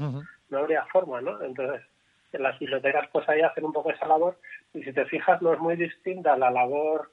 no 0.49 0.57
habría 0.57 0.85
forma, 0.85 1.21
¿no? 1.21 1.41
Entonces, 1.41 1.81
en 2.33 2.43
las 2.43 2.59
bibliotecas 2.59 3.07
pues 3.11 3.27
ahí 3.29 3.41
hacen 3.41 3.63
un 3.63 3.73
poco 3.73 3.91
esa 3.91 4.07
labor 4.07 4.37
y 4.73 4.83
si 4.83 4.91
te 4.91 5.05
fijas 5.05 5.39
no 5.41 5.53
es 5.53 5.59
muy 5.59 5.75
distinta 5.75 6.35
la 6.35 6.49
labor 6.49 7.11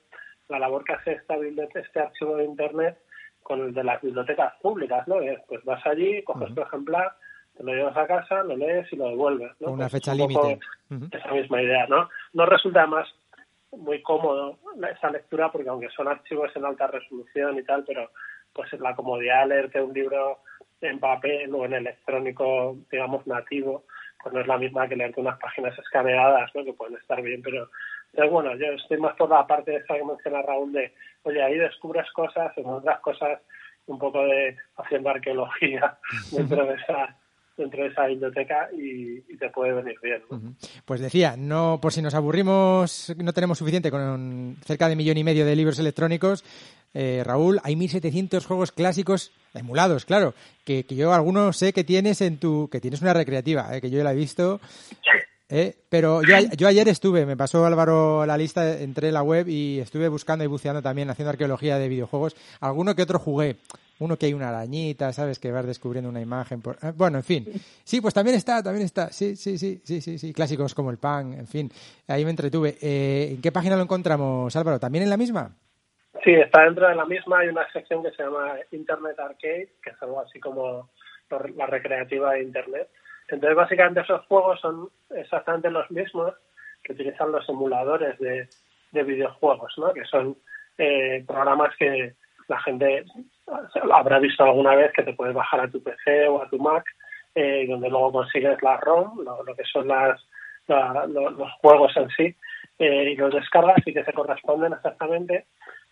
la 0.49 0.59
labor 0.59 0.83
que 0.83 0.95
hace 0.95 1.13
esta 1.13 1.37
biblioteca, 1.37 1.81
este 1.81 2.01
archivo 2.01 2.37
de 2.37 2.45
internet 2.45 2.99
con 3.43 3.61
el 3.61 3.75
de 3.75 3.85
las 3.85 4.01
bibliotecas 4.01 4.55
públicas, 4.63 5.07
¿no? 5.07 5.21
Es, 5.21 5.39
pues 5.47 5.63
vas 5.65 5.85
allí, 5.87 6.23
coges 6.25 6.55
tu 6.55 6.63
ejemplar, 6.63 7.13
te 7.57 7.63
lo 7.63 7.73
llevas 7.73 7.97
a 7.97 8.07
casa, 8.07 8.43
lo 8.43 8.57
lees 8.57 8.91
y 8.93 8.97
lo 8.97 9.11
devuelves, 9.11 9.53
¿no? 9.61 9.67
Con 9.67 9.75
una 9.75 9.85
Pues 9.85 9.93
fecha 9.93 10.13
un 10.13 10.19
límite. 10.19 10.59
Esa 11.13 11.33
misma 11.33 11.63
idea, 11.63 11.87
¿no? 11.87 12.09
No 12.33 12.47
resulta 12.47 12.87
más 12.87 13.07
muy 13.73 14.03
cómodo 14.03 14.59
esa 14.91 15.11
lectura 15.11 15.51
porque 15.51 15.69
aunque 15.69 15.91
son 15.91 16.09
archivos 16.09 16.51
en 16.57 16.65
alta 16.65 16.87
resolución 16.87 17.59
y 17.59 17.63
tal, 17.63 17.85
pero 17.85 18.11
pues 18.53 18.73
la 18.81 18.95
comodidad 18.95 19.43
de 19.43 19.55
leerte 19.55 19.81
un 19.81 19.93
libro 19.93 20.39
en 20.81 20.99
papel 20.99 21.55
o 21.55 21.65
en 21.65 21.75
electrónico, 21.75 22.77
digamos, 22.91 23.27
nativo, 23.27 23.85
pues 24.23 24.35
no 24.35 24.41
es 24.41 24.47
la 24.47 24.59
misma 24.59 24.89
que 24.89 24.97
leerte 24.97 25.21
unas 25.21 25.39
páginas 25.39 25.79
escaneadas, 25.79 26.51
¿no? 26.55 26.65
Que 26.65 26.73
pueden 26.73 26.97
estar 26.97 27.21
bien, 27.23 27.43
pero 27.43 27.69
entonces, 28.13 28.33
bueno, 28.33 28.55
yo 28.57 28.67
estoy 28.73 28.99
más 28.99 29.15
por 29.17 29.31
la 29.31 29.47
parte 29.47 29.77
esa 29.77 29.95
que 29.95 30.05
menciona 30.05 30.43
Raúl 30.43 30.73
de, 30.73 30.93
oye, 31.23 31.43
ahí 31.43 31.57
descubres 31.57 32.11
cosas, 32.13 32.53
encuentras 32.57 33.01
cosas, 33.01 33.41
un 33.87 33.99
poco 33.99 34.25
de 34.25 34.57
haciendo 34.77 35.11
arqueología 35.11 35.99
dentro 36.33 36.65
de 36.65 36.75
esa 36.75 37.17
dentro 37.61 37.83
de 37.83 37.91
esa 37.91 38.07
biblioteca 38.07 38.69
y, 38.73 39.21
te 39.37 39.49
puede 39.51 39.73
venir 39.73 39.97
bien. 40.03 40.21
Pues 40.85 41.01
decía, 41.01 41.35
no 41.39 41.79
por 41.81 41.93
si 41.93 42.03
nos 42.03 42.15
aburrimos, 42.15 43.15
no 43.17 43.33
tenemos 43.33 43.59
suficiente 43.59 43.91
con 43.91 44.57
cerca 44.65 44.89
de 44.89 44.97
millón 44.97 45.17
y 45.17 45.25
medio 45.25 45.47
de 45.47 45.57
libros 45.57 45.79
electrónicos. 45.79 46.45
eh, 46.93 47.23
Raúl, 47.25 47.61
hay 47.63 47.75
1.700 47.75 48.45
juegos 48.45 48.73
clásicos 48.73 49.33
emulados, 49.55 50.05
claro, 50.05 50.35
que, 50.65 50.85
yo 50.89 51.13
algunos 51.13 51.57
sé 51.57 51.73
que 51.73 51.85
tienes 51.85 52.21
en 52.21 52.39
tu, 52.39 52.69
que 52.71 52.81
tienes 52.81 53.01
una 53.01 53.15
recreativa, 53.15 53.75
eh, 53.75 53.81
que 53.81 53.91
yo 53.91 54.03
la 54.03 54.13
he 54.13 54.17
visto. 54.17 54.61
eh, 55.49 55.77
pero 55.89 56.21
yo 56.23 56.69
ayer 56.69 56.89
estuve, 56.89 57.27
me 57.27 57.37
pasó 57.37 57.65
Álvaro 57.65 58.27
la 58.27 58.37
lista, 58.37 58.79
entré 58.79 59.09
en 59.09 59.15
la 59.15 59.23
web 59.23 59.49
y 59.49 59.79
estuve 59.81 60.09
buscando 60.09 60.45
y 60.45 60.49
buceando 60.49 60.83
también, 60.83 61.11
haciendo 61.11 61.31
arqueología 61.31 61.79
de 61.79 61.89
videojuegos. 61.89 62.37
Alguno 62.61 62.95
que 62.95 63.03
otro 63.03 63.19
jugué. 63.19 63.57
Uno 64.01 64.17
que 64.17 64.27
hay 64.27 64.35
una 64.35 64.49
arañita, 64.49 65.13
¿sabes? 65.13 65.39
Que 65.39 65.53
vas 65.53 65.67
descubriendo 65.67 66.11
una 66.11 66.21
imagen. 66.21 66.61
Eh, 66.83 66.93
Bueno, 66.97 67.19
en 67.19 67.25
fin. 67.25 67.47
Sí, 67.85 68.01
pues 68.01 68.13
también 68.13 68.37
está, 68.37 68.63
también 68.63 68.85
está. 68.85 69.13
Sí, 69.13 69.37
sí, 69.37 69.57
sí, 69.57 69.81
sí, 69.85 70.01
sí, 70.01 70.19
sí. 70.19 70.33
Clásicos 70.33 70.75
como 70.75 70.91
el 70.91 70.99
pan, 70.99 71.35
en 71.35 71.47
fin. 71.47 71.71
Ahí 72.09 72.25
me 72.25 72.31
entretuve. 72.31 72.77
Eh, 72.81 73.29
¿En 73.33 73.41
qué 73.43 73.53
página 73.53 73.77
lo 73.77 73.83
encontramos, 73.83 74.55
Álvaro? 74.57 74.81
¿También 74.81 75.05
en 75.05 75.11
la 75.11 75.17
misma? 75.17 75.51
Sí, 76.25 76.33
está 76.33 76.65
dentro 76.65 76.89
de 76.89 76.95
la 76.95 77.05
misma. 77.05 77.39
Hay 77.41 77.49
una 77.49 77.71
sección 77.73 78.03
que 78.03 78.11
se 78.13 78.23
llama 78.23 78.57
Internet 78.73 79.19
Arcade, 79.19 79.71
que 79.83 79.91
es 79.91 80.03
algo 80.03 80.21
así 80.21 80.41
como 80.41 80.91
la 81.57 81.67
recreativa 81.67 82.33
de 82.33 82.43
Internet. 82.43 82.89
Entonces, 83.29 83.57
básicamente 83.57 84.01
esos 84.01 84.27
juegos 84.27 84.61
son 84.61 84.89
exactamente 85.11 85.71
los 85.71 85.89
mismos 85.91 86.35
que 86.83 86.95
utilizan 86.95 87.31
los 87.31 87.49
emuladores 87.49 88.19
de, 88.19 88.49
de 88.93 89.03
videojuegos, 89.05 89.73
¿no? 89.79 89.93
Que 89.93 90.05
son 90.05 90.37
eh, 90.79 91.23
programas 91.27 91.75
que 91.79 92.15
la 92.49 92.61
gente 92.63 93.05
habrá 93.93 94.19
visto 94.19 94.45
alguna 94.45 94.75
vez 94.75 94.93
que 94.93 95.03
te 95.03 95.13
puedes 95.15 95.35
bajar 95.35 95.61
a 95.61 95.69
tu 95.71 95.83
PC 95.83 96.29
o 96.29 96.43
a 96.43 96.49
tu 96.49 96.59
Mac, 96.59 96.85
eh, 97.35 97.67
donde 97.69 97.89
luego 97.89 98.13
consigues 98.13 98.61
la 98.63 98.77
ROM, 98.79 99.23
lo, 99.25 99.43
lo 99.43 99.55
que 99.55 99.65
son 99.65 99.89
las, 99.89 100.21
la- 100.67 101.07
lo- 101.07 101.31
los 101.31 101.53
juegos 101.61 101.97
en 101.97 102.09
sí, 102.11 102.35
eh, 102.79 103.11
y 103.13 103.17
los 103.17 103.33
descargas 103.35 103.77
y 103.87 103.93
que 103.93 104.05
se 104.05 104.13
corresponden 104.13 104.73
exactamente 104.73 105.47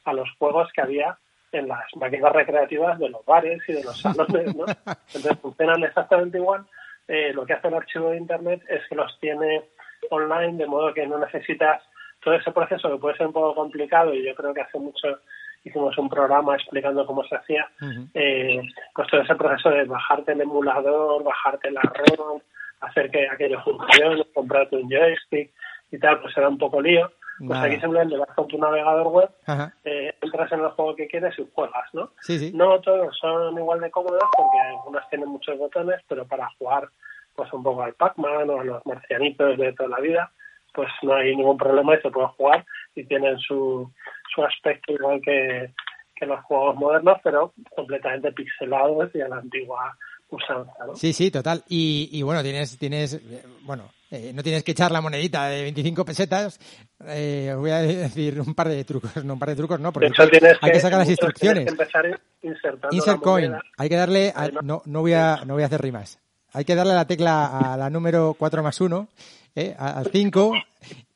a 0.04 0.12
los 0.12 0.28
juegos 0.38 0.70
que 0.72 0.80
había 0.80 1.16
en 1.52 1.68
las 1.68 1.84
máquinas 1.96 2.32
recreativas 2.32 2.98
de 2.98 3.08
los 3.08 3.24
bares 3.24 3.62
y 3.68 3.72
de 3.72 3.84
los 3.84 3.98
salones, 4.00 4.54
¿no? 4.54 4.64
Entonces 5.14 5.38
funcionan 5.40 5.82
exactamente 5.84 6.38
igual. 6.38 6.64
Eh, 7.06 7.32
lo 7.32 7.46
que 7.46 7.54
hace 7.54 7.68
el 7.68 7.74
archivo 7.74 8.10
de 8.10 8.18
Internet 8.18 8.62
es 8.68 8.86
que 8.88 8.94
los 8.94 9.18
tiene 9.20 9.62
online, 10.10 10.58
de 10.58 10.66
modo 10.66 10.92
que 10.92 11.06
no 11.06 11.18
necesitas 11.18 11.82
todo 12.22 12.34
ese 12.34 12.50
proceso 12.52 12.90
que 12.90 12.98
puede 12.98 13.16
ser 13.16 13.26
un 13.28 13.32
poco 13.32 13.54
complicado 13.54 14.12
y 14.12 14.24
yo 14.26 14.34
creo 14.34 14.52
que 14.52 14.60
hace 14.60 14.78
mucho 14.78 15.18
hicimos 15.64 15.96
un 15.98 16.08
programa 16.08 16.54
explicando 16.54 17.06
cómo 17.06 17.24
se 17.24 17.36
hacía, 17.36 17.68
eh, 18.14 18.62
pues 18.94 19.08
todo 19.08 19.20
ese 19.20 19.34
proceso 19.34 19.70
de 19.70 19.84
bajarte 19.84 20.32
el 20.32 20.40
emulador, 20.40 21.22
bajarte 21.22 21.70
la 21.70 21.82
ROM, 21.82 22.40
hacer 22.80 23.10
que 23.10 23.28
aquello 23.28 23.60
funcione, 23.62 24.24
comprarte 24.34 24.76
un 24.76 24.90
joystick 24.90 25.50
y 25.90 25.98
tal, 25.98 26.20
pues 26.20 26.36
era 26.36 26.48
un 26.48 26.58
poco 26.58 26.80
lío. 26.80 27.10
Pues 27.38 27.50
Nada. 27.50 27.66
aquí 27.66 27.80
simplemente 27.80 28.16
vas 28.16 28.34
con 28.34 28.48
tu 28.48 28.58
navegador 28.58 29.06
web, 29.06 29.30
eh, 29.84 30.12
entras 30.20 30.50
en 30.50 30.58
el 30.58 30.70
juego 30.70 30.96
que 30.96 31.06
quieres 31.06 31.38
y 31.38 31.48
juegas, 31.54 31.88
¿no? 31.92 32.10
Sí, 32.20 32.36
sí. 32.36 32.50
No 32.52 32.80
todos 32.80 33.16
son 33.16 33.56
igual 33.56 33.80
de 33.80 33.92
cómodos 33.92 34.24
porque 34.36 34.58
algunos 34.58 35.08
tienen 35.08 35.28
muchos 35.28 35.56
botones, 35.56 36.00
pero 36.08 36.26
para 36.26 36.48
jugar 36.58 36.88
pues 37.36 37.52
un 37.52 37.62
poco 37.62 37.84
al 37.84 37.94
Pac-Man 37.94 38.50
o 38.50 38.60
a 38.60 38.64
los 38.64 38.84
marcianitos 38.84 39.56
de 39.56 39.72
toda 39.72 39.88
la 39.88 40.00
vida, 40.00 40.32
pues 40.74 40.88
no 41.02 41.14
hay 41.14 41.36
ningún 41.36 41.56
problema 41.56 41.94
y 41.94 42.00
se 42.00 42.10
puede 42.10 42.26
jugar 42.28 42.66
y 42.96 43.04
tienen 43.04 43.38
su, 43.38 43.88
su 44.34 44.42
aspecto 44.44 44.92
igual 44.92 45.20
que, 45.24 45.72
que 46.14 46.26
los 46.26 46.40
juegos 46.44 46.76
modernos, 46.76 47.18
pero 47.22 47.52
completamente 47.74 48.32
pixelados 48.32 49.10
y 49.14 49.20
a 49.20 49.28
la 49.28 49.36
antigua 49.36 49.96
usanza, 50.30 50.72
¿no? 50.86 50.94
Sí, 50.94 51.12
sí, 51.12 51.30
total. 51.30 51.62
Y, 51.68 52.10
y 52.12 52.22
bueno, 52.22 52.42
tienes, 52.42 52.76
tienes, 52.78 53.18
bueno, 53.62 53.84
eh, 54.10 54.32
no 54.34 54.42
tienes 54.42 54.62
que 54.62 54.72
echar 54.72 54.90
la 54.92 55.00
monedita 55.00 55.46
de 55.48 55.62
25 55.62 56.04
pesetas. 56.04 56.58
Eh, 57.06 57.50
os 57.54 57.60
voy 57.60 57.70
a 57.70 57.78
decir 57.78 58.38
un 58.40 58.54
par 58.54 58.68
de 58.68 58.84
trucos, 58.84 59.24
no 59.24 59.34
un 59.34 59.38
par 59.38 59.48
de 59.50 59.56
trucos, 59.56 59.80
no, 59.80 59.92
porque 59.92 60.08
De 60.08 60.12
hecho, 60.12 60.28
tienes 60.28 60.58
hay 60.60 60.72
que 60.72 60.80
sacar 60.80 60.98
las 60.98 61.08
instrucciones. 61.08 61.64
que 61.64 61.70
empezar 61.70 62.20
insertando 62.42 62.94
Insert 62.96 63.20
coin. 63.22 63.54
Hay 63.78 63.88
que 63.88 63.96
darle, 63.96 64.32
a- 64.34 64.48
no, 64.62 64.82
no 64.84 65.00
voy 65.00 65.14
a, 65.14 65.42
no 65.46 65.54
voy 65.54 65.62
a 65.62 65.66
hacer 65.66 65.80
rimas. 65.80 66.18
Hay 66.52 66.64
que 66.64 66.74
darle 66.74 66.94
la 66.94 67.06
tecla 67.06 67.72
a 67.72 67.76
la 67.76 67.88
número 67.90 68.34
4 68.38 68.62
más 68.62 68.80
1, 68.80 69.08
eh, 69.54 69.74
al 69.78 70.06
5, 70.10 70.52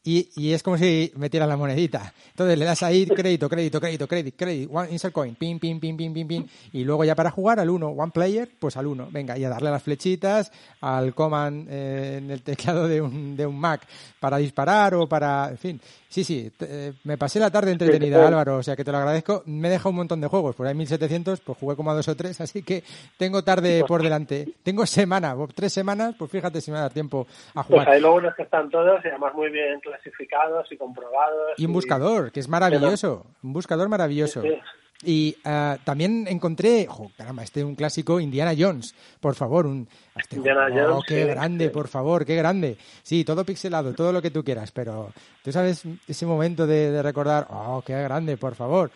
y, 0.04 0.28
y 0.36 0.52
es 0.52 0.62
como 0.62 0.76
si 0.78 1.12
metieras 1.16 1.48
la 1.48 1.56
monedita. 1.56 2.12
Entonces 2.30 2.58
le 2.58 2.64
das 2.64 2.82
ahí 2.82 3.06
crédito, 3.16 3.48
crédito, 3.48 3.80
crédito, 3.80 4.08
crédito, 4.08 4.36
crédito, 4.36 4.72
one 4.72 4.90
insert 4.90 5.12
coin, 5.14 5.34
pin, 5.34 5.58
pin, 5.58 5.78
pin, 5.80 5.96
pin, 5.96 6.12
pin, 6.12 6.26
pin, 6.28 6.50
y 6.72 6.84
luego 6.84 7.04
ya 7.04 7.14
para 7.14 7.30
jugar 7.30 7.60
al 7.60 7.70
1, 7.70 7.86
one 7.88 8.12
player, 8.12 8.48
pues 8.58 8.76
al 8.76 8.86
1. 8.86 9.08
Venga, 9.10 9.38
y 9.38 9.44
a 9.44 9.48
darle 9.48 9.68
a 9.68 9.72
las 9.72 9.82
flechitas, 9.82 10.50
al 10.80 11.14
command 11.14 11.68
eh, 11.70 12.16
en 12.18 12.30
el 12.30 12.42
teclado 12.42 12.88
de 12.88 13.00
un, 13.00 13.36
de 13.36 13.46
un 13.46 13.58
Mac 13.58 13.86
para 14.20 14.38
disparar 14.38 14.94
o 14.94 15.06
para, 15.08 15.48
en 15.50 15.58
fin. 15.58 15.80
Sí, 16.08 16.24
sí, 16.24 16.52
eh, 16.60 16.92
me 17.04 17.16
pasé 17.16 17.40
la 17.40 17.50
tarde 17.50 17.72
entretenida, 17.72 18.26
Álvaro, 18.26 18.56
o 18.58 18.62
sea 18.62 18.76
que 18.76 18.84
te 18.84 18.92
lo 18.92 18.98
agradezco. 18.98 19.42
Me 19.46 19.68
he 19.68 19.70
dejado 19.70 19.90
un 19.90 19.96
montón 19.96 20.20
de 20.20 20.26
juegos, 20.26 20.54
por 20.54 20.66
ahí 20.66 20.74
1700, 20.74 21.40
pues 21.40 21.56
jugué 21.58 21.74
como 21.74 21.90
a 21.90 21.94
dos 21.94 22.06
o 22.08 22.14
tres, 22.14 22.38
así 22.42 22.62
que 22.62 22.84
tengo 23.16 23.42
tarde 23.42 23.82
por 23.88 24.02
delante. 24.02 24.46
Tengo 24.62 24.84
semana, 24.84 25.34
tres 25.54 25.72
semanas, 25.72 26.14
pues 26.18 26.30
fíjate 26.30 26.60
si 26.60 26.70
me 26.70 26.76
da 26.78 26.90
tiempo 26.90 27.26
a 27.54 27.62
Pues 27.62 27.66
jugar. 27.66 27.88
hay 27.90 28.00
luego 28.02 28.16
unos 28.16 28.34
que 28.34 28.42
están 28.42 28.68
todos 28.68 29.02
y 29.02 29.08
además 29.08 29.32
muy 29.34 29.50
bien 29.50 29.80
clasificados 29.92 30.70
y 30.70 30.76
comprobados. 30.76 31.52
Y 31.56 31.66
un 31.66 31.72
buscador, 31.72 32.32
que 32.32 32.40
es 32.40 32.48
maravilloso, 32.48 33.26
un 33.42 33.52
buscador 33.52 33.88
maravilloso. 33.88 34.42
Sí, 34.42 34.48
sí. 34.48 34.60
Y 35.04 35.36
ah, 35.44 35.78
también 35.82 36.26
encontré, 36.28 36.86
jo, 36.88 37.10
caramba, 37.16 37.42
este 37.42 37.60
es 37.60 37.66
un 37.66 37.74
clásico, 37.74 38.20
Indiana 38.20 38.54
Jones, 38.56 38.94
por 39.20 39.34
favor, 39.34 39.66
un... 39.66 39.88
Este, 40.14 40.36
Indiana 40.36 40.68
oh, 40.70 40.74
Jones, 40.74 41.04
qué 41.08 41.22
sí, 41.22 41.28
grande, 41.28 41.64
sí. 41.66 41.70
por 41.70 41.88
favor, 41.88 42.24
qué 42.24 42.36
grande. 42.36 42.76
Sí, 43.02 43.24
todo 43.24 43.44
pixelado, 43.44 43.94
todo 43.94 44.12
lo 44.12 44.22
que 44.22 44.30
tú 44.30 44.44
quieras, 44.44 44.70
pero 44.70 45.12
tú 45.42 45.50
sabes 45.50 45.82
ese 46.06 46.24
momento 46.24 46.68
de, 46.68 46.92
de 46.92 47.02
recordar, 47.02 47.48
oh, 47.50 47.82
qué 47.84 48.00
grande, 48.00 48.36
por 48.36 48.54
favor. 48.54 48.92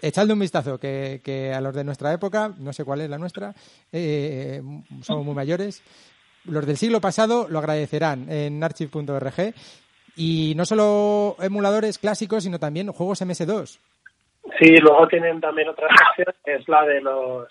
Echadle 0.00 0.32
un 0.32 0.38
vistazo, 0.38 0.78
que, 0.78 1.20
que 1.22 1.52
a 1.52 1.60
los 1.60 1.74
de 1.74 1.84
nuestra 1.84 2.12
época, 2.12 2.54
no 2.58 2.72
sé 2.72 2.84
cuál 2.84 3.02
es 3.02 3.10
la 3.10 3.18
nuestra, 3.18 3.54
eh, 3.92 4.62
somos 5.02 5.26
muy 5.26 5.34
mayores, 5.34 5.82
los 6.44 6.66
del 6.66 6.76
siglo 6.76 7.00
pasado 7.00 7.46
lo 7.48 7.58
agradecerán 7.58 8.30
en 8.30 8.62
archive.org 8.62 9.54
y 10.16 10.54
no 10.56 10.64
solo 10.64 11.36
emuladores 11.42 11.98
clásicos, 11.98 12.44
sino 12.44 12.58
también 12.58 12.92
juegos 12.92 13.22
MS2. 13.22 13.78
Sí, 14.58 14.76
luego 14.76 15.08
tienen 15.08 15.40
también 15.40 15.68
otra 15.68 15.88
sección 15.88 16.34
que 16.44 16.54
es 16.54 16.68
la 16.68 16.84
de 16.84 17.00
los, 17.00 17.48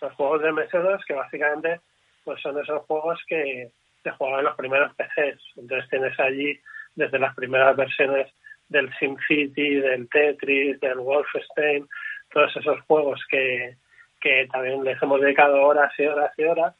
los 0.00 0.12
juegos 0.14 0.42
de 0.42 0.50
MS2, 0.50 1.04
que 1.06 1.14
básicamente 1.14 1.80
pues 2.24 2.40
son 2.40 2.58
esos 2.58 2.82
juegos 2.86 3.20
que 3.26 3.70
se 4.02 4.10
jugaban 4.10 4.40
en 4.40 4.46
los 4.46 4.56
primeros 4.56 4.92
PCs. 4.94 5.40
Entonces 5.56 5.88
tienes 5.88 6.18
allí 6.20 6.58
desde 6.94 7.18
las 7.18 7.34
primeras 7.34 7.76
versiones 7.76 8.30
del 8.68 8.92
SimCity, 8.98 9.76
del 9.76 10.08
Tetris, 10.08 10.80
del 10.80 10.98
Wolfenstein, 10.98 11.86
todos 12.32 12.56
esos 12.56 12.80
juegos 12.82 13.20
que, 13.30 13.76
que 14.20 14.48
también 14.50 14.82
les 14.84 15.00
hemos 15.02 15.20
dedicado 15.20 15.62
horas 15.62 15.92
y 15.98 16.06
horas 16.06 16.32
y 16.36 16.44
horas, 16.44 16.74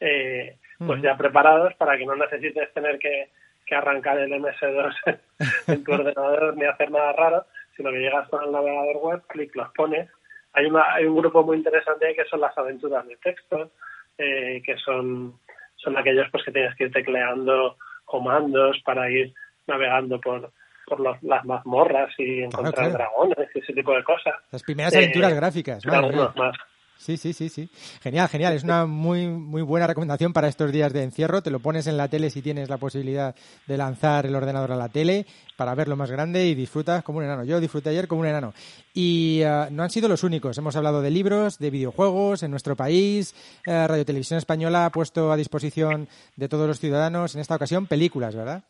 eh, 0.00 0.56
pues 0.78 1.00
ya 1.02 1.16
preparados 1.16 1.74
para 1.74 1.96
que 1.96 2.06
no 2.06 2.16
necesites 2.16 2.72
tener 2.72 2.98
que, 2.98 3.28
que 3.66 3.74
arrancar 3.74 4.18
el 4.18 4.30
MS2 4.32 4.94
en 5.68 5.84
tu 5.84 5.92
ordenador 5.92 6.56
ni 6.56 6.64
hacer 6.64 6.90
nada 6.90 7.12
raro, 7.12 7.46
sino 7.76 7.90
que 7.90 7.98
llegas 7.98 8.28
con 8.28 8.44
el 8.44 8.52
navegador 8.52 8.96
web, 8.98 9.22
clic, 9.28 9.54
los 9.56 9.68
pones. 9.72 10.08
Hay, 10.52 10.66
una, 10.66 10.84
hay 10.94 11.04
un 11.06 11.16
grupo 11.16 11.42
muy 11.42 11.56
interesante 11.56 12.06
ahí 12.06 12.14
que 12.14 12.24
son 12.26 12.40
las 12.40 12.56
aventuras 12.56 13.06
de 13.06 13.16
texto, 13.16 13.70
eh, 14.18 14.62
que 14.64 14.76
son, 14.78 15.38
son 15.76 15.96
aquellos 15.98 16.28
pues 16.30 16.44
que 16.44 16.52
tienes 16.52 16.74
que 16.76 16.84
ir 16.84 16.92
tecleando 16.92 17.76
comandos 18.04 18.80
para 18.84 19.10
ir 19.10 19.34
navegando 19.66 20.20
por, 20.20 20.52
por 20.86 21.00
los- 21.00 21.20
las 21.22 21.44
mazmorras 21.44 22.12
y 22.18 22.42
encontrar 22.42 22.74
claro. 22.74 22.90
dragones 22.92 23.48
y 23.54 23.58
ese 23.58 23.72
tipo 23.72 23.92
de 23.94 24.04
cosas. 24.04 24.34
Las 24.52 24.62
primeras 24.62 24.94
Eh, 24.94 24.98
aventuras 24.98 25.34
gráficas. 25.34 25.86
madre 25.86 26.16
más. 26.36 26.56
Sí, 27.04 27.18
sí, 27.18 27.34
sí, 27.34 27.50
sí. 27.50 27.68
Genial, 28.02 28.28
genial. 28.28 28.54
Es 28.54 28.64
una 28.64 28.86
muy, 28.86 29.26
muy 29.26 29.60
buena 29.60 29.86
recomendación 29.86 30.32
para 30.32 30.48
estos 30.48 30.72
días 30.72 30.90
de 30.94 31.02
encierro. 31.02 31.42
Te 31.42 31.50
lo 31.50 31.60
pones 31.60 31.86
en 31.86 31.98
la 31.98 32.08
tele 32.08 32.30
si 32.30 32.40
tienes 32.40 32.70
la 32.70 32.78
posibilidad 32.78 33.34
de 33.66 33.76
lanzar 33.76 34.24
el 34.24 34.34
ordenador 34.34 34.72
a 34.72 34.76
la 34.76 34.88
tele 34.88 35.26
para 35.58 35.74
verlo 35.74 35.96
más 35.96 36.10
grande 36.10 36.46
y 36.46 36.54
disfrutas 36.54 37.04
como 37.04 37.18
un 37.18 37.24
enano. 37.24 37.44
Yo 37.44 37.60
disfruté 37.60 37.90
ayer 37.90 38.08
como 38.08 38.22
un 38.22 38.28
enano. 38.28 38.54
Y 38.94 39.42
ah, 39.42 39.68
no 39.70 39.82
han 39.82 39.90
sido 39.90 40.08
los 40.08 40.24
únicos. 40.24 40.56
Hemos 40.56 40.76
hablado 40.76 41.02
de 41.02 41.10
libros, 41.10 41.58
de 41.58 41.68
videojuegos 41.68 42.42
en 42.42 42.50
nuestro 42.50 42.74
país. 42.74 43.34
Eh, 43.66 43.86
Radio 43.86 44.06
Televisión 44.06 44.38
Española 44.38 44.86
ha 44.86 44.90
puesto 44.90 45.30
a 45.30 45.36
disposición 45.36 46.08
de 46.36 46.48
todos 46.48 46.66
los 46.66 46.80
ciudadanos 46.80 47.34
en 47.34 47.42
esta 47.42 47.56
ocasión 47.56 47.86
películas, 47.86 48.34
¿verdad? 48.34 48.62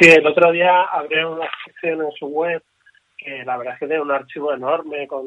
Sí, 0.00 0.08
el 0.08 0.26
otro 0.26 0.52
día 0.52 0.84
abrió 0.84 1.32
una 1.32 1.50
sección 1.66 2.00
en 2.00 2.12
su 2.18 2.28
web 2.28 2.62
que 3.18 3.44
la 3.44 3.58
verdad 3.58 3.74
es 3.74 3.80
que 3.80 3.86
tiene 3.88 4.00
un 4.00 4.12
archivo 4.12 4.54
enorme 4.54 5.06
con, 5.06 5.26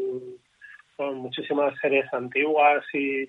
con 1.01 1.17
muchísimas 1.17 1.73
series 1.79 2.05
antiguas 2.13 2.83
y, 2.93 3.23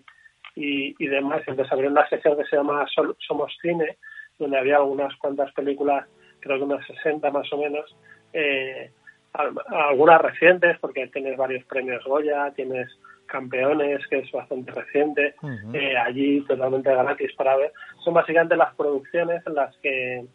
y, 0.57 0.95
y 0.99 1.07
demás. 1.07 1.41
Entonces 1.47 1.73
abrió 1.73 1.89
una 1.89 2.07
sección 2.09 2.37
que 2.37 2.45
se 2.45 2.57
llama 2.57 2.87
Sol- 2.95 3.17
Somos 3.27 3.51
Cine, 3.63 3.97
donde 4.39 4.59
había 4.59 4.83
unas 4.83 5.17
cuantas 5.17 5.51
películas, 5.53 6.07
creo 6.41 6.59
que 6.59 6.65
unas 6.65 6.87
60 6.87 7.31
más 7.31 7.51
o 7.51 7.57
menos, 7.57 7.97
eh, 8.35 8.91
al- 9.33 9.55
algunas 9.71 10.21
recientes, 10.21 10.79
porque 10.81 11.07
tienes 11.07 11.39
varios 11.39 11.65
premios 11.65 12.05
Goya, 12.05 12.53
tienes 12.55 12.89
Campeones, 13.25 14.07
que 14.09 14.19
es 14.19 14.31
bastante 14.31 14.71
reciente, 14.73 15.35
eh, 15.75 15.97
allí 15.97 16.43
totalmente 16.43 16.91
gratis 16.91 17.33
para 17.35 17.57
ver. 17.57 17.73
Son 18.05 18.13
básicamente 18.13 18.55
las 18.57 18.75
producciones 18.75 19.43
en 19.47 19.55
las 19.55 19.75
que 19.79 20.27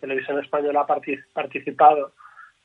Televisión 0.00 0.38
Española 0.40 0.80
ha 0.80 0.86
partic- 0.86 1.24
participado 1.32 2.12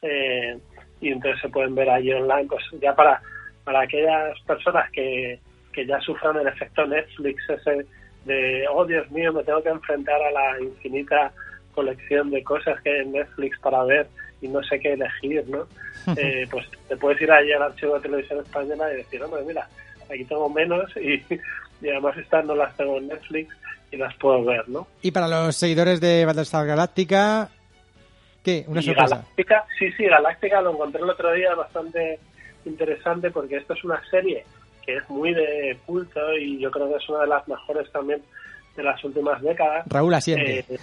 eh, 0.01 0.57
y 0.99 1.11
entonces 1.13 1.39
se 1.41 1.47
pueden 1.49 1.75
ver 1.75 1.89
allí 1.89 2.11
online, 2.11 2.47
pues 2.49 2.63
ya 2.81 2.93
para, 2.93 3.21
para 3.67 3.81
aquellas 3.81 4.39
personas 4.43 4.89
que, 4.93 5.41
que 5.73 5.85
ya 5.85 5.99
sufran 5.99 6.37
el 6.37 6.47
efecto 6.47 6.87
Netflix 6.87 7.49
ese 7.49 7.85
de, 8.23 8.65
oh 8.71 8.85
Dios 8.85 9.11
mío, 9.11 9.33
me 9.33 9.43
tengo 9.43 9.61
que 9.61 9.67
enfrentar 9.67 10.21
a 10.21 10.31
la 10.31 10.61
infinita 10.61 11.33
colección 11.75 12.29
de 12.29 12.41
cosas 12.45 12.79
que 12.81 12.91
hay 12.91 13.01
en 13.01 13.11
Netflix 13.11 13.59
para 13.59 13.83
ver 13.83 14.07
y 14.41 14.47
no 14.47 14.63
sé 14.63 14.79
qué 14.79 14.93
elegir, 14.93 15.43
¿no? 15.49 15.67
Eh, 16.15 16.47
pues 16.49 16.65
te 16.87 16.95
puedes 16.95 17.21
ir 17.21 17.29
allí 17.29 17.51
al 17.51 17.63
archivo 17.63 17.95
de 17.95 17.99
Televisión 17.99 18.39
Española 18.39 18.93
y 18.93 18.97
decir, 18.97 19.21
hombre, 19.21 19.41
mira, 19.45 19.67
aquí 20.09 20.23
tengo 20.23 20.47
menos 20.47 20.89
y, 20.95 21.21
y 21.81 21.89
además 21.89 22.15
estas 22.15 22.45
no 22.45 22.55
las 22.55 22.73
tengo 22.77 22.99
en 22.99 23.09
Netflix 23.09 23.53
y 23.91 23.97
las 23.97 24.15
puedo 24.15 24.45
ver, 24.45 24.69
¿no? 24.69 24.87
Y 25.01 25.11
para 25.11 25.27
los 25.27 25.57
seguidores 25.57 25.99
de 25.99 26.23
Battlestar 26.23 26.65
Galactica, 26.65 27.49
¿qué? 28.41 28.63
Una 28.67 28.81
sorpresa. 28.81 29.15
Galáctica, 29.15 29.65
sí, 29.77 29.91
sí, 29.91 30.05
Galáctica 30.05 30.61
lo 30.61 30.71
encontré 30.71 31.01
el 31.01 31.09
otro 31.09 31.33
día 31.33 31.53
bastante 31.53 32.17
interesante 32.67 33.31
porque 33.31 33.57
esto 33.57 33.73
es 33.73 33.83
una 33.83 34.01
serie 34.09 34.43
que 34.85 34.97
es 34.97 35.09
muy 35.09 35.33
de 35.33 35.77
culto 35.85 36.33
y 36.35 36.59
yo 36.59 36.71
creo 36.71 36.89
que 36.89 36.95
es 36.95 37.09
una 37.09 37.21
de 37.21 37.27
las 37.27 37.47
mejores 37.47 37.91
también 37.91 38.21
de 38.75 38.83
las 38.83 39.03
últimas 39.03 39.41
décadas. 39.41 39.85
Raúl 39.89 40.13
asiente. 40.13 40.65
Eh, 40.69 40.79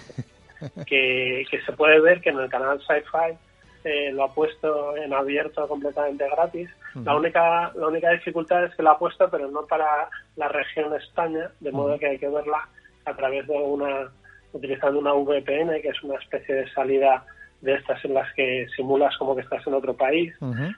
que, 0.85 1.45
que 1.49 1.61
se 1.61 1.71
puede 1.73 1.99
ver 1.99 2.21
que 2.21 2.29
en 2.29 2.39
el 2.39 2.49
canal 2.49 2.79
Sci-Fi 2.81 3.37
eh, 3.83 4.11
lo 4.11 4.23
ha 4.23 4.33
puesto 4.33 4.97
en 4.97 5.13
abierto 5.13 5.67
completamente 5.67 6.27
gratis. 6.29 6.69
La 6.95 7.15
única 7.15 7.71
la 7.75 7.87
única 7.87 8.09
dificultad 8.11 8.63
es 8.63 8.75
que 8.75 8.83
lo 8.83 8.91
ha 8.91 8.97
puesto, 8.97 9.29
pero 9.29 9.47
no 9.49 9.65
para 9.65 10.09
la 10.37 10.47
región 10.47 10.93
España, 10.95 11.51
de 11.59 11.71
modo 11.71 11.99
que 11.99 12.07
hay 12.07 12.17
que 12.17 12.29
verla 12.29 12.67
a 13.05 13.13
través 13.13 13.45
de 13.47 13.53
una 13.53 14.09
utilizando 14.53 14.99
una 14.99 15.13
VPN, 15.13 15.81
que 15.81 15.89
es 15.89 16.03
una 16.03 16.15
especie 16.15 16.55
de 16.55 16.71
salida 16.71 17.25
de 17.65 17.73
estas 17.73 18.03
en 18.05 18.13
las 18.13 18.31
que 18.33 18.67
simulas 18.75 19.15
como 19.17 19.35
que 19.35 19.41
estás 19.41 19.65
en 19.67 19.73
otro 19.73 19.93
país. 19.93 20.33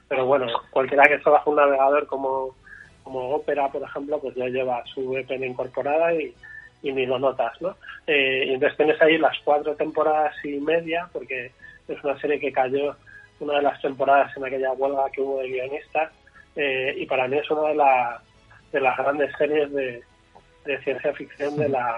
Pero 0.07 0.25
bueno, 0.25 0.47
cualquiera 0.71 1.03
que 1.07 1.17
trabaje 1.19 1.49
un 1.49 1.57
navegador 1.57 2.07
como, 2.07 2.55
como 3.03 3.29
Opera, 3.35 3.69
por 3.69 3.83
ejemplo, 3.83 4.19
pues 4.19 4.33
ya 4.35 4.45
lleva 4.47 4.83
su 4.93 5.01
VPN 5.11 5.43
incorporada 5.45 6.13
y, 6.13 6.33
y 6.81 6.91
ni 6.93 7.05
lo 7.05 7.19
notas, 7.19 7.53
¿no? 7.61 7.75
Eh, 8.07 8.45
y 8.47 8.53
entonces 8.53 8.77
tienes 8.77 9.01
ahí 9.01 9.17
las 9.17 9.37
cuatro 9.43 9.75
temporadas 9.75 10.33
y 10.43 10.57
media, 10.59 11.07
porque 11.13 11.51
es 11.87 12.03
una 12.03 12.19
serie 12.19 12.39
que 12.39 12.51
cayó 12.51 12.95
una 13.39 13.57
de 13.57 13.61
las 13.63 13.79
temporadas 13.81 14.35
en 14.35 14.45
aquella 14.45 14.71
huelga 14.73 15.09
que 15.11 15.21
hubo 15.21 15.39
de 15.39 15.49
guionistas, 15.49 16.11
eh, 16.55 16.95
y 16.97 17.05
para 17.05 17.27
mí 17.27 17.37
es 17.37 17.49
una 17.51 17.69
de, 17.69 17.75
la- 17.75 18.21
de 18.71 18.79
las 18.81 18.97
grandes 18.97 19.31
series 19.37 19.71
de, 19.73 20.01
de 20.65 20.77
ciencia 20.83 21.13
ficción 21.13 21.55
de, 21.57 21.69
la, 21.69 21.93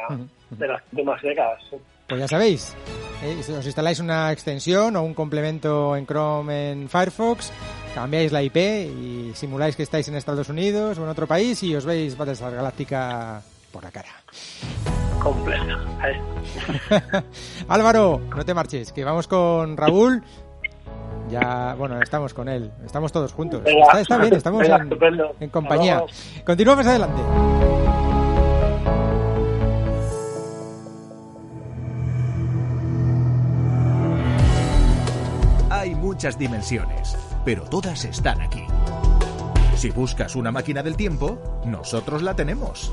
de 0.49 0.67
las 0.67 0.81
últimas 0.91 1.21
décadas. 1.21 1.61
¿sí? 1.69 1.77
Pues 2.07 2.21
ya 2.21 2.27
sabéis, 2.27 2.75
eh, 3.23 3.35
os 3.57 3.65
instaláis 3.65 3.99
una 3.99 4.31
extensión 4.31 4.95
o 4.95 5.03
un 5.03 5.13
complemento 5.13 5.95
en 5.95 6.05
Chrome 6.05 6.71
en 6.71 6.89
Firefox, 6.89 7.51
cambiáis 7.93 8.31
la 8.31 8.41
IP 8.43 8.57
y 8.57 9.31
simuláis 9.35 9.75
que 9.75 9.83
estáis 9.83 10.07
en 10.07 10.15
Estados 10.15 10.49
Unidos 10.49 10.97
o 10.97 11.03
en 11.03 11.09
otro 11.09 11.27
país 11.27 11.61
y 11.63 11.75
os 11.75 11.85
veis 11.85 12.17
Battlestar 12.17 12.53
Galactica 12.55 13.41
por 13.71 13.83
la 13.83 13.91
cara. 13.91 14.09
Compleja. 15.21 15.77
¿eh? 16.07 16.21
Álvaro, 17.67 18.21
no 18.35 18.45
te 18.45 18.53
marches, 18.53 18.91
que 18.91 19.03
vamos 19.03 19.27
con 19.27 19.75
Raúl. 19.75 20.23
Ya, 21.29 21.75
bueno, 21.77 22.01
estamos 22.01 22.33
con 22.33 22.49
él, 22.49 22.71
estamos 22.85 23.11
todos 23.11 23.33
juntos. 23.33 23.61
Venga. 23.63 23.85
Está, 23.85 24.01
está 24.01 24.17
bien, 24.17 24.33
estamos 24.33 24.61
Venga, 24.61 24.77
en, 24.77 25.43
en 25.43 25.49
compañía. 25.49 26.03
Continuamos 26.43 26.87
adelante. 26.87 27.78
Muchas 36.19 36.37
dimensiones, 36.37 37.15
pero 37.45 37.63
todas 37.63 38.03
están 38.03 38.41
aquí. 38.41 38.65
Si 39.77 39.89
buscas 39.89 40.35
una 40.35 40.51
máquina 40.51 40.83
del 40.83 40.97
tiempo, 40.97 41.61
nosotros 41.63 42.23
la 42.23 42.35
tenemos. 42.35 42.91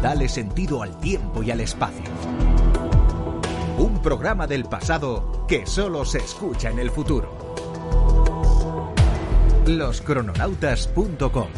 Dale 0.00 0.28
sentido 0.28 0.84
al 0.84 0.96
tiempo 1.00 1.42
y 1.42 1.50
al 1.50 1.58
espacio. 1.58 2.04
Un 3.78 4.00
programa 4.00 4.46
del 4.46 4.66
pasado 4.66 5.44
que 5.48 5.66
solo 5.66 6.04
se 6.04 6.18
escucha 6.18 6.70
en 6.70 6.78
el 6.78 6.92
futuro. 6.92 7.56
Loscrononautas.com 9.66 11.48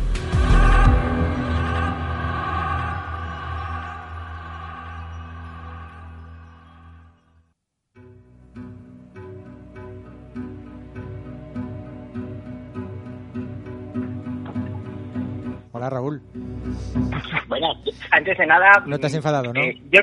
Bueno, 17.59 17.75
antes 18.11 18.37
de 18.39 18.47
nada... 18.47 18.83
no 18.87 18.99
te 18.99 19.07
has 19.07 19.15
enfadado, 19.15 19.53
¿no? 19.53 19.61
eh, 19.61 19.81
yo, 19.93 20.01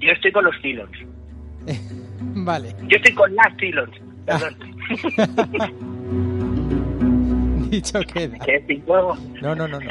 yo 0.00 0.10
estoy 0.12 0.32
con 0.32 0.44
los 0.44 0.54
Cylons. 0.60 0.90
Vale, 2.20 2.74
Yo 2.88 2.96
estoy 2.96 3.14
con 3.14 3.34
las 3.34 3.56
Cylons. 3.58 4.00
Perdón. 4.26 4.56
dicho 7.70 8.00
queda. 8.12 8.38
que 8.40 8.64
sin 8.66 8.82
juego. 8.84 9.16
No, 9.40 9.54
no, 9.54 9.66
no, 9.68 9.78
no. 9.80 9.86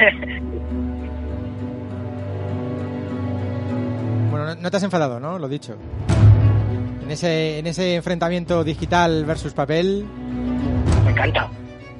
Bueno, 4.30 4.54
no, 4.54 4.70
te 4.70 4.76
has 4.76 4.82
enfadado, 4.82 5.20
¿no? 5.20 5.38
Lo 5.38 5.46
dicho. 5.48 5.76
En 7.02 7.10
ese, 7.10 7.58
en 7.58 7.66
ese 7.66 7.96
enfrentamiento 7.96 8.64
digital 8.64 9.24
versus 9.26 9.52
papel, 9.52 10.06
Me 11.04 11.10
encanta. 11.10 11.48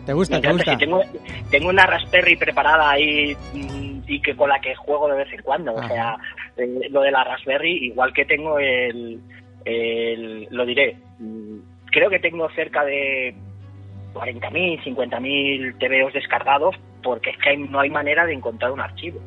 ¿te 0.06 0.12
gusta? 0.14 0.36
Me 0.36 0.40
¿Te 0.40 0.48
encanta. 0.48 0.72
gusta? 0.72 0.72
Si 0.72 0.78
tengo, 0.78 1.00
tengo 1.50 1.68
una 1.68 1.84
Raspberry 1.86 2.36
preparada 2.36 2.90
ahí 2.92 3.36
mm, 3.52 3.91
y 4.06 4.20
que 4.20 4.36
con 4.36 4.48
la 4.48 4.60
que 4.60 4.74
juego 4.74 5.08
de 5.08 5.16
vez 5.16 5.32
en 5.32 5.42
cuando. 5.42 5.78
Ajá. 5.78 5.84
O 5.84 5.88
sea, 5.88 6.16
eh, 6.56 6.88
lo 6.90 7.02
de 7.02 7.10
la 7.10 7.24
Raspberry, 7.24 7.86
igual 7.86 8.12
que 8.12 8.24
tengo 8.24 8.58
el, 8.58 9.20
el 9.64 10.48
lo 10.50 10.66
diré, 10.66 10.96
mm, 11.18 11.58
creo 11.90 12.10
que 12.10 12.18
tengo 12.18 12.48
cerca 12.50 12.84
de 12.84 13.34
40.000, 14.14 14.82
50.000 14.82 15.78
TVOs 15.78 16.12
descargados 16.12 16.76
porque 17.02 17.30
es 17.30 17.38
que 17.38 17.56
no 17.56 17.80
hay 17.80 17.90
manera 17.90 18.26
de 18.26 18.34
encontrar 18.34 18.72
un 18.72 18.80
archivo. 18.80 19.20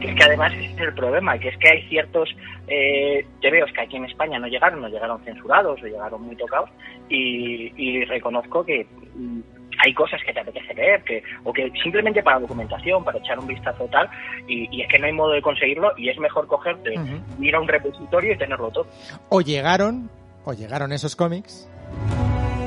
Que 0.00 0.08
es 0.08 0.16
que 0.16 0.24
además 0.24 0.52
ese 0.52 0.66
es 0.66 0.80
el 0.80 0.94
problema, 0.94 1.38
que 1.38 1.48
es 1.48 1.56
que 1.58 1.68
hay 1.68 1.82
ciertos 1.88 2.28
eh, 2.66 3.24
TVOs 3.40 3.72
que 3.72 3.82
aquí 3.82 3.96
en 3.96 4.04
España 4.04 4.38
no 4.38 4.48
llegaron, 4.48 4.80
no 4.80 4.88
llegaron 4.88 5.22
censurados 5.22 5.80
o 5.80 5.86
llegaron 5.86 6.22
muy 6.22 6.34
tocados 6.34 6.70
y, 7.08 7.72
y 7.76 8.04
reconozco 8.04 8.64
que 8.64 8.84
mm, 9.14 9.40
hay 9.84 9.92
cosas 9.94 10.20
que 10.24 10.32
te 10.32 10.40
apetece 10.40 10.74
leer, 10.74 11.02
que, 11.02 11.22
o 11.44 11.52
que 11.52 11.70
simplemente 11.82 12.22
para 12.22 12.38
documentación, 12.38 13.04
para 13.04 13.18
echar 13.18 13.38
un 13.38 13.46
vistazo 13.46 13.86
tal, 13.90 14.08
y, 14.46 14.68
y 14.70 14.82
es 14.82 14.88
que 14.88 14.98
no 14.98 15.06
hay 15.06 15.12
modo 15.12 15.32
de 15.32 15.42
conseguirlo 15.42 15.92
y 15.96 16.08
es 16.08 16.18
mejor 16.18 16.46
cogerte, 16.46 16.90
Ujú. 16.90 17.42
ir 17.44 17.54
a 17.54 17.60
un 17.60 17.68
repositorio 17.68 18.32
y 18.34 18.38
tenerlo 18.38 18.70
todo. 18.70 18.86
O 19.28 19.40
llegaron, 19.40 20.08
o 20.44 20.52
llegaron 20.52 20.92
esos 20.92 21.16
cómics 21.16 21.68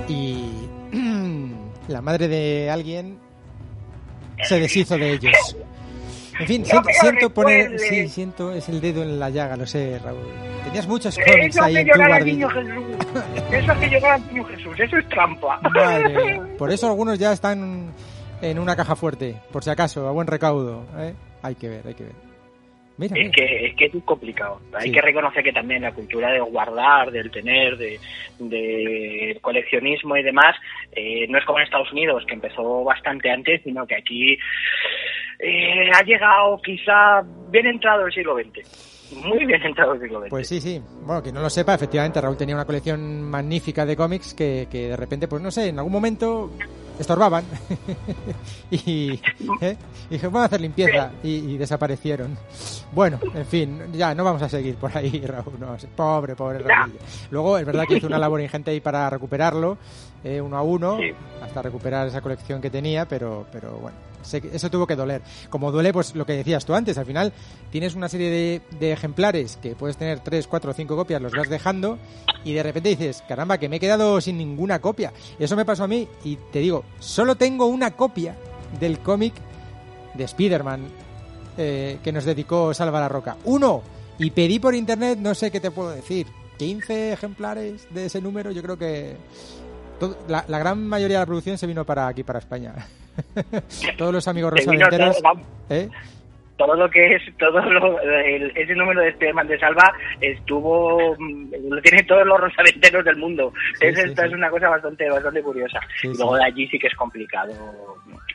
y 0.08 0.68
la 1.88 2.02
madre 2.02 2.28
de 2.28 2.70
alguien 2.70 3.20
se 4.44 4.60
deshizo 4.60 4.98
de 4.98 5.14
ellos. 5.14 5.56
En 6.40 6.48
fin, 6.48 6.66
siento, 6.66 7.30
poner, 7.34 7.80
sí, 7.80 8.08
siento, 8.10 8.52
es 8.54 8.68
el 8.70 8.82
dedo 8.82 9.04
en 9.04 9.20
la 9.20 9.30
llaga, 9.30 9.56
lo 9.56 9.66
sé, 9.66 10.00
Raúl. 10.04 10.28
Tenías 10.66 10.88
muchos 10.88 11.18
cómics 11.18 11.58
ahí 11.60 11.78
en 11.78 11.88
tu 11.88 11.98
guardilla. 11.98 12.48
Eso 13.52 13.72
hace 13.72 13.90
llorar 13.90 14.12
al 14.14 14.28
niño 14.28 14.44
Jesús, 14.46 14.80
eso 14.80 14.98
es 14.98 15.08
trampa. 15.10 15.60
Madre. 15.74 16.42
Por 16.58 16.72
eso 16.72 16.88
algunos 16.88 17.18
ya 17.20 17.32
están 17.32 17.92
en 18.42 18.60
una 18.60 18.76
caja 18.76 18.96
fuerte, 18.96 19.36
por 19.52 19.64
si 19.64 19.70
acaso, 19.70 20.08
a 20.08 20.12
buen 20.12 20.28
recaudo. 20.28 20.86
¿eh? 20.98 21.14
Hay 21.42 21.56
que 21.56 21.70
ver, 21.70 21.88
hay 21.88 21.94
que 21.94 22.04
ver. 22.04 22.14
Mira, 22.98 23.14
Es 23.18 23.22
mira. 23.24 23.32
que, 23.34 23.66
es 23.68 23.76
que 23.76 23.86
es 23.86 24.04
complicado. 24.06 24.62
Hay 24.74 24.88
Sí. 24.88 24.92
que 24.94 25.02
reconocer 25.02 25.44
que 25.44 25.52
también 25.52 25.82
la 25.82 25.92
cultura 25.94 26.32
de 26.32 26.40
guardar, 26.40 27.12
del 27.12 27.30
tener, 27.30 27.78
de, 27.78 28.00
de 28.40 29.38
coleccionismo 29.42 30.16
y 30.16 30.24
demás, 30.24 30.56
eh, 30.94 31.26
no 31.28 31.38
es 31.38 31.44
como 31.46 31.60
en 31.60 31.66
Estados 31.66 31.92
Unidos, 31.92 32.24
que 32.26 32.34
empezó 32.36 32.84
bastante 32.86 33.30
antes, 33.30 33.62
sino 33.64 33.86
que 33.86 33.96
aquí 33.96 34.38
eh, 35.40 35.90
ha 35.94 36.04
llegado 36.04 36.60
quizá 36.64 37.22
bien 37.50 37.68
entrado 37.68 38.06
el 38.06 38.14
siglo 38.14 38.36
XX. 38.36 38.94
Muy 39.24 39.46
bien 39.46 39.62
entrado 39.62 39.94
el 39.94 40.02
siglo 40.02 40.20
XX. 40.22 40.30
Pues 40.30 40.48
sí, 40.48 40.60
sí. 40.60 40.82
Bueno, 41.04 41.22
que 41.22 41.32
no 41.32 41.42
lo 41.42 41.50
sepa, 41.50 41.76
efectivamente, 41.76 42.20
Raúl 42.20 42.38
tenía 42.38 42.56
una 42.56 42.66
colección 42.66 43.22
magnífica 43.24 43.86
de 43.86 43.96
cómics 43.96 44.34
que, 44.34 44.68
que 44.70 44.90
de 44.90 44.96
repente, 44.98 45.28
pues 45.28 45.42
no 45.42 45.52
sé, 45.52 45.68
en 45.70 45.78
algún 45.78 45.94
momento 45.94 46.52
estorbaban. 47.00 47.44
y, 48.72 49.20
¿eh? 49.62 49.78
y 50.10 50.14
dije, 50.14 50.26
vamos 50.28 50.42
a 50.42 50.46
hacer 50.46 50.62
limpieza. 50.62 51.12
Y, 51.24 51.36
y 51.54 51.58
desaparecieron. 51.58 52.38
Bueno, 52.94 53.20
en 53.34 53.46
fin, 53.46 53.80
ya 53.94 54.16
no 54.16 54.24
vamos 54.24 54.42
a 54.42 54.50
seguir 54.50 54.76
por 54.76 54.96
ahí, 54.98 55.22
Raúl. 55.26 55.60
No, 55.60 55.76
pobre, 55.96 56.36
pobre 56.36 56.60
Raúl. 56.60 56.94
Luego, 57.32 57.58
es 57.58 57.66
verdad 57.66 57.84
que 57.88 57.98
hizo 57.98 58.08
una 58.08 58.18
labor 58.18 58.42
ingente 58.42 58.72
ahí 58.72 58.80
para 58.80 59.10
recuperarlo, 59.10 59.78
eh, 60.24 60.42
uno 60.42 60.58
a 60.58 60.62
uno, 60.64 60.98
Sí. 60.98 61.12
hasta 61.44 61.62
recuperar 61.62 62.08
esa 62.08 62.22
colección 62.22 62.60
que 62.62 62.70
tenía, 62.72 63.06
pero, 63.08 63.46
pero 63.52 63.74
bueno, 63.74 63.98
eso 64.34 64.70
tuvo 64.70 64.88
que 64.88 64.96
doler. 64.96 65.22
Como 65.50 65.72
duele, 65.72 65.94
pues 65.94 66.16
lo 66.16 66.26
que 66.26 66.34
decías 66.34 66.66
tú 66.66 66.74
antes, 66.74 66.98
al 66.98 67.06
final 67.06 67.34
tienes 67.72 67.96
una 67.96 68.10
serie 68.10 68.62
de, 68.80 68.92
ejemplares 68.92 69.58
que 69.62 69.76
puedes 69.76 69.98
tener 69.98 70.20
3, 70.20 70.48
4 70.48 70.72
o 70.72 70.74
5 70.74 70.96
copias, 70.96 71.22
los 71.22 71.34
vas 71.34 71.50
dejando 71.50 71.98
y 72.44 72.54
de 72.54 72.64
repente 72.64 72.90
dices, 72.90 73.24
caramba, 73.28 73.58
que 73.58 73.70
me 73.70 73.78
he 73.78 73.80
quedado 73.80 74.20
sin 74.22 74.38
ninguna 74.38 74.80
copia. 74.80 75.14
Eso 75.40 75.56
me 75.56 75.66
pasó 75.66 75.84
a 75.84 75.88
mí 75.88 76.08
y 76.24 76.38
te 76.52 76.60
digo, 76.60 76.84
solo 77.00 77.36
tengo 77.36 77.66
una 77.66 77.92
copia 77.92 78.36
del 78.80 79.00
cómic 79.00 79.34
de 80.14 80.24
Spider-Man 80.24 80.88
eh, 81.58 82.00
que 82.04 82.12
nos 82.12 82.26
dedicó 82.26 82.74
Salva 82.74 83.00
la 83.00 83.10
Roca. 83.10 83.38
Uno. 83.46 83.82
Y 84.18 84.32
pedí 84.32 84.60
por 84.60 84.74
internet, 84.74 85.20
no 85.20 85.36
sé 85.36 85.52
qué 85.52 85.60
te 85.60 85.72
puedo 85.72 85.90
decir, 85.90 86.28
15 86.58 87.14
ejemplares 87.14 87.88
de 87.94 88.06
ese 88.06 88.22
número, 88.22 88.52
yo 88.52 88.62
creo 88.62 88.78
que 88.78 89.18
la, 90.28 90.46
la 90.48 90.60
gran 90.60 90.88
mayoría 90.88 91.18
de 91.18 91.22
la 91.24 91.26
producción 91.26 91.58
se 91.58 91.68
vino 91.68 91.86
para 91.86 92.08
aquí, 92.08 92.24
para 92.24 92.40
España. 92.40 92.74
Todos 93.98 94.14
los 94.14 94.28
amigos 94.28 94.52
rosaventeros. 94.54 95.18
¿eh? 95.70 95.90
todo 96.58 96.74
lo 96.74 96.90
que 96.90 97.16
es 97.16 97.22
todo 97.38 97.60
lo, 97.60 98.00
el- 98.02 98.54
ese 98.56 98.74
número 98.76 99.02
de 99.02 99.12
Spiderman 99.12 99.46
de 99.48 99.60
Salva 99.60 99.92
estuvo 100.22 101.14
mm, 101.20 101.52
lo 101.70 101.82
tienen 101.82 102.08
todos 102.08 102.26
los 102.26 102.40
rosaventeros 102.40 103.04
del 103.04 103.18
mundo 103.18 103.52
Sí, 103.78 103.88
es, 103.88 103.96
sí, 104.02 104.14
es 104.24 104.32
una 104.32 104.50
cosa 104.50 104.70
bastante 104.70 105.10
bastante 105.10 105.42
curiosa 105.44 105.82
y 106.04 106.16
luego 106.16 106.38
de 106.38 106.46
allí 106.46 106.66
sí 106.70 106.80
que 106.80 106.88
es 106.88 106.96
complicado 106.96 107.52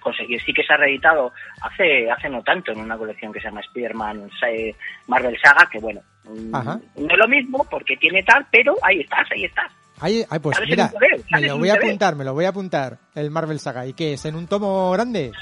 conseguir 0.02 0.38
sí 0.42 0.52
que 0.52 0.62
se 0.62 0.74
ha 0.74 0.76
reeditado 0.76 1.32
hace 1.62 2.10
hace 2.10 2.28
no 2.28 2.42
tanto 2.42 2.72
en 2.72 2.80
una 2.80 2.98
colección 2.98 3.32
que 3.32 3.40
se 3.40 3.46
llama 3.48 3.62
Spiderman 3.62 4.28
eh, 4.50 4.74
Marvel 5.06 5.38
Saga 5.42 5.66
que 5.72 5.78
bueno 5.78 6.02
mm, 6.24 6.54
Ajá. 6.54 6.78
no 6.96 7.10
es 7.10 7.18
lo 7.18 7.26
mismo 7.28 7.66
porque 7.70 7.96
tiene 7.96 8.22
tal 8.22 8.44
pero 8.50 8.74
ahí 8.82 9.00
estás 9.00 9.26
ahí 9.32 9.44
estás 9.46 9.72
Ahí, 10.00 10.24
ay, 10.30 10.38
pues 10.38 10.58
mira, 10.66 10.90
me 11.30 11.40
lo 11.42 11.58
voy 11.58 11.68
a 11.68 11.74
apuntar, 11.74 12.16
me 12.16 12.24
lo 12.24 12.32
voy 12.34 12.44
a 12.44 12.48
apuntar, 12.50 12.98
el 13.14 13.30
Marvel 13.30 13.58
Saga. 13.60 13.86
¿Y 13.86 13.92
qué 13.92 14.14
es? 14.14 14.24
¿En 14.24 14.34
un 14.34 14.46
tomo 14.46 14.90
grande? 14.92 15.32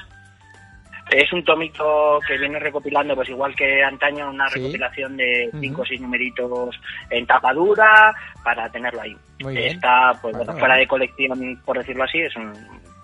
Es 1.10 1.32
un 1.32 1.42
tómico 1.42 2.18
que 2.26 2.36
viene 2.36 2.58
recopilando, 2.58 3.14
pues 3.14 3.30
igual 3.30 3.54
que 3.56 3.82
antaño, 3.82 4.28
una 4.28 4.46
Sí. 4.48 4.58
recopilación 4.60 5.16
de 5.16 5.48
cinco 5.58 5.80
o 5.82 5.86
seis 5.86 6.00
numeritos 6.02 6.78
en 7.08 7.26
tapadura 7.26 8.14
para 8.44 8.68
tenerlo 8.70 9.00
ahí. 9.00 9.16
Muy 9.40 9.54
bien. 9.54 9.76
Está, 9.76 10.10
pues 10.20 10.32
Bueno, 10.36 10.44
bueno, 10.44 10.58
fuera 10.58 10.76
de 10.76 10.86
colección, 10.86 11.62
por 11.64 11.78
decirlo 11.78 12.04
así, 12.04 12.18
es 12.18 12.36
un, 12.36 12.52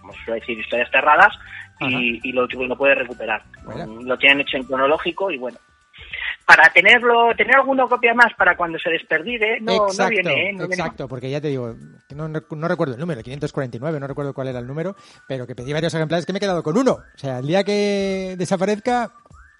vamos 0.02 0.16
a 0.28 0.32
decir, 0.32 0.58
historias 0.58 0.90
cerradas 0.90 1.32
y, 1.80 2.20
y 2.28 2.32
lo, 2.32 2.46
lo 2.46 2.76
puedes 2.76 2.98
recuperar. 2.98 3.42
Bueno. 3.64 3.86
Lo 4.02 4.18
tienen 4.18 4.40
hecho 4.40 4.58
en 4.58 4.64
cronológico 4.64 5.30
y 5.30 5.38
bueno. 5.38 5.56
Para 6.46 6.68
tenerlo, 6.70 7.34
tener 7.36 7.56
alguna 7.56 7.86
copia 7.86 8.12
más 8.12 8.34
para 8.34 8.56
cuando 8.56 8.78
se 8.78 8.90
desperdigue, 8.90 9.60
no, 9.60 9.86
no 9.98 10.08
viene, 10.08 10.50
¿eh? 10.50 10.52
No 10.52 10.68
viene 10.68 10.74
exacto, 10.74 11.08
porque 11.08 11.30
ya 11.30 11.40
te 11.40 11.48
digo, 11.48 11.74
no, 12.14 12.28
no 12.28 12.68
recuerdo 12.68 12.94
el 12.94 13.00
número, 13.00 13.22
549, 13.22 13.98
no 13.98 14.06
recuerdo 14.06 14.34
cuál 14.34 14.48
era 14.48 14.58
el 14.58 14.66
número, 14.66 14.94
pero 15.26 15.46
que 15.46 15.54
pedí 15.54 15.72
varios 15.72 15.94
ejemplares 15.94 16.26
que 16.26 16.32
me 16.32 16.36
he 16.36 16.40
quedado 16.40 16.62
con 16.62 16.76
uno. 16.76 16.92
O 16.92 17.18
sea, 17.18 17.38
el 17.38 17.46
día 17.46 17.64
que 17.64 18.34
desaparezca, 18.36 19.10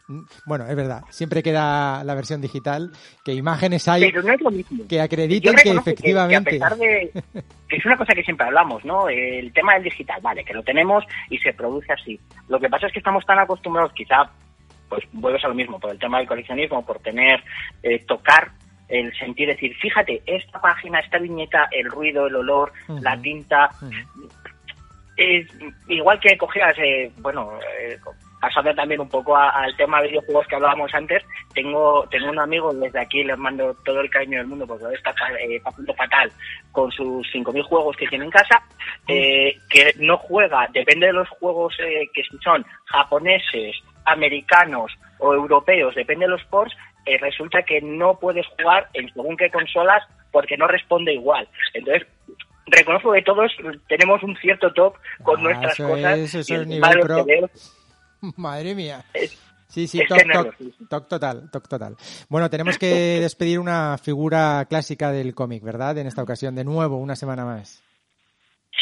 mm, 0.09 0.20
bueno, 0.44 0.66
es 0.66 0.77
verdad, 0.77 1.05
siempre 1.09 1.43
queda 1.43 2.05
la 2.05 2.15
versión 2.15 2.43
digital, 2.43 2.90
que 3.24 3.32
imágenes 3.32 3.89
hay 3.89 4.02
Pero 4.02 4.23
no 4.23 4.35
es 4.35 4.40
lo 4.43 4.51
mismo. 4.51 4.86
que 4.86 5.01
acrediten 5.01 5.55
que 5.56 5.70
efectivamente... 5.70 6.51
Que, 6.51 6.56
a 6.56 6.69
pesar 6.69 6.77
de 6.78 7.12
que 7.69 7.77
es 7.77 7.86
una 7.86 7.97
cosa 7.97 8.15
que 8.15 8.23
siempre 8.23 8.47
hablamos, 8.47 8.85
¿no? 8.85 9.09
El 9.09 9.52
tema 9.55 9.74
del 9.74 9.85
digital, 9.85 10.20
vale, 10.23 10.44
que 10.44 10.52
lo 10.52 10.62
tenemos 10.62 11.02
y 11.31 11.39
se 11.39 11.55
produce 11.55 11.93
así. 11.93 12.20
Lo 12.48 12.61
que 12.61 12.69
pasa 12.69 12.86
es 12.89 12.93
que 12.93 12.98
estamos 12.98 13.24
tan 13.24 13.39
acostumbrados, 13.39 13.93
quizá, 13.94 14.31
pues 14.95 15.09
vuelves 15.12 15.45
a 15.45 15.49
lo 15.49 15.55
mismo, 15.55 15.81
por 15.81 15.91
el 15.91 15.99
tema 15.99 16.19
del 16.19 16.29
coleccionismo, 16.29 16.85
por 16.85 17.01
tener, 17.01 17.43
eh, 17.83 18.05
tocar 18.07 18.53
el 18.89 19.12
sentir, 19.16 19.49
decir, 19.49 19.75
fíjate, 19.77 20.23
esta 20.27 20.61
página, 20.61 21.01
esta 21.01 21.19
viñeta, 21.19 21.69
el 21.71 21.91
ruido, 21.91 22.27
el 22.27 22.37
olor, 22.37 22.73
la 23.01 23.21
tinta, 23.21 23.71
es 25.16 25.47
igual 25.89 26.21
que 26.21 26.37
cogías, 26.37 26.77
eh, 26.79 27.11
bueno, 27.19 27.59
eh, 27.81 27.99
pasando 28.45 28.75
también 28.75 29.01
un 29.01 29.09
poco 29.09 29.35
al 29.35 29.75
tema 29.77 30.03
de 30.03 30.09
videojuegos 30.09 30.47
que 30.47 30.57
hablábamos 30.57 30.93
antes, 30.95 31.23
tengo 31.55 32.07
tengo 32.11 32.29
un 32.29 32.39
amigo, 32.39 32.75
desde 32.75 33.01
aquí 33.01 33.25
les 33.25 33.39
mando 33.39 33.75
todo 33.87 34.01
el 34.01 34.11
cariño 34.11 34.39
del 34.39 34.47
mundo 34.47 34.66
porque 34.66 34.85
está 34.95 35.15
eh, 35.41 35.59
pasando 35.62 35.95
fatal 35.95 36.31
con 36.71 36.93
sus 36.93 37.27
5.000 37.33 37.62
juegos 37.62 37.97
que 37.97 38.07
tiene 38.07 38.27
en 38.27 38.31
casa, 38.31 38.62
eh, 39.09 39.57
que 39.71 39.95
no 39.99 40.19
juega, 40.19 40.69
depende 40.75 41.07
de 41.07 41.15
los 41.15 41.29
juegos 41.31 41.75
eh, 41.81 42.07
que 42.12 42.23
son 42.43 42.66
japoneses, 42.85 43.77
americanos 44.05 44.93
o 45.18 45.35
europeos, 45.35 45.94
depende 45.94 46.24
de 46.26 46.31
los 46.32 46.44
ports, 46.44 46.74
eh, 47.06 47.18
resulta 47.18 47.62
que 47.62 47.81
no 47.81 48.18
puedes 48.18 48.47
jugar 48.59 48.89
en 48.94 49.12
según 49.12 49.36
qué 49.36 49.51
consolas 49.51 50.02
porque 50.32 50.56
no 50.56 50.66
responde 50.66 51.12
igual. 51.14 51.48
Entonces, 51.74 52.06
reconozco 52.66 53.12
que 53.12 53.22
todos 53.22 53.52
tenemos 53.89 54.22
un 54.22 54.36
cierto 54.36 54.72
top 54.72 54.94
con 55.22 55.40
Ah, 55.40 55.43
nuestras 55.43 55.74
eso 55.78 55.89
cosas. 55.89 56.18
es- 56.18 56.35
eso 56.35 56.55
y 56.55 56.56
es 56.56 56.66
nivel 56.66 57.01
pro. 57.01 57.26
Madre 58.36 58.74
mía. 58.74 59.05
es- 59.12 59.39
Sí, 59.66 59.89
sí, 59.89 60.01
toc, 60.06 60.18
toc, 60.32 60.55
toc 60.89 61.09
total, 61.09 61.51
toc 61.51 61.66
total. 61.68 61.97
Bueno, 62.28 62.48
tenemos 62.48 62.78
que 62.78 62.86
despedir 63.20 63.59
una 63.59 63.98
figura 63.98 64.64
clásica 64.68 65.10
del 65.10 65.35
cómic, 65.35 65.64
¿verdad? 65.64 65.98
En 65.98 66.06
esta 66.06 66.22
ocasión, 66.22 66.55
de 66.55 66.62
nuevo, 66.62 66.97
una 66.98 67.16
semana 67.16 67.44
más. 67.44 67.82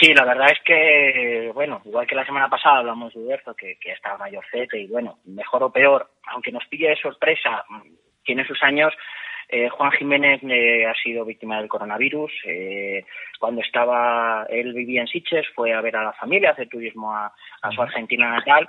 Sí, 0.01 0.13
la 0.15 0.25
verdad 0.25 0.49
es 0.51 0.59
que, 0.65 1.51
bueno, 1.55 1.81
igual 1.85 2.07
que 2.07 2.15
la 2.15 2.25
semana 2.25 2.49
pasada 2.49 2.79
hablamos 2.79 3.13
de 3.15 3.21
Huberto, 3.21 3.55
que, 3.55 3.77
que 3.79 3.93
está 3.93 4.17
mayorcete 4.17 4.79
y 4.81 4.87
bueno, 4.87 5.19
mejor 5.27 5.63
o 5.63 5.71
peor, 5.71 6.09
aunque 6.29 6.51
nos 6.51 6.67
pille 6.67 6.89
de 6.89 6.97
sorpresa, 6.97 7.65
tiene 8.25 8.45
sus 8.47 8.61
años. 8.63 8.93
eh, 9.49 9.69
Juan 9.69 9.93
Jiménez 9.93 10.41
eh, 10.45 10.87
ha 10.87 10.95
sido 10.95 11.25
víctima 11.27 11.59
del 11.59 11.69
coronavirus. 11.69 12.33
eh, 12.47 13.05
cuando 13.39 13.61
estaba, 13.61 14.47
él 14.49 14.73
vivía 14.73 15.03
en 15.03 15.09
Sitges, 15.09 15.47
fue 15.55 15.73
a 15.75 15.81
ver 15.83 15.95
a 15.97 16.05
la 16.05 16.13
familia, 16.15 16.51
a 16.51 16.53
hacer 16.53 16.69
turismo 16.69 17.15
a, 17.15 17.33
a 17.61 17.71
su 17.73 17.83
Argentina 17.83 18.31
natal 18.31 18.67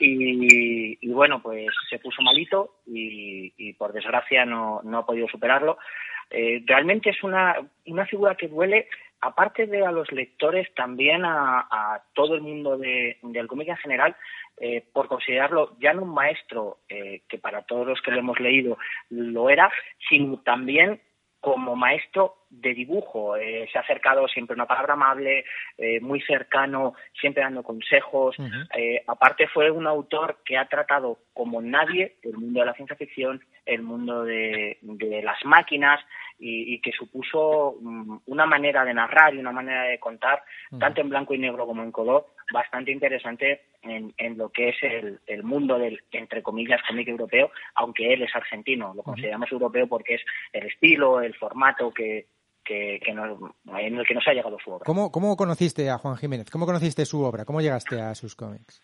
y, 0.00 0.98
y 1.00 1.12
bueno, 1.12 1.40
pues 1.40 1.66
se 1.88 1.98
puso 2.00 2.20
malito 2.22 2.74
y, 2.86 3.52
y 3.56 3.72
por 3.74 3.92
desgracia 3.92 4.44
no, 4.44 4.80
no 4.84 4.98
ha 4.98 5.06
podido 5.06 5.26
superarlo. 5.28 5.78
Eh, 6.28 6.60
realmente 6.66 7.10
es 7.10 7.22
una, 7.22 7.54
una 7.86 8.04
figura 8.04 8.34
que 8.34 8.48
duele, 8.48 8.88
aparte 9.20 9.66
de 9.66 9.84
a 9.84 9.90
los 9.92 10.10
lectores, 10.12 10.72
también 10.74 11.24
a, 11.24 11.60
a 11.70 12.02
todo 12.14 12.34
el 12.34 12.42
mundo 12.42 12.76
de- 12.78 13.18
del 13.22 13.46
cómic 13.46 13.68
en 13.68 13.76
general, 13.78 14.16
eh, 14.58 14.84
por 14.92 15.08
considerarlo 15.08 15.76
ya 15.80 15.92
no 15.92 16.02
un 16.02 16.14
maestro, 16.14 16.78
eh, 16.88 17.22
que 17.28 17.38
para 17.38 17.62
todos 17.62 17.86
los 17.86 18.00
que 18.02 18.10
lo 18.10 18.18
hemos 18.18 18.40
leído 18.40 18.78
lo 19.10 19.50
era, 19.50 19.70
sino 20.08 20.38
también 20.40 21.00
como 21.40 21.76
maestro 21.76 22.46
de 22.50 22.74
dibujo. 22.74 23.36
Eh, 23.36 23.68
se 23.70 23.78
ha 23.78 23.82
acercado 23.82 24.26
siempre 24.26 24.54
una 24.54 24.66
palabra 24.66 24.94
amable, 24.94 25.44
eh, 25.78 26.00
muy 26.00 26.20
cercano, 26.22 26.94
siempre 27.20 27.42
dando 27.44 27.62
consejos. 27.62 28.34
Eh, 28.76 29.02
aparte 29.06 29.46
fue 29.48 29.70
un 29.70 29.86
autor 29.86 30.38
que 30.44 30.56
ha 30.56 30.66
tratado 30.66 31.18
como 31.34 31.60
nadie 31.62 32.16
el 32.22 32.32
mundo 32.36 32.60
de 32.60 32.66
la 32.66 32.74
ciencia 32.74 32.96
ficción, 32.96 33.44
el 33.64 33.82
mundo 33.82 34.24
de, 34.24 34.78
de 34.80 35.22
las 35.22 35.44
máquinas 35.44 36.00
y, 36.38 36.74
y 36.74 36.80
que 36.80 36.92
supuso 36.92 37.76
mm, 37.80 38.18
una 38.26 38.46
manera 38.46 38.84
de 38.84 38.94
narrar 38.94 39.34
y 39.34 39.38
una 39.38 39.52
manera 39.52 39.84
de 39.84 39.98
contar, 39.98 40.42
tanto 40.78 41.00
en 41.00 41.08
blanco 41.08 41.34
y 41.34 41.38
negro 41.38 41.66
como 41.66 41.82
en 41.82 41.92
color, 41.92 42.26
bastante 42.52 42.92
interesante 42.92 43.62
en, 43.82 44.12
en 44.16 44.38
lo 44.38 44.50
que 44.50 44.70
es 44.70 44.76
el, 44.82 45.20
el 45.26 45.42
mundo 45.42 45.78
del, 45.78 46.02
entre 46.12 46.42
comillas, 46.42 46.80
cómic 46.86 47.08
europeo, 47.08 47.50
aunque 47.74 48.12
él 48.12 48.22
es 48.22 48.34
argentino. 48.34 48.92
Lo 48.94 49.02
consideramos 49.02 49.50
europeo 49.50 49.86
porque 49.86 50.14
es 50.14 50.22
el 50.52 50.66
estilo, 50.66 51.20
el 51.20 51.34
formato 51.34 51.92
que, 51.92 52.26
que, 52.64 53.00
que 53.02 53.10
en 53.10 53.98
el 53.98 54.06
que 54.06 54.14
nos 54.14 54.26
ha 54.26 54.32
llegado 54.32 54.58
su 54.62 54.70
obra. 54.70 54.84
¿Cómo, 54.84 55.10
¿Cómo 55.10 55.36
conociste 55.36 55.88
a 55.90 55.98
Juan 55.98 56.16
Jiménez? 56.16 56.50
¿Cómo 56.50 56.66
conociste 56.66 57.04
su 57.06 57.22
obra? 57.22 57.44
¿Cómo 57.44 57.60
llegaste 57.60 58.00
a 58.00 58.14
sus 58.14 58.34
cómics? 58.34 58.82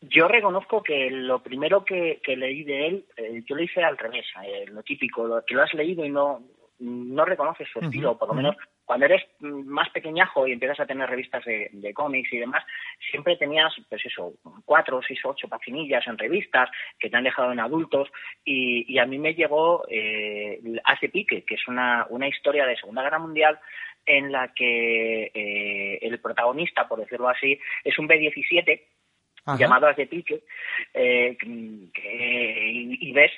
Yo 0.00 0.26
reconozco 0.26 0.82
que 0.82 1.10
lo 1.10 1.40
primero 1.44 1.84
que, 1.84 2.20
que 2.24 2.36
leí 2.36 2.64
de 2.64 2.86
él, 2.88 3.06
eh, 3.16 3.42
yo 3.46 3.54
lo 3.54 3.62
hice 3.62 3.84
al 3.84 3.96
revés, 3.96 4.26
eh, 4.44 4.64
lo 4.66 4.82
típico, 4.82 5.28
lo 5.28 5.44
que 5.44 5.54
lo 5.54 5.62
has 5.62 5.72
leído 5.74 6.04
y 6.04 6.10
no, 6.10 6.42
no 6.82 7.24
reconoces 7.24 7.68
su 7.72 7.78
estilo, 7.78 8.18
por 8.18 8.28
lo 8.28 8.34
menos 8.34 8.56
cuando 8.84 9.06
eres 9.06 9.22
más 9.40 9.88
pequeñajo 9.90 10.46
y 10.46 10.52
empiezas 10.52 10.80
a 10.80 10.86
tener 10.86 11.08
revistas 11.08 11.44
de, 11.44 11.70
de 11.72 11.94
cómics 11.94 12.32
y 12.32 12.38
demás, 12.38 12.64
siempre 13.10 13.36
tenías, 13.36 13.72
pues 13.88 14.04
eso, 14.04 14.32
cuatro, 14.64 15.00
seis, 15.06 15.20
ocho 15.24 15.48
paginillas 15.48 16.04
en 16.08 16.18
revistas 16.18 16.68
que 16.98 17.08
te 17.08 17.16
han 17.16 17.22
dejado 17.24 17.52
en 17.52 17.60
adultos 17.60 18.08
y, 18.44 18.92
y 18.92 18.98
a 18.98 19.06
mí 19.06 19.18
me 19.18 19.34
llegó 19.34 19.84
eh, 19.88 20.60
Hace 20.84 21.08
Pique, 21.08 21.44
que 21.44 21.54
es 21.54 21.68
una, 21.68 22.06
una 22.10 22.26
historia 22.26 22.66
de 22.66 22.76
Segunda 22.76 23.02
Guerra 23.02 23.20
Mundial 23.20 23.58
en 24.04 24.32
la 24.32 24.52
que 24.52 25.30
eh, 25.32 25.98
el 26.02 26.18
protagonista, 26.18 26.88
por 26.88 26.98
decirlo 26.98 27.28
así, 27.28 27.58
es 27.84 27.96
un 27.98 28.08
B-17 28.08 28.82
Ajá. 29.46 29.58
llamado 29.58 29.92
de 29.92 30.06
Pique, 30.06 30.42
eh, 30.94 31.36
que- 31.38 32.70
y, 32.72 33.08
y 33.08 33.12
ves 33.12 33.30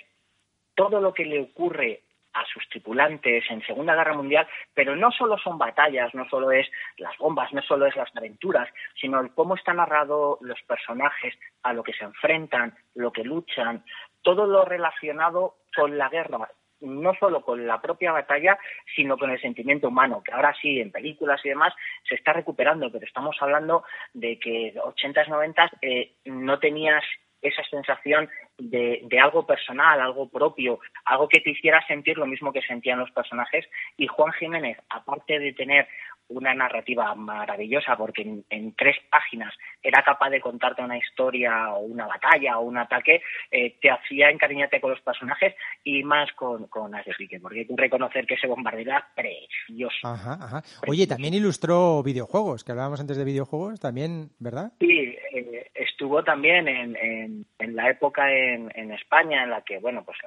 todo 0.74 1.00
lo 1.00 1.12
que 1.12 1.26
le 1.26 1.40
ocurre 1.40 2.00
a 2.34 2.44
sus 2.46 2.68
tripulantes 2.68 3.44
en 3.48 3.62
Segunda 3.62 3.94
Guerra 3.94 4.14
Mundial, 4.14 4.46
pero 4.74 4.96
no 4.96 5.10
solo 5.12 5.38
son 5.38 5.56
batallas, 5.56 6.14
no 6.14 6.28
solo 6.28 6.50
es 6.52 6.68
las 6.98 7.16
bombas, 7.18 7.52
no 7.52 7.62
solo 7.62 7.86
es 7.86 7.96
las 7.96 8.14
aventuras, 8.16 8.68
sino 9.00 9.32
cómo 9.34 9.54
está 9.54 9.72
narrado 9.72 10.38
los 10.42 10.60
personajes, 10.62 11.34
a 11.62 11.72
lo 11.72 11.82
que 11.82 11.92
se 11.94 12.04
enfrentan, 12.04 12.74
lo 12.94 13.12
que 13.12 13.24
luchan, 13.24 13.84
todo 14.22 14.46
lo 14.46 14.64
relacionado 14.64 15.54
con 15.74 15.96
la 15.96 16.08
guerra, 16.08 16.50
no 16.80 17.14
solo 17.14 17.42
con 17.42 17.66
la 17.66 17.80
propia 17.80 18.12
batalla, 18.12 18.58
sino 18.94 19.16
con 19.16 19.30
el 19.30 19.40
sentimiento 19.40 19.88
humano, 19.88 20.22
que 20.22 20.32
ahora 20.32 20.54
sí, 20.60 20.80
en 20.80 20.92
películas 20.92 21.40
y 21.44 21.50
demás, 21.50 21.72
se 22.08 22.16
está 22.16 22.32
recuperando, 22.32 22.90
pero 22.90 23.06
estamos 23.06 23.36
hablando 23.40 23.84
de 24.12 24.38
que 24.38 24.74
80s, 24.74 25.28
90s 25.28 25.70
eh, 25.80 26.12
no 26.26 26.58
tenías 26.58 27.04
esa 27.40 27.62
sensación 27.64 28.28
de, 28.58 29.00
de 29.04 29.20
algo 29.20 29.46
personal, 29.46 30.00
algo 30.00 30.28
propio, 30.28 30.78
algo 31.04 31.28
que 31.28 31.40
te 31.40 31.50
hiciera 31.50 31.84
sentir 31.86 32.18
lo 32.18 32.26
mismo 32.26 32.52
que 32.52 32.62
sentían 32.62 32.98
los 32.98 33.10
personajes. 33.10 33.66
Y 33.96 34.06
Juan 34.06 34.32
Jiménez, 34.32 34.78
aparte 34.88 35.38
de 35.38 35.52
tener 35.52 35.88
una 36.28 36.54
narrativa 36.54 37.14
maravillosa 37.14 37.96
porque 37.96 38.22
en, 38.22 38.44
en 38.48 38.74
tres 38.74 38.96
páginas 39.10 39.52
era 39.82 40.02
capaz 40.02 40.30
de 40.30 40.40
contarte 40.40 40.82
una 40.82 40.96
historia 40.96 41.74
o 41.74 41.80
una 41.80 42.06
batalla 42.06 42.58
o 42.58 42.62
un 42.62 42.78
ataque, 42.78 43.22
eh, 43.50 43.76
te 43.80 43.90
hacía 43.90 44.30
encariñarte 44.30 44.80
con 44.80 44.90
los 44.90 45.00
personajes 45.02 45.54
y 45.84 46.02
más 46.02 46.32
con, 46.32 46.66
con 46.68 46.94
As 46.94 47.04
de 47.04 47.12
Pique, 47.14 47.40
porque 47.40 47.60
hay 47.60 47.66
que 47.66 47.74
reconocer 47.76 48.26
que 48.26 48.34
ese 48.34 48.46
bombardero 48.46 48.92
era 48.92 49.06
precioso. 49.14 50.08
Ajá, 50.08 50.38
ajá. 50.40 50.62
Oye, 50.86 51.06
también 51.06 51.34
ilustró 51.34 52.02
videojuegos, 52.02 52.64
que 52.64 52.72
hablábamos 52.72 53.00
antes 53.00 53.18
de 53.18 53.24
videojuegos, 53.24 53.78
también, 53.78 54.30
¿verdad? 54.38 54.72
Sí, 54.80 55.14
eh, 55.34 55.70
estuvo 55.74 56.24
también 56.24 56.68
en, 56.68 56.96
en, 56.96 57.46
en 57.58 57.76
la 57.76 57.90
época 57.90 58.32
en, 58.52 58.70
en 58.74 58.92
España 58.92 59.42
en 59.42 59.50
la 59.50 59.62
que, 59.62 59.78
bueno, 59.78 60.04
pues 60.04 60.18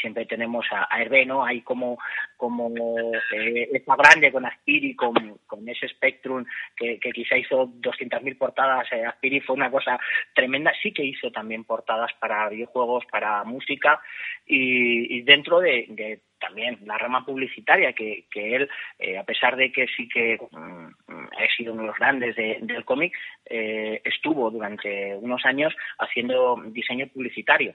siempre 0.00 0.26
tenemos 0.26 0.66
a, 0.70 0.86
a 0.90 1.02
Hervé, 1.02 1.26
¿no? 1.26 1.44
Hay 1.44 1.62
como, 1.62 1.98
como 2.36 2.70
eh, 3.34 3.68
esta 3.72 3.96
grande 3.96 4.32
con 4.32 4.46
Aspiri, 4.46 4.94
con, 4.94 5.14
con 5.46 5.68
ese 5.68 5.88
Spectrum 5.88 6.44
que, 6.76 6.98
que 6.98 7.12
quizá 7.12 7.36
hizo 7.36 7.66
200.000 7.66 8.38
portadas. 8.38 8.86
Eh, 8.92 9.04
Aspiri 9.04 9.40
fue 9.40 9.56
una 9.56 9.70
cosa 9.70 9.98
tremenda. 10.34 10.72
Sí 10.82 10.92
que 10.92 11.04
hizo 11.04 11.30
también 11.30 11.64
portadas 11.64 12.12
para 12.20 12.48
videojuegos, 12.48 13.04
para 13.10 13.44
música 13.44 14.00
y, 14.46 15.18
y 15.18 15.22
dentro 15.22 15.60
de, 15.60 15.86
de 15.88 16.20
también 16.38 16.78
la 16.84 16.96
rama 16.98 17.24
publicitaria 17.24 17.92
que, 17.92 18.26
que 18.30 18.56
él, 18.56 18.68
eh, 18.98 19.18
a 19.18 19.24
pesar 19.24 19.56
de 19.56 19.72
que 19.72 19.86
sí 19.96 20.08
que 20.08 20.38
mm, 20.50 20.86
ha 21.08 21.56
sido 21.56 21.72
uno 21.72 21.82
de 21.82 21.88
los 21.88 21.98
grandes 21.98 22.36
de, 22.36 22.58
del 22.62 22.84
cómic, 22.84 23.12
eh, 23.46 24.00
estuvo 24.04 24.50
durante 24.50 25.16
unos 25.16 25.44
años 25.44 25.74
haciendo 25.98 26.60
diseño 26.68 27.06
publicitario. 27.08 27.74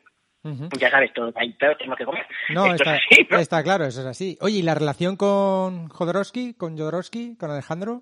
Ya 0.77 0.89
sabes, 0.89 1.13
todo 1.13 1.31
hay 1.35 1.55
pero 1.57 1.77
tenemos 1.77 1.97
que 1.97 2.03
comer. 2.03 2.25
No, 2.49 2.65
Esto 2.65 2.83
está, 2.83 2.97
es 2.97 3.03
así, 3.09 3.27
¿no? 3.31 3.39
está 3.39 3.63
claro, 3.63 3.85
eso 3.85 4.01
es 4.01 4.07
así. 4.07 4.37
Oye, 4.41 4.57
¿y 4.57 4.61
la 4.61 4.75
relación 4.75 5.15
con 5.15 5.87
Jodorowsky, 5.87 6.55
con 6.55 6.77
Jodorowsky, 6.77 7.37
con 7.37 7.49
Alejandro? 7.49 8.01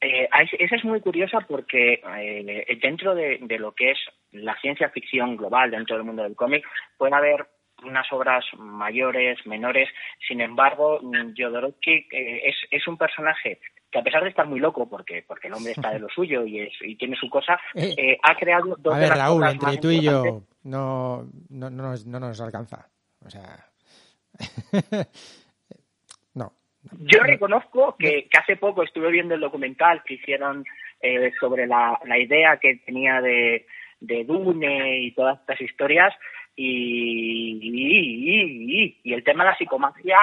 Eh, 0.00 0.28
es- 0.42 0.60
esa 0.60 0.74
es 0.76 0.84
muy 0.84 1.00
curiosa 1.00 1.38
porque 1.46 2.02
eh, 2.18 2.78
dentro 2.82 3.14
de, 3.14 3.38
de 3.40 3.58
lo 3.60 3.72
que 3.74 3.92
es 3.92 3.98
la 4.32 4.58
ciencia 4.60 4.90
ficción 4.90 5.36
global 5.36 5.70
dentro 5.70 5.96
del 5.96 6.04
mundo 6.04 6.24
del 6.24 6.34
cómic 6.34 6.66
puede 6.98 7.14
haber 7.14 7.46
unas 7.84 8.10
obras 8.12 8.44
mayores, 8.58 9.38
menores. 9.46 9.88
Sin 10.26 10.40
embargo, 10.40 11.00
Jodorowsky 11.36 12.06
eh, 12.10 12.42
es, 12.44 12.56
es 12.70 12.86
un 12.88 12.96
personaje 12.96 13.60
que 13.90 13.98
a 13.98 14.02
pesar 14.02 14.22
de 14.22 14.30
estar 14.30 14.46
muy 14.46 14.60
loco, 14.60 14.88
porque 14.88 15.24
porque 15.26 15.48
el 15.48 15.54
hombre 15.54 15.72
está 15.72 15.90
de 15.90 16.00
lo 16.00 16.08
suyo 16.14 16.44
y, 16.44 16.60
es, 16.60 16.72
y 16.80 16.96
tiene 16.96 17.16
su 17.16 17.28
cosa, 17.28 17.58
Eh, 17.74 17.94
eh, 17.96 18.18
ha 18.22 18.34
creado 18.34 18.76
dos 18.78 18.94
A 18.94 18.98
de 18.98 19.02
ver, 19.02 19.10
las 19.10 19.18
Raúl, 19.18 19.44
entre 19.44 19.76
tú 19.78 19.90
y 19.90 20.02
yo 20.02 20.42
no, 20.64 21.28
no, 21.48 21.70
no, 21.70 21.82
nos, 21.82 22.06
no 22.06 22.20
nos 22.20 22.40
alcanza. 22.40 22.88
O 23.24 23.30
sea... 23.30 23.66
no. 26.34 26.52
Yo 26.98 27.20
reconozco 27.20 27.96
que, 27.98 28.28
que 28.28 28.38
hace 28.38 28.56
poco 28.56 28.82
estuve 28.82 29.10
viendo 29.10 29.34
el 29.34 29.40
documental 29.40 30.02
que 30.04 30.14
hicieron 30.14 30.64
eh, 31.00 31.32
sobre 31.40 31.66
la, 31.66 31.98
la 32.04 32.18
idea 32.18 32.58
que 32.58 32.76
tenía 32.84 33.20
de, 33.20 33.66
de 34.00 34.24
Dune 34.24 35.00
y 35.00 35.12
todas 35.12 35.40
estas 35.40 35.60
historias 35.60 36.14
y, 36.56 37.58
y, 37.62 38.84
y- 38.84 39.00
y- 39.04 39.12
el 39.12 39.22
tema 39.24 39.44
de 39.44 39.50
la 39.50 39.56
psicomagia 39.56 40.18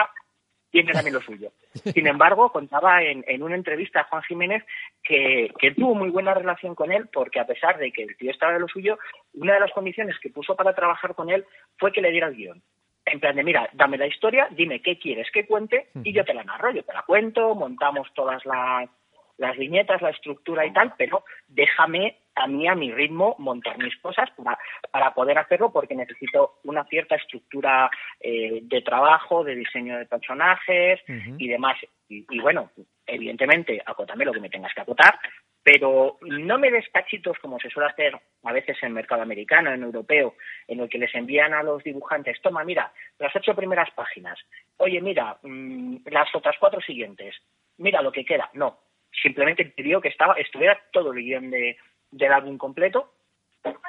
tiene 0.71 0.91
también 0.91 1.13
lo 1.13 1.21
suyo. 1.21 1.51
Sin 1.93 2.07
embargo, 2.07 2.51
contaba 2.51 3.03
en, 3.03 3.23
en 3.27 3.43
una 3.43 3.55
entrevista 3.55 4.01
a 4.01 4.03
Juan 4.05 4.23
Jiménez 4.23 4.63
que, 5.03 5.51
que 5.59 5.71
tuvo 5.71 5.93
muy 5.93 6.09
buena 6.09 6.33
relación 6.33 6.73
con 6.73 6.91
él 6.91 7.07
porque 7.13 7.39
a 7.39 7.45
pesar 7.45 7.77
de 7.77 7.91
que 7.91 8.01
el 8.03 8.17
tío 8.17 8.31
estaba 8.31 8.53
de 8.53 8.59
lo 8.59 8.67
suyo, 8.67 8.97
una 9.35 9.53
de 9.53 9.59
las 9.59 9.71
condiciones 9.71 10.17
que 10.19 10.31
puso 10.31 10.55
para 10.55 10.73
trabajar 10.73 11.13
con 11.13 11.29
él 11.29 11.45
fue 11.77 11.91
que 11.91 12.01
le 12.01 12.09
diera 12.11 12.27
el 12.27 12.35
guion. 12.35 12.61
En 13.05 13.19
plan 13.19 13.35
de, 13.35 13.43
mira, 13.43 13.69
dame 13.73 13.97
la 13.97 14.07
historia, 14.07 14.47
dime 14.51 14.81
qué 14.81 14.97
quieres 14.97 15.29
que 15.31 15.45
cuente 15.45 15.89
y 16.03 16.11
yo 16.13 16.23
te 16.25 16.33
la 16.33 16.43
narro, 16.43 16.71
yo 16.71 16.83
te 16.83 16.93
la 16.93 17.03
cuento, 17.03 17.53
montamos 17.53 18.07
todas 18.15 18.43
las, 18.45 18.89
las 19.37 19.57
viñetas, 19.57 20.01
la 20.01 20.09
estructura 20.09 20.65
y 20.65 20.73
tal, 20.73 20.93
pero 20.97 21.23
déjame 21.47 22.17
a 22.35 22.47
mí, 22.47 22.67
a 22.67 22.75
mi 22.75 22.91
ritmo, 22.91 23.35
montar 23.37 23.77
mis 23.77 23.95
cosas 23.97 24.29
para, 24.31 24.57
para 24.91 25.13
poder 25.13 25.37
hacerlo 25.37 25.71
porque 25.71 25.95
necesito 25.95 26.55
una 26.63 26.83
cierta 26.85 27.15
estructura 27.15 27.89
eh, 28.19 28.59
de 28.63 28.81
trabajo, 28.81 29.43
de 29.43 29.55
diseño 29.55 29.97
de 29.97 30.05
personajes 30.05 30.99
y 31.37 31.47
demás. 31.47 31.77
Y, 32.09 32.25
y 32.29 32.39
bueno, 32.39 32.71
evidentemente, 33.05 33.81
acótame 33.85 34.25
lo 34.25 34.33
que 34.33 34.39
me 34.39 34.49
tengas 34.49 34.73
que 34.73 34.81
acotar, 34.81 35.19
pero 35.63 36.17
no 36.21 36.57
me 36.57 36.71
des 36.71 36.85
cachitos 36.89 37.37
como 37.39 37.59
se 37.59 37.69
suele 37.69 37.89
hacer 37.89 38.19
a 38.43 38.51
veces 38.51 38.77
en 38.81 38.87
el 38.87 38.93
mercado 38.93 39.21
americano, 39.21 39.71
en 39.71 39.83
europeo, 39.83 40.35
en 40.67 40.81
el 40.81 40.89
que 40.89 40.97
les 40.97 41.13
envían 41.15 41.53
a 41.53 41.63
los 41.63 41.83
dibujantes, 41.83 42.41
toma, 42.41 42.63
mira, 42.63 42.91
las 43.17 43.33
ocho 43.35 43.55
primeras 43.55 43.89
páginas, 43.91 44.37
oye, 44.77 44.99
mira, 45.01 45.37
mm, 45.41 45.97
las 46.05 46.33
otras 46.35 46.55
cuatro 46.59 46.81
siguientes, 46.81 47.35
mira 47.77 48.01
lo 48.01 48.11
que 48.11 48.25
queda. 48.25 48.49
No, 48.53 48.79
simplemente 49.21 49.65
pidió 49.65 50.01
que 50.01 50.09
estaba, 50.09 50.33
estuviera 50.35 50.79
todo 50.91 51.13
el 51.13 51.23
guion 51.23 51.51
de, 51.51 51.77
del 52.11 52.31
álbum 52.31 52.57
completo 52.57 53.13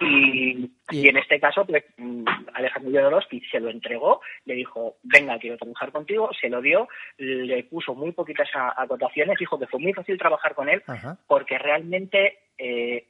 y, 0.01 0.71
y 0.91 1.09
en 1.09 1.17
este 1.17 1.41
caso, 1.41 1.65
pues 1.65 1.85
mm, 1.97 2.25
Alejandro 2.55 2.93
Jodorowsky 2.93 3.41
se 3.51 3.61
lo 3.61 3.71
entregó, 3.71 4.21
le 4.45 4.55
dijo, 4.55 4.97
venga, 5.03 5.39
quiero 5.39 5.57
trabajar 5.57 5.91
contigo, 5.93 6.31
se 6.41 6.49
lo 6.49 6.61
dio, 6.61 6.89
le 7.19 7.65
puso 7.65 7.95
muy 7.95 8.13
poquitas 8.13 8.49
acotaciones, 8.77 9.37
dijo 9.39 9.59
que 9.59 9.67
fue 9.67 9.81
muy 9.81 9.93
fácil 9.93 10.19
trabajar 10.19 10.55
con 10.55 10.69
él 10.69 10.83
Ajá. 10.87 11.19
porque 11.27 11.59
realmente 11.59 12.39
eh, 12.59 13.09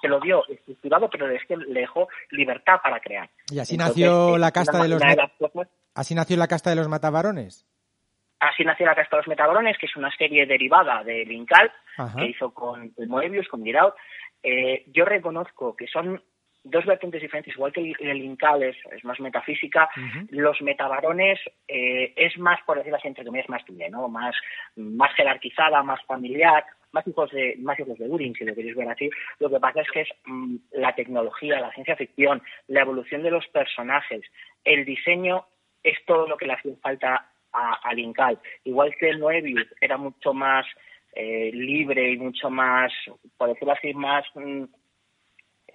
se 0.00 0.08
lo 0.08 0.20
dio 0.20 0.46
estructurado, 0.48 1.10
pero 1.10 1.28
es 1.28 1.44
que 1.46 1.56
le 1.56 1.80
dejó 1.80 2.08
libertad 2.30 2.80
para 2.82 3.00
crear. 3.00 3.28
Y 3.50 3.58
así 3.58 3.74
Entonces, 3.74 3.96
nació 3.96 4.38
la 4.38 4.52
casta 4.52 4.82
de 4.82 4.88
los 4.88 5.02
así 5.94 6.14
nació 6.14 6.36
la 6.36 6.48
casta 6.48 6.70
de 6.70 6.76
los 6.76 6.88
matabarones. 6.88 7.66
Así 8.40 8.64
nació 8.64 8.86
la 8.86 8.94
Casta 8.94 9.16
de 9.16 9.20
los 9.20 9.28
Metabarones, 9.28 9.76
que 9.78 9.86
es 9.86 9.96
una 9.96 10.10
serie 10.16 10.46
derivada 10.46 11.04
de 11.04 11.24
Linkal, 11.26 11.70
que 12.16 12.26
hizo 12.26 12.52
con 12.54 12.92
Moebius, 13.06 13.48
con 13.48 13.62
Out. 13.76 13.94
Eh, 14.42 14.84
yo 14.88 15.04
reconozco 15.04 15.76
que 15.76 15.86
son 15.86 16.22
dos 16.64 16.84
vertientes 16.84 17.22
diferentes, 17.22 17.54
igual 17.54 17.72
que 17.72 17.80
el, 17.80 17.96
el 18.00 18.38
es, 18.62 18.76
es 18.92 19.04
más 19.04 19.20
metafísica, 19.20 19.88
los 20.30 20.60
metabarones 20.62 21.38
eh, 21.68 22.12
es 22.16 22.38
más, 22.38 22.60
por 22.66 22.76
decirlo 22.78 22.96
así, 22.96 23.08
entre 23.08 23.24
comillas, 23.24 23.48
más 23.48 23.64
tuya, 23.64 23.88
¿no? 23.88 24.08
Más, 24.08 24.34
más 24.76 25.12
jerarquizada, 25.14 25.82
más 25.82 26.02
familiar, 26.04 26.64
más 26.92 27.06
hijos 27.06 27.30
de, 27.30 27.56
más 27.60 27.78
hijos 27.78 27.98
de 27.98 28.08
Durin, 28.08 28.34
si 28.34 28.44
lo 28.44 28.54
queréis 28.54 28.76
ver 28.76 28.88
así. 28.88 29.10
Lo 29.38 29.48
que 29.48 29.60
pasa 29.60 29.80
es 29.80 29.90
que 29.90 30.00
es 30.02 30.08
mm, 30.24 30.56
la 30.72 30.94
tecnología, 30.94 31.60
la 31.60 31.72
ciencia 31.72 31.96
ficción, 31.96 32.42
la 32.68 32.82
evolución 32.82 33.22
de 33.22 33.30
los 33.30 33.46
personajes, 33.48 34.22
el 34.64 34.84
diseño 34.84 35.46
es 35.82 35.98
todo 36.06 36.28
lo 36.28 36.36
que 36.36 36.46
le 36.46 36.54
hacía 36.54 36.72
falta 36.82 37.26
a, 37.52 37.80
a 37.82 37.94
Linkal. 37.94 38.38
Igual 38.64 38.94
que 38.98 39.16
Moebius 39.16 39.66
era 39.80 39.96
mucho 39.96 40.32
más 40.32 40.66
eh, 41.12 41.50
libre 41.52 42.12
y 42.12 42.18
mucho 42.18 42.50
más, 42.50 42.92
por 43.36 43.48
decirlo 43.48 43.72
así, 43.72 43.92
más 43.94 44.24
mm, 44.34 44.64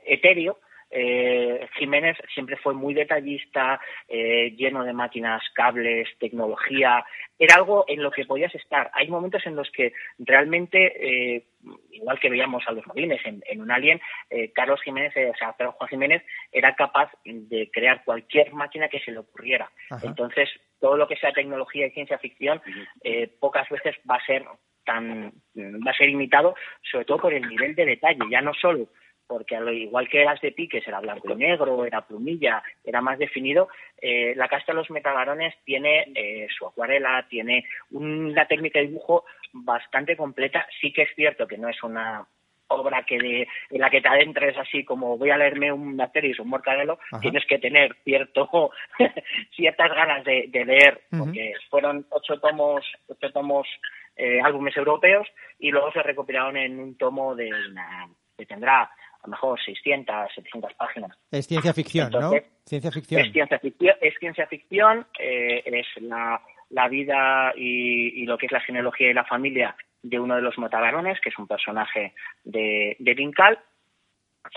etéreo, 0.06 0.60
eh, 0.98 1.68
Jiménez 1.78 2.18
siempre 2.34 2.58
fue 2.58 2.74
muy 2.74 2.94
detallista, 2.94 3.80
eh, 4.08 4.52
lleno 4.56 4.84
de 4.84 4.94
máquinas, 4.94 5.44
cables, 5.54 6.08
tecnología. 6.20 7.04
Era 7.38 7.56
algo 7.56 7.86
en 7.88 8.02
lo 8.02 8.12
que 8.12 8.26
podías 8.26 8.54
estar. 8.56 8.90
Hay 8.94 9.10
momentos 9.10 9.46
en 9.46 9.56
los 9.56 9.70
que 9.72 9.94
realmente, 10.20 11.36
eh, 11.36 11.48
igual 11.92 12.20
que 12.20 12.30
veíamos 12.30 12.64
a 12.68 12.72
los 12.72 12.88
marines 12.88 13.20
en, 13.26 13.44
en 13.46 13.62
un 13.62 13.72
Alien, 13.72 14.00
eh, 14.30 14.54
Carlos 14.54 14.82
Jiménez, 14.84 15.14
o 15.18 15.38
sea, 15.38 15.54
perdón, 15.54 15.74
Juan 15.74 15.90
Jiménez, 15.90 16.24
era 16.52 16.76
capaz 16.76 17.12
de 17.26 17.70
crear 17.72 18.04
cualquier 18.06 18.54
máquina 18.54 18.88
que 18.88 19.00
se 19.00 19.12
le 19.12 19.20
ocurriera. 19.20 19.70
Ajá. 19.90 20.08
Entonces, 20.08 20.50
todo 20.80 20.98
lo 20.98 21.08
que 21.08 21.16
sea 21.18 21.34
tecnología 21.34 21.88
y 21.88 21.92
ciencia 21.92 22.18
ficción, 22.18 22.62
eh, 23.04 23.28
pocas 23.40 23.68
veces 23.70 23.96
va 24.10 24.16
a 24.16 24.26
ser 24.26 24.46
tan 24.86 25.32
va 25.56 25.92
a 25.92 25.98
ser 25.98 26.10
imitado, 26.10 26.56
sobre 26.92 27.06
todo 27.06 27.18
por 27.20 27.34
el 27.34 27.48
nivel 27.48 27.76
de 27.76 27.86
detalle, 27.86 28.20
ya 28.30 28.42
no 28.42 28.54
solo 28.54 28.88
porque 29.28 29.56
a 29.56 29.60
lo 29.60 29.72
igual 29.72 30.08
que 30.08 30.22
eras 30.22 30.40
de 30.42 30.52
piques 30.52 30.88
era 30.88 31.00
blanco 31.00 31.32
y 31.32 31.36
negro, 31.36 31.86
era 31.86 32.06
plumilla, 32.06 32.64
era 32.84 33.02
más 33.02 33.18
definido, 33.18 33.70
eh, 34.02 34.34
la 34.36 34.48
casta 34.48 34.72
de 34.72 34.78
los 34.78 34.90
metabarones 34.90 35.54
tiene 35.64 36.12
eh, 36.16 36.48
su 36.56 36.68
acuarela, 36.68 37.26
tiene 37.30 37.66
una 37.92 38.48
técnica 38.48 38.80
de 38.80 38.88
dibujo 38.88 39.26
bastante 39.52 40.16
completa. 40.16 40.68
Sí 40.80 40.92
que 40.94 41.04
es 41.04 41.16
cierto 41.16 41.48
que 41.48 41.58
no 41.58 41.70
es 41.70 41.82
una 41.84 42.28
obra 42.68 43.04
que 43.04 43.18
de, 43.18 43.48
en 43.70 43.82
la 43.82 43.90
que 43.90 44.02
te 44.02 44.08
adentres 44.08 44.58
así 44.58 44.84
como 44.84 45.18
voy 45.18 45.30
a 45.30 45.38
leerme 45.38 45.72
un 45.72 46.00
Asterix 46.00 46.40
o 46.40 46.44
un 46.44 46.50
Mortadelo, 46.50 47.00
Ajá. 47.12 47.20
tienes 47.20 47.46
que 47.46 47.60
tener 47.60 47.96
cierto 48.04 48.72
ciertas 49.56 49.90
ganas 49.90 50.24
de, 50.24 50.46
de 50.50 50.66
leer, 50.66 51.02
porque 51.10 51.54
fueron 51.70 52.06
ocho 52.10 52.40
tomos, 52.40 52.86
ocho 53.08 53.32
tomos 53.32 53.68
eh, 54.16 54.40
álbumes 54.42 54.76
europeos 54.78 55.28
y 55.60 55.72
luego 55.72 55.92
se 55.92 56.02
recopilaron 56.02 56.58
en 56.58 56.80
un 56.80 56.98
tomo 56.98 57.36
de 57.36 57.50
una, 57.50 58.08
que 58.38 58.46
tendrá 58.46 58.84
a 58.84 59.28
lo 59.28 59.32
mejor 59.32 59.60
600, 59.64 60.34
700 60.36 60.74
páginas. 60.76 61.18
Es 61.32 61.48
ciencia 61.48 61.74
ficción, 61.74 62.08
Entonces, 62.08 62.44
¿no? 62.44 62.58
Ciencia 62.66 62.92
ficción. 62.92 63.22
Es 63.22 63.32
ciencia 63.32 63.60
ficción, 63.60 63.96
es, 64.02 64.14
ciencia 64.20 64.48
ficción, 64.48 65.08
eh, 65.20 65.64
es 65.66 65.88
la, 66.02 66.42
la 66.70 66.88
vida 66.88 67.54
y, 67.56 68.22
y 68.22 68.26
lo 68.26 68.38
que 68.38 68.46
es 68.46 68.52
la 68.52 68.62
genealogía 68.62 69.10
y 69.10 69.14
la 69.14 69.26
familia 69.26 69.76
de 70.10 70.20
uno 70.20 70.36
de 70.36 70.42
los 70.42 70.58
motavarones, 70.58 71.20
que 71.20 71.30
es 71.30 71.38
un 71.40 71.48
personaje 71.48 72.14
de, 72.44 72.96
de 73.00 73.16
Linkal. 73.16 73.58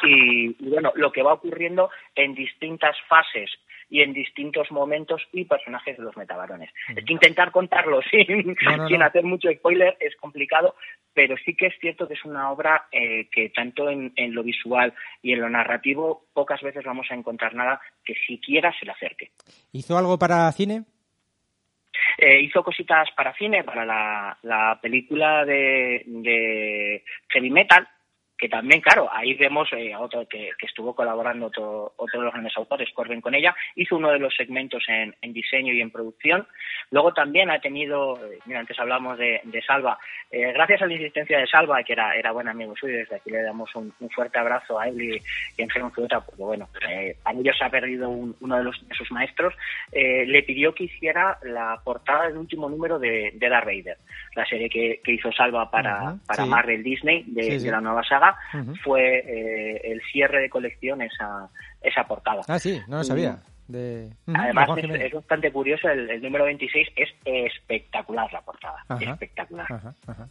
y, 0.04 0.50
y, 0.58 0.68
bueno, 0.70 0.92
lo 0.94 1.10
que 1.10 1.22
va 1.22 1.32
ocurriendo 1.32 1.90
en 2.14 2.34
distintas 2.34 2.96
fases 3.08 3.50
y 3.90 4.02
en 4.02 4.12
distintos 4.12 4.70
momentos 4.70 5.22
y 5.32 5.46
personajes 5.46 5.96
de 5.96 6.02
los 6.02 6.14
metabarones. 6.14 6.70
Es 6.94 7.02
que 7.06 7.12
intentar 7.14 7.50
contarlo 7.50 8.00
sin, 8.10 8.54
No, 8.62 8.76
no, 8.76 8.88
sin 8.88 8.98
no. 8.98 9.06
hacer 9.06 9.24
mucho 9.24 9.48
spoiler 9.50 9.96
es 9.98 10.14
complicado, 10.16 10.74
pero 11.14 11.36
sí 11.42 11.56
que 11.56 11.68
es 11.68 11.74
cierto 11.80 12.06
que 12.06 12.12
es 12.12 12.24
una 12.26 12.50
obra 12.52 12.86
eh, 12.92 13.30
que 13.30 13.48
tanto 13.48 13.88
en, 13.88 14.12
en 14.16 14.34
lo 14.34 14.42
visual 14.42 14.92
y 15.22 15.32
en 15.32 15.40
lo 15.40 15.48
narrativo 15.48 16.26
pocas 16.34 16.60
veces 16.60 16.84
vamos 16.84 17.06
a 17.10 17.14
encontrar 17.14 17.54
nada 17.54 17.80
que 18.04 18.14
siquiera 18.26 18.74
se 18.78 18.84
le 18.84 18.92
acerque. 18.92 19.30
¿Hizo 19.72 19.96
algo 19.96 20.18
para 20.18 20.52
cine? 20.52 20.84
Eh, 22.16 22.40
hizo 22.40 22.62
cositas 22.62 23.10
para 23.16 23.34
cine, 23.34 23.64
para 23.64 23.84
la, 23.84 24.38
la 24.42 24.78
película 24.80 25.44
de, 25.44 26.02
de 26.06 27.04
Heavy 27.28 27.50
Metal, 27.50 27.86
que 28.38 28.48
también, 28.48 28.80
claro, 28.80 29.08
ahí 29.12 29.34
vemos 29.34 29.68
eh, 29.72 29.92
a 29.92 30.00
otro 30.00 30.26
que, 30.28 30.50
que 30.58 30.66
estuvo 30.66 30.94
colaborando 30.94 31.46
otro, 31.46 31.92
otro 31.96 32.20
de 32.20 32.24
los 32.26 32.32
grandes 32.32 32.56
autores, 32.56 32.88
Corbin 32.94 33.20
con 33.20 33.34
ella, 33.34 33.54
hizo 33.74 33.96
uno 33.96 34.10
de 34.10 34.18
los 34.20 34.34
segmentos 34.36 34.84
en, 34.88 35.14
en 35.20 35.32
diseño 35.32 35.72
y 35.72 35.80
en 35.80 35.90
producción. 35.90 36.46
Luego 36.90 37.12
también 37.12 37.50
ha 37.50 37.60
tenido, 37.60 38.16
eh, 38.24 38.38
mira, 38.46 38.60
antes 38.60 38.78
hablamos 38.78 39.18
de, 39.18 39.40
de 39.44 39.62
Salva, 39.62 39.98
eh, 40.30 40.52
gracias 40.52 40.82
a 40.82 40.86
la 40.86 40.92
insistencia 40.94 41.38
de 41.38 41.46
Salva, 41.46 41.82
que 41.82 41.92
era, 41.94 42.14
era 42.14 42.30
buen 42.32 42.48
amigo 42.48 42.74
suyo, 42.76 42.96
desde 42.98 43.16
aquí 43.16 43.30
le 43.30 43.42
damos 43.42 43.74
un, 43.74 43.92
un 43.98 44.10
fuerte 44.10 44.38
abrazo 44.38 44.78
a 44.78 44.86
él 44.88 45.00
y, 45.02 45.16
y 45.56 45.62
Enfermo 45.62 45.90
Fruta, 45.90 46.20
porque 46.20 46.42
bueno, 46.42 46.68
eh, 46.88 47.16
a 47.24 47.32
ellos 47.32 47.56
se 47.58 47.64
ha 47.64 47.70
perdido 47.70 48.08
un- 48.08 48.36
uno 48.40 48.56
de, 48.56 48.64
los, 48.64 48.88
de 48.88 48.94
sus 48.94 49.10
maestros, 49.10 49.52
le 49.92 50.42
pidió 50.44 50.74
que 50.74 50.84
hiciera 50.84 51.38
la 51.42 51.80
portada 51.82 52.28
del 52.28 52.36
último 52.36 52.68
número 52.68 52.98
de, 52.98 53.32
de 53.34 53.48
Darth 53.48 53.66
Vader, 53.66 53.96
la 54.36 54.44
serie 54.46 54.68
que, 54.68 55.00
que 55.02 55.12
hizo 55.12 55.32
Salva 55.32 55.70
para, 55.70 56.14
para 56.26 56.44
sí. 56.44 56.48
Marvel 56.48 56.82
Disney 56.82 57.24
de, 57.26 57.42
Sí, 57.42 57.60
sí. 57.60 57.66
de 57.66 57.72
la 57.72 57.80
nueva 57.80 58.02
saga, 58.04 58.27
Fue 58.82 59.18
eh, 59.18 59.80
el 59.92 60.00
cierre 60.12 60.40
de 60.42 60.50
colección 60.50 61.02
esa, 61.02 61.48
esa 61.82 62.04
portada. 62.04 62.42
Ah, 62.48 62.58
sí, 62.58 62.80
no 62.88 62.98
lo 62.98 63.04
sabía. 63.04 63.32
De... 63.32 63.48
De 63.68 64.08
Además, 64.34 64.70
es, 64.78 65.12
bastante 65.12 65.52
curioso, 65.52 65.90
el, 65.90 66.08
el 66.08 66.22
número 66.22 66.46
26 66.46 66.88
es 66.96 67.10
espectacular 67.26 68.32
la 68.32 68.40
portada, 68.40 68.82
Ajá. 68.88 69.12
espectacular. 69.12 69.66
Ajá, 69.70 69.94
ajá. 70.06 70.26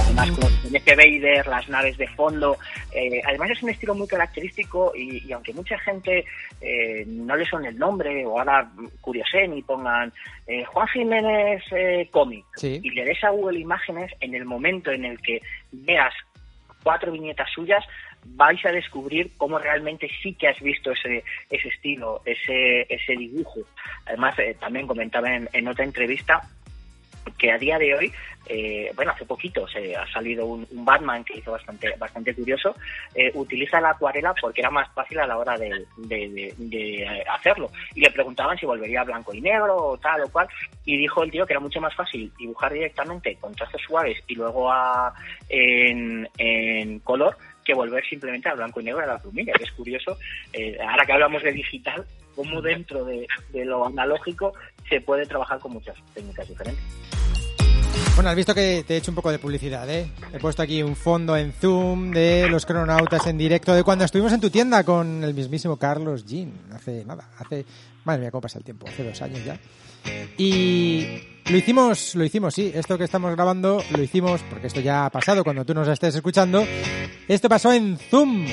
Además, 0.00 0.30
con 0.32 0.50
el 0.66 0.74
F. 0.74 0.96
Vader, 0.96 1.46
las 1.46 1.68
naves 1.68 1.96
de 1.96 2.08
fondo. 2.08 2.56
eh, 2.92 3.20
además, 3.24 3.50
es 3.50 3.62
un 3.62 3.70
estilo 3.70 3.94
muy 3.94 4.08
característico 4.08 4.92
y, 4.96 5.24
y 5.28 5.32
aunque 5.32 5.52
mucha 5.52 5.78
gente 5.78 6.24
eh, 6.60 7.04
no 7.06 7.36
le 7.36 7.44
son 7.46 7.64
el 7.66 7.78
nombre 7.78 8.26
o 8.26 8.36
ahora 8.38 8.64
mm, 8.64 8.88
curiosen 9.00 9.56
y 9.56 9.62
pongan 9.62 10.12
eh, 10.48 10.64
Juan 10.64 10.88
Jiménez 10.88 11.62
cómic 12.10 12.44
Sí. 12.56 12.80
y 12.82 12.90
le 12.90 13.04
des 13.04 13.22
a 13.22 13.30
Google 13.30 13.60
Imágenes, 13.60 14.10
en 14.18 14.34
el 14.34 14.44
momento 14.44 14.90
en 14.90 15.04
el 15.04 15.20
que 15.22 15.40
veas 15.70 16.12
cuatro 16.86 17.10
viñetas 17.10 17.50
suyas, 17.50 17.84
vais 18.24 18.64
a 18.64 18.70
descubrir 18.70 19.32
cómo 19.36 19.58
realmente 19.58 20.08
sí 20.22 20.34
que 20.34 20.46
has 20.46 20.60
visto 20.60 20.92
ese, 20.92 21.24
ese 21.50 21.66
estilo, 21.66 22.22
ese, 22.24 22.82
ese 22.88 23.16
dibujo. 23.16 23.58
Además, 24.06 24.38
eh, 24.38 24.56
también 24.60 24.86
comentaba 24.86 25.34
en, 25.34 25.48
en 25.52 25.66
otra 25.66 25.84
entrevista 25.84 26.48
que 27.38 27.50
a 27.50 27.58
día 27.58 27.78
de 27.78 27.94
hoy, 27.94 28.12
eh, 28.48 28.92
bueno, 28.94 29.10
hace 29.12 29.24
poquito 29.24 29.66
se 29.66 29.94
ha 29.96 30.06
salido 30.12 30.46
un, 30.46 30.66
Batman 30.84 31.24
que 31.24 31.38
hizo 31.38 31.50
bastante 31.52 31.92
bastante 31.98 32.34
curioso, 32.34 32.76
eh, 33.14 33.30
utiliza 33.34 33.80
la 33.80 33.90
acuarela 33.90 34.34
porque 34.40 34.60
era 34.60 34.70
más 34.70 34.88
fácil 34.92 35.18
a 35.18 35.26
la 35.26 35.36
hora 35.36 35.56
de- 35.58 35.84
de, 35.96 36.54
eh, 36.72 37.24
hacerlo. 37.28 37.70
Y 37.94 38.00
le 38.00 38.10
preguntaban 38.10 38.56
si 38.56 38.66
volvería 38.66 39.00
a 39.00 39.04
blanco 39.04 39.34
y 39.34 39.40
negro 39.40 39.76
o 39.76 39.98
tal 39.98 40.22
o 40.22 40.28
cual, 40.28 40.48
y 40.84 40.96
dijo 40.96 41.22
el 41.24 41.30
tío 41.30 41.46
que 41.46 41.52
era 41.54 41.60
mucho 41.60 41.80
más 41.80 41.94
fácil 41.94 42.32
dibujar 42.38 42.72
directamente 42.72 43.34
con 43.40 43.54
trazos 43.54 43.82
suaves 43.82 44.22
y 44.28 44.34
luego 44.36 44.70
a, 44.70 45.12
en, 45.48 46.28
en 46.38 47.00
color 47.00 47.36
que 47.64 47.74
volver 47.74 48.04
simplemente 48.06 48.48
a 48.48 48.54
blanco 48.54 48.80
y 48.80 48.84
negro 48.84 49.00
a 49.02 49.06
la 49.06 49.18
plumilla, 49.18 49.52
que 49.54 49.64
es 49.64 49.72
curioso, 49.72 50.16
eh, 50.52 50.78
ahora 50.80 51.04
que 51.04 51.12
hablamos 51.12 51.42
de 51.42 51.50
digital, 51.50 52.06
cómo 52.36 52.62
dentro 52.62 53.04
de, 53.04 53.26
de 53.48 53.64
lo 53.64 53.84
analógico 53.86 54.52
se 54.88 55.00
puede 55.00 55.26
trabajar 55.26 55.58
con 55.58 55.72
muchas 55.72 55.96
técnicas 56.14 56.48
diferentes. 56.48 56.84
Bueno, 58.14 58.30
has 58.30 58.36
visto 58.36 58.54
que 58.54 58.82
te 58.86 58.94
he 58.94 58.96
hecho 58.96 59.10
un 59.10 59.14
poco 59.14 59.30
de 59.30 59.38
publicidad, 59.38 59.88
¿eh? 59.90 60.10
He 60.32 60.38
puesto 60.38 60.62
aquí 60.62 60.82
un 60.82 60.96
fondo 60.96 61.36
en 61.36 61.52
Zoom 61.52 62.10
de 62.12 62.48
los 62.48 62.64
cronautas 62.64 63.26
en 63.26 63.36
directo 63.36 63.74
de 63.74 63.82
cuando 63.82 64.06
estuvimos 64.06 64.32
en 64.32 64.40
tu 64.40 64.48
tienda 64.48 64.84
con 64.84 65.22
el 65.22 65.34
mismísimo 65.34 65.76
Carlos 65.76 66.24
Jean. 66.24 66.52
Hace 66.72 67.04
nada, 67.04 67.28
hace... 67.38 67.66
Madre 68.04 68.22
mía, 68.22 68.30
cómo 68.30 68.40
pasa 68.40 68.58
el 68.58 68.64
tiempo, 68.64 68.86
hace 68.88 69.04
dos 69.04 69.20
años 69.20 69.44
ya. 69.44 69.58
Y 70.38 71.20
lo 71.50 71.56
hicimos, 71.56 72.14
lo 72.14 72.24
hicimos, 72.24 72.54
sí. 72.54 72.72
Esto 72.74 72.96
que 72.96 73.04
estamos 73.04 73.34
grabando 73.34 73.82
lo 73.90 74.02
hicimos, 74.02 74.42
porque 74.48 74.68
esto 74.68 74.80
ya 74.80 75.06
ha 75.06 75.10
pasado 75.10 75.44
cuando 75.44 75.64
tú 75.64 75.74
nos 75.74 75.88
estés 75.88 76.14
escuchando. 76.14 76.64
Esto 77.28 77.48
pasó 77.48 77.72
en 77.72 77.98
Zoom. 77.98 78.46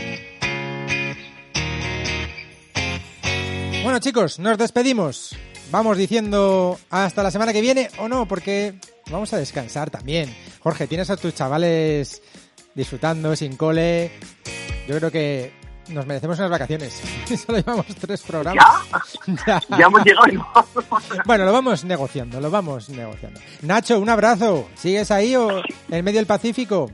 Bueno 3.84 3.99
chicos, 3.99 4.39
nos 4.39 4.57
despedimos. 4.57 5.38
Vamos 5.73 5.97
diciendo 5.97 6.77
hasta 6.91 7.23
la 7.23 7.31
semana 7.31 7.51
que 7.51 7.59
viene 7.59 7.89
o 7.97 8.07
no, 8.07 8.27
porque 8.27 8.75
vamos 9.09 9.33
a 9.33 9.37
descansar 9.37 9.89
también. 9.89 10.31
Jorge, 10.59 10.85
tienes 10.85 11.09
a 11.09 11.17
tus 11.17 11.33
chavales 11.33 12.21
disfrutando 12.75 13.35
sin 13.35 13.57
cole. 13.57 14.11
Yo 14.87 14.95
creo 14.99 15.09
que 15.09 15.51
nos 15.87 16.05
merecemos 16.05 16.37
unas 16.37 16.51
vacaciones. 16.51 17.01
Solo 17.43 17.57
llevamos 17.57 17.87
tres 17.87 18.21
programas. 18.21 18.63
¿Ya? 19.47 19.59
Ya 19.75 19.85
hemos 19.87 20.05
llegado 20.05 20.27
no. 20.27 20.47
Bueno, 21.25 21.43
lo 21.43 21.51
vamos 21.51 21.83
negociando, 21.83 22.39
lo 22.39 22.51
vamos 22.51 22.89
negociando. 22.89 23.39
Nacho, 23.63 23.97
un 23.97 24.09
abrazo. 24.09 24.69
¿Sigues 24.75 25.09
ahí 25.09 25.35
o 25.35 25.63
en 25.89 26.05
medio 26.05 26.19
del 26.19 26.27
Pacífico? 26.27 26.91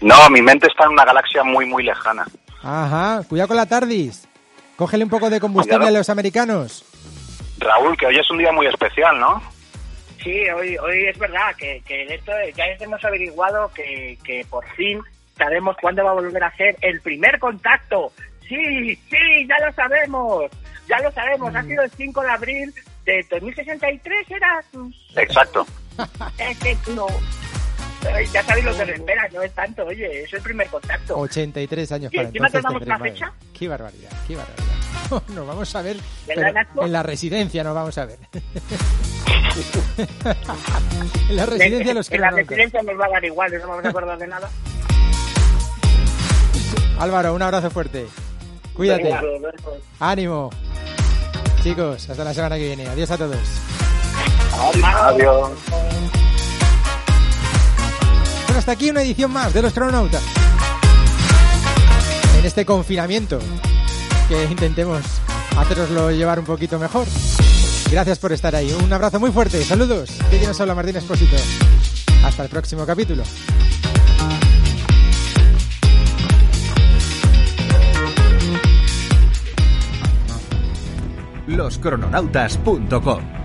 No, 0.00 0.30
mi 0.30 0.40
mente 0.40 0.68
está 0.68 0.84
en 0.84 0.92
una 0.92 1.04
galaxia 1.04 1.42
muy, 1.42 1.66
muy 1.66 1.82
lejana. 1.82 2.28
Ajá, 2.62 3.24
cuidado 3.28 3.48
con 3.48 3.56
la 3.56 3.66
TARDIS. 3.66 4.28
Cógele 4.76 5.02
un 5.02 5.10
poco 5.10 5.28
de 5.30 5.40
combustible 5.40 5.78
Cuidado. 5.78 5.96
a 5.96 5.98
los 5.98 6.10
americanos. 6.10 6.84
Raúl, 7.62 7.96
que 7.96 8.06
hoy 8.06 8.18
es 8.18 8.30
un 8.30 8.38
día 8.38 8.52
muy 8.52 8.66
especial, 8.66 9.18
¿no? 9.18 9.42
Sí, 10.22 10.48
hoy, 10.50 10.76
hoy 10.76 11.06
es 11.06 11.18
verdad 11.18 11.54
que, 11.56 11.82
esto 11.86 12.32
ya 12.54 12.64
hemos 12.78 13.04
averiguado 13.04 13.70
que, 13.74 14.18
que 14.24 14.44
por 14.48 14.64
fin 14.76 15.00
sabemos 15.36 15.76
cuándo 15.80 16.04
va 16.04 16.10
a 16.10 16.14
volver 16.14 16.44
a 16.44 16.56
ser 16.56 16.76
el 16.80 17.00
primer 17.00 17.38
contacto. 17.38 18.12
Sí, 18.48 18.94
sí, 19.10 19.46
ya 19.48 19.66
lo 19.66 19.72
sabemos. 19.72 20.50
Ya 20.88 21.00
lo 21.00 21.10
sabemos. 21.12 21.54
Ha 21.54 21.62
sido 21.62 21.82
el 21.82 21.90
5 21.90 22.22
de 22.22 22.30
abril 22.30 22.74
de 23.04 23.26
2063, 23.30 24.30
¿era? 24.30 24.62
Exacto. 25.16 25.66
Ay, 26.38 26.56
Ya 28.32 28.42
sabéis 28.42 28.64
lo 28.64 28.76
que 28.76 28.84
me 28.84 28.92
espera, 28.92 29.28
no 29.32 29.42
es 29.42 29.52
tanto, 29.52 29.84
oye, 29.86 30.24
es 30.24 30.32
el 30.32 30.40
primer 30.40 30.66
contacto. 30.68 31.16
83 31.18 31.92
años 31.92 32.10
Sí, 32.10 32.16
para 32.16 32.28
entonces. 32.28 32.62
tendré, 32.62 32.86
la 32.86 32.98
madre 32.98 33.12
fecha. 33.12 33.32
Qué 33.58 33.68
barbaridad, 33.68 34.10
qué 34.26 34.36
barbaridad. 34.36 35.22
Nos 35.34 35.46
vamos 35.46 35.74
a 35.76 35.82
ver 35.82 35.96
en 36.28 36.92
la 36.92 37.02
residencia, 37.02 37.62
nos 37.62 37.74
vamos 37.74 37.96
a 37.98 38.06
ver. 38.06 38.18
en 41.28 41.36
la 41.36 41.46
residencia 41.46 41.88
de 41.88 41.94
los 41.94 42.10
en 42.10 42.20
la 42.20 42.30
residencia 42.30 42.82
nos 42.82 42.98
va 42.98 43.06
a 43.06 43.10
dar 43.10 43.24
igual, 43.24 43.52
no 43.60 43.68
vamos 43.68 43.84
a 43.84 43.88
acordar 43.88 44.18
de 44.18 44.26
nada. 44.26 44.50
Álvaro, 46.98 47.34
un 47.34 47.42
abrazo 47.42 47.70
fuerte. 47.70 48.06
Cuídate. 48.74 49.04
Venga, 49.04 49.22
Ánimo. 50.00 50.50
Chicos, 51.62 52.08
hasta 52.08 52.24
la 52.24 52.32
semana 52.32 52.56
que 52.56 52.66
viene. 52.66 52.88
Adiós 52.88 53.10
a 53.10 53.18
todos. 53.18 53.38
Adiós. 54.84 55.50
Hasta 58.56 58.72
aquí 58.72 58.90
una 58.90 59.02
edición 59.02 59.32
más 59.32 59.52
de 59.52 59.62
Los 59.62 59.72
Cronautas. 59.72 60.22
En 62.38 62.44
este 62.44 62.64
confinamiento, 62.64 63.38
que 64.28 64.44
intentemos 64.44 65.02
haceroslo 65.56 66.10
llevar 66.10 66.38
un 66.38 66.44
poquito 66.44 66.78
mejor. 66.78 67.06
Gracias 67.90 68.18
por 68.18 68.32
estar 68.32 68.54
ahí. 68.54 68.72
Un 68.72 68.92
abrazo 68.92 69.18
muy 69.18 69.32
fuerte. 69.32 69.64
Saludos. 69.64 70.10
Que 70.30 70.38
quien 70.38 70.50
os 70.50 70.60
habla 70.60 70.74
Martín 70.74 70.96
Espósito. 70.96 71.36
Hasta 72.24 72.44
el 72.44 72.48
próximo 72.48 72.86
capítulo. 72.86 73.24
loscrononautas.com 81.48 83.41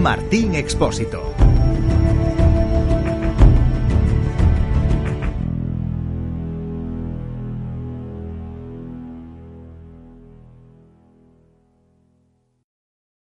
Martín 0.00 0.54
Expósito. 0.54 1.29